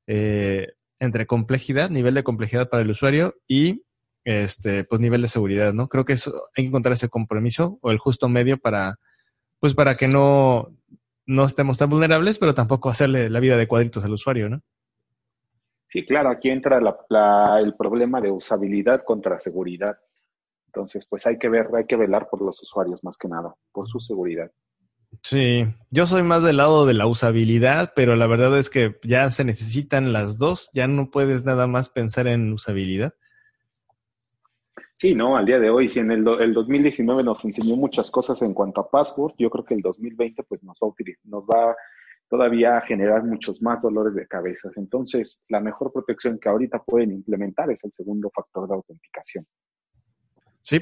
eh, 0.07 0.69
entre 1.01 1.27
complejidad, 1.27 1.91
nivel 1.91 2.15
de 2.15 2.23
complejidad 2.23 2.69
para 2.69 2.85
el 2.85 2.91
usuario 2.91 3.35
y 3.49 3.83
este, 4.25 4.85
pues 4.85 5.01
nivel 5.01 5.23
de 5.23 5.29
seguridad, 5.29 5.73
¿no? 5.73 5.89
Creo 5.89 6.05
que 6.05 6.15
eso, 6.15 6.33
hay 6.57 6.65
que 6.65 6.69
encontrar 6.69 6.93
ese 6.93 7.09
compromiso 7.09 7.79
o 7.83 7.91
el 7.91 7.99
justo 7.99 8.29
medio 8.29 8.59
para, 8.59 8.97
pues 9.59 9.75
para 9.75 9.97
que 9.97 10.09
no, 10.09 10.69
no 11.27 11.45
estemos 11.45 11.79
tan 11.79 11.91
vulnerables, 11.91 12.39
pero 12.39 12.55
tampoco 12.55 12.91
hacerle 12.91 13.31
la 13.31 13.41
vida 13.41 13.57
de 13.57 13.69
cuadritos 13.69 14.05
al 14.05 14.13
usuario, 14.13 14.49
¿no? 14.49 14.63
Sí, 15.89 16.07
claro, 16.07 16.31
aquí 16.31 16.51
entra 16.51 16.79
el 17.59 17.75
problema 17.75 18.21
de 18.21 18.31
usabilidad 18.31 19.03
contra 19.05 19.41
seguridad. 19.41 19.99
Entonces, 20.67 21.05
pues 21.11 21.27
hay 21.27 21.37
que 21.37 21.49
ver, 21.49 21.67
hay 21.77 21.85
que 21.87 21.97
velar 21.97 22.29
por 22.31 22.43
los 22.43 22.63
usuarios 22.63 23.03
más 23.03 23.19
que 23.19 23.27
nada, 23.27 23.55
por 23.73 23.89
su 23.89 23.99
seguridad. 23.99 24.53
Sí, 25.25 25.67
yo 25.91 26.07
soy 26.07 26.23
más 26.23 26.45
del 26.45 26.59
lado 26.59 26.87
de 26.87 26.95
la 26.95 27.09
usabilidad, 27.09 27.93
pero 27.97 28.15
la 28.15 28.29
verdad 28.29 28.57
es 28.57 28.71
que 28.71 28.89
ya 29.03 29.29
se 29.33 29.45
necesitan 29.45 30.13
las 30.13 30.39
dos, 30.39 30.71
ya 30.73 30.87
no 30.87 31.11
puedes 31.11 31.45
nada 31.45 31.67
más 31.67 31.91
pensar 31.91 32.29
en 32.29 32.53
usabilidad. 32.53 33.15
Sí, 35.01 35.15
no, 35.15 35.35
al 35.35 35.47
día 35.47 35.59
de 35.59 35.71
hoy, 35.71 35.89
si 35.89 35.99
en 35.99 36.11
el, 36.11 36.29
el 36.29 36.53
2019 36.53 37.23
nos 37.23 37.43
enseñó 37.47 37.75
muchas 37.75 38.11
cosas 38.11 38.43
en 38.43 38.53
cuanto 38.53 38.83
a 38.83 38.91
password, 38.91 39.33
yo 39.39 39.49
creo 39.49 39.65
que 39.65 39.73
el 39.73 39.81
2020 39.81 40.43
pues 40.43 40.63
nos 40.63 40.77
va, 40.79 40.89
a 40.89 40.95
nos 41.25 41.45
va 41.45 41.77
todavía 42.29 42.77
a 42.77 42.83
generar 42.83 43.25
muchos 43.25 43.63
más 43.63 43.81
dolores 43.81 44.15
de 44.15 44.29
cabeza. 44.29 44.69
Entonces, 44.77 45.43
la 45.49 45.59
mejor 45.59 45.91
protección 45.91 46.39
que 46.39 46.51
ahorita 46.51 46.85
pueden 46.85 47.13
implementar 47.13 47.71
es 47.71 47.83
el 47.83 47.93
segundo 47.93 48.29
factor 48.29 48.69
de 48.69 48.75
autenticación. 48.75 49.47
Sí, 50.61 50.81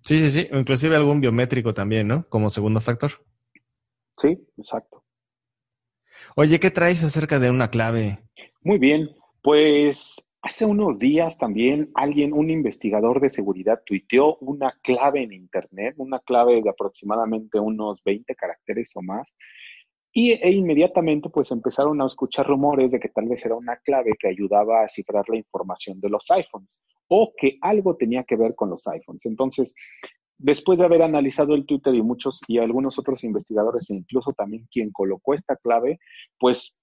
sí, 0.00 0.18
sí, 0.18 0.30
sí, 0.30 0.48
inclusive 0.50 0.96
algún 0.96 1.20
biométrico 1.20 1.74
también, 1.74 2.08
¿no? 2.08 2.26
Como 2.30 2.48
segundo 2.48 2.80
factor. 2.80 3.10
Sí, 4.16 4.48
exacto. 4.56 5.04
Oye, 6.36 6.58
¿qué 6.58 6.70
traes 6.70 7.04
acerca 7.04 7.38
de 7.38 7.50
una 7.50 7.68
clave? 7.68 8.20
Muy 8.62 8.78
bien, 8.78 9.10
pues 9.42 10.26
Hace 10.40 10.64
unos 10.64 10.98
días 10.98 11.36
también 11.36 11.90
alguien, 11.94 12.32
un 12.32 12.48
investigador 12.48 13.20
de 13.20 13.28
seguridad, 13.28 13.82
tuiteó 13.84 14.36
una 14.36 14.72
clave 14.82 15.22
en 15.24 15.32
Internet, 15.32 15.94
una 15.98 16.20
clave 16.20 16.62
de 16.62 16.70
aproximadamente 16.70 17.58
unos 17.58 18.02
20 18.04 18.34
caracteres 18.36 18.92
o 18.94 19.02
más, 19.02 19.34
y, 20.12 20.32
e 20.32 20.50
inmediatamente 20.52 21.28
pues 21.28 21.50
empezaron 21.50 22.00
a 22.00 22.06
escuchar 22.06 22.46
rumores 22.46 22.92
de 22.92 23.00
que 23.00 23.08
tal 23.08 23.28
vez 23.28 23.44
era 23.44 23.56
una 23.56 23.76
clave 23.78 24.12
que 24.18 24.28
ayudaba 24.28 24.84
a 24.84 24.88
cifrar 24.88 25.28
la 25.28 25.36
información 25.36 26.00
de 26.00 26.08
los 26.08 26.30
iPhones 26.30 26.80
o 27.08 27.32
que 27.36 27.58
algo 27.60 27.96
tenía 27.96 28.22
que 28.24 28.36
ver 28.36 28.54
con 28.54 28.70
los 28.70 28.86
iPhones. 28.86 29.26
Entonces, 29.26 29.74
después 30.38 30.78
de 30.78 30.84
haber 30.84 31.02
analizado 31.02 31.54
el 31.54 31.66
Twitter 31.66 31.94
y 31.94 32.02
muchos 32.02 32.40
y 32.46 32.58
algunos 32.58 32.98
otros 32.98 33.24
investigadores 33.24 33.90
e 33.90 33.94
incluso 33.94 34.32
también 34.32 34.68
quien 34.70 34.92
colocó 34.92 35.34
esta 35.34 35.56
clave, 35.56 35.98
pues 36.38 36.78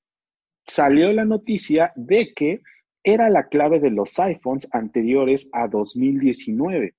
salió 0.65 1.11
la 1.13 1.25
noticia 1.25 1.93
de 1.95 2.33
que 2.35 2.61
era 3.05 3.29
la 3.29 3.47
clave 3.47 3.79
de 3.79 3.91
los 3.91 4.17
iPhones 4.19 4.67
anteriores 4.71 5.47
a 5.53 5.67
2019. 5.67 6.95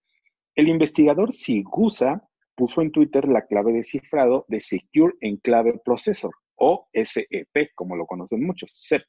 El 0.55 0.69
investigador 0.69 1.33
Sigusa 1.33 2.23
puso 2.55 2.81
en 2.81 2.93
Twitter 2.93 3.27
la 3.27 3.45
clave 3.45 3.73
de 3.73 3.83
cifrado 3.83 4.47
de 4.49 4.61
Secure 4.61 5.15
Enclave 5.21 5.81
Processor, 5.85 6.33
o 6.55 6.89
SEP, 6.95 7.75
como 7.75 7.97
lo 7.97 8.07
conocen 8.07 8.47
muchos, 8.47 8.71
SEP. 8.73 9.03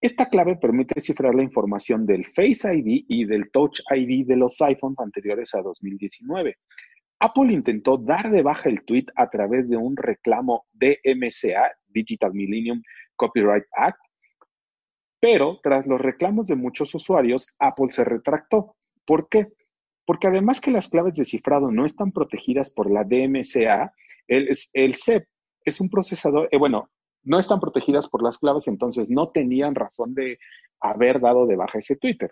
Esta 0.00 0.30
clave 0.30 0.56
permite 0.56 1.00
cifrar 1.00 1.34
la 1.34 1.42
información 1.42 2.06
del 2.06 2.24
Face 2.24 2.74
ID 2.74 3.04
y 3.08 3.26
del 3.26 3.50
Touch 3.50 3.80
ID 3.94 4.26
de 4.26 4.36
los 4.36 4.58
iPhones 4.62 4.98
anteriores 4.98 5.54
a 5.54 5.60
2019. 5.60 6.56
Apple 7.20 7.52
intentó 7.52 7.98
dar 7.98 8.30
de 8.30 8.40
baja 8.40 8.70
el 8.70 8.84
tweet 8.86 9.06
a 9.16 9.28
través 9.28 9.68
de 9.68 9.76
un 9.76 9.96
reclamo 9.96 10.64
DMCA, 10.72 11.72
Digital 11.88 12.32
Millennium 12.32 12.82
Copyright 13.16 13.64
Act, 13.72 14.00
pero 15.26 15.58
tras 15.60 15.88
los 15.88 16.00
reclamos 16.00 16.46
de 16.46 16.54
muchos 16.54 16.94
usuarios, 16.94 17.52
Apple 17.58 17.90
se 17.90 18.04
retractó. 18.04 18.76
¿Por 19.04 19.28
qué? 19.28 19.48
Porque 20.04 20.28
además 20.28 20.60
que 20.60 20.70
las 20.70 20.88
claves 20.88 21.14
de 21.14 21.24
cifrado 21.24 21.72
no 21.72 21.84
están 21.84 22.12
protegidas 22.12 22.70
por 22.70 22.88
la 22.88 23.02
DMCA, 23.02 23.92
el, 24.28 24.56
el 24.72 24.94
CEP 24.94 25.26
es 25.64 25.80
un 25.80 25.90
procesador, 25.90 26.48
eh, 26.52 26.58
bueno, 26.58 26.90
no 27.24 27.40
están 27.40 27.58
protegidas 27.58 28.08
por 28.08 28.22
las 28.22 28.38
claves, 28.38 28.68
entonces 28.68 29.10
no 29.10 29.30
tenían 29.30 29.74
razón 29.74 30.14
de 30.14 30.38
haber 30.78 31.20
dado 31.20 31.44
de 31.48 31.56
baja 31.56 31.80
ese 31.80 31.96
Twitter. 31.96 32.30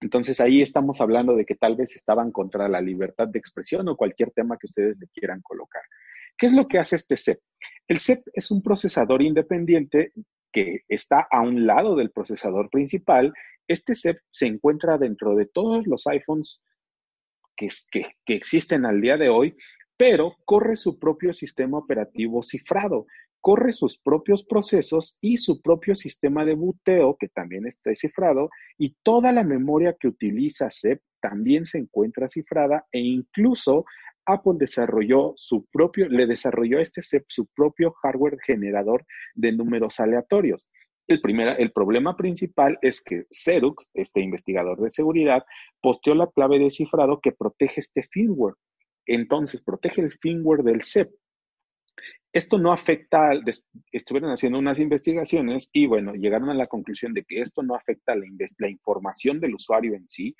Entonces 0.00 0.40
ahí 0.40 0.62
estamos 0.62 1.02
hablando 1.02 1.36
de 1.36 1.44
que 1.44 1.54
tal 1.54 1.76
vez 1.76 1.96
estaban 1.96 2.32
contra 2.32 2.66
la 2.66 2.80
libertad 2.80 3.28
de 3.28 3.38
expresión 3.38 3.90
o 3.90 3.96
cualquier 3.96 4.30
tema 4.30 4.56
que 4.56 4.68
ustedes 4.68 4.96
le 4.98 5.08
quieran 5.08 5.42
colocar. 5.42 5.82
¿Qué 6.38 6.46
es 6.46 6.54
lo 6.54 6.66
que 6.66 6.78
hace 6.78 6.96
este 6.96 7.18
CEP? 7.18 7.40
El 7.86 7.98
CEP 7.98 8.20
es 8.32 8.50
un 8.50 8.62
procesador 8.62 9.20
independiente 9.20 10.12
que 10.52 10.80
está 10.88 11.26
a 11.30 11.40
un 11.40 11.66
lado 11.66 11.96
del 11.96 12.10
procesador 12.10 12.70
principal. 12.70 13.32
Este 13.68 13.94
CEP 13.94 14.18
se 14.30 14.46
encuentra 14.46 14.98
dentro 14.98 15.34
de 15.34 15.46
todos 15.46 15.86
los 15.86 16.06
iPhones 16.06 16.62
que, 17.56 17.68
existen 18.26 18.84
al 18.84 19.00
día 19.00 19.16
de 19.16 19.28
hoy, 19.28 19.56
pero 19.96 20.36
corre 20.44 20.76
su 20.76 20.98
propio 20.98 21.32
sistema 21.32 21.78
operativo 21.78 22.42
cifrado 22.42 23.06
corre 23.46 23.72
sus 23.72 23.96
propios 23.96 24.42
procesos 24.42 25.16
y 25.20 25.36
su 25.36 25.62
propio 25.62 25.94
sistema 25.94 26.44
de 26.44 26.54
buteo, 26.54 27.16
que 27.16 27.28
también 27.28 27.64
está 27.64 27.94
cifrado, 27.94 28.50
y 28.76 28.96
toda 29.04 29.30
la 29.30 29.44
memoria 29.44 29.94
que 30.00 30.08
utiliza 30.08 30.68
SEP 30.68 31.00
también 31.20 31.64
se 31.64 31.78
encuentra 31.78 32.28
cifrada 32.28 32.86
e 32.90 32.98
incluso 32.98 33.84
Apple 34.26 34.54
desarrolló 34.58 35.32
su 35.36 35.66
propio, 35.66 36.08
le 36.08 36.26
desarrolló 36.26 36.80
este 36.80 37.00
su 37.28 37.46
propio 37.46 37.92
hardware 37.92 38.38
generador 38.44 39.06
de 39.34 39.52
números 39.52 40.00
aleatorios. 40.00 40.68
El, 41.08 41.72
problema 41.72 42.16
principal 42.16 42.78
es 42.82 43.02
que 43.02 43.26
Xerox, 43.30 43.88
este 43.94 44.20
investigador 44.20 44.80
de 44.80 44.90
seguridad, 44.90 45.44
posteó 45.80 46.16
la 46.16 46.26
clave 46.26 46.58
de 46.58 46.70
cifrado 46.70 47.20
que 47.20 47.30
protege 47.30 47.80
este 47.80 48.02
firmware. 48.10 48.56
Entonces, 49.06 49.62
protege 49.62 50.00
el 50.00 50.12
firmware 50.12 50.64
del 50.64 50.82
SEP. 50.82 51.12
Esto 52.32 52.58
no 52.58 52.72
afecta, 52.72 53.30
estuvieron 53.92 54.30
haciendo 54.30 54.58
unas 54.58 54.80
investigaciones 54.80 55.70
y 55.72 55.86
bueno, 55.86 56.12
llegaron 56.14 56.50
a 56.50 56.54
la 56.54 56.66
conclusión 56.66 57.14
de 57.14 57.24
que 57.24 57.40
esto 57.40 57.62
no 57.62 57.76
afecta 57.76 58.14
la 58.14 58.68
información 58.68 59.40
del 59.40 59.54
usuario 59.54 59.94
en 59.94 60.08
sí, 60.08 60.36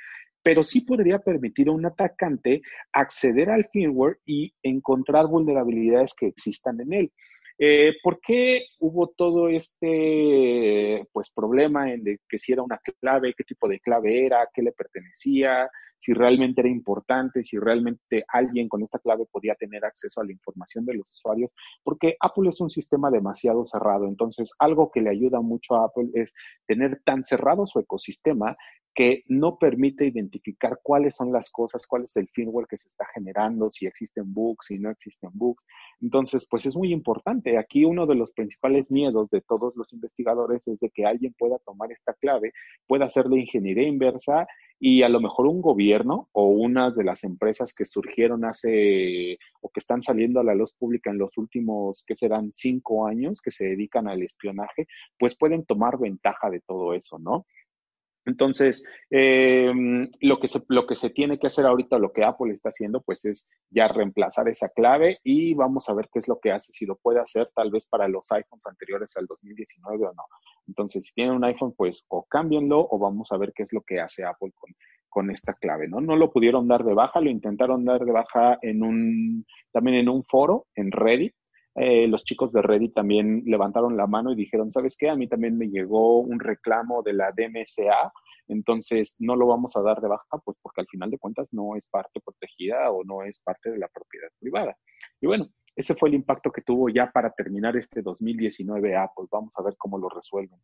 pero 0.46 0.62
sí 0.62 0.82
podría 0.82 1.18
permitir 1.18 1.66
a 1.66 1.72
un 1.72 1.84
atacante 1.86 2.62
acceder 2.92 3.50
al 3.50 3.68
firmware 3.72 4.20
y 4.24 4.54
encontrar 4.62 5.26
vulnerabilidades 5.26 6.14
que 6.14 6.28
existan 6.28 6.80
en 6.82 6.92
él. 6.92 7.12
Eh, 7.58 7.94
¿Por 8.02 8.20
qué 8.20 8.66
hubo 8.80 9.08
todo 9.08 9.48
este 9.48 11.06
pues, 11.12 11.30
problema 11.30 11.90
en 11.90 12.04
que 12.28 12.38
si 12.38 12.52
era 12.52 12.62
una 12.62 12.78
clave, 13.00 13.34
qué 13.36 13.44
tipo 13.44 13.66
de 13.66 13.80
clave 13.80 14.26
era, 14.26 14.48
qué 14.52 14.62
le 14.62 14.72
pertenecía, 14.72 15.70
si 15.98 16.12
realmente 16.12 16.60
era 16.60 16.68
importante, 16.68 17.42
si 17.42 17.58
realmente 17.58 18.24
alguien 18.28 18.68
con 18.68 18.82
esta 18.82 18.98
clave 18.98 19.24
podía 19.30 19.54
tener 19.54 19.84
acceso 19.84 20.20
a 20.20 20.24
la 20.24 20.32
información 20.32 20.84
de 20.84 20.94
los 20.94 21.10
usuarios, 21.10 21.50
porque 21.82 22.16
Apple 22.20 22.50
es 22.50 22.60
un 22.60 22.70
sistema 22.70 23.10
demasiado 23.10 23.64
cerrado. 23.64 24.06
Entonces, 24.06 24.52
algo 24.58 24.90
que 24.90 25.00
le 25.00 25.10
ayuda 25.10 25.40
mucho 25.40 25.76
a 25.76 25.86
Apple 25.86 26.10
es 26.14 26.34
tener 26.66 27.00
tan 27.04 27.22
cerrado 27.24 27.66
su 27.66 27.78
ecosistema 27.78 28.56
que 28.96 29.24
no 29.28 29.58
permite 29.58 30.06
identificar 30.06 30.80
cuáles 30.82 31.14
son 31.16 31.30
las 31.30 31.50
cosas, 31.50 31.86
cuál 31.86 32.04
es 32.04 32.16
el 32.16 32.28
firmware 32.28 32.66
que 32.66 32.78
se 32.78 32.88
está 32.88 33.04
generando, 33.14 33.70
si 33.70 33.86
existen 33.86 34.32
bugs, 34.32 34.66
si 34.68 34.78
no 34.78 34.90
existen 34.90 35.30
bugs. 35.34 35.62
Entonces, 36.00 36.46
pues 36.48 36.64
es 36.64 36.74
muy 36.74 36.92
importante. 36.92 37.45
Aquí 37.56 37.84
uno 37.84 38.06
de 38.06 38.16
los 38.16 38.32
principales 38.32 38.90
miedos 38.90 39.30
de 39.30 39.40
todos 39.40 39.76
los 39.76 39.92
investigadores 39.92 40.66
es 40.66 40.80
de 40.80 40.90
que 40.90 41.06
alguien 41.06 41.34
pueda 41.38 41.58
tomar 41.58 41.92
esta 41.92 42.14
clave, 42.14 42.52
pueda 42.86 43.04
hacer 43.04 43.26
la 43.26 43.38
ingeniería 43.38 43.86
inversa 43.86 44.46
y 44.80 45.02
a 45.02 45.08
lo 45.08 45.20
mejor 45.20 45.46
un 45.46 45.62
gobierno 45.62 46.28
o 46.32 46.48
unas 46.48 46.96
de 46.96 47.04
las 47.04 47.24
empresas 47.24 47.72
que 47.72 47.86
surgieron 47.86 48.44
hace 48.44 49.38
o 49.60 49.70
que 49.70 49.80
están 49.80 50.02
saliendo 50.02 50.40
a 50.40 50.44
la 50.44 50.54
luz 50.54 50.74
pública 50.74 51.10
en 51.10 51.18
los 51.18 51.38
últimos, 51.38 52.04
que 52.06 52.14
serán 52.14 52.52
cinco 52.52 53.06
años, 53.06 53.40
que 53.40 53.50
se 53.50 53.68
dedican 53.68 54.08
al 54.08 54.22
espionaje, 54.22 54.86
pues 55.18 55.36
pueden 55.36 55.64
tomar 55.64 55.98
ventaja 55.98 56.50
de 56.50 56.60
todo 56.60 56.94
eso, 56.94 57.18
¿no? 57.18 57.46
Entonces, 58.26 58.84
eh, 59.10 59.72
lo, 60.20 60.40
que 60.40 60.48
se, 60.48 60.60
lo 60.68 60.86
que 60.86 60.96
se 60.96 61.10
tiene 61.10 61.38
que 61.38 61.46
hacer 61.46 61.64
ahorita, 61.64 61.98
lo 61.98 62.12
que 62.12 62.24
Apple 62.24 62.52
está 62.52 62.70
haciendo, 62.70 63.00
pues 63.00 63.24
es 63.24 63.48
ya 63.70 63.88
reemplazar 63.88 64.48
esa 64.48 64.68
clave 64.68 65.20
y 65.22 65.54
vamos 65.54 65.88
a 65.88 65.94
ver 65.94 66.08
qué 66.12 66.18
es 66.18 66.28
lo 66.28 66.40
que 66.40 66.50
hace, 66.50 66.72
si 66.72 66.86
lo 66.86 66.96
puede 66.96 67.20
hacer 67.20 67.50
tal 67.54 67.70
vez 67.70 67.86
para 67.86 68.08
los 68.08 68.30
iPhones 68.32 68.66
anteriores 68.66 69.16
al 69.16 69.26
2019 69.26 70.06
o 70.06 70.12
no. 70.12 70.24
Entonces, 70.66 71.06
si 71.06 71.14
tienen 71.14 71.34
un 71.34 71.44
iPhone, 71.44 71.72
pues 71.76 72.04
o 72.08 72.26
cámbienlo 72.28 72.86
o 72.90 72.98
vamos 72.98 73.30
a 73.30 73.36
ver 73.36 73.52
qué 73.54 73.62
es 73.62 73.72
lo 73.72 73.82
que 73.82 74.00
hace 74.00 74.24
Apple 74.24 74.52
con, 74.54 74.74
con 75.08 75.30
esta 75.30 75.54
clave, 75.54 75.88
¿no? 75.88 76.00
No 76.00 76.16
lo 76.16 76.30
pudieron 76.30 76.66
dar 76.66 76.84
de 76.84 76.94
baja, 76.94 77.20
lo 77.20 77.30
intentaron 77.30 77.84
dar 77.84 78.04
de 78.04 78.12
baja 78.12 78.58
en 78.60 78.82
un, 78.82 79.46
también 79.72 79.98
en 79.98 80.08
un 80.08 80.24
foro, 80.24 80.66
en 80.74 80.90
Reddit, 80.90 81.34
eh, 81.78 82.08
los 82.08 82.24
chicos 82.24 82.52
de 82.52 82.62
Reddit 82.62 82.94
también 82.94 83.42
levantaron 83.44 83.96
la 83.96 84.06
mano 84.06 84.32
y 84.32 84.36
dijeron, 84.36 84.72
¿sabes 84.72 84.96
qué? 84.96 85.10
A 85.10 85.14
mí 85.14 85.28
también 85.28 85.58
me 85.58 85.68
llegó 85.68 86.20
un 86.20 86.40
reclamo 86.40 87.02
de 87.02 87.12
la 87.12 87.32
DMSA, 87.32 88.12
entonces 88.48 89.14
no 89.18 89.36
lo 89.36 89.46
vamos 89.46 89.76
a 89.76 89.82
dar 89.82 90.00
de 90.00 90.08
baja, 90.08 90.38
pues 90.42 90.56
porque 90.62 90.80
al 90.80 90.86
final 90.86 91.10
de 91.10 91.18
cuentas 91.18 91.48
no 91.52 91.76
es 91.76 91.86
parte 91.86 92.20
protegida 92.20 92.90
o 92.90 93.04
no 93.04 93.22
es 93.22 93.40
parte 93.40 93.70
de 93.70 93.78
la 93.78 93.88
propiedad 93.88 94.28
privada. 94.38 94.76
Y 95.20 95.26
bueno, 95.26 95.50
ese 95.74 95.94
fue 95.94 96.08
el 96.08 96.14
impacto 96.14 96.50
que 96.50 96.62
tuvo 96.62 96.88
ya 96.88 97.10
para 97.12 97.30
terminar 97.32 97.76
este 97.76 98.00
2019 98.00 98.96
Apple. 98.96 99.26
Vamos 99.30 99.52
a 99.58 99.62
ver 99.62 99.74
cómo 99.76 99.98
lo 99.98 100.08
resuelven. 100.08 100.58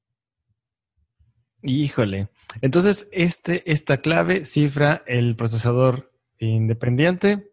Híjole. 1.62 2.28
Entonces, 2.62 3.08
este, 3.12 3.70
esta 3.70 3.98
clave 3.98 4.46
cifra 4.46 5.02
el 5.06 5.36
procesador 5.36 6.10
independiente, 6.38 7.52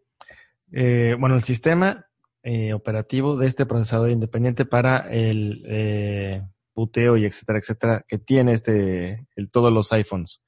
eh, 0.72 1.16
bueno, 1.20 1.36
el 1.36 1.43
sistema 1.43 2.09
eh, 2.52 2.74
operativo 2.74 3.38
de 3.38 3.45
este 3.45 3.68
procesador 3.68 4.10
independiente 4.10 4.66
para 4.66 5.08
el 5.08 5.64
eh, 5.68 6.41
puteo 6.74 7.16
y 7.16 7.26
etcétera, 7.26 7.60
etcétera, 7.60 8.06
que 8.08 8.18
tiene 8.18 8.54
este, 8.54 9.28
el, 9.36 9.52
todos 9.52 9.72
los 9.72 9.93
iPhones 9.93 10.41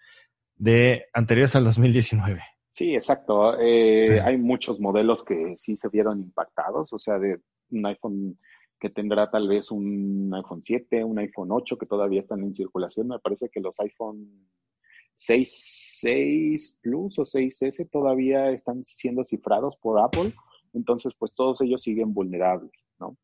de 0.55 1.05
anteriores 1.13 1.55
al 1.55 1.63
2019. 1.63 2.41
Sí, 2.73 2.95
exacto. 2.95 3.55
Eh, 3.59 4.19
hay 4.19 4.35
muchos 4.39 4.79
modelos 4.79 5.23
que 5.23 5.53
sí 5.57 5.77
se 5.77 5.89
vieron 5.89 6.21
impactados, 6.21 6.91
o 6.91 6.97
sea, 6.97 7.19
de 7.19 7.39
un 7.69 7.85
iPhone 7.85 8.39
que 8.79 8.89
tendrá 8.89 9.29
tal 9.29 9.47
vez 9.47 9.69
un 9.69 10.31
iPhone 10.33 10.63
7, 10.63 11.03
un 11.03 11.19
iPhone 11.19 11.49
8 11.51 11.77
que 11.77 11.85
todavía 11.85 12.21
están 12.21 12.41
en 12.41 12.55
circulación. 12.55 13.09
Me 13.09 13.19
parece 13.19 13.47
que 13.49 13.59
los 13.59 13.79
iPhone 13.79 14.49
6, 15.17 15.99
6 16.01 16.79
Plus 16.81 17.19
o 17.19 17.25
6S 17.25 17.91
todavía 17.91 18.49
están 18.49 18.83
siendo 18.85 19.23
cifrados 19.23 19.77
por 19.77 19.99
Apple 19.99 20.33
entonces, 20.73 21.13
pues 21.17 21.31
todos 21.33 21.61
ellos 21.61 21.81
siguen 21.81 22.13
vulnerables, 22.13 22.71
¿no? 22.99 23.17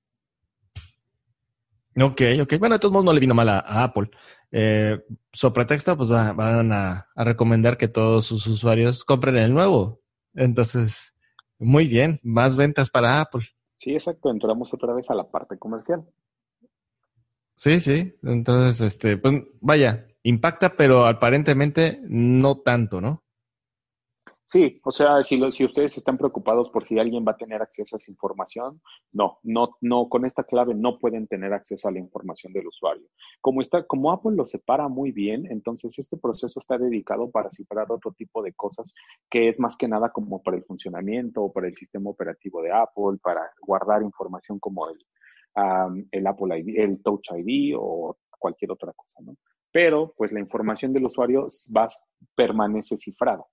Ok, 1.99 2.21
ok. 2.41 2.59
Bueno, 2.59 2.75
de 2.75 2.79
todos 2.79 2.91
modos 2.91 3.05
no 3.05 3.13
le 3.13 3.19
vino 3.19 3.33
mal 3.33 3.49
a, 3.49 3.59
Apple. 3.83 4.09
Eh, 4.51 4.99
so 5.33 5.51
pretexto, 5.51 5.97
pues 5.97 6.09
van 6.09 6.71
a, 6.71 7.07
recomendar 7.15 7.77
que 7.77 7.87
todos 7.87 8.25
sus 8.25 8.45
usuarios 8.47 9.03
compren 9.03 9.37
el 9.37 9.53
nuevo. 9.53 10.01
Entonces, 10.35 11.15
muy 11.57 11.87
bien, 11.87 12.19
más 12.21 12.55
ventas 12.55 12.89
para 12.89 13.19
Apple. 13.19 13.45
Sí, 13.77 13.93
exacto. 13.93 14.29
Entramos 14.29 14.73
otra 14.73 14.93
vez 14.93 15.09
a 15.09 15.15
la 15.15 15.29
parte 15.29 15.57
comercial. 15.57 16.05
Sí, 17.55 17.79
sí. 17.79 18.15
Entonces, 18.21 18.81
este, 18.81 19.17
pues 19.17 19.43
vaya, 19.59 20.07
impacta, 20.21 20.75
pero 20.75 21.07
aparentemente 21.07 21.99
no 22.03 22.59
tanto, 22.59 23.01
¿no? 23.01 23.23
Sí, 24.49 24.79
o 24.85 24.93
sea, 24.93 25.23
si, 25.23 25.41
si 25.51 25.65
ustedes 25.65 25.97
están 25.97 26.17
preocupados 26.17 26.69
por 26.69 26.85
si 26.85 26.97
alguien 26.97 27.25
va 27.27 27.33
a 27.33 27.37
tener 27.37 27.61
acceso 27.61 27.97
a 27.97 27.99
esa 27.99 28.09
información, 28.09 28.81
no, 29.11 29.39
no, 29.43 29.75
no, 29.81 30.07
con 30.07 30.25
esta 30.25 30.45
clave 30.45 30.73
no 30.73 30.99
pueden 30.99 31.27
tener 31.27 31.51
acceso 31.51 31.89
a 31.89 31.91
la 31.91 31.99
información 31.99 32.53
del 32.53 32.67
usuario. 32.67 33.05
Como 33.41 33.61
está, 33.61 33.83
como 33.85 34.09
Apple 34.09 34.37
lo 34.37 34.45
separa 34.45 34.87
muy 34.87 35.11
bien, 35.11 35.51
entonces 35.51 35.99
este 35.99 36.15
proceso 36.15 36.61
está 36.61 36.77
dedicado 36.77 37.29
para 37.29 37.51
cifrar 37.51 37.91
otro 37.91 38.13
tipo 38.13 38.41
de 38.41 38.53
cosas 38.53 38.93
que 39.29 39.49
es 39.49 39.59
más 39.59 39.75
que 39.75 39.89
nada 39.89 40.11
como 40.13 40.41
para 40.41 40.55
el 40.55 40.63
funcionamiento 40.63 41.43
o 41.43 41.51
para 41.51 41.67
el 41.67 41.75
sistema 41.75 42.09
operativo 42.09 42.61
de 42.61 42.71
Apple, 42.71 43.19
para 43.21 43.41
guardar 43.61 44.01
información 44.01 44.59
como 44.59 44.87
el, 44.89 44.97
el 46.09 46.25
Apple 46.25 46.57
ID, 46.57 46.79
el 46.79 47.03
Touch 47.03 47.31
ID 47.35 47.75
o 47.77 48.15
cualquier 48.39 48.71
otra 48.71 48.93
cosa, 48.93 49.19
¿no? 49.21 49.35
Pero, 49.73 50.13
pues 50.15 50.31
la 50.31 50.39
información 50.39 50.93
del 50.93 51.05
usuario 51.05 51.49
va, 51.75 51.87
permanece 52.33 52.95
cifrada. 52.95 53.43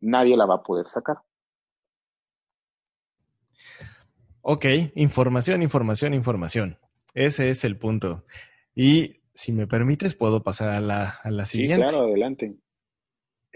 Nadie 0.00 0.36
la 0.36 0.46
va 0.46 0.56
a 0.56 0.62
poder 0.62 0.88
sacar. 0.88 1.18
Ok, 4.42 4.64
información, 4.94 5.62
información, 5.62 6.14
información. 6.14 6.78
Ese 7.14 7.50
es 7.50 7.64
el 7.64 7.76
punto. 7.76 8.24
Y 8.74 9.20
si 9.34 9.52
me 9.52 9.66
permites, 9.66 10.14
puedo 10.14 10.42
pasar 10.42 10.70
a 10.70 10.80
la, 10.80 11.20
a 11.22 11.30
la 11.30 11.44
siguiente. 11.44 11.86
Sí, 11.86 11.92
claro, 11.94 12.06
adelante. 12.06 12.56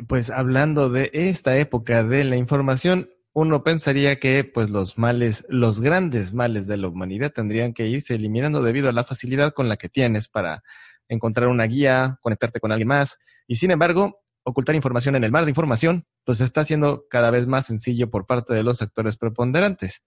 Pues 0.08 0.30
hablando 0.30 0.90
de 0.90 1.10
esta 1.12 1.56
época 1.56 2.04
de 2.04 2.24
la 2.24 2.36
información, 2.36 3.10
uno 3.32 3.62
pensaría 3.62 4.18
que 4.20 4.44
pues 4.44 4.70
los 4.70 4.98
males, 4.98 5.46
los 5.48 5.80
grandes 5.80 6.34
males 6.34 6.66
de 6.66 6.76
la 6.76 6.88
humanidad 6.88 7.32
tendrían 7.32 7.72
que 7.72 7.86
irse 7.86 8.14
eliminando 8.14 8.62
debido 8.62 8.88
a 8.88 8.92
la 8.92 9.04
facilidad 9.04 9.52
con 9.52 9.68
la 9.68 9.76
que 9.76 9.88
tienes 9.88 10.28
para 10.28 10.62
encontrar 11.08 11.48
una 11.48 11.64
guía, 11.64 12.18
conectarte 12.22 12.60
con 12.60 12.72
alguien 12.72 12.88
más. 12.88 13.18
Y 13.46 13.56
sin 13.56 13.70
embargo, 13.70 14.23
ocultar 14.44 14.74
información 14.76 15.16
en 15.16 15.24
el 15.24 15.32
mar 15.32 15.44
de 15.44 15.50
información, 15.50 16.06
pues 16.24 16.40
está 16.40 16.64
siendo 16.64 17.06
cada 17.08 17.30
vez 17.30 17.46
más 17.46 17.66
sencillo 17.66 18.10
por 18.10 18.26
parte 18.26 18.54
de 18.54 18.62
los 18.62 18.82
actores 18.82 19.16
preponderantes. 19.16 20.04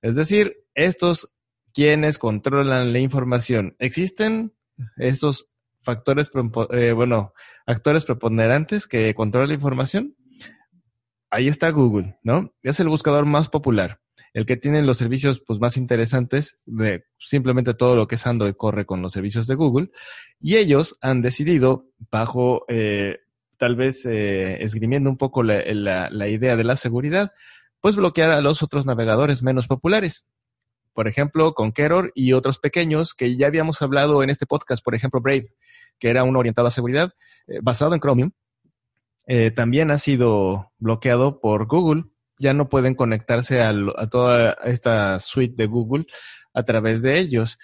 Es 0.00 0.16
decir, 0.16 0.56
estos 0.74 1.34
quienes 1.74 2.18
controlan 2.18 2.92
la 2.92 2.98
información, 2.98 3.76
¿existen 3.78 4.54
esos 4.96 5.48
factores, 5.80 6.30
eh, 6.72 6.92
bueno, 6.92 7.32
actores 7.66 8.04
preponderantes 8.04 8.86
que 8.86 9.14
controlan 9.14 9.48
la 9.48 9.54
información? 9.54 10.16
Ahí 11.30 11.48
está 11.48 11.70
Google, 11.70 12.18
¿no? 12.22 12.52
Es 12.62 12.80
el 12.80 12.88
buscador 12.88 13.24
más 13.24 13.48
popular, 13.48 14.00
el 14.34 14.46
que 14.46 14.56
tiene 14.56 14.82
los 14.82 14.98
servicios 14.98 15.42
pues, 15.46 15.60
más 15.60 15.76
interesantes 15.76 16.58
de 16.66 17.04
simplemente 17.18 17.74
todo 17.74 17.94
lo 17.94 18.08
que 18.08 18.16
es 18.16 18.26
Android 18.26 18.54
corre 18.54 18.84
con 18.84 19.00
los 19.00 19.12
servicios 19.12 19.46
de 19.46 19.54
Google 19.54 19.90
y 20.40 20.56
ellos 20.56 20.98
han 21.00 21.22
decidido 21.22 21.86
bajo 22.10 22.64
eh, 22.68 23.20
tal 23.60 23.76
vez 23.76 24.06
eh, 24.06 24.62
esgrimiendo 24.62 25.10
un 25.10 25.18
poco 25.18 25.42
la, 25.42 26.08
la 26.10 26.28
idea 26.28 26.56
de 26.56 26.64
la 26.64 26.76
seguridad, 26.76 27.32
pues 27.82 27.94
bloquear 27.94 28.30
a 28.30 28.40
los 28.40 28.62
otros 28.62 28.86
navegadores 28.86 29.42
menos 29.42 29.66
populares. 29.68 30.26
Por 30.94 31.08
ejemplo, 31.08 31.52
Conqueror 31.52 32.10
y 32.14 32.32
otros 32.32 32.58
pequeños 32.58 33.12
que 33.12 33.36
ya 33.36 33.48
habíamos 33.48 33.82
hablado 33.82 34.22
en 34.22 34.30
este 34.30 34.46
podcast, 34.46 34.82
por 34.82 34.94
ejemplo, 34.94 35.20
Brave, 35.20 35.52
que 35.98 36.08
era 36.08 36.24
uno 36.24 36.38
orientado 36.38 36.68
a 36.68 36.70
seguridad, 36.70 37.12
eh, 37.48 37.58
basado 37.62 37.92
en 37.92 38.00
Chromium, 38.00 38.30
eh, 39.26 39.50
también 39.50 39.90
ha 39.90 39.98
sido 39.98 40.72
bloqueado 40.78 41.38
por 41.38 41.66
Google. 41.66 42.04
Ya 42.38 42.54
no 42.54 42.70
pueden 42.70 42.94
conectarse 42.94 43.60
a, 43.60 43.74
toda 44.10 44.56
esta 44.64 45.18
suite 45.18 45.54
de 45.54 45.66
Google 45.66 46.06
a 46.54 46.62
través 46.62 47.02
de 47.02 47.18
ellos. 47.18 47.58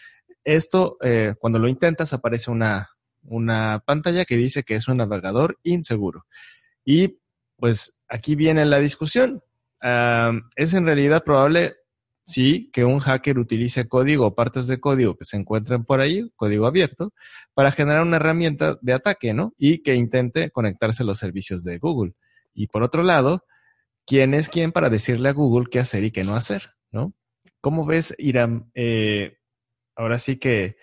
Esto, 0.45 0.99
eh, 1.01 1.35
cuando 1.39 1.59
lo 1.59 1.69
intentas, 1.69 2.13
aparece 2.13 2.51
una, 2.51 2.91
una 3.29 3.83
pantalla 3.87 4.25
que 4.25 4.37
dice 4.37 4.63
que 4.63 4.75
es 4.75 4.89
un 4.89 4.99
navegador 4.99 5.59
inseguro. 5.63 6.27
Y 6.85 7.19
pues 7.57 7.95
aquí 8.09 8.37
viene 8.37 8.65
la 8.65 8.79
discusión. 8.79 9.43
es 10.57 10.75
en 10.75 10.87
realidad 10.87 11.25
probable, 11.25 11.75
sí, 12.27 12.71
que 12.73 12.85
un 12.85 12.99
hacker 12.99 13.39
utilice 13.39 13.89
código 13.89 14.27
o 14.27 14.35
partes 14.35 14.67
de 14.67 14.81
código 14.81 15.17
que 15.17 15.25
se 15.25 15.37
encuentren 15.37 15.85
por 15.85 16.01
ahí, 16.01 16.31
código 16.37 16.67
abierto, 16.67 17.13
para 17.55 17.73
generar 17.73 18.03
una 18.03 18.17
herramienta 18.17 18.79
de 18.83 18.93
ataque, 18.93 19.35
¿no? 19.35 19.55
Y 19.59 19.83
que 19.83 19.95
intente 19.95 20.51
conectarse 20.51 21.03
a 21.03 21.07
los 21.07 21.19
servicios 21.19 21.65
de 21.65 21.79
Google. 21.79 22.15
Y 22.55 22.69
por 22.69 22.83
otro 22.83 23.03
lado, 23.03 23.45
¿quién 24.07 24.35
es 24.35 24.49
quién 24.49 24.73
para 24.73 24.91
decirle 24.91 25.29
a 25.29 25.33
Google 25.33 25.69
qué 25.71 25.81
hacer 25.81 26.05
y 26.05 26.11
qué 26.11 26.25
no 26.25 26.35
hacer, 26.37 26.73
¿no? 26.91 27.15
¿Cómo 27.61 27.87
ves, 27.87 28.15
Iram? 28.19 28.71
Eh, 28.75 29.39
ahora 29.97 30.19
sí 30.19 30.37
que 30.37 30.77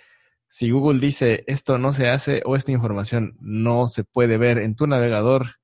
si 0.54 0.70
Google 0.70 1.00
dice 1.00 1.44
esto 1.48 1.80
no 1.80 1.94
se 1.94 2.10
hace 2.10 2.44
o 2.46 2.56
esta 2.56 2.72
información 2.72 3.36
no 3.42 3.88
se 3.88 4.04
puede 4.04 4.38
ver 4.38 4.60
en 4.60 4.76
tu 4.76 4.86
navegador, 4.86 5.56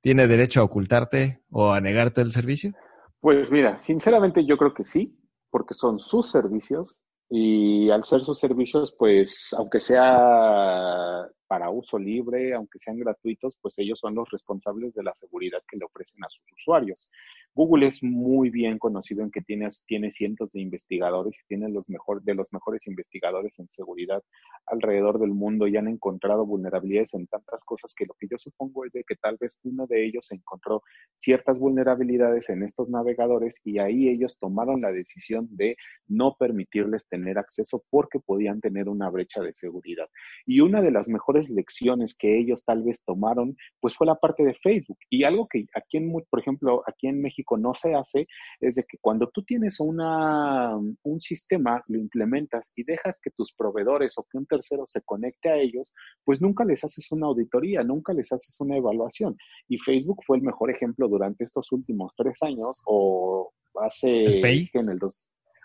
¿tiene 0.00 0.26
derecho 0.26 0.62
a 0.62 0.64
ocultarte 0.64 1.42
o 1.50 1.72
a 1.72 1.82
negarte 1.82 2.22
el 2.22 2.32
servicio? 2.32 2.72
Pues 3.20 3.52
mira, 3.52 3.76
sinceramente 3.76 4.46
yo 4.46 4.56
creo 4.56 4.72
que 4.72 4.84
sí, 4.84 5.14
porque 5.50 5.74
son 5.74 5.98
sus 5.98 6.30
servicios 6.30 6.98
y 7.28 7.90
al 7.90 8.04
ser 8.04 8.22
sus 8.22 8.38
servicios, 8.38 8.94
pues 8.98 9.54
aunque 9.58 9.80
sea 9.80 11.26
para 11.46 11.68
uso 11.68 11.98
libre, 11.98 12.54
aunque 12.54 12.78
sean 12.78 12.98
gratuitos, 12.98 13.58
pues 13.60 13.78
ellos 13.80 13.98
son 13.98 14.14
los 14.14 14.30
responsables 14.30 14.94
de 14.94 15.02
la 15.02 15.14
seguridad 15.14 15.62
que 15.68 15.76
le 15.76 15.84
ofrecen 15.84 16.24
a 16.24 16.30
sus 16.30 16.44
usuarios. 16.58 17.10
Google 17.54 17.86
es 17.86 18.02
muy 18.02 18.48
bien 18.48 18.78
conocido 18.78 19.22
en 19.22 19.30
que 19.30 19.42
tiene, 19.42 19.68
tiene 19.86 20.10
cientos 20.10 20.50
de 20.52 20.60
investigadores 20.60 21.34
y 21.34 21.46
tiene 21.48 21.68
los 21.68 21.86
mejor, 21.88 22.22
de 22.22 22.34
los 22.34 22.50
mejores 22.52 22.86
investigadores 22.86 23.52
en 23.58 23.68
seguridad 23.68 24.22
alrededor 24.66 25.18
del 25.18 25.32
mundo 25.32 25.66
y 25.66 25.76
han 25.76 25.88
encontrado 25.88 26.46
vulnerabilidades 26.46 27.12
en 27.14 27.26
tantas 27.26 27.62
cosas 27.64 27.94
que 27.94 28.06
lo 28.06 28.14
que 28.18 28.26
yo 28.30 28.38
supongo 28.38 28.86
es 28.86 28.92
de 28.92 29.04
que 29.04 29.16
tal 29.16 29.36
vez 29.38 29.58
uno 29.64 29.86
de 29.86 30.06
ellos 30.06 30.32
encontró 30.32 30.82
ciertas 31.16 31.58
vulnerabilidades 31.58 32.48
en 32.48 32.62
estos 32.62 32.88
navegadores 32.88 33.60
y 33.64 33.78
ahí 33.78 34.08
ellos 34.08 34.38
tomaron 34.38 34.80
la 34.80 34.90
decisión 34.90 35.48
de 35.50 35.76
no 36.08 36.36
permitirles 36.38 37.06
tener 37.06 37.38
acceso 37.38 37.82
porque 37.90 38.18
podían 38.18 38.60
tener 38.60 38.88
una 38.88 39.10
brecha 39.10 39.42
de 39.42 39.52
seguridad. 39.54 40.08
Y 40.46 40.60
una 40.60 40.80
de 40.80 40.90
las 40.90 41.08
mejores 41.08 41.50
lecciones 41.50 42.14
que 42.14 42.38
ellos 42.38 42.64
tal 42.64 42.82
vez 42.82 43.02
tomaron, 43.04 43.56
pues 43.80 43.94
fue 43.94 44.06
la 44.06 44.14
parte 44.14 44.42
de 44.42 44.54
Facebook. 44.54 44.98
Y 45.10 45.24
algo 45.24 45.48
que 45.48 45.66
aquí 45.74 45.98
en, 45.98 46.12
por 46.30 46.40
ejemplo, 46.40 46.82
aquí 46.86 47.08
en 47.08 47.20
México 47.20 47.41
no 47.58 47.74
se 47.74 47.94
hace 47.94 48.26
es 48.60 48.76
de 48.76 48.84
que 48.84 48.98
cuando 49.00 49.28
tú 49.28 49.42
tienes 49.42 49.80
una, 49.80 50.76
un 50.76 51.20
sistema, 51.20 51.82
lo 51.88 51.98
implementas 51.98 52.72
y 52.76 52.84
dejas 52.84 53.20
que 53.22 53.30
tus 53.30 53.52
proveedores 53.54 54.14
o 54.16 54.26
que 54.30 54.38
un 54.38 54.46
tercero 54.46 54.84
se 54.86 55.02
conecte 55.02 55.50
a 55.50 55.56
ellos, 55.56 55.92
pues 56.24 56.40
nunca 56.40 56.64
les 56.64 56.84
haces 56.84 57.10
una 57.12 57.26
auditoría, 57.26 57.82
nunca 57.82 58.12
les 58.12 58.32
haces 58.32 58.58
una 58.60 58.76
evaluación. 58.76 59.36
Y 59.68 59.78
Facebook 59.78 60.22
fue 60.26 60.38
el 60.38 60.42
mejor 60.42 60.70
ejemplo 60.70 61.08
durante 61.08 61.44
estos 61.44 61.70
últimos 61.72 62.12
tres 62.16 62.42
años 62.42 62.80
o 62.86 63.52
hace 63.80 64.26
en 64.74 64.88
el 64.88 64.98
dos, 64.98 65.24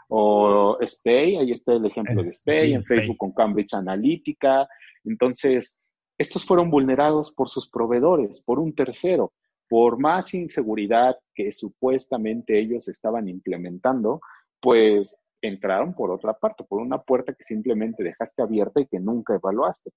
o 0.09 0.78
Spay, 0.86 1.36
ahí 1.36 1.51
está 1.51 1.73
el 1.73 1.86
ejemplo 1.86 2.23
de 2.23 2.34
Spay, 2.34 2.73
en 2.73 2.84
Facebook 2.84 3.17
con 3.17 3.34
Cambridge 3.34 3.73
Analytica. 3.73 4.67
Entonces, 5.03 5.78
estos 6.17 6.45
fueron 6.45 6.69
vulnerados 6.69 7.32
por 7.32 7.49
sus 7.49 7.69
proveedores, 7.69 8.41
por 8.41 8.59
un 8.59 8.73
tercero 8.73 9.34
por 9.68 9.99
más 9.99 10.34
inseguridad 10.34 11.18
que 11.34 11.51
supuestamente 11.51 12.59
ellos 12.59 12.88
estaban 12.88 13.28
implementando, 13.28 14.22
pues 14.61 15.18
entraron 15.41 15.93
por 15.93 16.11
otra 16.11 16.34
parte, 16.34 16.63
por 16.63 16.82
una 16.82 17.01
puerta 17.01 17.34
que 17.34 17.43
simplemente 17.43 18.03
dejaste 18.03 18.41
abierta 18.41 18.82
y 18.82 18.88
que 18.88 18.99
nunca 18.99 19.36
evaluaste. 19.36 19.91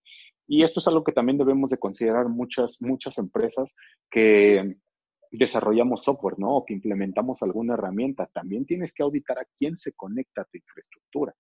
Y 0.47 0.63
esto 0.63 0.81
es 0.81 0.89
algo 0.89 1.05
que 1.05 1.13
también 1.13 1.39
debemos 1.39 1.71
de 1.71 1.79
considerar 1.79 2.29
muchas, 2.29 2.77
muchas 2.81 3.19
empresas 3.19 3.75
que 4.11 4.77
desarrollamos 5.31 6.05
software, 6.05 6.39
¿no? 6.39 6.57
O 6.57 6.65
que 6.65 6.75
implementamos 6.75 7.43
alguna 7.43 7.75
herramienta. 7.75 8.27
También 8.27 8.67
tienes 8.67 8.93
que 8.93 9.03
auditar 9.03 9.39
a 9.39 9.47
quién 9.57 9.77
se 9.77 9.93
conecta 9.95 10.43
a 10.43 10.45
tu 10.45 10.59
infraestructura 10.59 11.35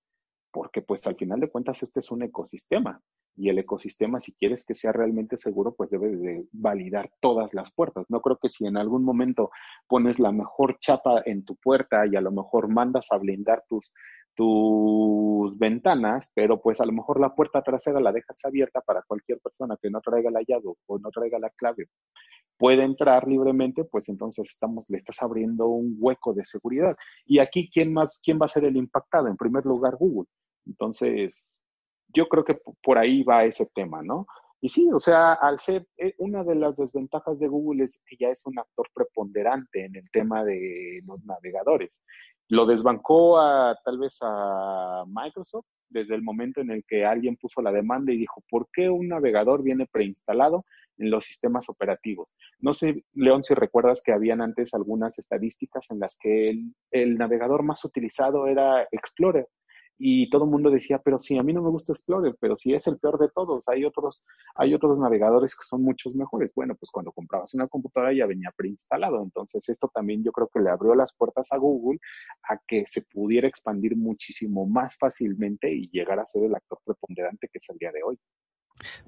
porque 0.50 0.82
pues 0.82 1.06
al 1.06 1.16
final 1.16 1.40
de 1.40 1.48
cuentas 1.48 1.82
este 1.82 2.00
es 2.00 2.10
un 2.10 2.22
ecosistema 2.22 3.00
y 3.36 3.48
el 3.48 3.58
ecosistema 3.58 4.20
si 4.20 4.32
quieres 4.32 4.64
que 4.64 4.74
sea 4.74 4.92
realmente 4.92 5.36
seguro 5.36 5.74
pues 5.74 5.90
debes 5.90 6.20
de 6.20 6.46
validar 6.52 7.10
todas 7.20 7.52
las 7.54 7.72
puertas. 7.72 8.06
No 8.08 8.20
creo 8.20 8.38
que 8.40 8.48
si 8.48 8.66
en 8.66 8.76
algún 8.76 9.04
momento 9.04 9.50
pones 9.88 10.18
la 10.18 10.32
mejor 10.32 10.78
chapa 10.80 11.22
en 11.24 11.44
tu 11.44 11.56
puerta 11.56 12.06
y 12.06 12.16
a 12.16 12.20
lo 12.20 12.32
mejor 12.32 12.68
mandas 12.68 13.08
a 13.10 13.18
blindar 13.18 13.64
tus 13.68 13.92
tus 14.36 15.58
ventanas, 15.58 16.30
pero 16.34 16.62
pues 16.62 16.80
a 16.80 16.86
lo 16.86 16.92
mejor 16.92 17.20
la 17.20 17.34
puerta 17.34 17.62
trasera 17.62 18.00
la 18.00 18.12
dejas 18.12 18.42
abierta 18.44 18.80
para 18.80 19.02
cualquier 19.02 19.38
persona 19.40 19.76
que 19.82 19.90
no 19.90 20.00
traiga 20.00 20.30
la 20.30 20.40
llave 20.46 20.72
o 20.86 20.98
no 20.98 21.10
traiga 21.10 21.38
la 21.38 21.50
clave 21.50 21.88
puede 22.60 22.84
entrar 22.84 23.26
libremente, 23.26 23.84
pues 23.84 24.10
entonces 24.10 24.44
estamos, 24.50 24.84
le 24.88 24.98
estás 24.98 25.22
abriendo 25.22 25.66
un 25.68 25.96
hueco 25.98 26.34
de 26.34 26.44
seguridad. 26.44 26.94
Y 27.24 27.38
aquí, 27.38 27.70
¿quién 27.72 27.90
más, 27.90 28.20
quién 28.22 28.38
va 28.38 28.44
a 28.44 28.50
ser 28.50 28.66
el 28.66 28.76
impactado? 28.76 29.28
En 29.28 29.36
primer 29.38 29.64
lugar, 29.64 29.96
Google. 29.96 30.28
Entonces, 30.66 31.56
yo 32.14 32.28
creo 32.28 32.44
que 32.44 32.58
por 32.82 32.98
ahí 32.98 33.22
va 33.22 33.44
ese 33.44 33.66
tema, 33.74 34.02
¿no? 34.02 34.26
Y 34.62 34.68
sí, 34.68 34.90
o 34.92 34.98
sea, 34.98 35.32
al 35.32 35.58
ser 35.60 35.86
eh, 35.96 36.14
una 36.18 36.44
de 36.44 36.54
las 36.54 36.76
desventajas 36.76 37.38
de 37.38 37.48
Google 37.48 37.84
es 37.84 38.02
que 38.06 38.16
ya 38.18 38.28
es 38.28 38.44
un 38.44 38.58
actor 38.58 38.88
preponderante 38.92 39.86
en 39.86 39.96
el 39.96 40.10
tema 40.10 40.44
de 40.44 41.00
los 41.06 41.24
navegadores. 41.24 41.98
Lo 42.48 42.66
desbancó 42.66 43.38
a 43.40 43.78
tal 43.84 43.98
vez 43.98 44.18
a 44.20 45.04
Microsoft 45.06 45.66
desde 45.88 46.14
el 46.14 46.22
momento 46.22 46.60
en 46.60 46.70
el 46.70 46.84
que 46.86 47.06
alguien 47.06 47.36
puso 47.36 47.62
la 47.62 47.72
demanda 47.72 48.12
y 48.12 48.18
dijo, 48.18 48.42
¿por 48.50 48.68
qué 48.72 48.90
un 48.90 49.08
navegador 49.08 49.62
viene 49.62 49.86
preinstalado 49.90 50.66
en 50.98 51.10
los 51.10 51.24
sistemas 51.24 51.68
operativos? 51.70 52.34
No 52.58 52.74
sé, 52.74 53.04
León, 53.14 53.42
si 53.42 53.54
recuerdas 53.54 54.02
que 54.02 54.12
habían 54.12 54.42
antes 54.42 54.74
algunas 54.74 55.18
estadísticas 55.18 55.90
en 55.90 56.00
las 56.00 56.18
que 56.20 56.50
el, 56.50 56.74
el 56.90 57.16
navegador 57.16 57.62
más 57.62 57.84
utilizado 57.84 58.46
era 58.46 58.86
Explorer 58.90 59.48
y 60.02 60.30
todo 60.30 60.44
el 60.44 60.50
mundo 60.50 60.70
decía, 60.70 60.98
pero 61.04 61.18
sí, 61.18 61.36
a 61.36 61.42
mí 61.42 61.52
no 61.52 61.60
me 61.60 61.68
gusta 61.68 61.92
Explorer, 61.92 62.34
pero 62.40 62.56
si 62.56 62.72
es 62.72 62.86
el 62.86 62.98
peor 62.98 63.18
de 63.18 63.28
todos, 63.28 63.68
hay 63.68 63.84
otros, 63.84 64.24
hay 64.54 64.72
otros 64.72 64.98
navegadores 64.98 65.54
que 65.54 65.62
son 65.62 65.82
muchos 65.82 66.16
mejores. 66.16 66.50
Bueno, 66.54 66.74
pues 66.74 66.90
cuando 66.90 67.12
comprabas 67.12 67.52
una 67.52 67.68
computadora 67.68 68.14
ya 68.14 68.24
venía 68.24 68.50
preinstalado, 68.56 69.22
entonces 69.22 69.68
esto 69.68 69.90
también 69.92 70.24
yo 70.24 70.32
creo 70.32 70.48
que 70.48 70.60
le 70.60 70.70
abrió 70.70 70.94
las 70.94 71.14
puertas 71.14 71.52
a 71.52 71.58
Google 71.58 71.98
a 72.48 72.58
que 72.66 72.84
se 72.86 73.02
pudiera 73.12 73.46
expandir 73.46 73.94
muchísimo 73.94 74.66
más 74.66 74.96
fácilmente 74.96 75.70
y 75.70 75.90
llegar 75.90 76.18
a 76.18 76.24
ser 76.24 76.44
el 76.44 76.54
actor 76.54 76.78
preponderante 76.82 77.48
que 77.48 77.58
es 77.58 77.68
el 77.68 77.76
día 77.76 77.92
de 77.92 78.02
hoy. 78.02 78.18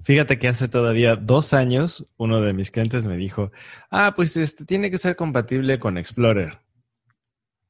Fíjate 0.03 0.38
que 0.38 0.49
hace 0.49 0.68
todavía 0.68 1.16
dos 1.16 1.55
años 1.55 2.07
uno 2.18 2.43
de 2.43 2.53
mis 2.53 2.70
clientes 2.70 3.07
me 3.07 3.16
dijo, 3.16 3.51
ah, 3.90 4.12
pues 4.14 4.36
este 4.36 4.66
tiene 4.66 4.90
que 4.90 4.99
ser 4.99 5.16
compatible 5.16 5.78
con 5.78 5.97
Explorer. 5.97 6.59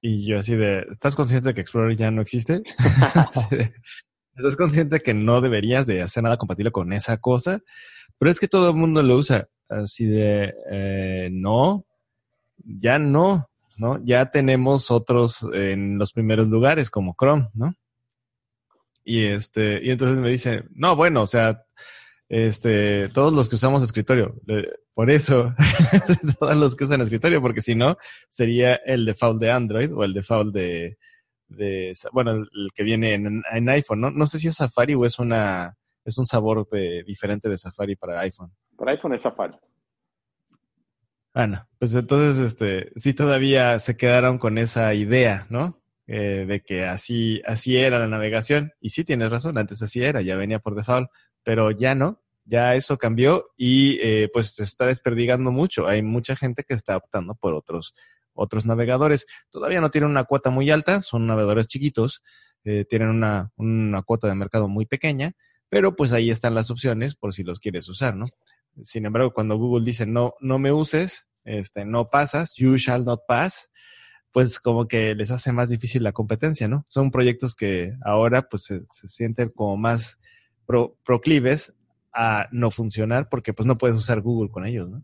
Y 0.04 0.26
yo 0.26 0.40
así 0.40 0.56
de, 0.56 0.84
¿estás 0.90 1.14
consciente 1.14 1.48
de 1.48 1.54
que 1.54 1.60
Explorer 1.60 1.96
ya 1.96 2.10
no 2.10 2.20
existe? 2.20 2.62
¿Estás 4.34 4.56
consciente 4.56 5.00
que 5.00 5.14
no 5.14 5.40
deberías 5.40 5.86
de 5.86 6.02
hacer 6.02 6.24
nada 6.24 6.36
compatible 6.36 6.72
con 6.72 6.92
esa 6.92 7.18
cosa? 7.18 7.60
Pero 8.18 8.30
es 8.30 8.40
que 8.40 8.48
todo 8.48 8.70
el 8.70 8.76
mundo 8.76 9.02
lo 9.02 9.16
usa. 9.16 9.48
Así 9.68 10.06
de, 10.06 10.52
eh, 10.70 11.28
no, 11.32 11.86
ya 12.58 12.98
no, 12.98 13.48
¿no? 13.76 14.04
Ya 14.04 14.30
tenemos 14.30 14.90
otros 14.90 15.46
en 15.54 15.98
los 15.98 16.12
primeros 16.12 16.48
lugares 16.48 16.90
como 16.90 17.14
Chrome, 17.18 17.48
¿no? 17.54 17.74
Y 19.04 19.24
este, 19.24 19.80
y 19.84 19.90
entonces 19.90 20.18
me 20.18 20.30
dice, 20.30 20.64
no, 20.70 20.96
bueno, 20.96 21.22
o 21.22 21.26
sea, 21.26 21.64
este, 22.32 23.10
todos 23.10 23.30
los 23.30 23.46
que 23.46 23.56
usamos 23.56 23.82
escritorio, 23.82 24.34
por 24.94 25.10
eso, 25.10 25.54
todos 26.40 26.56
los 26.56 26.74
que 26.74 26.84
usan 26.84 27.02
escritorio, 27.02 27.42
porque 27.42 27.60
si 27.60 27.74
no, 27.74 27.98
sería 28.30 28.76
el 28.76 29.04
default 29.04 29.38
de 29.38 29.50
Android 29.50 29.94
o 29.94 30.02
el 30.02 30.14
default 30.14 30.54
de, 30.54 30.96
de 31.48 31.92
bueno, 32.10 32.32
el, 32.32 32.48
que 32.74 32.84
viene 32.84 33.12
en, 33.12 33.42
en, 33.52 33.68
iPhone, 33.68 34.00
¿no? 34.00 34.10
No 34.10 34.26
sé 34.26 34.38
si 34.38 34.48
es 34.48 34.54
Safari 34.54 34.94
o 34.94 35.04
es 35.04 35.18
una, 35.18 35.76
es 36.06 36.16
un 36.16 36.24
sabor 36.24 36.66
de, 36.70 37.04
diferente 37.06 37.50
de 37.50 37.58
Safari 37.58 37.96
para 37.96 38.20
iPhone. 38.20 38.50
Para 38.78 38.92
iPhone 38.92 39.12
es 39.12 39.20
Safari. 39.20 39.52
Ah, 41.34 41.46
no. 41.46 41.68
Pues 41.78 41.94
entonces, 41.94 42.42
este, 42.42 42.92
sí 42.96 43.12
todavía 43.12 43.78
se 43.78 43.98
quedaron 43.98 44.38
con 44.38 44.56
esa 44.56 44.94
idea, 44.94 45.46
¿no? 45.50 45.82
Eh, 46.06 46.46
de 46.48 46.60
que 46.62 46.84
así, 46.86 47.42
así 47.46 47.76
era 47.76 47.98
la 47.98 48.08
navegación. 48.08 48.72
Y 48.80 48.88
sí 48.88 49.04
tienes 49.04 49.30
razón, 49.30 49.58
antes 49.58 49.82
así 49.82 50.02
era, 50.02 50.22
ya 50.22 50.36
venía 50.36 50.60
por 50.60 50.74
default, 50.74 51.10
pero 51.44 51.70
ya 51.70 51.94
no, 51.94 52.21
ya 52.44 52.74
eso 52.74 52.98
cambió 52.98 53.50
y 53.56 53.98
eh, 54.02 54.28
pues 54.32 54.54
se 54.54 54.62
está 54.62 54.86
desperdigando 54.86 55.50
mucho. 55.50 55.86
Hay 55.86 56.02
mucha 56.02 56.36
gente 56.36 56.64
que 56.64 56.74
está 56.74 56.96
optando 56.96 57.34
por 57.34 57.54
otros, 57.54 57.94
otros 58.34 58.66
navegadores. 58.66 59.26
Todavía 59.50 59.80
no 59.80 59.90
tienen 59.90 60.10
una 60.10 60.24
cuota 60.24 60.50
muy 60.50 60.70
alta, 60.70 61.02
son 61.02 61.26
navegadores 61.26 61.66
chiquitos, 61.66 62.22
eh, 62.64 62.84
tienen 62.88 63.08
una, 63.08 63.50
una 63.56 64.02
cuota 64.02 64.28
de 64.28 64.34
mercado 64.34 64.68
muy 64.68 64.86
pequeña, 64.86 65.32
pero 65.68 65.96
pues 65.96 66.12
ahí 66.12 66.30
están 66.30 66.54
las 66.54 66.70
opciones 66.70 67.14
por 67.14 67.32
si 67.32 67.42
los 67.44 67.60
quieres 67.60 67.88
usar, 67.88 68.16
¿no? 68.16 68.26
Sin 68.82 69.06
embargo, 69.06 69.32
cuando 69.32 69.56
Google 69.56 69.84
dice 69.84 70.06
no, 70.06 70.34
no 70.40 70.58
me 70.58 70.72
uses, 70.72 71.26
este, 71.44 71.84
no 71.84 72.08
pasas, 72.10 72.54
you 72.54 72.76
shall 72.76 73.04
not 73.04 73.20
pass, 73.26 73.70
pues 74.32 74.58
como 74.58 74.88
que 74.88 75.14
les 75.14 75.30
hace 75.30 75.52
más 75.52 75.68
difícil 75.68 76.02
la 76.02 76.12
competencia, 76.12 76.68
¿no? 76.68 76.86
Son 76.88 77.10
proyectos 77.10 77.54
que 77.54 77.92
ahora 78.04 78.48
pues 78.48 78.64
se, 78.64 78.82
sienten 78.90 79.50
como 79.50 79.76
más 79.76 80.18
proclives 81.04 81.74
a 82.14 82.48
no 82.52 82.70
funcionar 82.70 83.28
porque 83.28 83.52
pues 83.52 83.66
no 83.66 83.78
puedes 83.78 83.96
usar 83.96 84.20
Google 84.20 84.50
con 84.50 84.66
ellos, 84.66 84.88
¿no? 84.90 85.02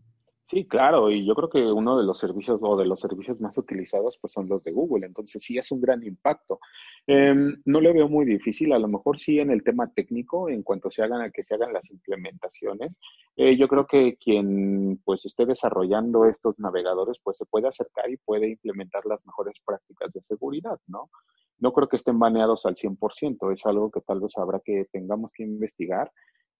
Sí, 0.49 0.65
claro, 0.65 1.11
y 1.11 1.27
yo 1.27 1.35
creo 1.35 1.47
que 1.47 1.59
uno 1.59 1.95
de 1.95 2.03
los 2.03 2.17
servicios 2.17 2.59
o 2.63 2.75
de 2.75 2.85
los 2.87 2.99
servicios 2.99 3.39
más 3.39 3.55
utilizados 3.59 4.17
pues 4.19 4.33
son 4.33 4.49
los 4.49 4.63
de 4.63 4.71
Google, 4.71 5.05
entonces 5.05 5.43
sí 5.43 5.59
es 5.59 5.71
un 5.71 5.79
gran 5.79 6.03
impacto. 6.03 6.59
Em, 7.05 7.55
no 7.65 7.79
le 7.79 7.93
veo 7.93 8.09
muy 8.09 8.25
difícil, 8.25 8.73
a 8.73 8.79
lo 8.79 8.87
mejor 8.87 9.19
sí 9.19 9.37
en 9.39 9.51
el 9.51 9.61
tema 9.63 9.91
técnico, 9.93 10.49
en 10.49 10.63
cuanto 10.63 10.89
se 10.89 11.03
hagan 11.03 11.21
a 11.21 11.29
que 11.29 11.43
se 11.43 11.53
hagan 11.53 11.71
las 11.71 11.91
implementaciones. 11.91 12.93
Eh, 13.35 13.57
yo 13.57 13.67
creo 13.67 13.85
que 13.85 14.17
quien 14.17 14.99
pues 15.05 15.23
esté 15.25 15.45
desarrollando 15.45 16.25
estos 16.25 16.57
navegadores 16.57 17.17
pues 17.23 17.37
se 17.37 17.45
puede 17.45 17.67
acercar 17.67 18.09
y 18.09 18.17
puede 18.17 18.49
implementar 18.49 19.05
las 19.05 19.23
mejores 19.27 19.53
prácticas 19.63 20.13
de 20.13 20.21
seguridad, 20.21 20.79
¿no? 20.87 21.11
No 21.59 21.73
creo 21.73 21.87
que 21.87 21.97
estén 21.97 22.17
baneados 22.17 22.65
al 22.65 22.75
100%, 22.75 23.53
es 23.53 23.65
algo 23.67 23.91
que 23.91 24.01
tal 24.01 24.19
vez 24.19 24.35
habrá 24.37 24.59
que 24.65 24.85
tengamos 24.91 25.31
que 25.31 25.43
investigar 25.43 26.11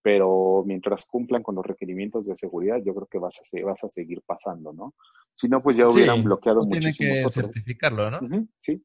pero 0.02 0.64
mientras 0.66 1.06
cumplan 1.06 1.44
con 1.44 1.56
los 1.56 1.66
requerimientos 1.66 2.26
de 2.26 2.36
seguridad, 2.38 2.78
yo 2.84 2.94
creo 2.94 3.08
que 3.08 3.20
vas 3.20 3.40
a, 3.40 3.66
vas 3.66 3.84
a 3.84 3.90
seguir 3.90 4.22
pasando, 4.26 4.74
¿no? 4.74 4.94
Si 5.34 5.48
no, 5.48 5.62
pues 5.62 5.78
ya 5.78 5.88
hubieran 5.88 6.24
bloqueado 6.24 6.64
muchísimo. 6.64 6.94
Tiene 7.10 7.24
que 7.24 7.30
certificarlo, 7.30 8.12
¿no? 8.12 8.20
sí. 8.60 8.84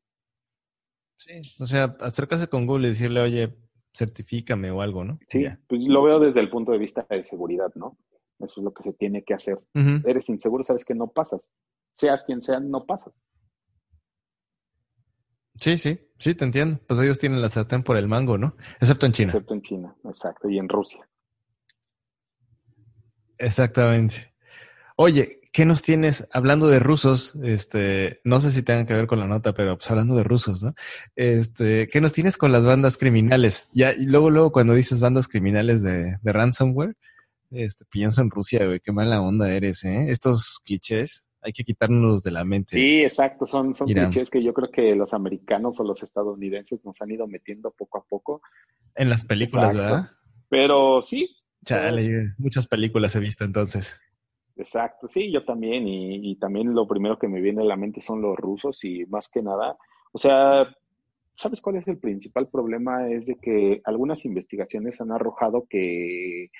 Sí, 1.16 1.40
o 1.60 1.66
sea, 1.66 1.96
acercarse 2.00 2.48
con 2.48 2.66
Google 2.66 2.88
y 2.88 2.90
decirle, 2.90 3.20
oye, 3.20 3.56
certifícame 3.94 4.70
o 4.70 4.82
algo, 4.82 5.04
¿no? 5.04 5.18
Sí, 5.28 5.46
pues 5.68 5.80
lo 5.82 6.02
veo 6.02 6.18
desde 6.18 6.40
el 6.40 6.50
punto 6.50 6.72
de 6.72 6.78
vista 6.78 7.06
de 7.08 7.22
seguridad, 7.22 7.72
¿no? 7.76 7.96
Eso 8.40 8.60
es 8.60 8.64
lo 8.64 8.74
que 8.74 8.82
se 8.82 8.92
tiene 8.92 9.22
que 9.22 9.34
hacer. 9.34 9.58
Eres 10.04 10.28
inseguro, 10.28 10.64
sabes 10.64 10.84
que 10.84 10.94
no 10.94 11.08
pasas. 11.08 11.48
Seas 11.96 12.24
quien 12.24 12.42
sea, 12.42 12.58
no 12.58 12.84
pasas. 12.84 13.14
Sí, 15.60 15.78
sí, 15.78 15.98
sí, 16.18 16.34
te 16.34 16.44
entiendo. 16.44 16.80
Pues 16.86 17.00
ellos 17.00 17.18
tienen 17.18 17.40
la 17.40 17.48
sartén 17.48 17.82
por 17.82 17.96
el 17.96 18.08
mango, 18.08 18.38
¿no? 18.38 18.56
Excepto 18.80 19.06
en 19.06 19.12
China. 19.12 19.32
Excepto 19.32 19.54
en 19.54 19.62
China, 19.62 19.96
exacto, 20.04 20.48
y 20.48 20.58
en 20.58 20.68
Rusia. 20.68 21.08
Exactamente. 23.38 24.34
Oye, 24.96 25.40
¿qué 25.52 25.64
nos 25.64 25.82
tienes 25.82 26.28
hablando 26.32 26.68
de 26.68 26.78
rusos? 26.78 27.36
Este, 27.42 28.20
no 28.24 28.40
sé 28.40 28.50
si 28.50 28.62
tengan 28.62 28.86
que 28.86 28.94
ver 28.94 29.06
con 29.06 29.20
la 29.20 29.26
nota, 29.26 29.52
pero 29.52 29.76
pues 29.76 29.90
hablando 29.90 30.14
de 30.14 30.24
rusos, 30.24 30.62
¿no? 30.62 30.74
Este, 31.16 31.88
¿qué 31.88 32.00
nos 32.00 32.12
tienes 32.12 32.36
con 32.36 32.52
las 32.52 32.64
bandas 32.64 32.98
criminales? 32.98 33.68
Ya, 33.72 33.92
y 33.92 34.06
luego, 34.06 34.30
luego 34.30 34.52
cuando 34.52 34.74
dices 34.74 35.00
bandas 35.00 35.28
criminales 35.28 35.82
de, 35.82 36.18
de 36.20 36.32
ransomware, 36.32 36.96
este, 37.50 37.84
pienso 37.86 38.20
en 38.22 38.30
Rusia, 38.30 38.66
güey, 38.66 38.80
qué 38.80 38.92
mala 38.92 39.20
onda 39.20 39.52
eres, 39.52 39.84
¿eh? 39.84 40.06
Estos 40.08 40.60
clichés 40.64 41.28
hay 41.44 41.52
que 41.52 41.62
quitarnos 41.62 42.22
de 42.22 42.30
la 42.30 42.44
mente. 42.44 42.76
Sí, 42.76 43.02
exacto, 43.02 43.44
son, 43.44 43.74
son 43.74 43.86
clichés 43.86 44.30
que 44.30 44.42
yo 44.42 44.54
creo 44.54 44.70
que 44.70 44.94
los 44.94 45.12
americanos 45.12 45.78
o 45.78 45.84
los 45.84 46.02
estadounidenses 46.02 46.84
nos 46.84 47.00
han 47.02 47.10
ido 47.10 47.26
metiendo 47.26 47.70
poco 47.70 47.98
a 47.98 48.04
poco. 48.04 48.40
En 48.94 49.10
las 49.10 49.24
películas, 49.24 49.76
¿verdad? 49.76 50.10
Pero 50.48 51.02
sí. 51.02 51.36
Chale, 51.64 52.32
muchas 52.38 52.66
películas 52.66 53.14
he 53.14 53.20
visto 53.20 53.44
entonces. 53.44 54.00
Exacto, 54.56 55.06
sí, 55.06 55.30
yo 55.30 55.44
también, 55.44 55.86
y, 55.86 56.30
y 56.30 56.36
también 56.36 56.74
lo 56.74 56.86
primero 56.86 57.18
que 57.18 57.28
me 57.28 57.40
viene 57.40 57.62
a 57.62 57.66
la 57.66 57.76
mente 57.76 58.00
son 58.00 58.22
los 58.22 58.36
rusos 58.36 58.84
y 58.84 59.04
más 59.06 59.28
que 59.28 59.42
nada, 59.42 59.76
o 60.12 60.18
sea, 60.18 60.68
¿sabes 61.34 61.60
cuál 61.60 61.76
es 61.76 61.88
el 61.88 61.98
principal 61.98 62.48
problema? 62.48 63.10
Es 63.10 63.26
de 63.26 63.36
que 63.36 63.82
algunas 63.84 64.24
investigaciones 64.24 65.00
han 65.00 65.10
arrojado 65.10 65.66
que 65.68 66.50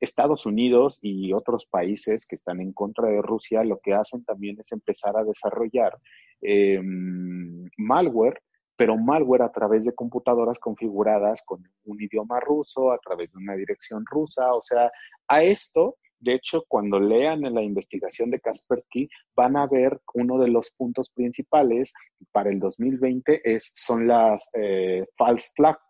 Estados 0.00 0.46
Unidos 0.46 0.98
y 1.02 1.32
otros 1.32 1.66
países 1.66 2.26
que 2.26 2.36
están 2.36 2.60
en 2.60 2.72
contra 2.72 3.08
de 3.08 3.22
Rusia 3.22 3.64
lo 3.64 3.78
que 3.80 3.94
hacen 3.94 4.24
también 4.24 4.58
es 4.60 4.72
empezar 4.72 5.16
a 5.16 5.24
desarrollar 5.24 5.98
em, 6.40 7.68
malware, 7.76 8.40
pero 8.76 8.96
malware 8.96 9.42
a 9.42 9.52
través 9.52 9.84
de 9.84 9.94
computadoras 9.94 10.58
configuradas 10.58 11.42
con 11.44 11.62
un 11.84 12.00
idioma 12.00 12.38
ruso, 12.40 12.92
a 12.92 12.98
través 12.98 13.32
de 13.32 13.38
una 13.38 13.54
dirección 13.56 14.04
rusa. 14.08 14.54
O 14.54 14.60
sea, 14.60 14.90
a 15.26 15.42
esto, 15.42 15.96
de 16.20 16.34
hecho, 16.34 16.64
cuando 16.68 17.00
lean 17.00 17.44
en 17.44 17.54
la 17.54 17.62
investigación 17.62 18.30
de 18.30 18.40
Kaspersky, 18.40 19.08
van 19.34 19.56
a 19.56 19.66
ver 19.66 20.00
uno 20.14 20.38
de 20.38 20.48
los 20.48 20.70
puntos 20.70 21.10
principales 21.10 21.92
para 22.30 22.50
el 22.50 22.60
2020 22.60 23.40
es, 23.44 23.72
son 23.74 24.06
las 24.06 24.48
eh, 24.54 25.04
false 25.16 25.50
flags 25.56 25.87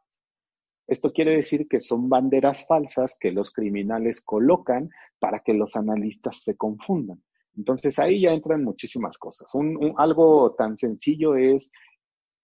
esto 0.88 1.12
quiere 1.12 1.36
decir 1.36 1.68
que 1.68 1.82
son 1.82 2.08
banderas 2.08 2.66
falsas 2.66 3.18
que 3.20 3.30
los 3.30 3.52
criminales 3.52 4.22
colocan 4.22 4.88
para 5.18 5.40
que 5.40 5.52
los 5.52 5.76
analistas 5.76 6.42
se 6.42 6.56
confundan. 6.56 7.22
Entonces 7.56 7.98
ahí 7.98 8.22
ya 8.22 8.32
entran 8.32 8.64
muchísimas 8.64 9.18
cosas. 9.18 9.54
Un, 9.54 9.94
algo 9.98 10.54
tan 10.56 10.78
sencillo 10.78 11.36
es, 11.36 11.70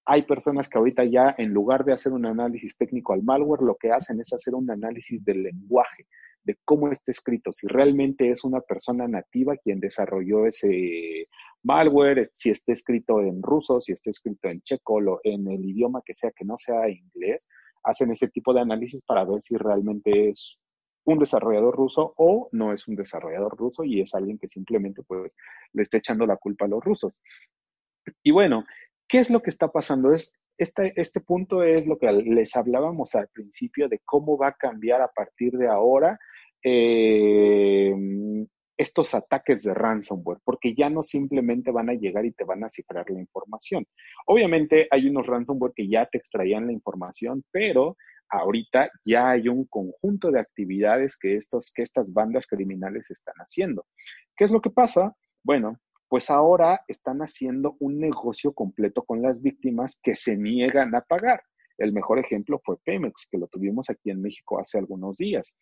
hay 0.04 0.22
personas 0.24 0.68
que 0.68 0.76
ahorita 0.76 1.04
ya 1.04 1.34
en 1.38 1.54
lugar 1.54 1.86
de 1.86 1.94
hacer 1.94 2.12
un 2.12 2.26
análisis 2.26 2.76
técnico 2.76 3.14
al 3.14 3.22
malware, 3.22 3.62
lo 3.62 3.76
que 3.76 3.92
hacen 3.92 4.20
es 4.20 4.30
hacer 4.34 4.54
un 4.54 4.70
análisis 4.70 5.24
del 5.24 5.42
lenguaje, 5.42 6.06
de 6.42 6.58
cómo 6.66 6.90
está 6.90 7.12
escrito, 7.12 7.50
si 7.50 7.66
realmente 7.66 8.30
es 8.30 8.44
una 8.44 8.60
persona 8.60 9.08
nativa 9.08 9.56
quien 9.56 9.80
desarrolló 9.80 10.44
ese 10.44 11.28
malware, 11.62 12.26
si 12.30 12.50
está 12.50 12.74
escrito 12.74 13.22
en 13.22 13.42
ruso, 13.42 13.80
si 13.80 13.92
está 13.92 14.10
escrito 14.10 14.48
en 14.48 14.60
checo, 14.60 15.00
en 15.22 15.48
el 15.48 15.64
idioma 15.64 16.02
que 16.04 16.12
sea 16.12 16.30
que 16.32 16.44
no 16.44 16.58
sea 16.58 16.90
inglés 16.90 17.46
hacen 17.84 18.10
ese 18.10 18.28
tipo 18.28 18.52
de 18.52 18.60
análisis 18.60 19.00
para 19.02 19.24
ver 19.24 19.40
si 19.40 19.56
realmente 19.56 20.30
es 20.30 20.58
un 21.04 21.18
desarrollador 21.18 21.76
ruso 21.76 22.14
o 22.16 22.48
no 22.52 22.72
es 22.72 22.88
un 22.88 22.96
desarrollador 22.96 23.56
ruso 23.56 23.84
y 23.84 24.00
es 24.00 24.14
alguien 24.14 24.38
que 24.38 24.48
simplemente 24.48 25.02
pues 25.06 25.32
le 25.72 25.82
está 25.82 25.98
echando 25.98 26.26
la 26.26 26.36
culpa 26.36 26.64
a 26.64 26.68
los 26.68 26.82
rusos. 26.82 27.20
Y 28.22 28.32
bueno, 28.32 28.64
¿qué 29.08 29.18
es 29.18 29.30
lo 29.30 29.42
que 29.42 29.50
está 29.50 29.68
pasando? 29.68 30.12
Es, 30.12 30.32
este, 30.56 30.92
este 30.96 31.20
punto 31.20 31.62
es 31.62 31.86
lo 31.86 31.98
que 31.98 32.10
les 32.10 32.56
hablábamos 32.56 33.14
al 33.14 33.28
principio 33.28 33.88
de 33.88 34.00
cómo 34.04 34.38
va 34.38 34.48
a 34.48 34.56
cambiar 34.56 35.02
a 35.02 35.08
partir 35.08 35.52
de 35.52 35.68
ahora 35.68 36.18
eh, 36.62 37.92
estos 38.76 39.14
ataques 39.14 39.62
de 39.62 39.74
ransomware, 39.74 40.40
porque 40.44 40.74
ya 40.74 40.90
no 40.90 41.02
simplemente 41.02 41.70
van 41.70 41.90
a 41.90 41.94
llegar 41.94 42.24
y 42.26 42.32
te 42.32 42.44
van 42.44 42.64
a 42.64 42.68
cifrar 42.68 43.08
la 43.08 43.20
información. 43.20 43.86
Obviamente 44.26 44.88
hay 44.90 45.08
unos 45.08 45.26
ransomware 45.26 45.72
que 45.74 45.88
ya 45.88 46.06
te 46.06 46.18
extraían 46.18 46.66
la 46.66 46.72
información, 46.72 47.44
pero 47.50 47.96
ahorita 48.28 48.90
ya 49.04 49.30
hay 49.30 49.48
un 49.48 49.64
conjunto 49.66 50.30
de 50.30 50.40
actividades 50.40 51.16
que, 51.16 51.36
estos, 51.36 51.72
que 51.72 51.82
estas 51.82 52.12
bandas 52.12 52.46
criminales 52.46 53.10
están 53.10 53.36
haciendo. 53.36 53.86
¿Qué 54.36 54.44
es 54.44 54.50
lo 54.50 54.60
que 54.60 54.70
pasa? 54.70 55.14
Bueno, 55.42 55.78
pues 56.08 56.30
ahora 56.30 56.82
están 56.88 57.20
haciendo 57.20 57.76
un 57.80 57.98
negocio 57.98 58.52
completo 58.52 59.02
con 59.04 59.22
las 59.22 59.42
víctimas 59.42 59.98
que 60.02 60.16
se 60.16 60.36
niegan 60.36 60.94
a 60.94 61.00
pagar. 61.00 61.42
El 61.78 61.92
mejor 61.92 62.18
ejemplo 62.18 62.60
fue 62.64 62.76
Pemex, 62.84 63.26
que 63.30 63.38
lo 63.38 63.48
tuvimos 63.48 63.90
aquí 63.90 64.10
en 64.10 64.22
México 64.22 64.60
hace 64.60 64.78
algunos 64.78 65.16
días. 65.16 65.56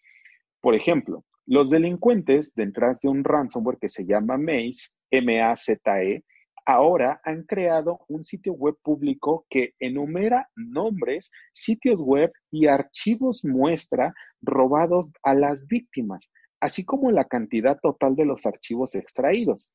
Por 0.61 0.75
ejemplo, 0.75 1.25
los 1.47 1.71
delincuentes 1.71 2.55
detrás 2.55 3.01
de 3.01 3.09
un 3.09 3.25
ransomware 3.25 3.79
que 3.79 3.89
se 3.89 4.07
llama 4.07 4.39
Maze, 4.39 4.91
M-A-Z-E, 5.11 6.25
ahora 6.65 7.21
han 7.25 7.43
creado 7.45 8.01
un 8.09 8.25
sitio 8.25 8.53
web 8.53 8.77
público 8.83 9.47
que 9.51 9.75
enumera 9.79 10.49
nombres, 10.55 11.31
sitios 11.53 12.01
web 12.01 12.33
y 12.51 12.67
archivos 12.67 13.45
muestra 13.45 14.15
robados 14.41 15.11
a 15.23 15.35
las 15.35 15.67
víctimas, 15.67 16.31
así 16.61 16.85
como 16.85 17.11
la 17.11 17.25
cantidad 17.25 17.79
total 17.81 18.15
de 18.15 18.25
los 18.25 18.47
archivos 18.47 18.95
extraídos. 18.95 19.73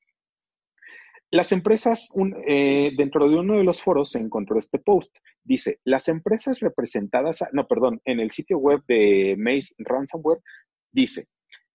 Las 1.29 1.51
empresas, 1.51 2.09
eh, 2.47 2.91
dentro 2.95 3.29
de 3.29 3.35
uno 3.35 3.57
de 3.57 3.65
los 3.65 3.81
foros 3.81 4.11
se 4.11 4.19
encontró 4.19 4.57
este 4.57 4.79
post. 4.79 5.17
Dice, 5.43 5.81
las 5.83 6.07
empresas 6.07 6.61
representadas, 6.61 7.43
no, 7.51 7.67
perdón, 7.67 7.99
en 8.05 8.21
el 8.21 8.31
sitio 8.31 8.57
web 8.57 8.81
de 8.87 9.35
Maze 9.37 9.75
Ransomware, 9.79 10.39
dice, 10.93 11.27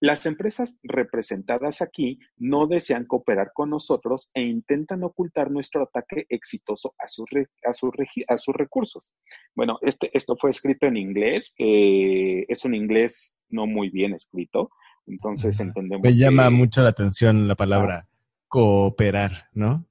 las 0.02 0.26
empresas 0.26 0.80
representadas 0.82 1.80
aquí 1.80 2.18
no 2.36 2.66
desean 2.66 3.06
cooperar 3.06 3.52
con 3.54 3.70
nosotros 3.70 4.32
e 4.34 4.42
intentan 4.42 5.04
ocultar 5.04 5.52
nuestro 5.52 5.84
ataque 5.84 6.26
exitoso 6.28 6.92
a 6.98 7.06
sus, 7.06 7.30
a 7.64 7.72
sus, 7.72 8.54
recursos. 8.56 9.14
Bueno, 9.54 9.78
este, 9.80 10.10
esto 10.12 10.36
fue 10.36 10.50
escrito 10.50 10.86
en 10.86 10.96
inglés, 10.96 11.54
eh, 11.56 12.44
es 12.48 12.64
un 12.64 12.74
inglés 12.74 13.38
no 13.48 13.68
muy 13.68 13.90
bien 13.90 14.12
escrito, 14.12 14.70
entonces 15.06 15.60
entendemos. 15.60 16.02
Me 16.02 16.16
llama 16.16 16.50
mucho 16.50 16.82
la 16.82 16.90
atención 16.90 17.46
la 17.46 17.54
palabra 17.54 18.08
cooperar, 18.48 19.50
¿no? 19.52 19.86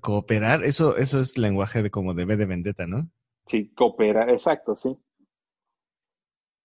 Cooperar, 0.00 0.64
eso, 0.64 0.96
eso 0.96 1.20
es 1.20 1.38
lenguaje 1.38 1.84
de 1.84 1.92
como 1.92 2.14
de 2.14 2.24
B 2.24 2.36
de 2.36 2.46
vendetta, 2.46 2.84
¿no? 2.84 3.08
Sí, 3.46 3.72
cooperar, 3.76 4.28
exacto, 4.30 4.74
sí. 4.74 4.98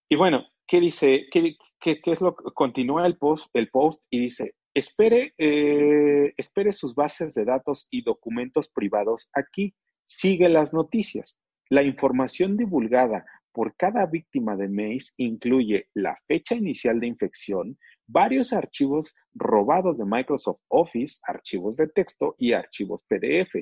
Y 0.10 0.16
bueno, 0.16 0.48
¿qué 0.68 0.80
dice? 0.80 1.28
¿Qué, 1.32 1.58
es 1.82 2.22
lo 2.22 2.36
que 2.36 2.52
continúa 2.54 3.06
el 3.06 3.18
post, 3.18 3.50
el 3.54 3.70
post 3.70 4.02
y 4.10 4.20
dice, 4.20 4.56
espere, 4.74 5.34
eh, 5.38 6.34
espere 6.38 6.74
sus 6.74 6.96
bases 6.96 7.34
de 7.34 7.46
datos 7.46 7.88
y 7.90 8.04
documentos 8.04 8.70
privados 8.70 9.30
aquí, 9.34 9.76
sigue 10.06 10.50
las 10.50 10.74
noticias. 10.74 11.40
La 11.70 11.84
información 11.84 12.58
divulgada 12.58 13.26
por 13.52 13.76
cada 13.76 14.06
víctima 14.06 14.56
de 14.56 14.68
Maze 14.68 15.14
incluye 15.18 15.88
la 15.94 16.18
fecha 16.28 16.56
inicial 16.56 17.00
de 17.00 17.08
infección, 17.08 17.78
varios 18.08 18.52
archivos 18.52 19.16
robados 19.34 19.98
de 19.98 20.06
Microsoft 20.06 20.62
Office, 20.70 21.20
archivos 21.24 21.78
de 21.78 21.88
texto 21.88 22.36
y 22.38 22.54
archivos 22.54 23.02
PDF, 23.08 23.56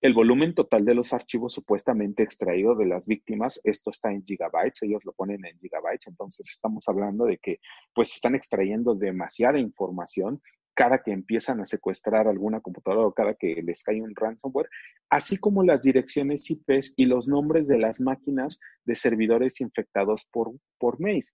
el 0.00 0.14
volumen 0.14 0.54
total 0.54 0.84
de 0.84 0.94
los 0.94 1.12
archivos 1.12 1.52
supuestamente 1.52 2.22
extraído 2.22 2.74
de 2.74 2.86
las 2.86 3.06
víctimas, 3.06 3.60
esto 3.64 3.90
está 3.90 4.10
en 4.10 4.24
gigabytes, 4.24 4.82
ellos 4.82 5.04
lo 5.04 5.12
ponen 5.12 5.44
en 5.44 5.58
gigabytes, 5.58 6.06
entonces 6.06 6.48
estamos 6.48 6.88
hablando 6.88 7.26
de 7.26 7.38
que 7.38 7.60
pues 7.94 8.14
están 8.14 8.34
extrayendo 8.34 8.94
demasiada 8.94 9.58
información 9.58 10.40
cada 10.74 11.02
que 11.02 11.12
empiezan 11.12 11.60
a 11.60 11.66
secuestrar 11.66 12.26
alguna 12.26 12.60
computadora 12.60 13.06
o 13.06 13.12
cada 13.12 13.34
que 13.34 13.60
les 13.62 13.82
cae 13.82 14.00
un 14.00 14.14
ransomware, 14.14 14.70
así 15.10 15.36
como 15.36 15.62
las 15.62 15.82
direcciones 15.82 16.50
IPs 16.50 16.94
y 16.96 17.04
los 17.04 17.28
nombres 17.28 17.66
de 17.66 17.78
las 17.78 18.00
máquinas 18.00 18.58
de 18.84 18.94
servidores 18.94 19.60
infectados 19.60 20.24
por, 20.32 20.52
por 20.78 20.98
Maze. 20.98 21.32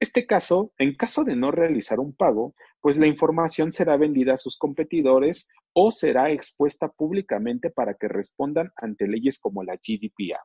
Este 0.00 0.26
caso, 0.26 0.72
en 0.78 0.96
caso 0.96 1.24
de 1.24 1.36
no 1.36 1.50
realizar 1.50 2.00
un 2.00 2.14
pago, 2.14 2.54
pues 2.80 2.96
la 2.98 3.06
información 3.06 3.72
será 3.72 3.96
vendida 3.96 4.34
a 4.34 4.38
sus 4.38 4.58
competidores 4.58 5.48
o 5.72 5.90
será 5.90 6.30
expuesta 6.30 6.88
públicamente 6.88 7.70
para 7.70 7.94
que 7.94 8.08
respondan 8.08 8.70
ante 8.76 9.06
leyes 9.06 9.38
como 9.40 9.62
la 9.62 9.76
GDPR. 9.76 10.40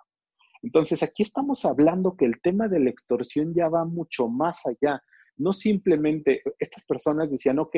Entonces, 0.61 1.03
aquí 1.03 1.23
estamos 1.23 1.65
hablando 1.65 2.15
que 2.15 2.25
el 2.25 2.41
tema 2.41 2.67
de 2.67 2.79
la 2.79 2.89
extorsión 2.89 3.53
ya 3.53 3.69
va 3.69 3.85
mucho 3.85 4.27
más 4.27 4.65
allá. 4.65 5.01
No 5.37 5.53
simplemente, 5.53 6.41
estas 6.59 6.83
personas 6.85 7.31
decían, 7.31 7.59
ok, 7.59 7.75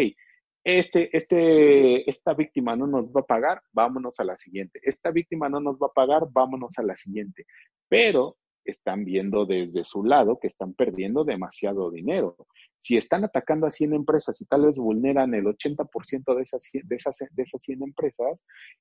este, 0.64 1.16
este, 1.16 2.08
esta 2.10 2.34
víctima 2.34 2.76
no 2.76 2.88
nos 2.88 3.10
va 3.10 3.22
a 3.22 3.26
pagar, 3.26 3.62
vámonos 3.72 4.20
a 4.20 4.24
la 4.24 4.38
siguiente. 4.38 4.80
Esta 4.84 5.12
víctima 5.12 5.50
no 5.50 5.60
nos 5.60 5.78
va 5.78 5.88
a 5.88 5.94
pagar, 5.94 6.28
vámonos 6.32 6.78
a 6.78 6.84
la 6.84 6.96
siguiente. 6.96 7.46
Pero 7.88 8.38
están 8.66 9.06
viendo 9.06 9.46
desde 9.46 9.84
su 9.84 10.04
lado 10.04 10.40
que 10.40 10.48
están 10.48 10.74
perdiendo 10.74 11.24
demasiado 11.24 11.92
dinero. 11.92 12.36
Si 12.82 12.98
están 12.98 13.24
atacando 13.24 13.68
a 13.68 13.72
100 13.72 13.94
empresas 13.94 14.42
y 14.42 14.46
tal 14.46 14.66
vez 14.66 14.80
vulneran 14.80 15.36
el 15.36 15.46
80% 15.46 16.36
de 16.36 16.42
esas, 16.42 16.68
de, 16.74 16.96
esas, 16.96 17.18
de 17.20 17.44
esas 17.44 17.62
100 17.62 17.84
empresas, 17.84 18.40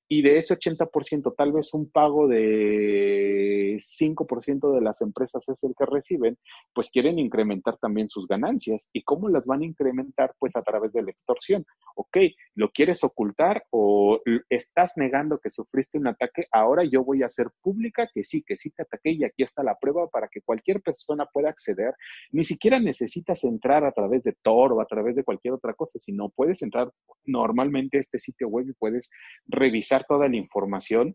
y 0.09 0.23
de 0.23 0.39
ese 0.39 0.59
80% 0.59 1.35
tal 1.37 1.53
vez 1.53 1.75
un 1.75 1.91
pago 1.91 2.27
de 2.27 3.79
5% 3.79 4.75
de 4.75 4.81
las 4.81 5.03
empresas 5.03 5.47
es 5.49 5.63
el 5.63 5.75
que 5.79 5.85
reciben, 5.85 6.39
pues 6.75 6.91
quieren 6.91 7.19
incrementar 7.19 7.77
también 7.77 8.09
sus 8.09 8.27
ganancias. 8.27 8.89
¿Y 8.93 9.03
cómo 9.03 9.29
las 9.29 9.47
van 9.47 9.61
a 9.61 9.67
incrementar? 9.67 10.35
Pues 10.39 10.57
a 10.57 10.63
través 10.63 10.93
de 10.93 11.03
la 11.03 11.11
extorsión. 11.11 11.65
Ok, 11.95 12.17
¿lo 12.55 12.71
quieres 12.71 13.05
ocultar 13.05 13.65
o 13.71 14.21
estás 14.49 14.95
negando 14.97 15.39
que 15.39 15.51
sufriste 15.51 15.99
un 15.99 16.07
ataque? 16.07 16.47
Ahora 16.51 16.85
yo 16.85 17.05
voy 17.05 17.23
a 17.23 17.27
hacer 17.27 17.49
pública 17.63 18.09
que 18.13 18.25
sí, 18.25 18.43
que 18.43 18.57
sí 18.57 18.71
te 18.71 18.83
ataqué 18.83 19.13
y 19.13 19.25
aquí 19.25 19.43
está 19.43 19.63
la 19.63 19.77
prueba 19.79 20.09
para 20.09 20.29
que 20.29 20.41
cualquier 20.41 20.81
persona 20.81 21.27
pueda 21.27 21.51
acceder. 21.51 21.95
Ni 22.33 22.45
siquiera 22.45 22.81
necesitas 22.81 23.45
entrar 23.45 23.85
a 23.85 23.90
través 23.93 24.23
de 24.23 24.35
Tor 24.43 24.73
o 24.73 24.81
a 24.81 24.87
través 24.87 25.17
de 25.17 25.25
cualquier 25.25 25.55
otra 25.55 25.75
cosa, 25.75 25.99
sino 25.99 26.31
puedes 26.31 26.63
entrar 26.63 26.91
normalmente 27.25 27.99
a 27.99 28.01
este 28.01 28.19
sitio 28.19 28.49
web 28.49 28.67
y 28.69 28.75
puedes 28.75 29.11
revisar 29.47 30.05
toda 30.09 30.29
la 30.29 30.37
información 30.37 31.15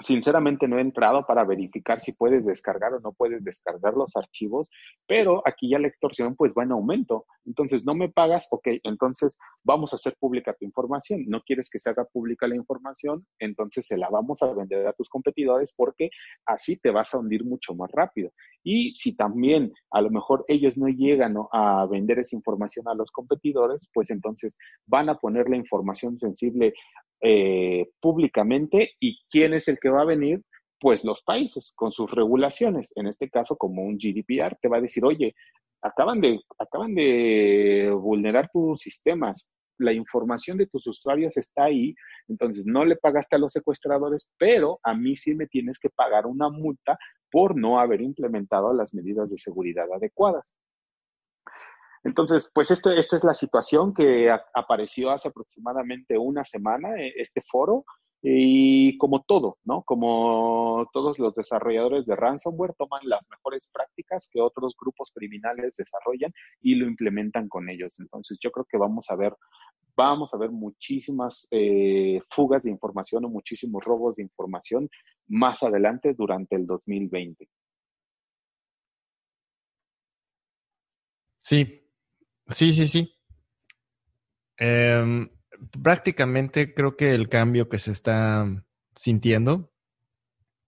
Sinceramente 0.00 0.66
no 0.66 0.78
he 0.78 0.80
entrado 0.80 1.24
para 1.24 1.44
verificar 1.44 2.00
si 2.00 2.12
puedes 2.12 2.44
descargar 2.44 2.94
o 2.94 3.00
no 3.00 3.12
puedes 3.12 3.44
descargar 3.44 3.94
los 3.94 4.16
archivos, 4.16 4.68
pero 5.06 5.40
aquí 5.46 5.70
ya 5.70 5.78
la 5.78 5.86
extorsión 5.86 6.34
pues 6.34 6.52
va 6.52 6.64
en 6.64 6.72
aumento. 6.72 7.26
Entonces 7.44 7.84
no 7.84 7.94
me 7.94 8.08
pagas, 8.08 8.48
ok, 8.50 8.66
entonces 8.82 9.38
vamos 9.62 9.92
a 9.92 9.96
hacer 9.96 10.16
pública 10.18 10.52
tu 10.58 10.64
información. 10.64 11.24
No 11.28 11.42
quieres 11.42 11.70
que 11.70 11.78
se 11.78 11.90
haga 11.90 12.04
pública 12.06 12.48
la 12.48 12.56
información, 12.56 13.24
entonces 13.38 13.86
se 13.86 13.96
la 13.96 14.08
vamos 14.10 14.42
a 14.42 14.52
vender 14.52 14.84
a 14.88 14.92
tus 14.94 15.08
competidores 15.08 15.72
porque 15.72 16.10
así 16.44 16.76
te 16.76 16.90
vas 16.90 17.14
a 17.14 17.18
hundir 17.18 17.44
mucho 17.44 17.72
más 17.76 17.90
rápido. 17.92 18.32
Y 18.64 18.94
si 18.94 19.14
también 19.14 19.72
a 19.92 20.00
lo 20.00 20.10
mejor 20.10 20.44
ellos 20.48 20.76
no 20.76 20.88
llegan 20.88 21.36
a 21.52 21.86
vender 21.86 22.18
esa 22.18 22.34
información 22.34 22.88
a 22.88 22.94
los 22.94 23.12
competidores, 23.12 23.88
pues 23.92 24.10
entonces 24.10 24.58
van 24.86 25.08
a 25.08 25.18
poner 25.18 25.48
la 25.48 25.56
información 25.56 26.18
sensible 26.18 26.74
eh, 27.26 27.88
públicamente 28.00 28.92
y 29.00 29.18
quién 29.30 29.54
es 29.54 29.66
el 29.68 29.78
que 29.78 29.88
va 29.88 30.02
a 30.02 30.06
venir, 30.06 30.42
pues 30.78 31.04
los 31.04 31.22
países 31.22 31.72
con 31.74 31.90
sus 31.90 32.10
regulaciones, 32.10 32.92
en 32.96 33.06
este 33.06 33.30
caso 33.30 33.56
como 33.56 33.82
un 33.82 33.96
GDPR, 33.96 34.58
te 34.60 34.68
va 34.68 34.76
a 34.76 34.82
decir, 34.82 35.06
oye, 35.06 35.34
acaban 35.80 36.20
de, 36.20 36.38
acaban 36.58 36.94
de 36.94 37.90
vulnerar 37.98 38.50
tus 38.52 38.82
sistemas, 38.82 39.48
la 39.78 39.94
información 39.94 40.58
de 40.58 40.66
tus 40.66 40.86
usuarios 40.86 41.36
está 41.38 41.64
ahí, 41.64 41.94
entonces 42.28 42.66
no 42.66 42.84
le 42.84 42.96
pagaste 42.96 43.36
a 43.36 43.38
los 43.38 43.52
secuestradores, 43.52 44.28
pero 44.36 44.78
a 44.82 44.94
mí 44.94 45.16
sí 45.16 45.34
me 45.34 45.46
tienes 45.46 45.78
que 45.78 45.88
pagar 45.88 46.26
una 46.26 46.50
multa 46.50 46.98
por 47.30 47.56
no 47.56 47.80
haber 47.80 48.02
implementado 48.02 48.74
las 48.74 48.92
medidas 48.92 49.30
de 49.30 49.38
seguridad 49.38 49.86
adecuadas. 49.90 50.52
Entonces, 52.04 52.50
pues 52.54 52.70
este, 52.70 52.98
esta 52.98 53.16
es 53.16 53.24
la 53.24 53.34
situación 53.34 53.94
que 53.94 54.30
apareció 54.54 55.10
hace 55.10 55.28
aproximadamente 55.28 56.18
una 56.18 56.44
semana, 56.44 57.00
eh, 57.00 57.14
este 57.16 57.40
foro, 57.40 57.84
y 58.26 58.96
como 58.96 59.22
todo, 59.22 59.58
¿no? 59.64 59.82
Como 59.82 60.88
todos 60.94 61.18
los 61.18 61.34
desarrolladores 61.34 62.06
de 62.06 62.16
ransomware 62.16 62.74
toman 62.74 63.02
las 63.04 63.26
mejores 63.30 63.68
prácticas 63.70 64.30
que 64.32 64.40
otros 64.40 64.74
grupos 64.80 65.10
criminales 65.14 65.76
desarrollan 65.76 66.32
y 66.62 66.74
lo 66.76 66.86
implementan 66.86 67.48
con 67.50 67.68
ellos. 67.68 68.00
Entonces, 68.00 68.38
yo 68.40 68.50
creo 68.50 68.64
que 68.64 68.78
vamos 68.78 69.10
a 69.10 69.16
ver, 69.16 69.34
vamos 69.94 70.32
a 70.32 70.38
ver 70.38 70.50
muchísimas 70.50 71.46
eh, 71.50 72.22
fugas 72.30 72.62
de 72.62 72.70
información 72.70 73.26
o 73.26 73.28
muchísimos 73.28 73.84
robos 73.84 74.16
de 74.16 74.22
información 74.22 74.88
más 75.28 75.62
adelante 75.62 76.14
durante 76.14 76.56
el 76.56 76.66
2020. 76.66 77.46
Sí, 81.36 81.83
Sí, 82.48 82.72
sí, 82.72 82.88
sí. 82.88 83.14
Em, 84.56 85.28
prácticamente 85.82 86.74
creo 86.74 86.96
que 86.96 87.14
el 87.14 87.28
cambio 87.28 87.68
que 87.68 87.78
se 87.78 87.92
está 87.92 88.46
sintiendo 88.94 89.72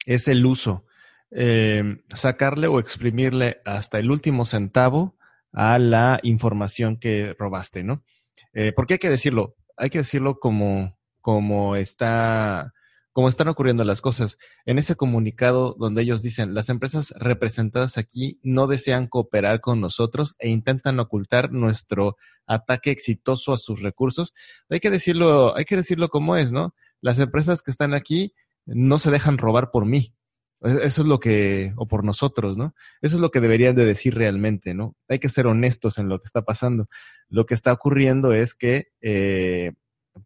es 0.06 0.28
el 0.28 0.44
uso. 0.46 0.86
Em, 1.30 2.02
sacarle 2.14 2.66
o 2.68 2.78
exprimirle 2.78 3.60
hasta 3.64 3.98
el 3.98 4.10
último 4.10 4.44
centavo 4.44 5.16
a 5.52 5.78
la 5.78 6.20
información 6.22 6.96
que 6.98 7.34
robaste, 7.38 7.82
¿no? 7.82 8.04
Eh, 8.52 8.72
porque 8.74 8.94
hay 8.94 8.98
que 8.98 9.10
decirlo, 9.10 9.56
hay 9.76 9.90
que 9.90 9.98
decirlo 9.98 10.38
como, 10.38 10.98
como 11.20 11.76
está 11.76 12.72
como 13.16 13.30
están 13.30 13.48
ocurriendo 13.48 13.82
las 13.82 14.02
cosas. 14.02 14.36
En 14.66 14.76
ese 14.76 14.94
comunicado 14.94 15.74
donde 15.78 16.02
ellos 16.02 16.20
dicen, 16.20 16.52
las 16.52 16.68
empresas 16.68 17.14
representadas 17.16 17.96
aquí 17.96 18.38
no 18.42 18.66
desean 18.66 19.06
cooperar 19.06 19.62
con 19.62 19.80
nosotros 19.80 20.36
e 20.38 20.50
intentan 20.50 21.00
ocultar 21.00 21.50
nuestro 21.50 22.18
ataque 22.46 22.90
exitoso 22.90 23.54
a 23.54 23.56
sus 23.56 23.80
recursos, 23.80 24.34
hay 24.68 24.80
que 24.80 24.90
decirlo, 24.90 25.56
hay 25.56 25.64
que 25.64 25.76
decirlo 25.76 26.10
como 26.10 26.36
es, 26.36 26.52
¿no? 26.52 26.74
Las 27.00 27.18
empresas 27.18 27.62
que 27.62 27.70
están 27.70 27.94
aquí 27.94 28.34
no 28.66 28.98
se 28.98 29.10
dejan 29.10 29.38
robar 29.38 29.70
por 29.70 29.86
mí. 29.86 30.12
Eso 30.60 31.00
es 31.00 31.08
lo 31.08 31.18
que, 31.18 31.72
o 31.76 31.88
por 31.88 32.04
nosotros, 32.04 32.58
¿no? 32.58 32.74
Eso 33.00 33.16
es 33.16 33.22
lo 33.22 33.30
que 33.30 33.40
deberían 33.40 33.74
de 33.74 33.86
decir 33.86 34.14
realmente, 34.14 34.74
¿no? 34.74 34.94
Hay 35.08 35.20
que 35.20 35.30
ser 35.30 35.46
honestos 35.46 35.96
en 35.96 36.10
lo 36.10 36.18
que 36.18 36.26
está 36.26 36.42
pasando. 36.42 36.86
Lo 37.30 37.46
que 37.46 37.54
está 37.54 37.72
ocurriendo 37.72 38.34
es 38.34 38.54
que, 38.54 38.88
eh, 39.00 39.72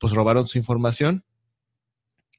pues 0.01 0.13
robaron 0.13 0.49
su 0.49 0.59
información 0.59 1.25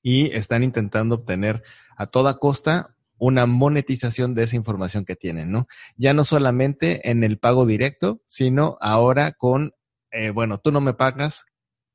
y 0.01 0.35
están 0.35 0.63
intentando 0.63 1.15
obtener 1.15 1.63
a 1.97 2.07
toda 2.07 2.37
costa 2.37 2.95
una 3.17 3.45
monetización 3.45 4.33
de 4.33 4.43
esa 4.43 4.55
información 4.55 5.05
que 5.05 5.15
tienen, 5.15 5.51
¿no? 5.51 5.67
Ya 5.95 6.13
no 6.13 6.23
solamente 6.23 7.11
en 7.11 7.23
el 7.23 7.37
pago 7.37 7.65
directo, 7.65 8.21
sino 8.25 8.77
ahora 8.81 9.33
con, 9.33 9.73
eh, 10.11 10.31
bueno, 10.31 10.59
tú 10.59 10.71
no 10.71 10.81
me 10.81 10.95
pagas, 10.95 11.45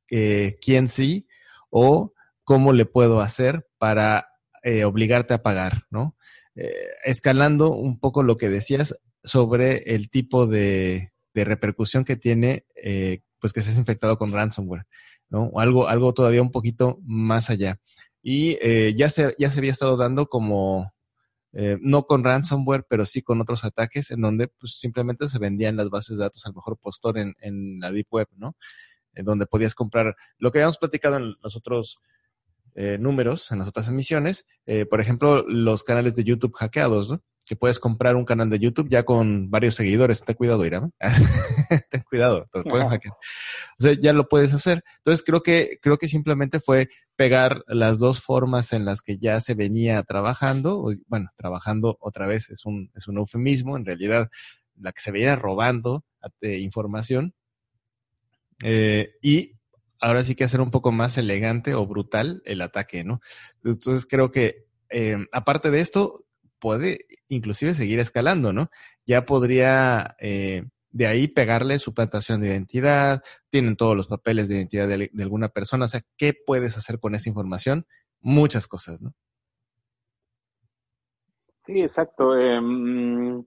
eh, 0.09 0.57
quién 0.61 0.87
sí, 0.87 1.27
o 1.69 2.13
cómo 2.45 2.73
le 2.73 2.87
puedo 2.87 3.21
hacer 3.21 3.67
para 3.77 4.29
eh, 4.63 4.85
obligarte 4.85 5.35
a 5.35 5.43
pagar, 5.43 5.85
¿no? 5.91 6.17
Eh, 6.55 6.73
escalando 7.05 7.71
un 7.73 8.01
poco 8.01 8.23
lo 8.23 8.37
que 8.37 8.49
decías 8.49 8.97
sobre 9.23 9.95
el 9.95 10.09
tipo 10.11 10.47
de, 10.47 11.13
repercusión 11.35 12.05
que 12.05 12.17
tiene, 12.17 12.65
eh, 12.83 13.21
pues 13.39 13.53
que 13.53 13.61
seas 13.61 13.77
infectado 13.77 14.17
con 14.17 14.33
ransomware, 14.33 14.87
¿no? 15.29 15.45
O 15.49 15.61
algo, 15.61 15.87
algo 15.87 16.15
todavía 16.15 16.41
un 16.41 16.51
poquito 16.51 16.99
más 17.03 17.51
allá. 17.51 17.79
Y 18.29 18.59
ya, 18.97 19.09
se, 19.09 19.37
ya 19.39 19.53
se 19.53 19.61
había 19.61 19.71
estado 19.71 19.97
dando 19.97 20.27
como, 20.27 20.93
no 21.53 22.07
con 22.07 22.25
ransomware, 22.25 22.85
pero 22.89 23.07
sí 23.07 23.23
con 23.23 23.41
otros 23.41 23.65
ataques 23.65 24.11
en 24.11 24.21
donde 24.21 24.49
pues, 24.49 24.79
simplemente 24.79 25.29
se 25.29 25.39
vendían 25.39 25.77
las 25.77 25.91
bases 25.91 26.19
de 26.19 26.25
datos 26.25 26.45
al 26.45 26.55
mejor 26.55 26.77
postor 26.77 27.19
en, 27.19 27.37
en 27.39 27.79
la 27.79 27.93
Deep 27.93 28.09
Web, 28.11 28.27
¿no? 28.35 28.57
En 29.15 29.27
donde 29.27 29.47
podías 29.47 29.77
comprar 29.77 30.17
lo 30.39 30.51
que 30.51 30.59
habíamos 30.59 30.79
platicado 30.79 31.19
en 31.19 31.37
los 31.41 31.55
otros 31.55 32.01
eh, 32.79 32.99
números 33.01 33.51
en 33.53 33.61
las 33.61 33.69
otras 33.69 33.89
emisiones. 33.89 34.45
Eh, 34.67 34.85
por 34.85 35.01
ejemplo, 35.01 35.43
los 35.49 35.83
canales 35.83 36.15
de 36.15 36.25
YouTube 36.25 36.53
hackeados, 36.53 37.11
¿no? 37.11 37.23
Que 37.47 37.57
puedes 37.57 37.79
comprar 37.79 38.17
un 38.17 38.25
canal 38.25 38.51
de 38.51 38.59
YouTube 38.59 38.89
ya 38.89 39.05
con 39.05 39.51
varios 39.51 39.77
seguidores. 39.77 40.25
Ten 40.25 40.35
cuidado, 40.35 40.67
Irán. 40.67 40.93
Ten 41.91 42.03
cuidado, 42.09 42.49
te 42.53 42.63
pueden 42.63 42.89
hackear. 42.89 43.15
O 43.15 43.83
sea, 43.83 43.93
ya 43.93 44.13
lo 44.13 44.29
puedes 44.29 44.53
hacer. 44.53 44.83
Entonces, 44.99 45.25
creo 45.25 45.43
que, 45.43 45.79
creo 45.81 45.97
que 45.97 46.09
simplemente 46.09 46.59
fue 46.59 46.89
pegar 47.15 47.63
las 47.69 47.99
dos 47.99 48.21
formas 48.21 48.73
en 48.73 48.85
las 48.85 49.01
que 49.01 49.19
ya 49.19 49.39
se 49.41 49.55
venía 49.55 50.03
trabajando. 50.03 50.91
Bueno, 51.07 51.31
trabajando 51.37 51.97
otra 52.01 52.27
vez 52.27 52.51
es 52.51 52.67
un, 52.67 52.91
es 52.95 53.07
un 53.07 53.19
eufemismo. 53.19 53.77
En 53.77 53.85
realidad, 53.85 54.29
la 54.75 54.93
que 54.93 55.01
se 55.01 55.13
venía 55.13 55.37
robando 55.37 56.05
de 56.41 56.59
información. 56.59 57.35
Eh, 58.65 59.13
y 59.23 59.53
ahora 60.01 60.25
sí 60.25 60.35
que 60.35 60.45
hacer 60.45 60.61
un 60.61 60.71
poco 60.71 60.93
más 60.93 61.19
elegante 61.19 61.75
o 61.75 61.87
brutal 61.87 62.43
el 62.45 62.63
ataque, 62.63 63.05
¿no? 63.05 63.21
Entonces 63.65 64.07
creo 64.07 64.31
que 64.31 64.67
eh, 64.91 65.17
aparte 65.33 65.71
de 65.71 65.81
esto, 65.81 66.26
puede 66.59 67.07
inclusive 67.29 67.75
seguir 67.75 67.99
escalando, 67.99 68.53
¿no? 68.53 68.71
Ya 69.07 69.25
podría 69.27 70.17
eh, 70.21 70.65
de 70.91 71.07
ahí 71.07 71.29
pegarle 71.29 71.79
su 71.79 71.93
plantación 71.93 72.41
de 72.41 72.49
identidad, 72.49 73.23
tienen 73.51 73.77
todos 73.77 73.97
los 73.97 74.09
papeles 74.09 74.49
de 74.49 74.57
identidad 74.57 74.89
de, 74.89 75.11
alguna 75.23 75.51
persona, 75.51 75.85
o 75.85 75.89
sea, 75.89 76.01
¿qué 76.17 76.35
puedes 76.35 76.77
hacer 76.79 76.99
con 76.99 77.15
esa 77.15 77.29
información? 77.29 77.87
Muchas 78.21 78.67
cosas, 78.67 79.03
¿no? 79.03 79.13
Sí, 81.67 81.83
exacto. 81.83 82.39
Em, 82.39 83.45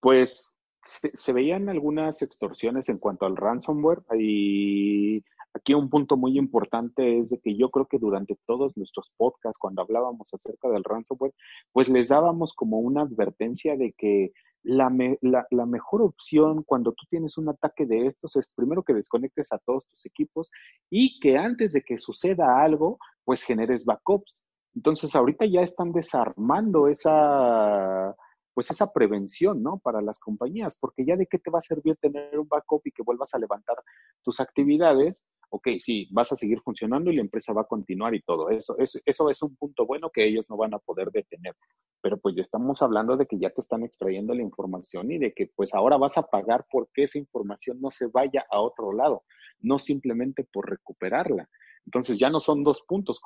pues 0.00 0.54
se, 0.82 1.10
se, 1.14 1.32
veían 1.32 1.68
algunas 1.68 2.20
extorsiones 2.20 2.88
en 2.88 2.98
cuanto 2.98 3.26
al 3.26 3.36
ransomware 3.36 4.02
y 4.18 5.24
Aquí 5.52 5.74
un 5.74 5.90
punto 5.90 6.16
muy 6.16 6.38
importante 6.38 7.18
es 7.18 7.30
de 7.30 7.40
que 7.40 7.56
yo 7.56 7.70
creo 7.70 7.86
que 7.86 7.98
durante 7.98 8.38
todos 8.46 8.76
nuestros 8.76 9.10
podcasts, 9.16 9.58
cuando 9.58 9.82
hablábamos 9.82 10.32
acerca 10.32 10.68
del 10.68 10.84
ransomware, 10.84 11.34
pues 11.72 11.88
les 11.88 12.08
dábamos 12.08 12.54
como 12.54 12.78
una 12.78 13.02
advertencia 13.02 13.76
de 13.76 13.92
que 13.92 14.32
la, 14.62 14.92
la, 15.22 15.66
mejor 15.66 16.02
opción 16.02 16.62
cuando 16.64 16.92
tú 16.92 17.04
tienes 17.08 17.38
un 17.38 17.48
ataque 17.48 17.86
de 17.86 18.06
estos 18.08 18.36
es 18.36 18.46
primero 18.54 18.82
que 18.82 18.94
desconectes 18.94 19.52
a 19.52 19.58
todos 19.58 19.86
tus 19.86 20.04
equipos 20.06 20.50
y 20.90 21.18
que 21.18 21.38
antes 21.38 21.72
de 21.72 21.82
que 21.82 21.98
suceda 21.98 22.62
algo, 22.62 22.98
pues 23.24 23.42
generes 23.42 23.84
backups. 23.84 24.42
Entonces 24.74 25.16
ahorita 25.16 25.46
ya 25.46 25.62
están 25.62 25.92
desarmando 25.92 26.88
esa, 26.88 28.14
pues 28.54 28.70
esa 28.70 28.92
prevención, 28.92 29.62
¿no? 29.62 29.78
Para 29.78 30.02
las 30.02 30.20
compañías, 30.20 30.76
porque 30.78 31.04
ya 31.04 31.16
de 31.16 31.26
qué 31.26 31.38
te 31.38 31.50
va 31.50 31.58
a 31.60 31.62
servir 31.62 31.96
tener 31.96 32.38
un 32.38 32.46
backup 32.46 32.82
y 32.84 32.92
que 32.92 33.02
vuelvas 33.02 33.34
a 33.34 33.38
levantar 33.38 33.76
tus 34.22 34.40
actividades, 34.40 35.24
ok, 35.50 35.68
sí, 35.78 36.08
vas 36.12 36.32
a 36.32 36.36
seguir 36.36 36.60
funcionando 36.60 37.10
y 37.10 37.16
la 37.16 37.22
empresa 37.22 37.52
va 37.52 37.62
a 37.62 37.66
continuar 37.66 38.14
y 38.14 38.22
todo 38.22 38.50
eso. 38.50 38.78
Eso, 38.78 38.98
eso 39.04 39.30
es 39.30 39.42
un 39.42 39.56
punto 39.56 39.84
bueno 39.84 40.10
que 40.10 40.24
ellos 40.24 40.48
no 40.48 40.56
van 40.56 40.74
a 40.74 40.78
poder 40.78 41.10
detener. 41.10 41.54
Pero 42.00 42.18
pues 42.18 42.36
ya 42.36 42.42
estamos 42.42 42.80
hablando 42.82 43.16
de 43.16 43.26
que 43.26 43.38
ya 43.38 43.50
te 43.50 43.60
están 43.60 43.82
extrayendo 43.82 44.32
la 44.32 44.42
información 44.42 45.10
y 45.10 45.18
de 45.18 45.32
que 45.32 45.50
pues 45.54 45.74
ahora 45.74 45.96
vas 45.96 46.16
a 46.18 46.22
pagar 46.22 46.66
porque 46.70 47.04
esa 47.04 47.18
información 47.18 47.80
no 47.80 47.90
se 47.90 48.06
vaya 48.06 48.46
a 48.50 48.60
otro 48.60 48.92
lado, 48.92 49.24
no 49.60 49.78
simplemente 49.78 50.44
por 50.44 50.70
recuperarla. 50.70 51.48
Entonces 51.84 52.18
ya 52.18 52.30
no 52.30 52.40
son 52.40 52.62
dos 52.62 52.82
puntos, 52.86 53.20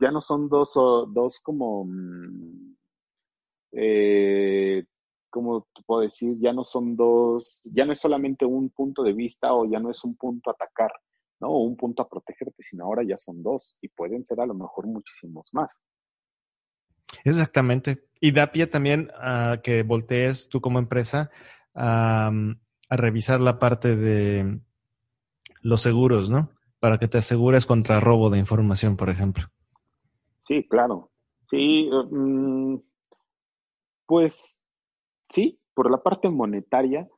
ya 0.00 0.10
no 0.10 0.20
son 0.20 0.48
dos, 0.48 0.74
dos 0.74 1.40
como... 1.40 1.84
Mm, 1.86 2.76
eh, 3.72 4.84
como 5.30 5.68
te 5.74 5.82
puedo 5.86 6.00
decir, 6.02 6.36
ya 6.40 6.52
no 6.52 6.64
son 6.64 6.96
dos, 6.96 7.60
ya 7.64 7.84
no 7.84 7.92
es 7.92 8.00
solamente 8.00 8.44
un 8.44 8.70
punto 8.70 9.02
de 9.02 9.12
vista 9.12 9.54
o 9.54 9.64
ya 9.64 9.78
no 9.78 9.90
es 9.90 10.02
un 10.04 10.16
punto 10.16 10.50
a 10.50 10.54
atacar, 10.54 10.90
¿no? 11.40 11.50
Un 11.50 11.76
punto 11.76 12.02
a 12.02 12.08
protegerte, 12.08 12.62
sino 12.62 12.84
ahora 12.84 13.02
ya 13.02 13.18
son 13.18 13.42
dos 13.42 13.76
y 13.80 13.88
pueden 13.88 14.24
ser 14.24 14.40
a 14.40 14.46
lo 14.46 14.54
mejor 14.54 14.86
muchísimos 14.86 15.48
más. 15.52 15.80
Exactamente. 17.24 18.04
Y 18.20 18.32
da 18.32 18.52
pie 18.52 18.66
también 18.66 19.10
a 19.18 19.60
que 19.62 19.82
voltees 19.82 20.48
tú 20.48 20.60
como 20.60 20.78
empresa 20.78 21.30
a, 21.74 22.30
a 22.88 22.96
revisar 22.96 23.40
la 23.40 23.58
parte 23.58 23.96
de 23.96 24.60
los 25.62 25.82
seguros, 25.82 26.30
¿no? 26.30 26.50
Para 26.78 26.98
que 26.98 27.08
te 27.08 27.18
asegures 27.18 27.66
contra 27.66 28.00
robo 28.00 28.30
de 28.30 28.38
información, 28.38 28.96
por 28.96 29.10
ejemplo. 29.10 29.44
Sí, 30.46 30.66
claro. 30.68 31.10
Sí, 31.50 31.88
mm, 31.90 32.76
pues 34.06 34.58
sí, 35.28 35.60
por 35.74 35.90
la 35.90 36.02
parte 36.02 36.28
monetaria, 36.28 37.08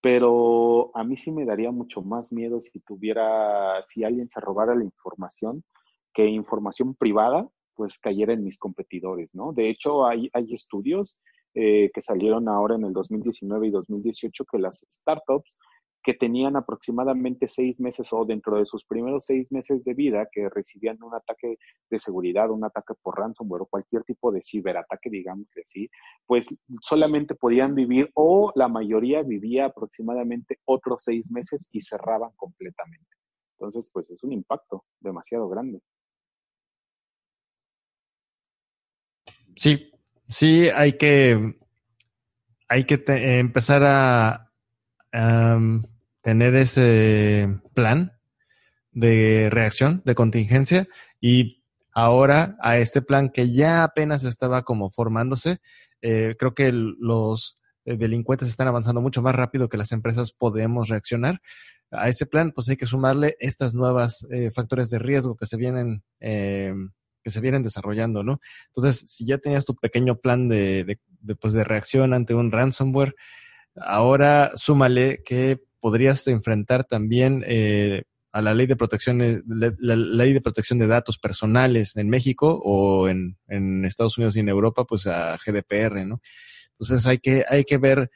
pero 0.00 0.90
a 0.94 1.04
mí 1.04 1.16
sí 1.16 1.30
me 1.30 1.44
daría 1.44 1.70
mucho 1.70 2.02
más 2.02 2.32
miedo 2.32 2.60
si 2.60 2.80
tuviera, 2.80 3.82
si 3.84 4.04
alguien 4.04 4.28
se 4.28 4.40
robara 4.40 4.74
la 4.74 4.84
información, 4.84 5.62
que 6.14 6.26
información 6.26 6.94
privada, 6.94 7.48
pues 7.74 7.98
cayera 7.98 8.32
en 8.32 8.44
mis 8.44 8.58
competidores, 8.58 9.34
¿no? 9.34 9.52
De 9.52 9.68
hecho, 9.68 10.06
hay, 10.06 10.28
hay 10.32 10.54
estudios 10.54 11.18
eh, 11.54 11.90
que 11.92 12.00
salieron 12.00 12.48
ahora 12.48 12.76
en 12.76 12.84
el 12.84 12.92
2019 12.92 13.66
y 13.66 13.70
2018 13.70 14.44
que 14.44 14.58
las 14.58 14.86
startups 14.90 15.58
que 16.02 16.14
tenían 16.14 16.56
aproximadamente 16.56 17.48
seis 17.48 17.78
meses 17.78 18.12
o 18.12 18.24
dentro 18.24 18.58
de 18.58 18.66
sus 18.66 18.84
primeros 18.84 19.26
seis 19.26 19.50
meses 19.50 19.84
de 19.84 19.94
vida 19.94 20.28
que 20.32 20.48
recibían 20.48 21.02
un 21.02 21.14
ataque 21.14 21.58
de 21.90 21.98
seguridad, 21.98 22.50
un 22.50 22.64
ataque 22.64 22.94
por 23.02 23.18
ransomware 23.18 23.62
o 23.62 23.66
cualquier 23.66 24.04
tipo 24.04 24.32
de 24.32 24.42
ciberataque, 24.42 25.10
digamos 25.10 25.48
así, 25.62 25.90
pues 26.26 26.54
solamente 26.80 27.34
podían 27.34 27.74
vivir 27.74 28.10
o 28.14 28.52
la 28.54 28.68
mayoría 28.68 29.22
vivía 29.22 29.66
aproximadamente 29.66 30.58
otros 30.64 31.04
seis 31.04 31.30
meses 31.30 31.68
y 31.70 31.80
cerraban 31.82 32.30
completamente. 32.36 33.08
Entonces, 33.58 33.88
pues 33.92 34.08
es 34.10 34.24
un 34.24 34.32
impacto 34.32 34.84
demasiado 35.00 35.48
grande. 35.48 35.80
Sí, 39.54 39.92
sí, 40.26 40.70
hay 40.74 40.94
que, 40.94 41.58
hay 42.68 42.84
que 42.84 43.02
empezar 43.38 43.82
a, 43.84 44.49
tener 45.12 46.54
ese 46.56 47.60
plan 47.74 48.12
de 48.92 49.48
reacción, 49.50 50.02
de 50.04 50.14
contingencia, 50.14 50.88
y 51.20 51.62
ahora 51.92 52.56
a 52.60 52.78
este 52.78 53.02
plan 53.02 53.30
que 53.30 53.52
ya 53.52 53.84
apenas 53.84 54.24
estaba 54.24 54.62
como 54.62 54.90
formándose, 54.90 55.60
eh, 56.02 56.34
creo 56.38 56.54
que 56.54 56.72
los 56.72 57.58
eh, 57.84 57.96
delincuentes 57.96 58.48
están 58.48 58.68
avanzando 58.68 59.00
mucho 59.00 59.22
más 59.22 59.34
rápido 59.34 59.68
que 59.68 59.76
las 59.76 59.92
empresas 59.92 60.32
podemos 60.32 60.88
reaccionar. 60.88 61.40
A 61.90 62.08
ese 62.08 62.26
plan, 62.26 62.52
pues 62.52 62.68
hay 62.68 62.76
que 62.76 62.86
sumarle 62.86 63.36
estas 63.40 63.74
nuevas 63.74 64.26
eh, 64.30 64.50
factores 64.52 64.90
de 64.90 64.98
riesgo 64.98 65.36
que 65.36 65.46
se 65.46 65.56
vienen 65.56 66.02
que 67.22 67.30
se 67.30 67.40
vienen 67.42 67.62
desarrollando, 67.62 68.22
¿no? 68.22 68.40
Entonces, 68.68 69.04
si 69.10 69.26
ya 69.26 69.36
tenías 69.36 69.66
tu 69.66 69.74
pequeño 69.74 70.16
plan 70.16 70.48
de, 70.48 70.98
de, 71.20 71.36
pues, 71.36 71.52
de 71.52 71.64
reacción 71.64 72.14
ante 72.14 72.32
un 72.32 72.50
ransomware, 72.50 73.14
Ahora 73.76 74.52
súmale 74.54 75.22
que 75.24 75.60
podrías 75.80 76.26
enfrentar 76.28 76.84
también 76.84 77.44
eh, 77.46 78.02
a 78.32 78.42
la 78.42 78.54
ley 78.54 78.66
de 78.66 78.76
protección, 78.76 79.18
la, 79.46 79.96
ley 79.96 80.32
de 80.32 80.40
protección 80.40 80.78
de 80.78 80.86
datos 80.86 81.18
personales 81.18 81.96
en 81.96 82.08
México 82.08 82.60
o 82.62 83.08
en, 83.08 83.36
Estados 83.84 84.18
Unidos 84.18 84.36
y 84.36 84.40
en 84.40 84.48
Europa, 84.48 84.84
pues 84.84 85.06
a 85.06 85.36
GDPR, 85.36 86.06
¿no? 86.06 86.20
Entonces 86.72 87.06
hay 87.06 87.18
que, 87.18 87.44
hay 87.48 87.64
que 87.64 87.78
ver 87.78 88.10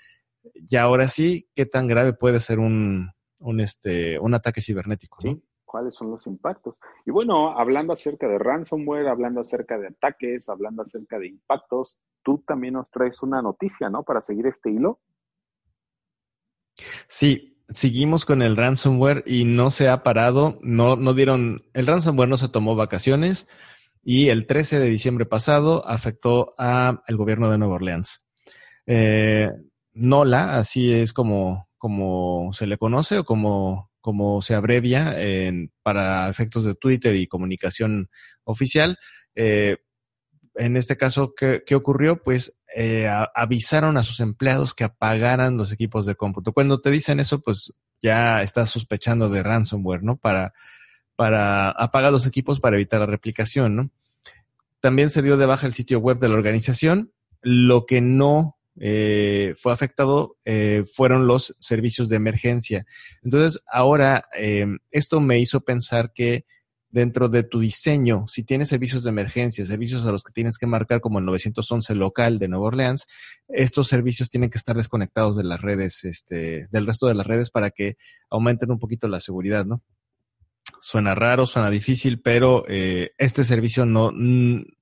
ya 0.62 0.82
ahora 0.82 1.08
sí 1.08 1.48
qué 1.54 1.66
tan 1.66 1.86
grave 1.86 2.12
puede 2.12 2.40
ser 2.40 2.58
un, 2.58 3.10
un, 3.38 3.60
este, 3.60 4.18
un 4.18 4.34
ataque 4.34 4.60
cibernético, 4.60 5.18
cuáles 5.74 5.96
son 5.96 6.08
los 6.12 6.24
impactos. 6.28 6.76
Y 7.04 7.10
bueno, 7.10 7.58
hablando 7.58 7.92
acerca 7.92 8.28
de 8.28 8.38
ransomware, 8.38 9.08
hablando 9.08 9.40
acerca 9.40 9.76
de 9.76 9.88
ataques, 9.88 10.48
hablando 10.48 10.82
acerca 10.82 11.18
de 11.18 11.26
impactos, 11.26 11.98
tú 12.22 12.44
también 12.46 12.74
nos 12.74 12.88
traes 12.90 13.20
una 13.24 13.42
noticia, 13.42 13.90
¿no? 13.90 14.04
Para 14.04 14.20
seguir 14.20 14.46
este 14.46 14.70
hilo. 14.70 15.00
Sí, 17.08 17.56
seguimos 17.68 18.24
con 18.24 18.42
el 18.42 18.56
ransomware 18.56 19.22
y 19.26 19.44
no 19.44 19.70
se 19.70 19.88
ha 19.88 20.02
parado, 20.02 20.58
no, 20.62 20.96
no 20.96 21.14
dieron, 21.14 21.64
el 21.72 21.86
ransomware 21.86 22.28
no 22.28 22.36
se 22.36 22.48
tomó 22.48 22.76
vacaciones 22.76 23.46
y 24.02 24.28
el 24.28 24.46
13 24.46 24.78
de 24.78 24.86
diciembre 24.86 25.26
pasado 25.26 25.86
afectó 25.88 26.54
al 26.58 27.16
gobierno 27.16 27.50
de 27.50 27.58
Nueva 27.58 27.76
Orleans. 27.76 28.26
Eh, 28.86 29.48
NOLA, 29.94 30.58
así 30.58 30.92
es 30.92 31.12
como, 31.12 31.68
como 31.78 32.52
se 32.52 32.66
le 32.66 32.76
conoce 32.76 33.18
o 33.18 33.24
como, 33.24 33.90
como 34.00 34.42
se 34.42 34.54
abrevia 34.54 35.16
para 35.82 36.28
efectos 36.28 36.64
de 36.64 36.74
Twitter 36.74 37.16
y 37.16 37.28
comunicación 37.28 38.10
oficial. 38.44 38.98
Eh, 39.34 39.78
en 40.56 40.76
este 40.76 40.96
caso, 40.96 41.34
¿qué, 41.34 41.62
qué 41.66 41.74
ocurrió? 41.74 42.22
Pues 42.22 42.60
eh, 42.76 43.08
avisaron 43.34 43.96
a 43.96 44.02
sus 44.02 44.18
empleados 44.18 44.74
que 44.74 44.82
apagaran 44.82 45.56
los 45.56 45.70
equipos 45.70 46.06
de 46.06 46.16
cómputo. 46.16 46.52
Cuando 46.52 46.80
te 46.80 46.90
dicen 46.90 47.20
eso, 47.20 47.40
pues 47.40 47.72
ya 48.02 48.42
estás 48.42 48.70
sospechando 48.70 49.28
de 49.28 49.44
ransomware, 49.44 50.02
¿no? 50.02 50.16
Para, 50.16 50.52
para 51.14 51.70
apagar 51.70 52.10
los 52.10 52.26
equipos 52.26 52.58
para 52.58 52.74
evitar 52.74 52.98
la 52.98 53.06
replicación, 53.06 53.76
¿no? 53.76 53.90
También 54.80 55.08
se 55.08 55.22
dio 55.22 55.36
de 55.36 55.46
baja 55.46 55.68
el 55.68 55.72
sitio 55.72 56.00
web 56.00 56.18
de 56.18 56.28
la 56.28 56.34
organización. 56.34 57.12
Lo 57.42 57.86
que 57.86 58.00
no 58.00 58.56
eh, 58.80 59.54
fue 59.56 59.72
afectado 59.72 60.36
eh, 60.44 60.84
fueron 60.92 61.28
los 61.28 61.54
servicios 61.60 62.08
de 62.08 62.16
emergencia. 62.16 62.86
Entonces, 63.22 63.62
ahora 63.70 64.24
esto 64.90 65.20
me 65.20 65.38
hizo 65.38 65.60
pensar 65.60 66.12
que 66.12 66.44
dentro 66.94 67.28
de 67.28 67.42
tu 67.42 67.58
diseño, 67.58 68.24
si 68.28 68.44
tienes 68.44 68.68
servicios 68.68 69.02
de 69.02 69.10
emergencia, 69.10 69.66
servicios 69.66 70.06
a 70.06 70.12
los 70.12 70.22
que 70.22 70.32
tienes 70.32 70.58
que 70.58 70.68
marcar 70.68 71.00
como 71.00 71.18
el 71.18 71.24
911 71.24 71.92
local 71.96 72.38
de 72.38 72.46
Nueva 72.46 72.66
Orleans, 72.66 73.08
estos 73.48 73.88
servicios 73.88 74.30
tienen 74.30 74.48
que 74.48 74.58
estar 74.58 74.76
desconectados 74.76 75.36
de 75.36 75.42
las 75.42 75.60
redes, 75.60 76.04
este, 76.04 76.68
del 76.70 76.86
resto 76.86 77.08
de 77.08 77.14
las 77.14 77.26
redes 77.26 77.50
para 77.50 77.70
que 77.70 77.96
aumenten 78.30 78.70
un 78.70 78.78
poquito 78.78 79.08
la 79.08 79.18
seguridad, 79.18 79.66
¿no? 79.66 79.82
Suena 80.80 81.16
raro, 81.16 81.46
suena 81.46 81.68
difícil, 81.68 82.22
pero 82.22 82.64
eh, 82.68 83.10
este 83.18 83.42
servicio 83.42 83.84
no, 83.86 84.12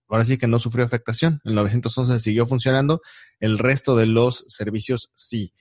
ahora 0.06 0.26
sí 0.26 0.36
que 0.36 0.46
no 0.46 0.58
sufrió 0.58 0.84
afectación. 0.84 1.40
El 1.44 1.54
911 1.54 2.18
siguió 2.18 2.46
funcionando, 2.46 3.00
el 3.40 3.58
resto 3.58 3.96
de 3.96 4.04
los 4.04 4.44
servicios 4.48 5.10
sí. 5.14 5.54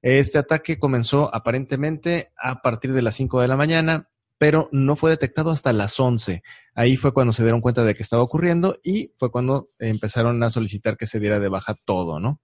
Este 0.00 0.38
ataque 0.38 0.78
comenzó 0.78 1.28
aparentemente 1.34 2.32
a 2.38 2.62
partir 2.62 2.94
de 2.94 3.02
las 3.02 3.16
5 3.16 3.42
de 3.42 3.48
la 3.48 3.56
mañana 3.58 4.08
pero 4.38 4.68
no 4.72 4.96
fue 4.96 5.10
detectado 5.10 5.50
hasta 5.50 5.72
las 5.72 5.98
11. 5.98 6.42
Ahí 6.74 6.96
fue 6.96 7.12
cuando 7.12 7.32
se 7.32 7.42
dieron 7.42 7.60
cuenta 7.60 7.84
de 7.84 7.94
que 7.94 8.02
estaba 8.02 8.22
ocurriendo 8.22 8.78
y 8.82 9.12
fue 9.18 9.30
cuando 9.30 9.66
empezaron 9.78 10.42
a 10.42 10.50
solicitar 10.50 10.96
que 10.96 11.06
se 11.06 11.20
diera 11.20 11.40
de 11.40 11.48
baja 11.48 11.74
todo, 11.84 12.20
¿no? 12.20 12.40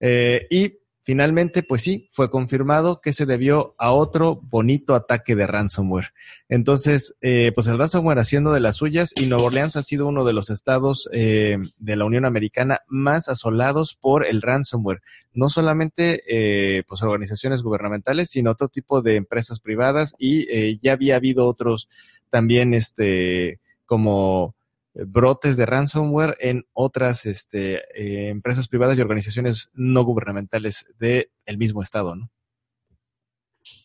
Eh, 0.00 0.46
y 0.50 0.78
Finalmente, 1.04 1.62
pues 1.62 1.82
sí, 1.82 2.08
fue 2.10 2.30
confirmado 2.30 3.02
que 3.02 3.12
se 3.12 3.26
debió 3.26 3.74
a 3.76 3.92
otro 3.92 4.36
bonito 4.36 4.94
ataque 4.94 5.36
de 5.36 5.46
ransomware. 5.46 6.14
Entonces, 6.48 7.14
eh, 7.20 7.52
pues 7.54 7.66
el 7.66 7.76
ransomware 7.76 8.18
haciendo 8.18 8.52
de 8.54 8.60
las 8.60 8.76
suyas 8.76 9.12
y 9.14 9.26
Nueva 9.26 9.44
Orleans 9.44 9.76
ha 9.76 9.82
sido 9.82 10.06
uno 10.06 10.24
de 10.24 10.32
los 10.32 10.48
estados 10.48 11.10
eh, 11.12 11.58
de 11.76 11.96
la 11.96 12.06
Unión 12.06 12.24
Americana 12.24 12.80
más 12.88 13.28
asolados 13.28 13.96
por 14.00 14.26
el 14.26 14.40
ransomware. 14.40 15.02
No 15.34 15.50
solamente 15.50 16.22
eh, 16.26 16.84
pues 16.88 17.02
organizaciones 17.02 17.60
gubernamentales, 17.60 18.30
sino 18.30 18.52
otro 18.52 18.68
tipo 18.68 19.02
de 19.02 19.16
empresas 19.16 19.60
privadas 19.60 20.14
y 20.18 20.78
ya 20.80 20.92
había 20.92 21.16
habido 21.16 21.46
otros 21.46 21.90
también, 22.30 22.72
este, 22.72 23.60
como 23.84 24.54
brotes 24.94 25.56
de 25.56 25.66
ransomware 25.66 26.36
en 26.40 26.64
otras 26.72 27.26
este, 27.26 27.76
eh, 27.94 28.28
empresas 28.28 28.68
privadas 28.68 28.96
y 28.98 29.02
organizaciones 29.02 29.70
no 29.74 30.04
gubernamentales 30.04 30.86
del 30.98 31.30
el 31.46 31.58
mismo 31.58 31.82
estado, 31.82 32.14
¿no? 32.14 32.30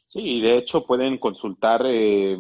Sí, 0.08 0.42
de 0.42 0.58
hecho 0.58 0.88
pueden 0.88 1.20
consultar 1.20 1.84
eh, 1.86 2.36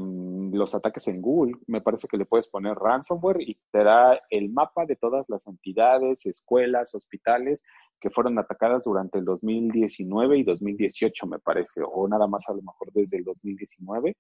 los 0.52 0.74
ataques 0.74 1.08
en 1.08 1.22
Google. 1.22 1.54
Me 1.68 1.82
parece 1.82 2.08
que 2.08 2.18
le 2.18 2.26
puedes 2.26 2.48
poner 2.48 2.74
ransomware 2.74 3.42
y 3.42 3.60
te 3.72 3.84
da 3.84 4.20
el 4.32 4.50
mapa 4.50 4.88
de 4.88 4.96
todas 4.96 5.26
las 5.30 5.46
entidades, 5.46 6.26
escuelas, 6.26 6.96
hospitales 6.96 7.64
que 8.02 8.10
fueron 8.10 8.40
atacadas 8.40 8.84
durante 8.84 9.20
el 9.20 9.26
2019 9.26 10.40
y 10.40 10.44
2018, 10.44 11.28
me 11.28 11.38
parece, 11.38 11.82
o 11.86 12.08
nada 12.08 12.28
más 12.28 12.48
a 12.50 12.54
lo 12.54 12.62
mejor 12.62 12.92
desde 12.94 13.18
el 13.18 13.24
2019 13.26 14.16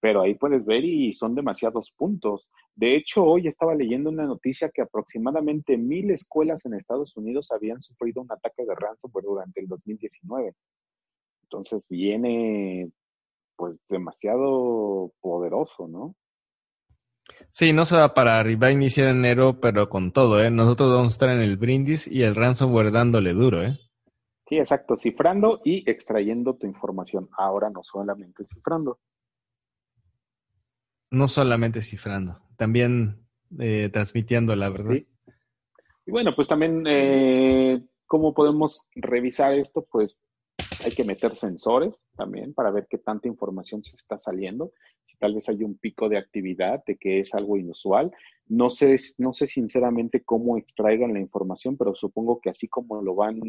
pero 0.00 0.22
ahí 0.22 0.34
puedes 0.34 0.64
ver 0.64 0.84
y 0.84 1.12
son 1.12 1.34
demasiados 1.34 1.92
puntos. 1.96 2.48
De 2.74 2.96
hecho, 2.96 3.24
hoy 3.24 3.46
estaba 3.46 3.74
leyendo 3.74 4.10
una 4.10 4.26
noticia 4.26 4.70
que 4.70 4.82
aproximadamente 4.82 5.76
mil 5.78 6.10
escuelas 6.10 6.64
en 6.66 6.74
Estados 6.74 7.16
Unidos 7.16 7.50
habían 7.50 7.80
sufrido 7.80 8.22
un 8.22 8.30
ataque 8.30 8.64
de 8.64 8.74
ransomware 8.74 9.24
durante 9.24 9.60
el 9.60 9.68
2019. 9.68 10.54
Entonces 11.44 11.86
viene 11.88 12.90
pues 13.56 13.80
demasiado 13.88 15.12
poderoso, 15.20 15.88
¿no? 15.88 16.14
Sí, 17.50 17.72
no 17.72 17.84
se 17.84 17.96
va 17.96 18.04
a 18.04 18.14
parar 18.14 18.48
y 18.48 18.56
va 18.56 18.68
a 18.68 18.72
iniciar 18.72 19.08
en 19.08 19.18
enero, 19.18 19.58
pero 19.60 19.88
con 19.88 20.12
todo, 20.12 20.42
¿eh? 20.42 20.50
Nosotros 20.50 20.90
vamos 20.90 21.08
a 21.08 21.14
estar 21.14 21.28
en 21.30 21.40
el 21.40 21.56
brindis 21.56 22.06
y 22.06 22.22
el 22.22 22.36
ransomware 22.36 22.92
dándole 22.92 23.32
duro, 23.32 23.62
¿eh? 23.62 23.78
Sí, 24.48 24.58
exacto, 24.58 24.96
cifrando 24.96 25.60
y 25.64 25.88
extrayendo 25.90 26.54
tu 26.54 26.66
información. 26.66 27.28
Ahora 27.36 27.68
no 27.70 27.82
solamente 27.82 28.44
cifrando. 28.44 29.00
No 31.10 31.28
solamente 31.28 31.80
cifrando, 31.80 32.40
también 32.56 33.26
eh, 33.58 33.90
transmitiendo 33.92 34.56
la 34.56 34.68
verdad. 34.68 34.94
Y 36.06 36.10
bueno, 36.10 36.34
pues 36.34 36.48
también, 36.48 36.84
eh, 36.86 37.82
¿cómo 38.06 38.34
podemos 38.34 38.86
revisar 38.94 39.54
esto? 39.54 39.86
Pues 39.90 40.20
hay 40.78 40.92
que 40.92 41.04
meter 41.04 41.36
sensores 41.36 42.02
también 42.16 42.54
para 42.54 42.70
ver 42.70 42.86
qué 42.88 42.98
tanta 42.98 43.28
información 43.28 43.82
se 43.82 43.96
está 43.96 44.18
saliendo. 44.18 44.72
Si 45.06 45.16
tal 45.16 45.34
vez 45.34 45.48
hay 45.48 45.62
un 45.64 45.78
pico 45.78 46.08
de 46.08 46.18
actividad, 46.18 46.82
de 46.86 46.96
que 46.96 47.20
es 47.20 47.34
algo 47.34 47.56
inusual. 47.56 48.12
No 48.48 48.70
sé, 48.70 48.96
no 49.18 49.32
sé 49.32 49.46
sinceramente 49.46 50.22
cómo 50.22 50.56
extraigan 50.56 51.12
la 51.12 51.20
información, 51.20 51.76
pero 51.76 51.94
supongo 51.94 52.40
que 52.40 52.50
así 52.50 52.68
como 52.68 53.02
lo 53.02 53.14
van 53.14 53.40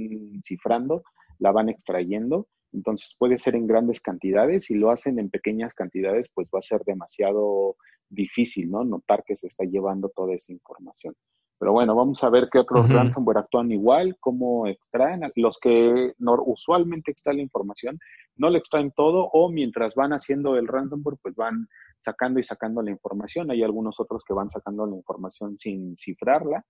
cifrando, 0.43 1.03
la 1.39 1.51
van 1.51 1.69
extrayendo 1.69 2.47
entonces 2.73 3.15
puede 3.17 3.37
ser 3.37 3.55
en 3.55 3.67
grandes 3.67 4.01
cantidades, 4.01 4.65
si 4.65 4.75
lo 4.75 4.91
hacen 4.91 5.19
en 5.19 5.29
pequeñas 5.29 5.73
cantidades, 5.73 6.29
pues 6.33 6.49
va 6.53 6.59
a 6.59 6.63
ser 6.63 6.83
demasiado 6.85 7.77
difícil, 8.09 8.69
¿no? 8.69 8.83
Notar 8.83 9.23
que 9.25 9.35
se 9.35 9.47
está 9.47 9.63
llevando 9.65 10.09
toda 10.09 10.35
esa 10.35 10.51
información. 10.51 11.15
Pero 11.60 11.74
bueno, 11.74 11.95
vamos 11.95 12.24
a 12.24 12.30
ver 12.30 12.49
qué 12.51 12.60
otros 12.60 12.88
ransomware 12.89 13.39
actúan 13.39 13.72
igual, 13.72 14.16
cómo 14.20 14.68
extraen. 14.68 15.22
Los 15.36 15.58
que 15.60 16.14
usualmente 16.18 17.12
extraen 17.12 17.38
la 17.38 17.43
información, 17.43 17.99
no 18.36 18.49
le 18.49 18.60
extraen 18.60 18.91
todo 18.91 19.30
o 19.34 19.49
mientras 19.51 19.95
van 19.95 20.14
haciendo 20.14 20.55
el 20.55 20.68
ransomware, 20.68 21.18
pues 21.22 21.36
van 21.36 21.68
sacando 21.97 22.39
y 22.39 22.43
sacando 22.43 22.82
la 22.82 22.91
información. 22.91 23.49
Hay 23.49 23.64
algunos 23.64 23.99
otros 23.99 24.24
que 24.24 24.34
van 24.34 24.49
sacando 24.49 24.86
la 24.86 24.95
información 24.95 25.58
sin 25.58 25.97
cifrarla 25.97 26.64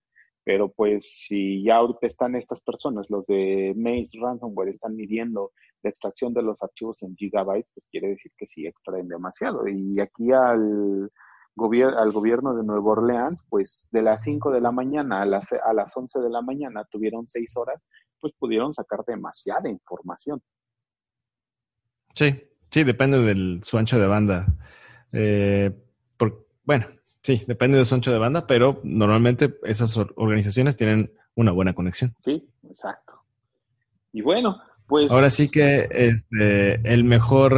pero 0.48 0.72
pues 0.72 1.26
si 1.28 1.62
ya 1.62 1.76
ahorita 1.76 2.08
están 2.08 2.34
estas 2.36 2.62
personas, 2.62 3.10
los 3.10 3.28
de 3.28 3.74
Maze 3.76 4.18
Ransomware, 4.18 4.70
están 4.70 4.96
midiendo 4.96 5.52
la 5.84 5.90
extracción 5.90 6.34
de 6.34 6.42
los 6.42 6.64
archivos 6.64 7.04
en 7.04 7.18
gigabytes, 7.18 7.70
pues 7.74 7.86
quiere 7.92 8.08
decir 8.12 8.32
que 8.38 8.46
sí 8.46 8.66
extraen 8.66 9.10
demasiado. 9.10 9.68
Y 9.68 10.00
aquí 10.00 10.32
al, 10.32 11.12
al 11.98 12.12
gobierno 12.12 12.56
de 12.56 12.64
Nueva 12.64 12.92
Orleans, 12.92 13.46
pues 13.50 13.90
de 13.92 14.02
las 14.02 14.24
5 14.24 14.52
de 14.52 14.62
la 14.62 14.72
mañana 14.72 15.22
a 15.22 15.26
las, 15.26 15.52
a 15.54 15.74
las 15.74 15.96
11 15.96 16.20
de 16.20 16.30
la 16.30 16.42
mañana 16.42 16.86
tuvieron 16.90 17.28
6 17.28 17.58
horas, 17.58 17.86
pues 18.20 18.34
pudieron 18.38 18.74
sacar 18.74 19.04
demasiada 19.06 19.70
información. 19.70 20.42
Sí, 22.14 22.44
sí, 22.70 22.84
depende 22.84 23.20
del 23.20 23.60
su 23.64 23.78
ancho 23.78 24.00
de 24.00 24.08
banda. 24.08 24.46
Eh, 25.12 25.72
por, 26.18 26.48
bueno, 26.64 26.88
Sí, 27.28 27.44
depende 27.46 27.78
de 27.78 27.84
su 27.84 27.94
ancho 27.94 28.14
de 28.14 28.20
banda, 28.20 28.48
pero 28.48 28.80
normalmente 28.84 29.58
esas 29.64 29.98
organizaciones 29.98 30.78
tienen 30.78 31.12
una 31.36 31.52
buena 31.52 31.74
conexión. 31.74 32.16
Sí, 32.24 32.48
exacto. 32.64 33.22
Y 34.14 34.22
bueno, 34.22 34.62
pues. 34.88 35.12
Ahora 35.12 35.30
sí 35.30 35.50
que 35.50 35.88
este, 35.92 36.76
el 36.92 37.04
mejor, 37.04 37.54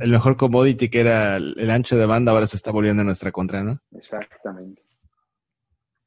el 0.00 0.10
mejor 0.10 0.36
commodity 0.36 0.88
que 0.88 1.00
era 1.00 1.36
el 1.36 1.70
ancho 1.70 1.96
de 1.96 2.06
banda 2.06 2.32
ahora 2.32 2.46
se 2.46 2.56
está 2.56 2.70
volviendo 2.70 3.02
en 3.02 3.06
nuestra 3.06 3.32
contra, 3.32 3.62
¿no? 3.62 3.80
Exactamente. 3.92 4.82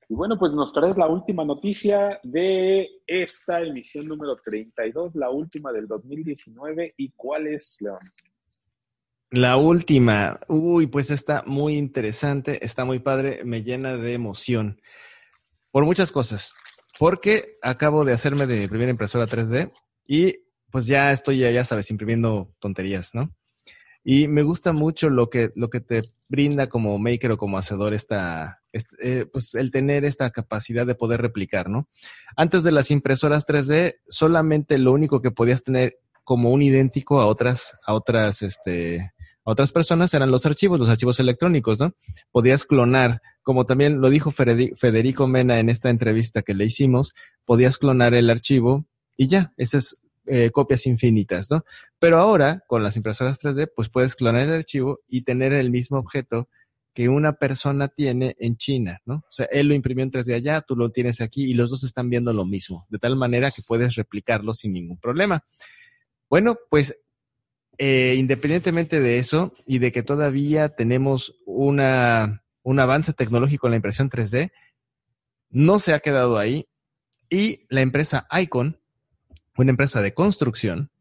Y 0.07 0.13
bueno, 0.13 0.37
pues 0.37 0.53
nos 0.53 0.71
traes 0.71 0.97
la 0.97 1.07
última 1.07 1.43
noticia 1.43 2.19
de 2.23 2.87
esta 3.07 3.61
emisión 3.61 4.07
número 4.07 4.35
32, 4.35 5.15
la 5.15 5.31
última 5.31 5.71
del 5.71 5.87
2019. 5.87 6.93
¿Y 6.97 7.11
cuál 7.11 7.47
es, 7.47 7.77
León? 7.81 7.97
La 9.31 9.57
última, 9.57 10.39
uy, 10.47 10.85
pues 10.85 11.09
está 11.09 11.43
muy 11.47 11.75
interesante, 11.75 12.63
está 12.63 12.85
muy 12.85 12.99
padre, 12.99 13.43
me 13.43 13.63
llena 13.63 13.97
de 13.97 14.13
emoción. 14.13 14.79
Por 15.71 15.85
muchas 15.85 16.11
cosas. 16.11 16.53
Porque 16.99 17.57
acabo 17.63 18.05
de 18.05 18.13
hacerme 18.13 18.45
de 18.45 18.69
primera 18.69 18.91
impresora 18.91 19.25
3D 19.25 19.73
y 20.07 20.44
pues 20.71 20.85
ya 20.85 21.11
estoy, 21.11 21.39
ya 21.39 21.65
sabes, 21.65 21.89
imprimiendo 21.91 22.53
tonterías, 22.59 23.13
¿no? 23.13 23.33
Y 24.07 24.27
me 24.27 24.43
gusta 24.43 24.71
mucho 24.71 25.09
lo 25.09 25.31
que, 25.31 25.51
lo 25.55 25.71
que 25.71 25.79
te 25.79 26.03
brinda 26.29 26.67
como 26.67 26.99
maker 26.99 27.31
o 27.31 27.37
como 27.37 27.57
hacedor 27.57 27.93
esta, 27.95 28.61
eh, 29.01 29.25
pues 29.31 29.55
el 29.55 29.71
tener 29.71 30.05
esta 30.05 30.29
capacidad 30.29 30.85
de 30.85 30.93
poder 30.93 31.21
replicar, 31.21 31.69
¿no? 31.69 31.89
Antes 32.37 32.63
de 32.63 32.71
las 32.71 32.91
impresoras 32.91 33.47
3D, 33.47 33.95
solamente 34.07 34.77
lo 34.77 34.91
único 34.91 35.23
que 35.23 35.31
podías 35.31 35.63
tener 35.63 35.97
como 36.23 36.51
un 36.51 36.61
idéntico 36.61 37.19
a 37.19 37.25
otras, 37.25 37.79
a 37.83 37.95
otras, 37.95 38.43
este, 38.43 39.13
a 39.43 39.51
otras 39.51 39.71
personas 39.71 40.13
eran 40.13 40.29
los 40.29 40.45
archivos, 40.45 40.79
los 40.79 40.89
archivos 40.89 41.19
electrónicos, 41.19 41.79
¿no? 41.79 41.95
Podías 42.31 42.63
clonar, 42.63 43.23
como 43.41 43.65
también 43.65 44.01
lo 44.01 44.11
dijo 44.11 44.29
Federico 44.29 45.27
Mena 45.27 45.59
en 45.59 45.69
esta 45.69 45.89
entrevista 45.89 46.43
que 46.43 46.53
le 46.53 46.65
hicimos, 46.65 47.13
podías 47.43 47.79
clonar 47.79 48.13
el 48.13 48.29
archivo 48.29 48.85
y 49.17 49.29
ya, 49.29 49.51
esas 49.57 49.97
eh, 50.27 50.49
copias 50.51 50.85
infinitas, 50.87 51.51
¿no? 51.51 51.63
Pero 51.99 52.19
ahora, 52.19 52.63
con 52.67 52.83
las 52.83 52.97
impresoras 52.97 53.43
3D, 53.43 53.71
pues 53.75 53.89
puedes 53.89 54.15
clonar 54.15 54.43
el 54.43 54.53
archivo 54.53 54.99
y 55.07 55.21
tener 55.21 55.53
el 55.53 55.69
mismo 55.69 55.97
objeto 55.97 56.49
que 56.93 57.09
una 57.09 57.33
persona 57.33 57.89
tiene 57.89 58.35
en 58.39 58.55
China, 58.55 59.01
¿no? 59.05 59.15
O 59.15 59.31
sea, 59.31 59.47
él 59.51 59.67
lo 59.67 59.75
imprimió 59.75 60.03
en 60.03 60.11
3D 60.11 60.33
allá, 60.33 60.61
tú 60.61 60.75
lo 60.75 60.91
tienes 60.91 61.19
aquí 61.19 61.43
y 61.43 61.53
los 61.53 61.69
dos 61.69 61.83
están 61.83 62.09
viendo 62.09 62.31
lo 62.31 62.45
mismo, 62.45 62.87
de 62.89 62.99
tal 62.99 63.17
manera 63.17 63.51
que 63.51 63.61
puedes 63.61 63.95
replicarlo 63.95 64.53
sin 64.53 64.71
ningún 64.71 64.97
problema. 64.97 65.43
Bueno, 66.29 66.57
pues 66.69 66.97
eh, 67.77 68.15
independientemente 68.17 69.01
de 69.01 69.17
eso 69.17 69.53
y 69.65 69.79
de 69.79 69.91
que 69.91 70.03
todavía 70.03 70.69
tenemos 70.69 71.35
una, 71.45 72.43
un 72.63 72.79
avance 72.79 73.11
tecnológico 73.11 73.67
en 73.67 73.71
la 73.71 73.77
impresión 73.77 74.09
3D, 74.09 74.51
no 75.49 75.79
se 75.79 75.93
ha 75.93 75.99
quedado 75.99 76.37
ahí 76.37 76.67
y 77.29 77.65
la 77.69 77.81
empresa 77.81 78.27
Icon 78.31 78.79
una 79.63 79.71
empresa 79.71 80.01
de 80.01 80.13
construcción, 80.13 80.91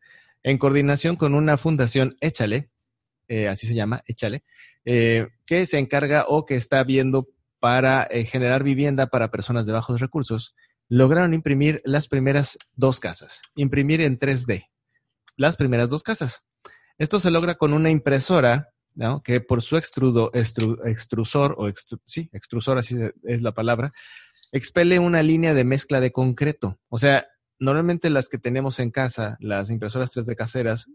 en 0.42 0.58
coordinación 0.58 1.16
con 1.16 1.34
una 1.34 1.56
fundación, 1.56 2.16
Échale, 2.20 2.70
eh, 3.28 3.48
así 3.48 3.66
se 3.66 3.74
llama, 3.74 4.02
Échale, 4.06 4.44
eh, 4.84 5.28
que 5.46 5.66
se 5.66 5.78
encarga 5.78 6.26
o 6.28 6.44
que 6.44 6.56
está 6.56 6.84
viendo 6.84 7.28
para 7.58 8.06
eh, 8.10 8.24
generar 8.24 8.62
vivienda 8.62 9.06
para 9.06 9.30
personas 9.30 9.64
de 9.64 9.72
bajos 9.72 10.00
recursos, 10.00 10.54
lograron 10.88 11.32
imprimir 11.32 11.80
las 11.84 12.08
primeras 12.08 12.58
dos 12.74 13.00
casas, 13.00 13.40
imprimir 13.54 14.02
en 14.02 14.18
3D, 14.18 14.68
las 15.36 15.56
primeras 15.56 15.88
dos 15.88 16.02
casas. 16.02 16.44
Esto 16.98 17.18
se 17.18 17.30
logra 17.30 17.54
con 17.54 17.72
una 17.72 17.90
impresora, 17.90 18.68
¿no? 18.94 19.22
que 19.22 19.40
por 19.40 19.62
su 19.62 19.78
extrudo, 19.78 20.30
extrusor, 20.34 21.54
o 21.58 21.72
sí, 22.04 22.28
extrusor, 22.32 22.78
así 22.78 22.96
es 23.24 23.40
la 23.40 23.52
palabra, 23.52 23.94
expele 24.52 24.98
una 24.98 25.22
línea 25.22 25.54
de 25.54 25.64
mezcla 25.64 26.00
de 26.00 26.12
concreto. 26.12 26.78
O 26.88 26.98
sea, 26.98 27.26
normalmente 27.64 28.10
las 28.10 28.28
que 28.28 28.38
tenemos 28.38 28.78
en 28.78 28.90
casa, 28.90 29.36
las 29.40 29.70
impresoras 29.70 30.14
3D 30.14 30.36
caseras, 30.36 30.88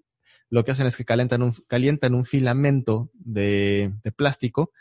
lo 0.49 0.63
que 0.63 0.71
hacen 0.71 0.87
es 0.87 0.97
que 0.97 1.05
calientan 1.05 1.43
un, 2.13 2.25
filamento 2.25 3.11
de, 3.13 3.93
plástico 4.15 4.71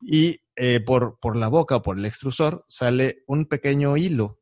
y 0.00 0.40
eh, 0.56 0.80
por, 0.80 1.18
por, 1.20 1.36
la 1.36 1.48
boca 1.48 1.76
o 1.76 1.82
por 1.82 1.98
el 1.98 2.06
extrusor 2.06 2.64
sale 2.68 3.22
un 3.26 3.46
pequeño 3.46 3.96
hilo 3.96 4.40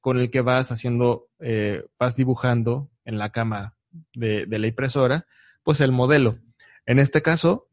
con 0.00 0.18
el 0.18 0.30
que 0.30 0.40
vas 0.40 0.72
haciendo, 0.72 1.28
eh, 1.38 1.84
vas 1.98 2.16
dibujando 2.16 2.90
en 3.04 3.18
la 3.18 3.32
cama 3.32 3.76
de, 4.14 4.46
de 4.46 4.58
la 4.58 4.66
impresora, 4.66 5.26
pues 5.62 5.80
el 5.80 5.92
modelo. 5.92 6.38
En 6.86 6.98
este 6.98 7.22
caso, 7.22 7.69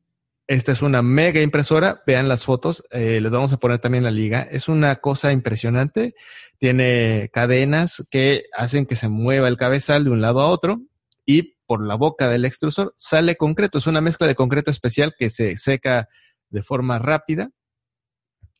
esta 0.47 0.71
es 0.71 0.81
una 0.81 1.01
mega 1.01 1.41
impresora. 1.41 2.01
Vean 2.07 2.29
las 2.29 2.45
fotos. 2.45 2.85
Eh, 2.91 3.19
les 3.21 3.31
vamos 3.31 3.51
a 3.51 3.57
poner 3.57 3.79
también 3.79 4.03
la 4.03 4.11
liga. 4.11 4.41
Es 4.49 4.69
una 4.69 4.95
cosa 4.97 5.31
impresionante. 5.33 6.15
Tiene 6.57 7.29
cadenas 7.33 8.05
que 8.09 8.45
hacen 8.53 8.85
que 8.85 8.95
se 8.95 9.09
mueva 9.09 9.49
el 9.49 9.57
cabezal 9.57 10.05
de 10.05 10.11
un 10.11 10.21
lado 10.21 10.39
a 10.39 10.47
otro 10.47 10.81
y 11.25 11.57
por 11.65 11.85
la 11.85 11.95
boca 11.95 12.29
del 12.29 12.45
extrusor 12.45 12.93
sale 12.97 13.35
concreto. 13.35 13.77
Es 13.77 13.87
una 13.87 14.01
mezcla 14.01 14.25
de 14.25 14.35
concreto 14.35 14.71
especial 14.71 15.15
que 15.17 15.29
se 15.29 15.57
seca 15.57 16.07
de 16.49 16.63
forma 16.63 16.97
rápida 16.97 17.51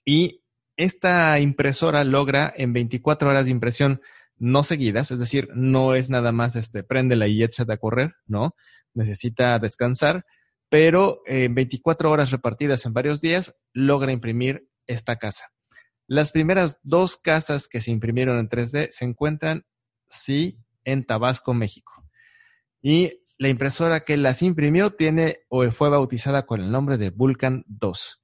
y 0.03 0.43
esta 0.75 1.39
impresora 1.39 2.03
logra 2.03 2.53
en 2.55 2.73
24 2.73 3.29
horas 3.29 3.45
de 3.45 3.51
impresión 3.51 4.01
no 4.38 4.63
seguidas, 4.63 5.09
es 5.09 5.19
decir, 5.19 5.49
no 5.55 5.95
es 5.95 6.11
nada 6.11 6.31
más 6.31 6.55
este, 6.55 6.83
préndela 6.83 7.27
y 7.27 7.41
échate 7.41 7.73
a 7.73 7.77
correr, 7.77 8.13
¿no? 8.27 8.55
Necesita 8.93 9.57
descansar 9.57 10.25
pero 10.70 11.22
en 11.26 11.55
24 11.55 12.11
horas 12.11 12.32
repartidas 12.32 12.86
en 12.86 12.93
varios 12.93 13.22
días 13.22 13.55
logra 13.74 14.11
imprimir 14.11 14.70
esta 14.86 15.18
casa. 15.18 15.45
Las 16.07 16.32
primeras 16.32 16.80
dos 16.84 17.18
casas 17.18 17.68
que 17.68 17.82
se 17.82 17.91
imprimieron 17.91 18.39
en 18.39 18.49
3D 18.49 18.89
se 18.91 19.05
encuentran, 19.05 19.65
sí, 20.09 20.59
en 20.86 21.05
Tabasco, 21.05 21.53
México. 21.53 21.91
Y 22.82 23.24
la 23.38 23.49
impresora 23.49 24.01
que 24.01 24.18
las 24.18 24.41
imprimió 24.41 24.91
tiene 24.91 25.39
o 25.49 25.70
fue 25.72 25.89
bautizada 25.89 26.45
con 26.45 26.61
el 26.61 26.72
nombre 26.72 26.97
de 26.97 27.09
Vulcan 27.09 27.65
2. 27.68 28.22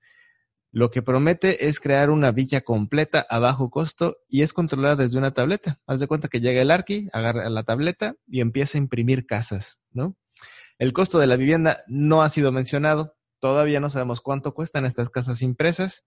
Lo 0.71 0.89
que 0.89 1.03
promete 1.03 1.67
es 1.67 1.79
crear 1.79 2.09
una 2.09 2.31
villa 2.31 2.61
completa 2.61 3.27
a 3.29 3.37
bajo 3.37 3.69
costo 3.69 4.17
y 4.27 4.41
es 4.41 4.53
controlada 4.53 4.95
desde 4.95 5.19
una 5.19 5.31
tableta. 5.31 5.79
Haz 5.85 5.99
de 5.99 6.07
cuenta 6.07 6.29
que 6.29 6.39
llega 6.39 6.61
el 6.61 6.71
arqui, 6.71 7.09
agarra 7.13 7.47
la 7.49 7.63
tableta 7.63 8.15
y 8.25 8.41
empieza 8.41 8.77
a 8.77 8.81
imprimir 8.81 9.27
casas, 9.27 9.79
¿no? 9.91 10.15
El 10.83 10.91
costo 10.91 11.17
de 11.17 11.27
la 11.27 11.37
vivienda 11.37 11.85
no 11.87 12.23
ha 12.23 12.29
sido 12.29 12.51
mencionado. 12.51 13.15
Todavía 13.39 13.79
no 13.79 13.89
sabemos 13.89 14.19
cuánto 14.19 14.53
cuestan 14.53 14.83
estas 14.83 15.09
casas 15.09 15.41
impresas, 15.41 16.03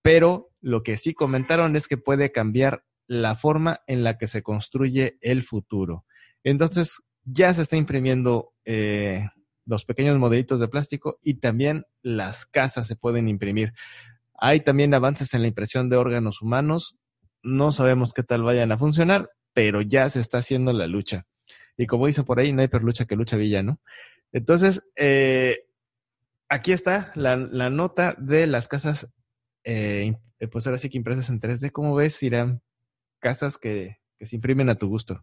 pero 0.00 0.52
lo 0.60 0.84
que 0.84 0.96
sí 0.96 1.12
comentaron 1.12 1.74
es 1.74 1.88
que 1.88 1.96
puede 1.96 2.30
cambiar 2.30 2.84
la 3.08 3.34
forma 3.34 3.80
en 3.88 4.04
la 4.04 4.16
que 4.16 4.28
se 4.28 4.44
construye 4.44 5.18
el 5.22 5.42
futuro. 5.42 6.04
Entonces, 6.44 7.02
ya 7.24 7.52
se 7.52 7.62
está 7.62 7.76
imprimiendo 7.76 8.52
eh, 8.64 9.26
los 9.64 9.84
pequeños 9.84 10.16
modelitos 10.20 10.60
de 10.60 10.68
plástico 10.68 11.18
y 11.20 11.40
también 11.40 11.84
las 12.00 12.46
casas 12.46 12.86
se 12.86 12.94
pueden 12.94 13.26
imprimir. 13.26 13.72
Hay 14.34 14.60
también 14.60 14.94
avances 14.94 15.34
en 15.34 15.42
la 15.42 15.48
impresión 15.48 15.88
de 15.88 15.96
órganos 15.96 16.42
humanos. 16.42 16.96
No 17.42 17.72
sabemos 17.72 18.12
qué 18.12 18.22
tal 18.22 18.44
vayan 18.44 18.70
a 18.70 18.78
funcionar, 18.78 19.30
pero 19.52 19.80
ya 19.80 20.08
se 20.10 20.20
está 20.20 20.38
haciendo 20.38 20.72
la 20.72 20.86
lucha. 20.86 21.26
Y 21.76 21.86
como 21.86 22.06
dice 22.06 22.24
por 22.24 22.38
ahí, 22.38 22.52
no 22.52 22.62
hay 22.62 22.68
perlucha 22.68 23.04
que 23.04 23.16
lucha 23.16 23.36
villa, 23.36 23.62
¿no? 23.62 23.80
Entonces, 24.32 24.82
eh, 24.96 25.66
aquí 26.48 26.72
está 26.72 27.12
la, 27.14 27.36
nota 27.36 28.14
de 28.18 28.46
las 28.46 28.68
casas, 28.68 29.12
eh, 29.64 30.14
pues 30.50 30.66
ahora 30.66 30.78
sí 30.78 30.88
que 30.88 30.98
impresas 30.98 31.28
en 31.30 31.40
3D. 31.40 31.70
¿Cómo 31.72 31.94
ves, 31.94 32.22
Irán? 32.22 32.62
Casas 33.20 33.58
que, 33.58 33.98
se 34.20 34.36
imprimen 34.36 34.70
a 34.70 34.76
tu 34.76 34.88
gusto. 34.88 35.22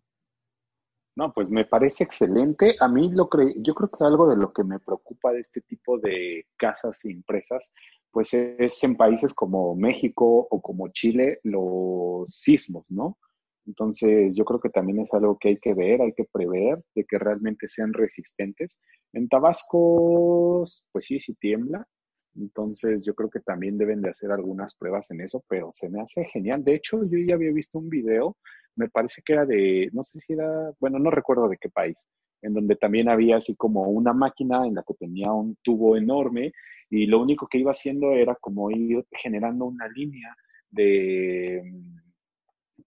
No, 1.16 1.32
pues 1.32 1.50
me 1.50 1.66
parece 1.66 2.04
excelente. 2.04 2.76
A 2.80 2.88
mí 2.88 3.12
lo 3.12 3.30
creo, 3.30 3.50
yo 3.58 3.76
creo 3.76 3.90
que 3.90 4.04
algo 4.04 4.28
de 4.28 4.36
lo 4.36 4.52
que 4.52 4.64
me 4.64 4.80
preocupa 4.80 5.32
de 5.32 5.42
este 5.42 5.62
tipo 5.62 6.00
de 6.00 6.48
casas 6.58 7.06
impresas, 7.06 7.72
pues 8.12 8.34
es 8.34 8.84
en 8.84 8.96
países 8.96 9.34
como 9.34 9.76
México 9.76 10.48
o 10.50 10.62
como 10.62 10.88
Chile, 10.90 11.40
los 11.44 12.30
sismos, 12.30 12.90
¿no? 12.90 13.18
Entonces, 13.66 14.36
yo 14.36 14.44
creo 14.46 14.60
que 14.60 14.70
también 14.70 15.00
es 15.00 15.14
algo 15.14 15.38
que 15.40 15.50
hay 15.50 15.58
que 15.58 15.74
ver, 15.74 16.02
hay 16.02 16.14
que 16.14 16.26
prever 16.26 16.84
de 16.96 17.06
que 17.06 17.18
realmente 17.18 17.70
sean 17.70 17.94
resistentes. 17.94 18.80
En 19.14 19.30
Tabasco, 19.30 20.66
pues 20.92 21.06
sí, 21.06 21.20
sí 21.20 21.34
tiembla. 21.36 21.88
Entonces, 22.36 23.02
yo 23.04 23.14
creo 23.16 23.30
que 23.30 23.40
también 23.40 23.78
deben 23.78 24.02
de 24.02 24.10
hacer 24.10 24.32
algunas 24.32 24.76
pruebas 24.76 25.10
en 25.12 25.22
eso, 25.22 25.44
pero 25.48 25.72
se 25.74 25.90
me 25.90 26.02
hace 26.02 26.26
genial. 26.26 26.64
De 26.64 26.76
hecho, 26.76 27.04
yo 27.06 27.20
ya 27.20 27.36
había 27.36 27.52
visto 27.54 27.80
un 27.80 27.90
video, 27.90 28.38
me 28.76 28.90
parece 28.90 29.22
que 29.24 29.34
era 29.34 29.46
de, 29.46 29.90
no 29.94 30.04
sé 30.04 30.20
si 30.20 30.34
era, 30.34 30.72
bueno, 30.80 31.00
no 31.00 31.12
recuerdo 31.12 31.48
de 31.48 31.58
qué 31.58 31.70
país, 31.70 31.98
en 32.42 32.54
donde 32.54 32.76
también 32.76 33.08
había 33.10 33.38
así 33.38 33.56
como 33.56 33.84
una 33.84 34.14
máquina 34.14 34.66
en 34.66 34.76
la 34.76 34.84
que 34.84 34.96
tenía 34.96 35.32
un 35.32 35.56
tubo 35.62 35.96
enorme 35.96 36.52
y 36.90 37.06
lo 37.06 37.22
único 37.22 37.48
que 37.48 37.60
iba 37.60 37.72
haciendo 37.72 38.12
era 38.12 38.36
como 38.36 38.72
ir 38.72 39.06
generando 39.12 39.66
una 39.66 39.88
línea 39.90 40.36
de 40.72 41.62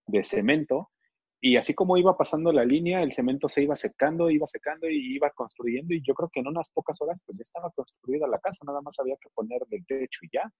de 0.06 0.22
cemento 0.24 0.90
y 1.40 1.56
así 1.56 1.74
como 1.74 1.96
iba 1.96 2.16
pasando 2.16 2.50
la 2.50 2.64
línea, 2.64 3.02
el 3.02 3.12
cemento 3.12 3.48
se 3.48 3.62
iba 3.62 3.76
secando, 3.76 4.30
iba 4.30 4.46
secando 4.46 4.88
y 4.88 5.14
iba 5.14 5.30
construyendo 5.30 5.94
y 5.94 6.02
yo 6.02 6.14
creo 6.14 6.30
que 6.32 6.40
en 6.40 6.48
unas 6.48 6.68
pocas 6.70 7.00
horas 7.00 7.20
pues 7.24 7.38
ya 7.38 7.42
estaba 7.42 7.70
construida 7.70 8.26
la 8.26 8.38
casa, 8.38 8.64
nada 8.66 8.80
más 8.80 8.98
había 8.98 9.16
que 9.20 9.28
poner 9.34 9.62
el 9.70 9.86
techo 9.86 10.20
y 10.22 10.28
ya. 10.32 10.50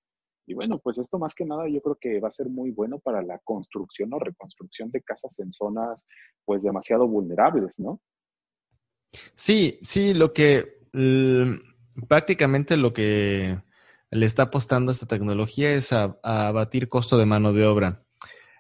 Y 0.47 0.55
bueno, 0.55 0.79
pues 0.79 0.99
esto 0.99 1.19
más 1.19 1.35
que 1.35 1.45
nada 1.45 1.67
yo 1.69 1.81
creo 1.81 1.97
que 1.97 2.21
va 2.21 2.29
a 2.29 2.31
ser 2.31 2.49
muy 2.49 2.71
bueno 2.71 3.01
para 3.01 3.23
la 3.23 3.39
construcción 3.41 4.13
o 4.13 4.19
reconstrucción 4.19 4.91
de 4.91 5.03
casas 5.03 5.39
en 5.41 5.51
zonas 5.51 6.05
pues 6.45 6.63
demasiado 6.63 7.09
vulnerables, 7.09 7.81
¿no? 7.81 8.01
Sí, 9.35 9.81
sí, 9.83 10.15
lo 10.15 10.33
que 10.33 10.77
prácticamente 12.07 12.77
lo 12.77 12.93
que 12.93 13.59
le 14.11 14.27
está 14.27 14.45
apostando 14.45 14.93
esta 14.93 15.07
tecnología 15.07 15.73
es 15.73 15.93
a, 15.93 16.19
a 16.23 16.49
abatir 16.49 16.89
costo 16.89 17.19
de 17.19 17.27
mano 17.27 17.53
de 17.53 17.67
obra. 17.67 18.06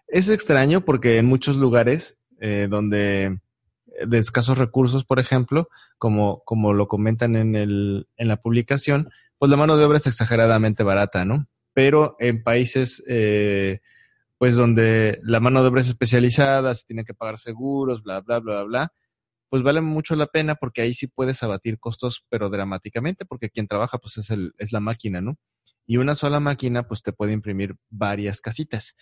Es 0.08 0.28
extraño 0.28 0.84
porque 0.84 1.18
en 1.18 1.26
muchos 1.26 1.56
lugares 1.56 2.18
eh, 2.40 2.68
donde 2.70 3.40
de 4.04 4.18
escasos 4.18 4.58
recursos, 4.58 5.04
por 5.04 5.18
ejemplo, 5.18 5.68
como, 5.98 6.42
como 6.44 6.72
lo 6.72 6.88
comentan 6.88 7.36
en, 7.36 7.56
el, 7.56 8.08
en 8.16 8.28
la 8.28 8.36
publicación, 8.36 9.10
pues 9.38 9.50
la 9.50 9.56
mano 9.56 9.76
de 9.76 9.84
obra 9.84 9.98
es 9.98 10.06
exageradamente 10.06 10.82
barata, 10.82 11.24
¿no? 11.24 11.46
Pero 11.72 12.16
en 12.18 12.42
países, 12.42 13.02
eh, 13.06 13.80
pues 14.38 14.56
donde 14.56 15.20
la 15.22 15.40
mano 15.40 15.62
de 15.62 15.68
obra 15.68 15.80
es 15.80 15.88
especializada, 15.88 16.74
se 16.74 16.86
tiene 16.86 17.04
que 17.04 17.14
pagar 17.14 17.38
seguros, 17.38 18.02
bla, 18.02 18.20
bla, 18.20 18.38
bla, 18.38 18.62
bla, 18.64 18.92
pues 19.48 19.62
vale 19.62 19.80
mucho 19.80 20.16
la 20.16 20.26
pena 20.26 20.56
porque 20.56 20.82
ahí 20.82 20.94
sí 20.94 21.06
puedes 21.06 21.42
abatir 21.42 21.78
costos, 21.78 22.24
pero 22.28 22.50
dramáticamente, 22.50 23.24
porque 23.24 23.50
quien 23.50 23.66
trabaja 23.66 23.98
pues 23.98 24.18
es, 24.18 24.30
el, 24.30 24.54
es 24.58 24.72
la 24.72 24.80
máquina, 24.80 25.20
¿no? 25.20 25.38
Y 25.86 25.98
una 25.98 26.14
sola 26.14 26.40
máquina 26.40 26.88
pues 26.88 27.02
te 27.02 27.12
puede 27.12 27.32
imprimir 27.32 27.76
varias 27.90 28.40
casitas. 28.40 28.96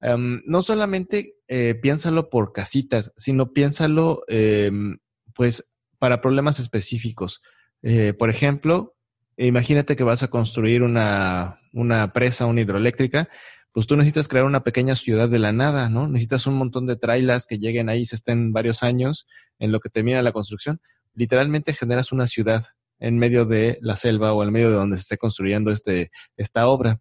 Em, 0.00 0.42
no 0.44 0.62
solamente 0.62 1.36
eh, 1.48 1.74
piénsalo 1.74 2.28
por 2.28 2.52
casitas, 2.52 3.12
sino 3.16 3.52
piénsalo 3.52 4.22
em, 4.28 4.98
pues 5.34 5.70
para 5.98 6.20
problemas 6.20 6.60
específicos. 6.60 7.42
Eh, 7.82 8.12
por 8.12 8.30
ejemplo, 8.30 8.94
imagínate 9.36 9.96
que 9.96 10.04
vas 10.04 10.22
a 10.22 10.28
construir 10.28 10.82
una, 10.82 11.60
una 11.72 12.12
presa, 12.12 12.46
una 12.46 12.60
hidroeléctrica, 12.60 13.28
pues 13.72 13.86
tú 13.86 13.96
necesitas 13.96 14.28
crear 14.28 14.46
una 14.46 14.64
pequeña 14.64 14.94
ciudad 14.96 15.28
de 15.28 15.38
la 15.38 15.52
nada, 15.52 15.90
¿no? 15.90 16.08
Necesitas 16.08 16.46
un 16.46 16.54
montón 16.54 16.86
de 16.86 16.96
trailers 16.96 17.46
que 17.46 17.58
lleguen 17.58 17.90
ahí, 17.90 18.06
se 18.06 18.16
estén 18.16 18.52
varios 18.52 18.82
años 18.82 19.26
en 19.58 19.70
lo 19.70 19.80
que 19.80 19.90
termina 19.90 20.22
la 20.22 20.32
construcción. 20.32 20.80
Literalmente 21.14 21.74
generas 21.74 22.10
una 22.10 22.26
ciudad 22.26 22.64
en 22.98 23.18
medio 23.18 23.44
de 23.44 23.78
la 23.82 23.96
selva 23.96 24.32
o 24.32 24.42
en 24.42 24.50
medio 24.50 24.70
de 24.70 24.76
donde 24.76 24.96
se 24.96 25.02
esté 25.02 25.18
construyendo 25.18 25.70
este, 25.70 26.10
esta 26.38 26.68
obra. 26.68 27.00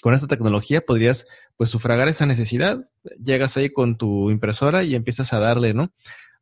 Con 0.00 0.14
esta 0.14 0.26
tecnología 0.26 0.80
podrías 0.80 1.26
pues 1.56 1.70
sufragar 1.70 2.08
esa 2.08 2.26
necesidad. 2.26 2.88
Llegas 3.22 3.56
ahí 3.56 3.70
con 3.70 3.96
tu 3.96 4.30
impresora 4.30 4.82
y 4.82 4.94
empiezas 4.94 5.32
a 5.32 5.40
darle, 5.40 5.74
¿no? 5.74 5.92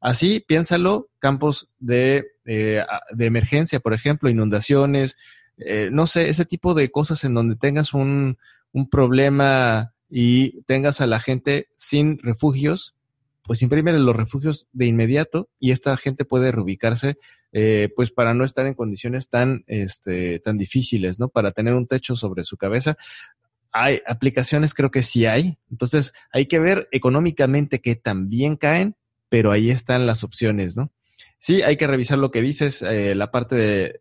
Así, 0.00 0.40
piénsalo, 0.46 1.08
campos 1.18 1.70
de, 1.80 2.26
eh, 2.44 2.84
de 3.10 3.26
emergencia, 3.26 3.80
por 3.80 3.94
ejemplo, 3.94 4.30
inundaciones, 4.30 5.16
eh, 5.56 5.88
no 5.90 6.06
sé, 6.06 6.28
ese 6.28 6.44
tipo 6.44 6.74
de 6.74 6.90
cosas 6.90 7.24
en 7.24 7.34
donde 7.34 7.56
tengas 7.56 7.94
un, 7.94 8.38
un 8.72 8.88
problema 8.88 9.92
y 10.08 10.62
tengas 10.62 11.00
a 11.00 11.06
la 11.06 11.18
gente 11.20 11.68
sin 11.76 12.18
refugios, 12.18 12.94
pues 13.42 13.62
imprimen 13.62 14.04
los 14.04 14.14
refugios 14.14 14.68
de 14.72 14.86
inmediato 14.86 15.48
y 15.58 15.72
esta 15.72 15.96
gente 15.96 16.24
puede 16.24 16.52
reubicarse, 16.52 17.16
eh, 17.52 17.88
pues 17.96 18.10
para 18.10 18.34
no 18.34 18.44
estar 18.44 18.66
en 18.66 18.74
condiciones 18.74 19.30
tan, 19.30 19.64
este, 19.66 20.38
tan 20.40 20.58
difíciles, 20.58 21.18
¿no? 21.18 21.28
Para 21.28 21.52
tener 21.52 21.74
un 21.74 21.86
techo 21.86 22.14
sobre 22.14 22.44
su 22.44 22.56
cabeza. 22.56 22.96
Hay 23.72 24.00
aplicaciones, 24.06 24.74
creo 24.74 24.90
que 24.90 25.02
sí 25.02 25.26
hay. 25.26 25.58
Entonces, 25.70 26.12
hay 26.32 26.46
que 26.46 26.58
ver 26.58 26.88
económicamente 26.92 27.80
que 27.80 27.96
también 27.96 28.56
caen, 28.56 28.96
pero 29.28 29.50
ahí 29.52 29.70
están 29.70 30.06
las 30.06 30.24
opciones, 30.24 30.76
¿no? 30.76 30.90
Sí, 31.38 31.62
hay 31.62 31.76
que 31.76 31.86
revisar 31.86 32.18
lo 32.18 32.30
que 32.30 32.42
dices, 32.42 32.82
eh, 32.82 33.14
la 33.14 33.30
parte 33.30 33.54
de 33.54 34.00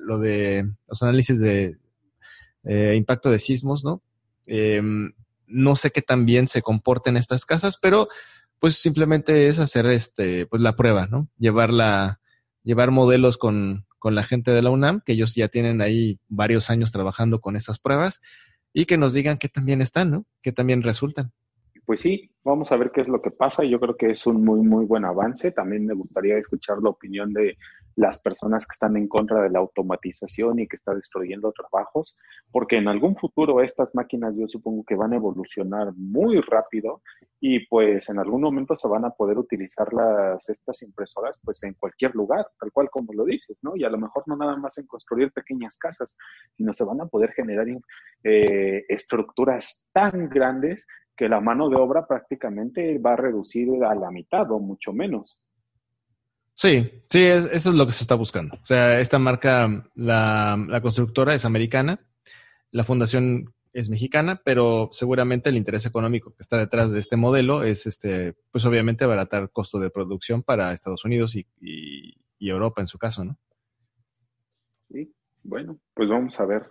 lo 0.00 0.18
de 0.18 0.66
los 0.88 1.02
análisis 1.02 1.38
de 1.38 1.76
eh, 2.64 2.94
impacto 2.96 3.30
de 3.30 3.38
sismos, 3.38 3.84
¿no? 3.84 4.02
Em, 4.46 5.12
no 5.46 5.76
sé 5.76 5.90
qué 5.90 6.00
tan 6.00 6.24
bien 6.24 6.48
se 6.48 6.62
comporten 6.62 7.16
estas 7.16 7.44
casas, 7.44 7.78
pero 7.80 8.08
pues 8.58 8.76
simplemente 8.76 9.48
es 9.48 9.58
hacer 9.58 9.86
este, 9.86 10.46
pues 10.46 10.62
la 10.62 10.76
prueba, 10.76 11.06
¿no? 11.06 11.28
Llevar 11.38 11.70
la, 11.70 12.20
llevar 12.62 12.90
modelos 12.90 13.36
con, 13.36 13.86
con 13.98 14.14
la 14.14 14.22
gente 14.22 14.50
de 14.50 14.62
la 14.62 14.70
UNAM, 14.70 15.02
que 15.04 15.12
ellos 15.12 15.34
ya 15.34 15.48
tienen 15.48 15.82
ahí 15.82 16.18
varios 16.28 16.70
años 16.70 16.92
trabajando 16.92 17.40
con 17.40 17.56
estas 17.56 17.78
pruebas, 17.78 18.20
y 18.72 18.86
que 18.86 18.98
nos 18.98 19.12
digan 19.12 19.38
qué 19.38 19.48
también 19.48 19.80
están, 19.80 20.10
¿no? 20.10 20.24
Que 20.42 20.52
también 20.52 20.82
resultan. 20.82 21.32
Pues 21.84 22.00
sí, 22.00 22.30
vamos 22.44 22.70
a 22.72 22.76
ver 22.76 22.90
qué 22.92 23.00
es 23.00 23.08
lo 23.08 23.20
que 23.20 23.30
pasa. 23.30 23.64
Yo 23.64 23.80
creo 23.80 23.96
que 23.96 24.10
es 24.10 24.26
un 24.26 24.44
muy, 24.44 24.60
muy 24.60 24.84
buen 24.84 25.04
avance. 25.04 25.50
También 25.50 25.86
me 25.86 25.94
gustaría 25.94 26.38
escuchar 26.38 26.78
la 26.82 26.90
opinión 26.90 27.32
de 27.32 27.56
las 27.96 28.20
personas 28.20 28.66
que 28.66 28.72
están 28.72 28.96
en 28.96 29.08
contra 29.08 29.42
de 29.42 29.50
la 29.50 29.60
automatización 29.60 30.58
y 30.58 30.66
que 30.66 30.76
está 30.76 30.94
destruyendo 30.94 31.52
trabajos, 31.52 32.16
porque 32.50 32.76
en 32.76 32.88
algún 32.88 33.16
futuro 33.16 33.62
estas 33.62 33.94
máquinas 33.94 34.34
yo 34.36 34.46
supongo 34.48 34.84
que 34.84 34.94
van 34.94 35.12
a 35.12 35.16
evolucionar 35.16 35.92
muy 35.96 36.40
rápido 36.40 37.02
y 37.40 37.66
pues 37.66 38.08
en 38.08 38.18
algún 38.18 38.42
momento 38.42 38.76
se 38.76 38.88
van 38.88 39.04
a 39.04 39.10
poder 39.10 39.38
utilizar 39.38 39.92
las, 39.92 40.48
estas 40.48 40.82
impresoras 40.82 41.38
pues 41.42 41.62
en 41.64 41.74
cualquier 41.74 42.14
lugar, 42.14 42.46
tal 42.58 42.70
cual 42.70 42.88
como 42.90 43.12
lo 43.12 43.24
dices, 43.24 43.58
¿no? 43.62 43.76
Y 43.76 43.84
a 43.84 43.90
lo 43.90 43.98
mejor 43.98 44.24
no 44.26 44.36
nada 44.36 44.56
más 44.56 44.78
en 44.78 44.86
construir 44.86 45.32
pequeñas 45.32 45.76
casas, 45.78 46.16
sino 46.56 46.72
se 46.72 46.84
van 46.84 47.00
a 47.00 47.06
poder 47.06 47.32
generar 47.32 47.62
eh, 48.24 48.84
estructuras 48.88 49.88
tan 49.92 50.28
grandes 50.28 50.86
que 51.16 51.28
la 51.28 51.40
mano 51.40 51.68
de 51.68 51.76
obra 51.76 52.06
prácticamente 52.06 52.98
va 52.98 53.12
a 53.12 53.16
reducir 53.16 53.68
a 53.84 53.94
la 53.94 54.10
mitad 54.10 54.50
o 54.50 54.58
mucho 54.58 54.92
menos. 54.92 55.40
Sí, 56.54 57.02
sí, 57.08 57.24
eso 57.24 57.48
es 57.50 57.66
lo 57.66 57.86
que 57.86 57.92
se 57.92 58.04
está 58.04 58.14
buscando. 58.14 58.56
O 58.62 58.66
sea, 58.66 59.00
esta 59.00 59.18
marca, 59.18 59.88
la, 59.94 60.80
constructora 60.82 61.34
es 61.34 61.44
americana, 61.44 62.00
la 62.70 62.84
fundación 62.84 63.54
es 63.72 63.88
mexicana, 63.88 64.40
pero 64.44 64.90
seguramente 64.92 65.48
el 65.48 65.56
interés 65.56 65.86
económico 65.86 66.30
que 66.34 66.42
está 66.42 66.58
detrás 66.58 66.90
de 66.90 67.00
este 67.00 67.16
modelo 67.16 67.64
es, 67.64 67.86
este, 67.86 68.34
pues 68.50 68.66
obviamente 68.66 69.04
abaratar 69.04 69.50
costo 69.50 69.78
de 69.78 69.90
producción 69.90 70.42
para 70.42 70.72
Estados 70.72 71.04
Unidos 71.04 71.36
y, 71.36 71.46
y 71.58 72.50
Europa 72.50 72.82
en 72.82 72.86
su 72.86 72.98
caso, 72.98 73.24
¿no? 73.24 73.38
Sí, 74.90 75.10
bueno, 75.42 75.78
pues 75.94 76.10
vamos 76.10 76.38
a 76.38 76.44
ver 76.44 76.70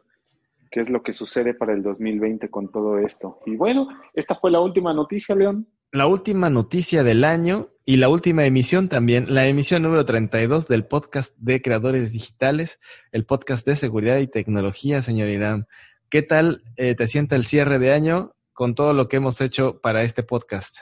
qué 0.69 0.79
es 0.79 0.91
lo 0.91 1.01
que 1.01 1.11
sucede 1.11 1.55
para 1.55 1.73
el 1.73 1.81
2020 1.81 2.49
con 2.49 2.71
todo 2.71 2.99
esto. 2.99 3.39
Y 3.47 3.55
bueno, 3.55 3.87
esta 4.13 4.35
fue 4.35 4.51
la 4.51 4.59
última 4.59 4.93
noticia, 4.93 5.35
León 5.35 5.67
la 5.91 6.07
última 6.07 6.49
noticia 6.49 7.03
del 7.03 7.23
año 7.23 7.69
y 7.83 7.97
la 7.97 8.09
última 8.09 8.45
emisión 8.45 8.89
también, 8.89 9.33
la 9.33 9.47
emisión 9.47 9.81
número 9.81 10.05
32 10.05 10.67
del 10.67 10.85
podcast 10.85 11.35
de 11.37 11.61
creadores 11.61 12.11
digitales, 12.11 12.79
el 13.11 13.25
podcast 13.25 13.65
de 13.65 13.75
seguridad 13.75 14.19
y 14.19 14.27
tecnología, 14.27 15.01
señor 15.01 15.29
Irán. 15.29 15.65
¿Qué 16.09 16.21
tal 16.21 16.63
eh, 16.75 16.95
te 16.95 17.07
sienta 17.07 17.35
el 17.35 17.45
cierre 17.45 17.79
de 17.79 17.91
año 17.91 18.33
con 18.53 18.75
todo 18.75 18.93
lo 18.93 19.07
que 19.07 19.17
hemos 19.17 19.41
hecho 19.41 19.79
para 19.81 20.03
este 20.03 20.21
podcast? 20.21 20.77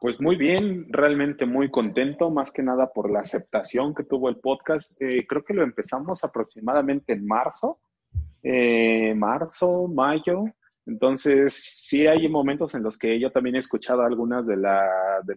Pues 0.00 0.20
muy 0.20 0.36
bien, 0.36 0.86
realmente 0.90 1.44
muy 1.44 1.70
contento, 1.70 2.30
más 2.30 2.50
que 2.50 2.62
nada 2.62 2.90
por 2.92 3.10
la 3.10 3.20
aceptación 3.20 3.94
que 3.94 4.02
tuvo 4.02 4.28
el 4.28 4.36
podcast. 4.36 5.00
Eh, 5.00 5.26
creo 5.28 5.44
que 5.44 5.54
lo 5.54 5.62
empezamos 5.62 6.24
aproximadamente 6.24 7.12
en 7.12 7.26
marzo, 7.26 7.78
eh, 8.42 9.14
marzo, 9.14 9.86
mayo, 9.88 10.44
entonces, 10.86 11.54
sí 11.54 12.06
hay 12.06 12.28
momentos 12.28 12.74
en 12.74 12.82
los 12.82 12.98
que 12.98 13.18
yo 13.20 13.30
también 13.30 13.56
he 13.56 13.60
escuchado 13.60 14.02
algunas 14.02 14.46
de, 14.46 14.56
la, 14.56 14.82
de, 15.24 15.36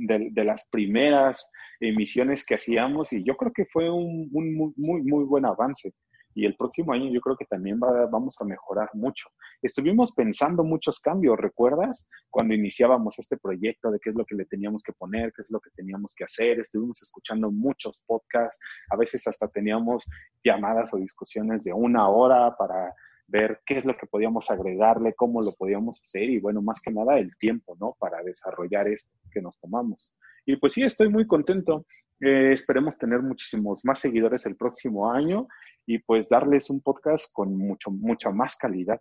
las 0.00 0.66
primeras 0.70 1.52
emisiones 1.80 2.44
que 2.44 2.54
hacíamos 2.54 3.12
y 3.12 3.24
yo 3.24 3.36
creo 3.36 3.52
que 3.52 3.66
fue 3.66 3.90
un, 3.90 4.28
muy, 4.30 4.72
muy, 4.76 5.02
muy 5.02 5.24
buen 5.24 5.44
avance. 5.44 5.92
Y 6.34 6.46
el 6.46 6.54
próximo 6.56 6.92
año 6.92 7.10
yo 7.10 7.20
creo 7.20 7.36
que 7.36 7.44
también 7.44 7.80
vamos 7.80 8.36
a 8.40 8.44
mejorar 8.44 8.88
mucho. 8.94 9.28
Estuvimos 9.62 10.12
pensando 10.12 10.62
muchos 10.62 11.00
cambios, 11.00 11.36
¿recuerdas? 11.36 12.08
Cuando 12.30 12.54
iniciábamos 12.54 13.18
este 13.18 13.36
proyecto 13.36 13.90
de 13.90 13.98
qué 13.98 14.10
es 14.10 14.16
lo 14.16 14.24
que 14.24 14.36
le 14.36 14.44
teníamos 14.44 14.82
que 14.82 14.92
poner, 14.92 15.32
qué 15.34 15.42
es 15.42 15.50
lo 15.50 15.58
que 15.60 15.70
teníamos 15.74 16.14
que 16.14 16.24
hacer. 16.24 16.60
Estuvimos 16.60 17.02
escuchando 17.02 17.50
muchos 17.50 18.00
podcasts, 18.06 18.60
a 18.90 18.96
veces 18.96 19.26
hasta 19.26 19.48
teníamos 19.48 20.06
llamadas 20.44 20.94
o 20.94 20.98
discusiones 20.98 21.64
de 21.64 21.72
una 21.72 22.08
hora 22.08 22.54
para 22.56 22.94
ver 23.30 23.60
qué 23.64 23.76
es 23.76 23.84
lo 23.84 23.96
que 23.96 24.06
podíamos 24.06 24.50
agregarle, 24.50 25.14
cómo 25.14 25.40
lo 25.42 25.54
podíamos 25.54 26.00
hacer 26.02 26.24
y 26.24 26.40
bueno, 26.40 26.62
más 26.62 26.80
que 26.82 26.90
nada 26.90 27.18
el 27.18 27.36
tiempo, 27.38 27.76
¿no? 27.80 27.96
Para 27.98 28.22
desarrollar 28.22 28.88
esto 28.88 29.12
que 29.32 29.40
nos 29.40 29.58
tomamos. 29.58 30.12
Y 30.46 30.56
pues 30.56 30.72
sí, 30.72 30.82
estoy 30.82 31.08
muy 31.08 31.26
contento. 31.26 31.86
Eh, 32.20 32.52
esperemos 32.52 32.98
tener 32.98 33.22
muchísimos 33.22 33.84
más 33.84 34.00
seguidores 34.00 34.44
el 34.46 34.56
próximo 34.56 35.10
año 35.10 35.48
y 35.86 35.98
pues 35.98 36.28
darles 36.28 36.70
un 36.70 36.80
podcast 36.80 37.32
con 37.32 37.56
mucho, 37.56 37.90
mucha 37.90 38.30
más 38.30 38.56
calidad. 38.56 39.00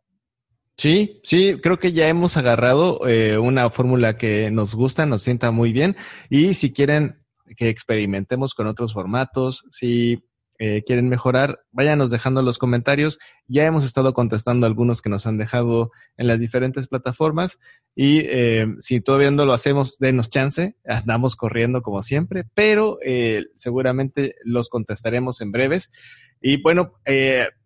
Sí, 0.78 1.20
sí, 1.24 1.60
creo 1.62 1.78
que 1.78 1.92
ya 1.92 2.08
hemos 2.08 2.38
agarrado 2.38 3.06
eh, 3.06 3.38
una 3.38 3.70
fórmula 3.70 4.16
que 4.16 4.50
nos 4.50 4.76
gusta, 4.76 5.06
nos 5.06 5.24
sienta 5.24 5.52
muy 5.52 5.74
bien 5.74 5.98
y 6.30 6.54
si 6.54 6.72
quieren 6.72 7.20
que 7.58 7.68
experimentemos 7.68 8.54
con 8.54 8.68
otros 8.68 8.94
formatos, 8.94 9.66
si 9.72 10.24
eh, 10.62 10.84
quieren 10.86 11.08
mejorar, 11.08 11.62
váyanos 11.72 12.12
dejando 12.12 12.42
los 12.42 12.58
comentarios. 12.58 13.18
Ya 13.48 13.66
hemos 13.66 13.86
estado 13.86 14.14
contestando 14.14 14.68
algunos 14.68 15.02
que 15.02 15.10
nos 15.10 15.26
han 15.26 15.38
dejado 15.38 15.92
en 16.18 16.28
las 16.28 16.38
diferentes 16.38 16.90
plataformas 16.90 17.60
y 17.96 18.20
eh, 18.26 18.68
si 18.82 19.00
todavía 19.00 19.32
no 19.32 19.46
lo 19.46 19.54
hacemos, 19.54 19.98
denos 20.00 20.30
chance, 20.30 20.76
andamos 20.86 21.38
corriendo 21.38 21.82
como 21.82 22.04
siempre, 22.04 22.44
pero 22.56 23.00
eh, 23.06 23.46
seguramente 23.56 24.36
los 24.44 24.68
contestaremos 24.68 25.40
en 25.40 25.54
breves. 25.54 25.94
Y 26.42 26.62
bueno, 26.62 26.94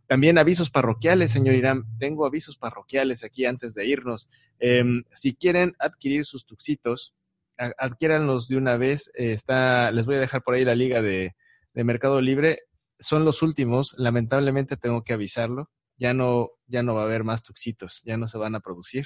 también 0.06 0.38
avisos 0.38 0.70
parroquiales, 0.70 1.32
señor 1.32 1.56
Irán. 1.56 1.86
Tengo 1.98 2.28
avisos 2.28 2.58
parroquiales 2.58 3.24
aquí 3.24 3.46
antes 3.46 3.74
de 3.74 3.88
irnos. 3.88 4.30
Em, 4.60 5.04
si 5.14 5.34
quieren 5.36 5.76
adquirir 5.80 6.26
sus 6.26 6.46
tuxitos, 6.46 7.16
adquiéranlos 7.58 8.48
de 8.50 8.58
una 8.58 8.78
vez. 8.78 9.12
está, 9.16 9.92
les 9.92 10.06
voy 10.06 10.16
a 10.16 10.20
dejar 10.20 10.44
por 10.44 10.54
ahí 10.54 10.64
la 10.64 10.76
liga 10.76 11.02
de, 11.02 11.36
de 11.74 11.84
Mercado 11.84 12.22
Libre 12.22 12.64
son 13.00 13.26
los 13.26 13.42
últimos, 13.42 13.96
lamentablemente 13.98 14.78
tengo 14.78 15.04
que 15.04 15.14
avisarlo, 15.14 15.70
ya 15.98 16.14
no, 16.14 16.52
ya 16.68 16.84
no 16.84 16.96
va 16.96 17.02
a 17.02 17.06
haber 17.06 17.24
más 17.24 17.44
tuxitos, 17.44 18.02
ya 18.04 18.18
no 18.18 18.28
se 18.28 18.38
van 18.38 18.56
a 18.56 18.60
producir. 18.60 19.06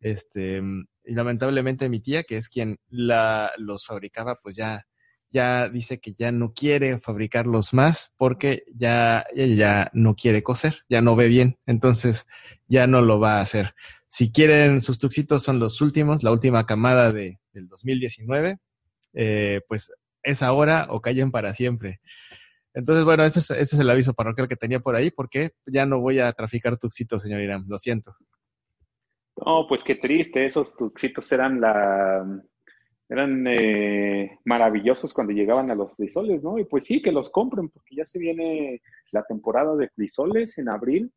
Este, 0.00 0.62
y 1.04 1.14
lamentablemente 1.14 1.88
mi 1.88 2.00
tía, 2.00 2.24
que 2.24 2.36
es 2.36 2.48
quien 2.48 2.78
la, 2.88 3.52
los 3.56 3.86
fabricaba, 3.86 4.36
pues 4.42 4.56
ya, 4.56 4.86
ya 5.30 5.68
dice 5.68 5.98
que 5.98 6.12
ya 6.12 6.30
no 6.30 6.52
quiere 6.52 7.00
fabricarlos 7.00 7.74
más 7.74 8.12
porque 8.16 8.64
ya, 8.74 9.24
ya 9.34 9.90
no 9.92 10.14
quiere 10.14 10.42
coser, 10.42 10.84
ya 10.88 11.00
no 11.00 11.16
ve 11.16 11.28
bien, 11.28 11.58
entonces 11.66 12.26
ya 12.68 12.86
no 12.86 13.02
lo 13.02 13.18
va 13.18 13.38
a 13.38 13.40
hacer. 13.40 13.74
Si 14.08 14.30
quieren 14.30 14.80
sus 14.80 14.98
tuxitos 14.98 15.42
son 15.42 15.58
los 15.58 15.80
últimos, 15.80 16.22
la 16.22 16.30
última 16.30 16.66
camada 16.66 17.10
de, 17.10 17.40
del 17.52 17.68
2019, 17.68 18.58
eh, 19.14 19.60
pues 19.66 19.90
es 20.22 20.42
ahora 20.42 20.86
o 20.90 21.00
callen 21.00 21.30
para 21.30 21.54
siempre. 21.54 22.00
Entonces, 22.74 23.04
bueno, 23.04 23.24
ese 23.24 23.38
es, 23.38 23.50
ese 23.50 23.76
es 23.76 23.80
el 23.80 23.90
aviso 23.90 24.14
parroquial 24.14 24.48
que 24.48 24.56
tenía 24.56 24.80
por 24.80 24.96
ahí, 24.96 25.10
porque 25.10 25.52
ya 25.64 25.86
no 25.86 26.00
voy 26.00 26.18
a 26.18 26.32
traficar 26.32 26.76
tuxitos, 26.76 27.22
señor 27.22 27.40
Irán, 27.40 27.64
lo 27.68 27.78
siento. 27.78 28.16
No, 29.36 29.66
pues 29.68 29.82
qué 29.82 29.94
triste, 29.94 30.44
esos 30.44 30.76
tuxitos 30.76 31.30
eran 31.32 31.60
la 31.60 32.24
eran 33.08 33.46
eh, 33.46 34.38
maravillosos 34.44 35.12
cuando 35.12 35.32
llegaban 35.32 35.70
a 35.70 35.74
los 35.74 35.92
frisoles, 35.94 36.42
¿no? 36.42 36.58
Y 36.58 36.64
pues 36.64 36.84
sí, 36.84 37.02
que 37.02 37.12
los 37.12 37.30
compren, 37.30 37.68
porque 37.68 37.96
ya 37.96 38.04
se 38.04 38.18
viene 38.18 38.80
la 39.12 39.22
temporada 39.24 39.76
de 39.76 39.88
frisoles 39.90 40.58
en 40.58 40.70
abril. 40.70 41.12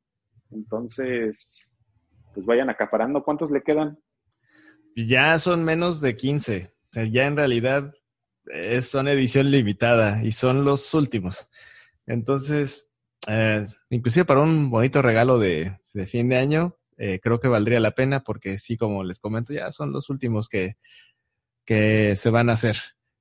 Entonces, 0.52 1.72
pues 2.34 2.46
vayan 2.46 2.70
acaparando. 2.70 3.24
¿Cuántos 3.24 3.52
le 3.52 3.64
quedan? 3.64 3.98
Ya 4.96 5.40
son 5.40 5.64
menos 5.64 6.02
de 6.02 6.16
15. 6.16 6.74
O 6.74 6.94
sea, 6.94 7.06
ya 7.06 7.26
en 7.26 7.38
realidad 7.38 7.94
es, 8.54 8.90
son 8.90 9.08
edición 9.08 9.52
limitada 9.52 10.24
y 10.24 10.32
son 10.32 10.66
los 10.66 10.94
últimos. 10.94 11.48
Entonces, 12.06 12.90
eh, 13.28 13.68
inclusive 13.90 14.26
para 14.26 14.42
un 14.42 14.70
bonito 14.70 15.02
regalo 15.02 15.40
de, 15.40 15.78
de 15.94 16.08
fin 16.08 16.30
de 16.30 16.38
año, 16.38 16.78
eh, 16.98 17.20
creo 17.22 17.40
que 17.40 17.48
valdría 17.48 17.80
la 17.80 17.92
pena 17.92 18.22
porque 18.22 18.58
sí, 18.58 18.78
como 18.78 19.04
les 19.04 19.20
comento, 19.20 19.54
ya 19.54 19.72
son 19.72 19.92
los 19.92 20.10
últimos 20.10 20.50
que, 20.50 20.78
que 21.66 22.16
se 22.16 22.30
van 22.30 22.50
a 22.50 22.54
hacer. 22.54 22.78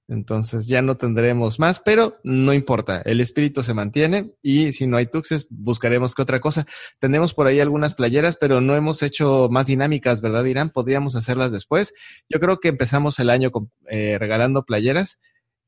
Entonces 0.09 0.67
ya 0.67 0.83
no 0.83 0.97
tendremos 0.97 1.59
más, 1.59 1.81
pero 1.81 2.19
no 2.23 2.53
importa, 2.53 3.03
el 3.05 3.21
espíritu 3.21 3.65
se 3.65 3.75
mantiene 3.75 4.35
y 4.41 4.71
si 4.71 4.87
no 4.87 4.97
hay 4.97 5.07
tuxes, 5.07 5.49
buscaremos 5.51 6.15
qué 6.15 6.23
otra 6.23 6.41
cosa. 6.41 6.65
Tenemos 7.01 7.35
por 7.35 7.49
ahí 7.49 7.59
algunas 7.59 7.95
playeras, 7.95 8.37
pero 8.37 8.61
no 8.61 8.77
hemos 8.77 9.03
hecho 9.03 9.49
más 9.51 9.67
dinámicas, 9.67 10.21
¿verdad, 10.21 10.45
Irán? 10.45 10.71
Podríamos 10.71 11.17
hacerlas 11.17 11.51
después. 11.51 11.93
Yo 12.29 12.39
creo 12.39 12.61
que 12.61 12.69
empezamos 12.69 13.19
el 13.19 13.31
año 13.31 13.51
eh, 13.89 14.17
regalando 14.19 14.65
playeras 14.65 15.21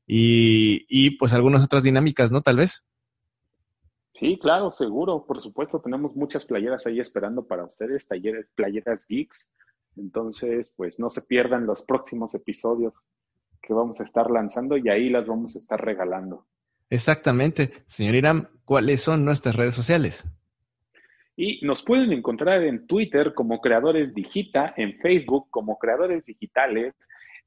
y, 0.07 0.85
y 0.87 1.17
pues 1.17 1.33
algunas 1.33 1.63
otras 1.63 1.83
dinámicas, 1.83 2.31
¿no? 2.31 2.41
Tal 2.41 2.57
vez. 2.57 2.85
Sí, 4.13 4.37
claro, 4.37 4.71
seguro, 4.71 5.25
por 5.25 5.41
supuesto, 5.41 5.81
tenemos 5.81 6.15
muchas 6.15 6.45
playeras 6.45 6.85
ahí 6.87 6.99
esperando 6.99 7.45
para 7.45 7.65
ustedes, 7.65 8.07
talleres, 8.07 8.47
playeras 8.55 9.05
geeks. 9.05 9.49
Entonces, 9.97 10.73
pues 10.75 10.99
no 10.99 11.09
se 11.09 11.21
pierdan 11.21 11.65
los 11.65 11.83
próximos 11.83 12.33
episodios 12.35 12.93
que 13.61 13.73
vamos 13.73 13.99
a 13.99 14.03
estar 14.03 14.29
lanzando 14.29 14.77
y 14.77 14.89
ahí 14.89 15.09
las 15.09 15.27
vamos 15.27 15.55
a 15.55 15.59
estar 15.59 15.83
regalando. 15.83 16.45
Exactamente. 16.89 17.71
Señor 17.85 18.15
Irán, 18.15 18.49
¿cuáles 18.65 19.01
son 19.01 19.25
nuestras 19.25 19.55
redes 19.55 19.75
sociales? 19.75 20.25
Y 21.35 21.65
nos 21.65 21.83
pueden 21.83 22.11
encontrar 22.11 22.63
en 22.63 22.85
Twitter 22.85 23.33
como 23.33 23.61
Creadores 23.61 24.13
Digita, 24.13 24.73
en 24.75 24.97
Facebook 24.99 25.47
como 25.49 25.77
Creadores 25.77 26.25
Digitales, 26.25 26.93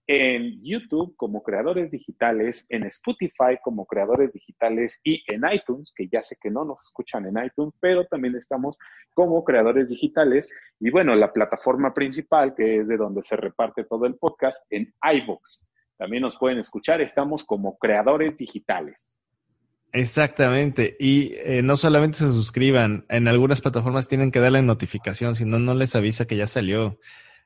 en 0.07 0.63
YouTube 0.63 1.15
como 1.17 1.43
Creadores 1.43 1.91
Digitales, 1.91 2.67
en 2.71 2.85
Spotify 2.85 3.59
como 3.63 3.87
Creadores 3.87 4.33
Digitales 4.33 5.01
y 5.05 5.23
en 5.27 5.43
iTunes, 5.53 5.93
que 5.95 6.09
ya 6.09 6.23
sé 6.23 6.37
que 6.41 6.51
no 6.51 6.65
nos 6.65 6.79
escuchan 6.87 7.27
en 7.27 7.45
iTunes, 7.45 7.75
pero 7.81 8.07
también 8.07 8.35
estamos 8.35 8.79
como 9.15 9.45
Creadores 9.45 9.91
Digitales. 9.91 10.49
Y 10.81 10.91
bueno, 10.91 11.15
la 11.15 11.33
plataforma 11.33 11.93
principal, 11.93 12.55
que 12.55 12.79
es 12.79 12.89
de 12.89 12.97
donde 12.97 13.23
se 13.23 13.37
reparte 13.37 13.85
todo 13.85 14.07
el 14.07 14.17
podcast, 14.17 14.73
en 14.73 14.93
iVoox. 15.03 15.69
También 16.03 16.23
nos 16.23 16.37
pueden 16.37 16.59
escuchar, 16.59 17.01
estamos 17.01 17.45
como 17.45 17.79
creadores 17.79 18.37
digitales. 18.37 19.13
Exactamente. 19.93 20.97
Y 20.99 21.35
eh, 21.35 21.63
no 21.63 21.77
solamente 21.77 22.19
se 22.19 22.29
suscriban, 22.33 23.07
en 23.09 23.29
algunas 23.29 23.61
plataformas 23.61 24.09
tienen 24.09 24.33
que 24.33 24.41
darle 24.41 24.63
notificación, 24.63 25.37
si 25.37 25.45
no, 25.45 25.61
no 25.61 25.75
les 25.75 25.95
avisa 25.95 26.25
que 26.25 26.37
ya 26.37 26.49
salió. 26.49 26.99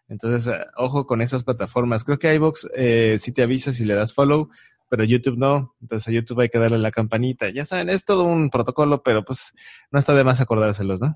Entonces, 0.09 0.47
eh, 0.47 0.65
ojo 0.79 1.07
con 1.07 1.21
esas 1.21 1.45
plataformas. 1.45 2.03
Creo 2.03 2.19
que 2.19 2.33
iVoox 2.33 2.69
eh, 2.75 3.19
sí 3.19 3.31
te 3.31 3.43
avisa 3.43 3.75
si 3.75 3.85
le 3.85 3.95
das 3.95 4.15
follow, 4.15 4.49
pero 4.89 5.05
YouTube 5.05 5.37
no. 5.37 5.75
Entonces 5.83 6.09
a 6.09 6.13
YouTube 6.13 6.41
hay 6.41 6.49
que 6.49 6.59
darle 6.59 6.79
la 6.79 6.91
campanita. 6.91 7.51
Ya 7.51 7.67
saben, 7.67 7.91
es 7.91 8.07
todo 8.07 8.25
un 8.25 8.49
protocolo, 8.49 9.03
pero 9.03 9.23
pues 9.23 9.53
no 9.91 9.99
está 9.99 10.15
de 10.15 10.25
más 10.25 10.41
acordárselos, 10.41 11.03
¿no? 11.03 11.15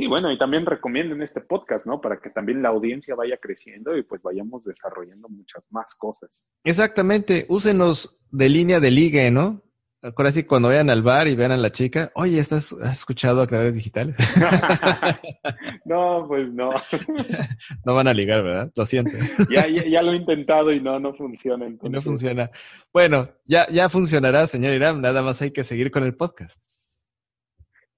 Sí, 0.00 0.06
bueno, 0.06 0.32
y 0.32 0.38
también 0.38 0.64
recomienden 0.64 1.20
este 1.20 1.42
podcast, 1.42 1.84
¿no? 1.84 2.00
Para 2.00 2.18
que 2.18 2.30
también 2.30 2.62
la 2.62 2.70
audiencia 2.70 3.14
vaya 3.14 3.36
creciendo 3.36 3.94
y 3.98 4.02
pues 4.02 4.22
vayamos 4.22 4.64
desarrollando 4.64 5.28
muchas 5.28 5.70
más 5.72 5.94
cosas. 5.94 6.48
Exactamente, 6.64 7.44
úsenos 7.50 8.18
de 8.30 8.48
línea 8.48 8.80
de 8.80 8.90
ligue, 8.90 9.30
¿no? 9.30 9.62
Ahora 10.00 10.30
sí, 10.30 10.44
cuando 10.44 10.68
vayan 10.68 10.88
al 10.88 11.02
bar 11.02 11.28
y 11.28 11.36
vean 11.36 11.52
a 11.52 11.58
la 11.58 11.70
chica, 11.70 12.10
oye, 12.14 12.38
¿estás, 12.38 12.72
¿has 12.82 13.00
escuchado 13.00 13.42
a 13.42 13.46
creadores 13.46 13.74
digitales? 13.74 14.16
no, 15.84 16.24
pues 16.26 16.50
no. 16.50 16.70
no 17.84 17.94
van 17.94 18.08
a 18.08 18.14
ligar, 18.14 18.42
¿verdad? 18.42 18.72
Lo 18.74 18.86
siento. 18.86 19.10
ya, 19.50 19.68
ya, 19.68 19.84
ya, 19.86 20.00
lo 20.00 20.12
he 20.12 20.16
intentado 20.16 20.72
y 20.72 20.80
no, 20.80 20.98
no 20.98 21.12
funciona. 21.12 21.66
Entonces. 21.66 21.90
Y 21.90 21.92
no 21.92 22.00
funciona. 22.00 22.50
Bueno, 22.90 23.28
ya, 23.44 23.68
ya 23.68 23.90
funcionará, 23.90 24.46
señor 24.46 24.72
Irán, 24.72 25.02
nada 25.02 25.20
más 25.20 25.42
hay 25.42 25.50
que 25.50 25.62
seguir 25.62 25.90
con 25.90 26.04
el 26.04 26.16
podcast. 26.16 26.62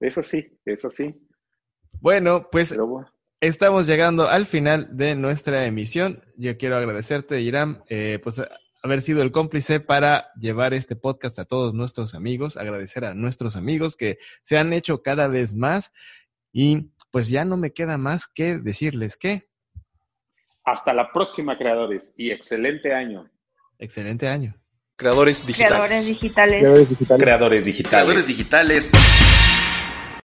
Eso 0.01 0.21
sí, 0.21 0.59
eso 0.65 0.91
sí. 0.91 1.15
Bueno, 2.03 2.49
pues 2.51 2.75
bueno. 2.75 3.09
estamos 3.39 3.87
llegando 3.87 4.27
al 4.27 4.45
final 4.45 4.89
de 4.97 5.15
nuestra 5.15 5.65
emisión. 5.65 6.21
Yo 6.35 6.57
quiero 6.57 6.75
agradecerte, 6.75 7.39
Irán, 7.39 7.81
eh, 7.87 8.19
pues 8.21 8.41
haber 8.83 9.01
sido 9.01 9.21
el 9.21 9.31
cómplice 9.31 9.79
para 9.79 10.27
llevar 10.37 10.73
este 10.73 10.97
podcast 10.97 11.39
a 11.39 11.45
todos 11.45 11.73
nuestros 11.73 12.13
amigos, 12.13 12.57
agradecer 12.57 13.05
a 13.05 13.13
nuestros 13.13 13.55
amigos 13.55 13.95
que 13.95 14.17
se 14.41 14.57
han 14.57 14.73
hecho 14.73 15.01
cada 15.01 15.29
vez 15.29 15.55
más 15.55 15.93
y 16.51 16.91
pues 17.09 17.29
ya 17.29 17.45
no 17.45 17.55
me 17.55 17.71
queda 17.71 17.97
más 17.97 18.27
que 18.27 18.57
decirles 18.57 19.15
que... 19.15 19.47
Hasta 20.65 20.93
la 20.93 21.09
próxima, 21.09 21.57
creadores, 21.57 22.13
y 22.17 22.31
excelente 22.31 22.93
año. 22.93 23.31
Excelente 23.79 24.27
año. 24.27 24.61
Creadores 24.97 25.47
digitales. 25.47 25.71
Creadores 25.71 26.05
digitales. 26.05 26.59
Creadores 26.59 26.89
digitales. 26.89 27.23
Creadores 27.23 27.65
digitales. 27.65 27.89
Creadores 27.89 28.27
digitales. 28.27 28.91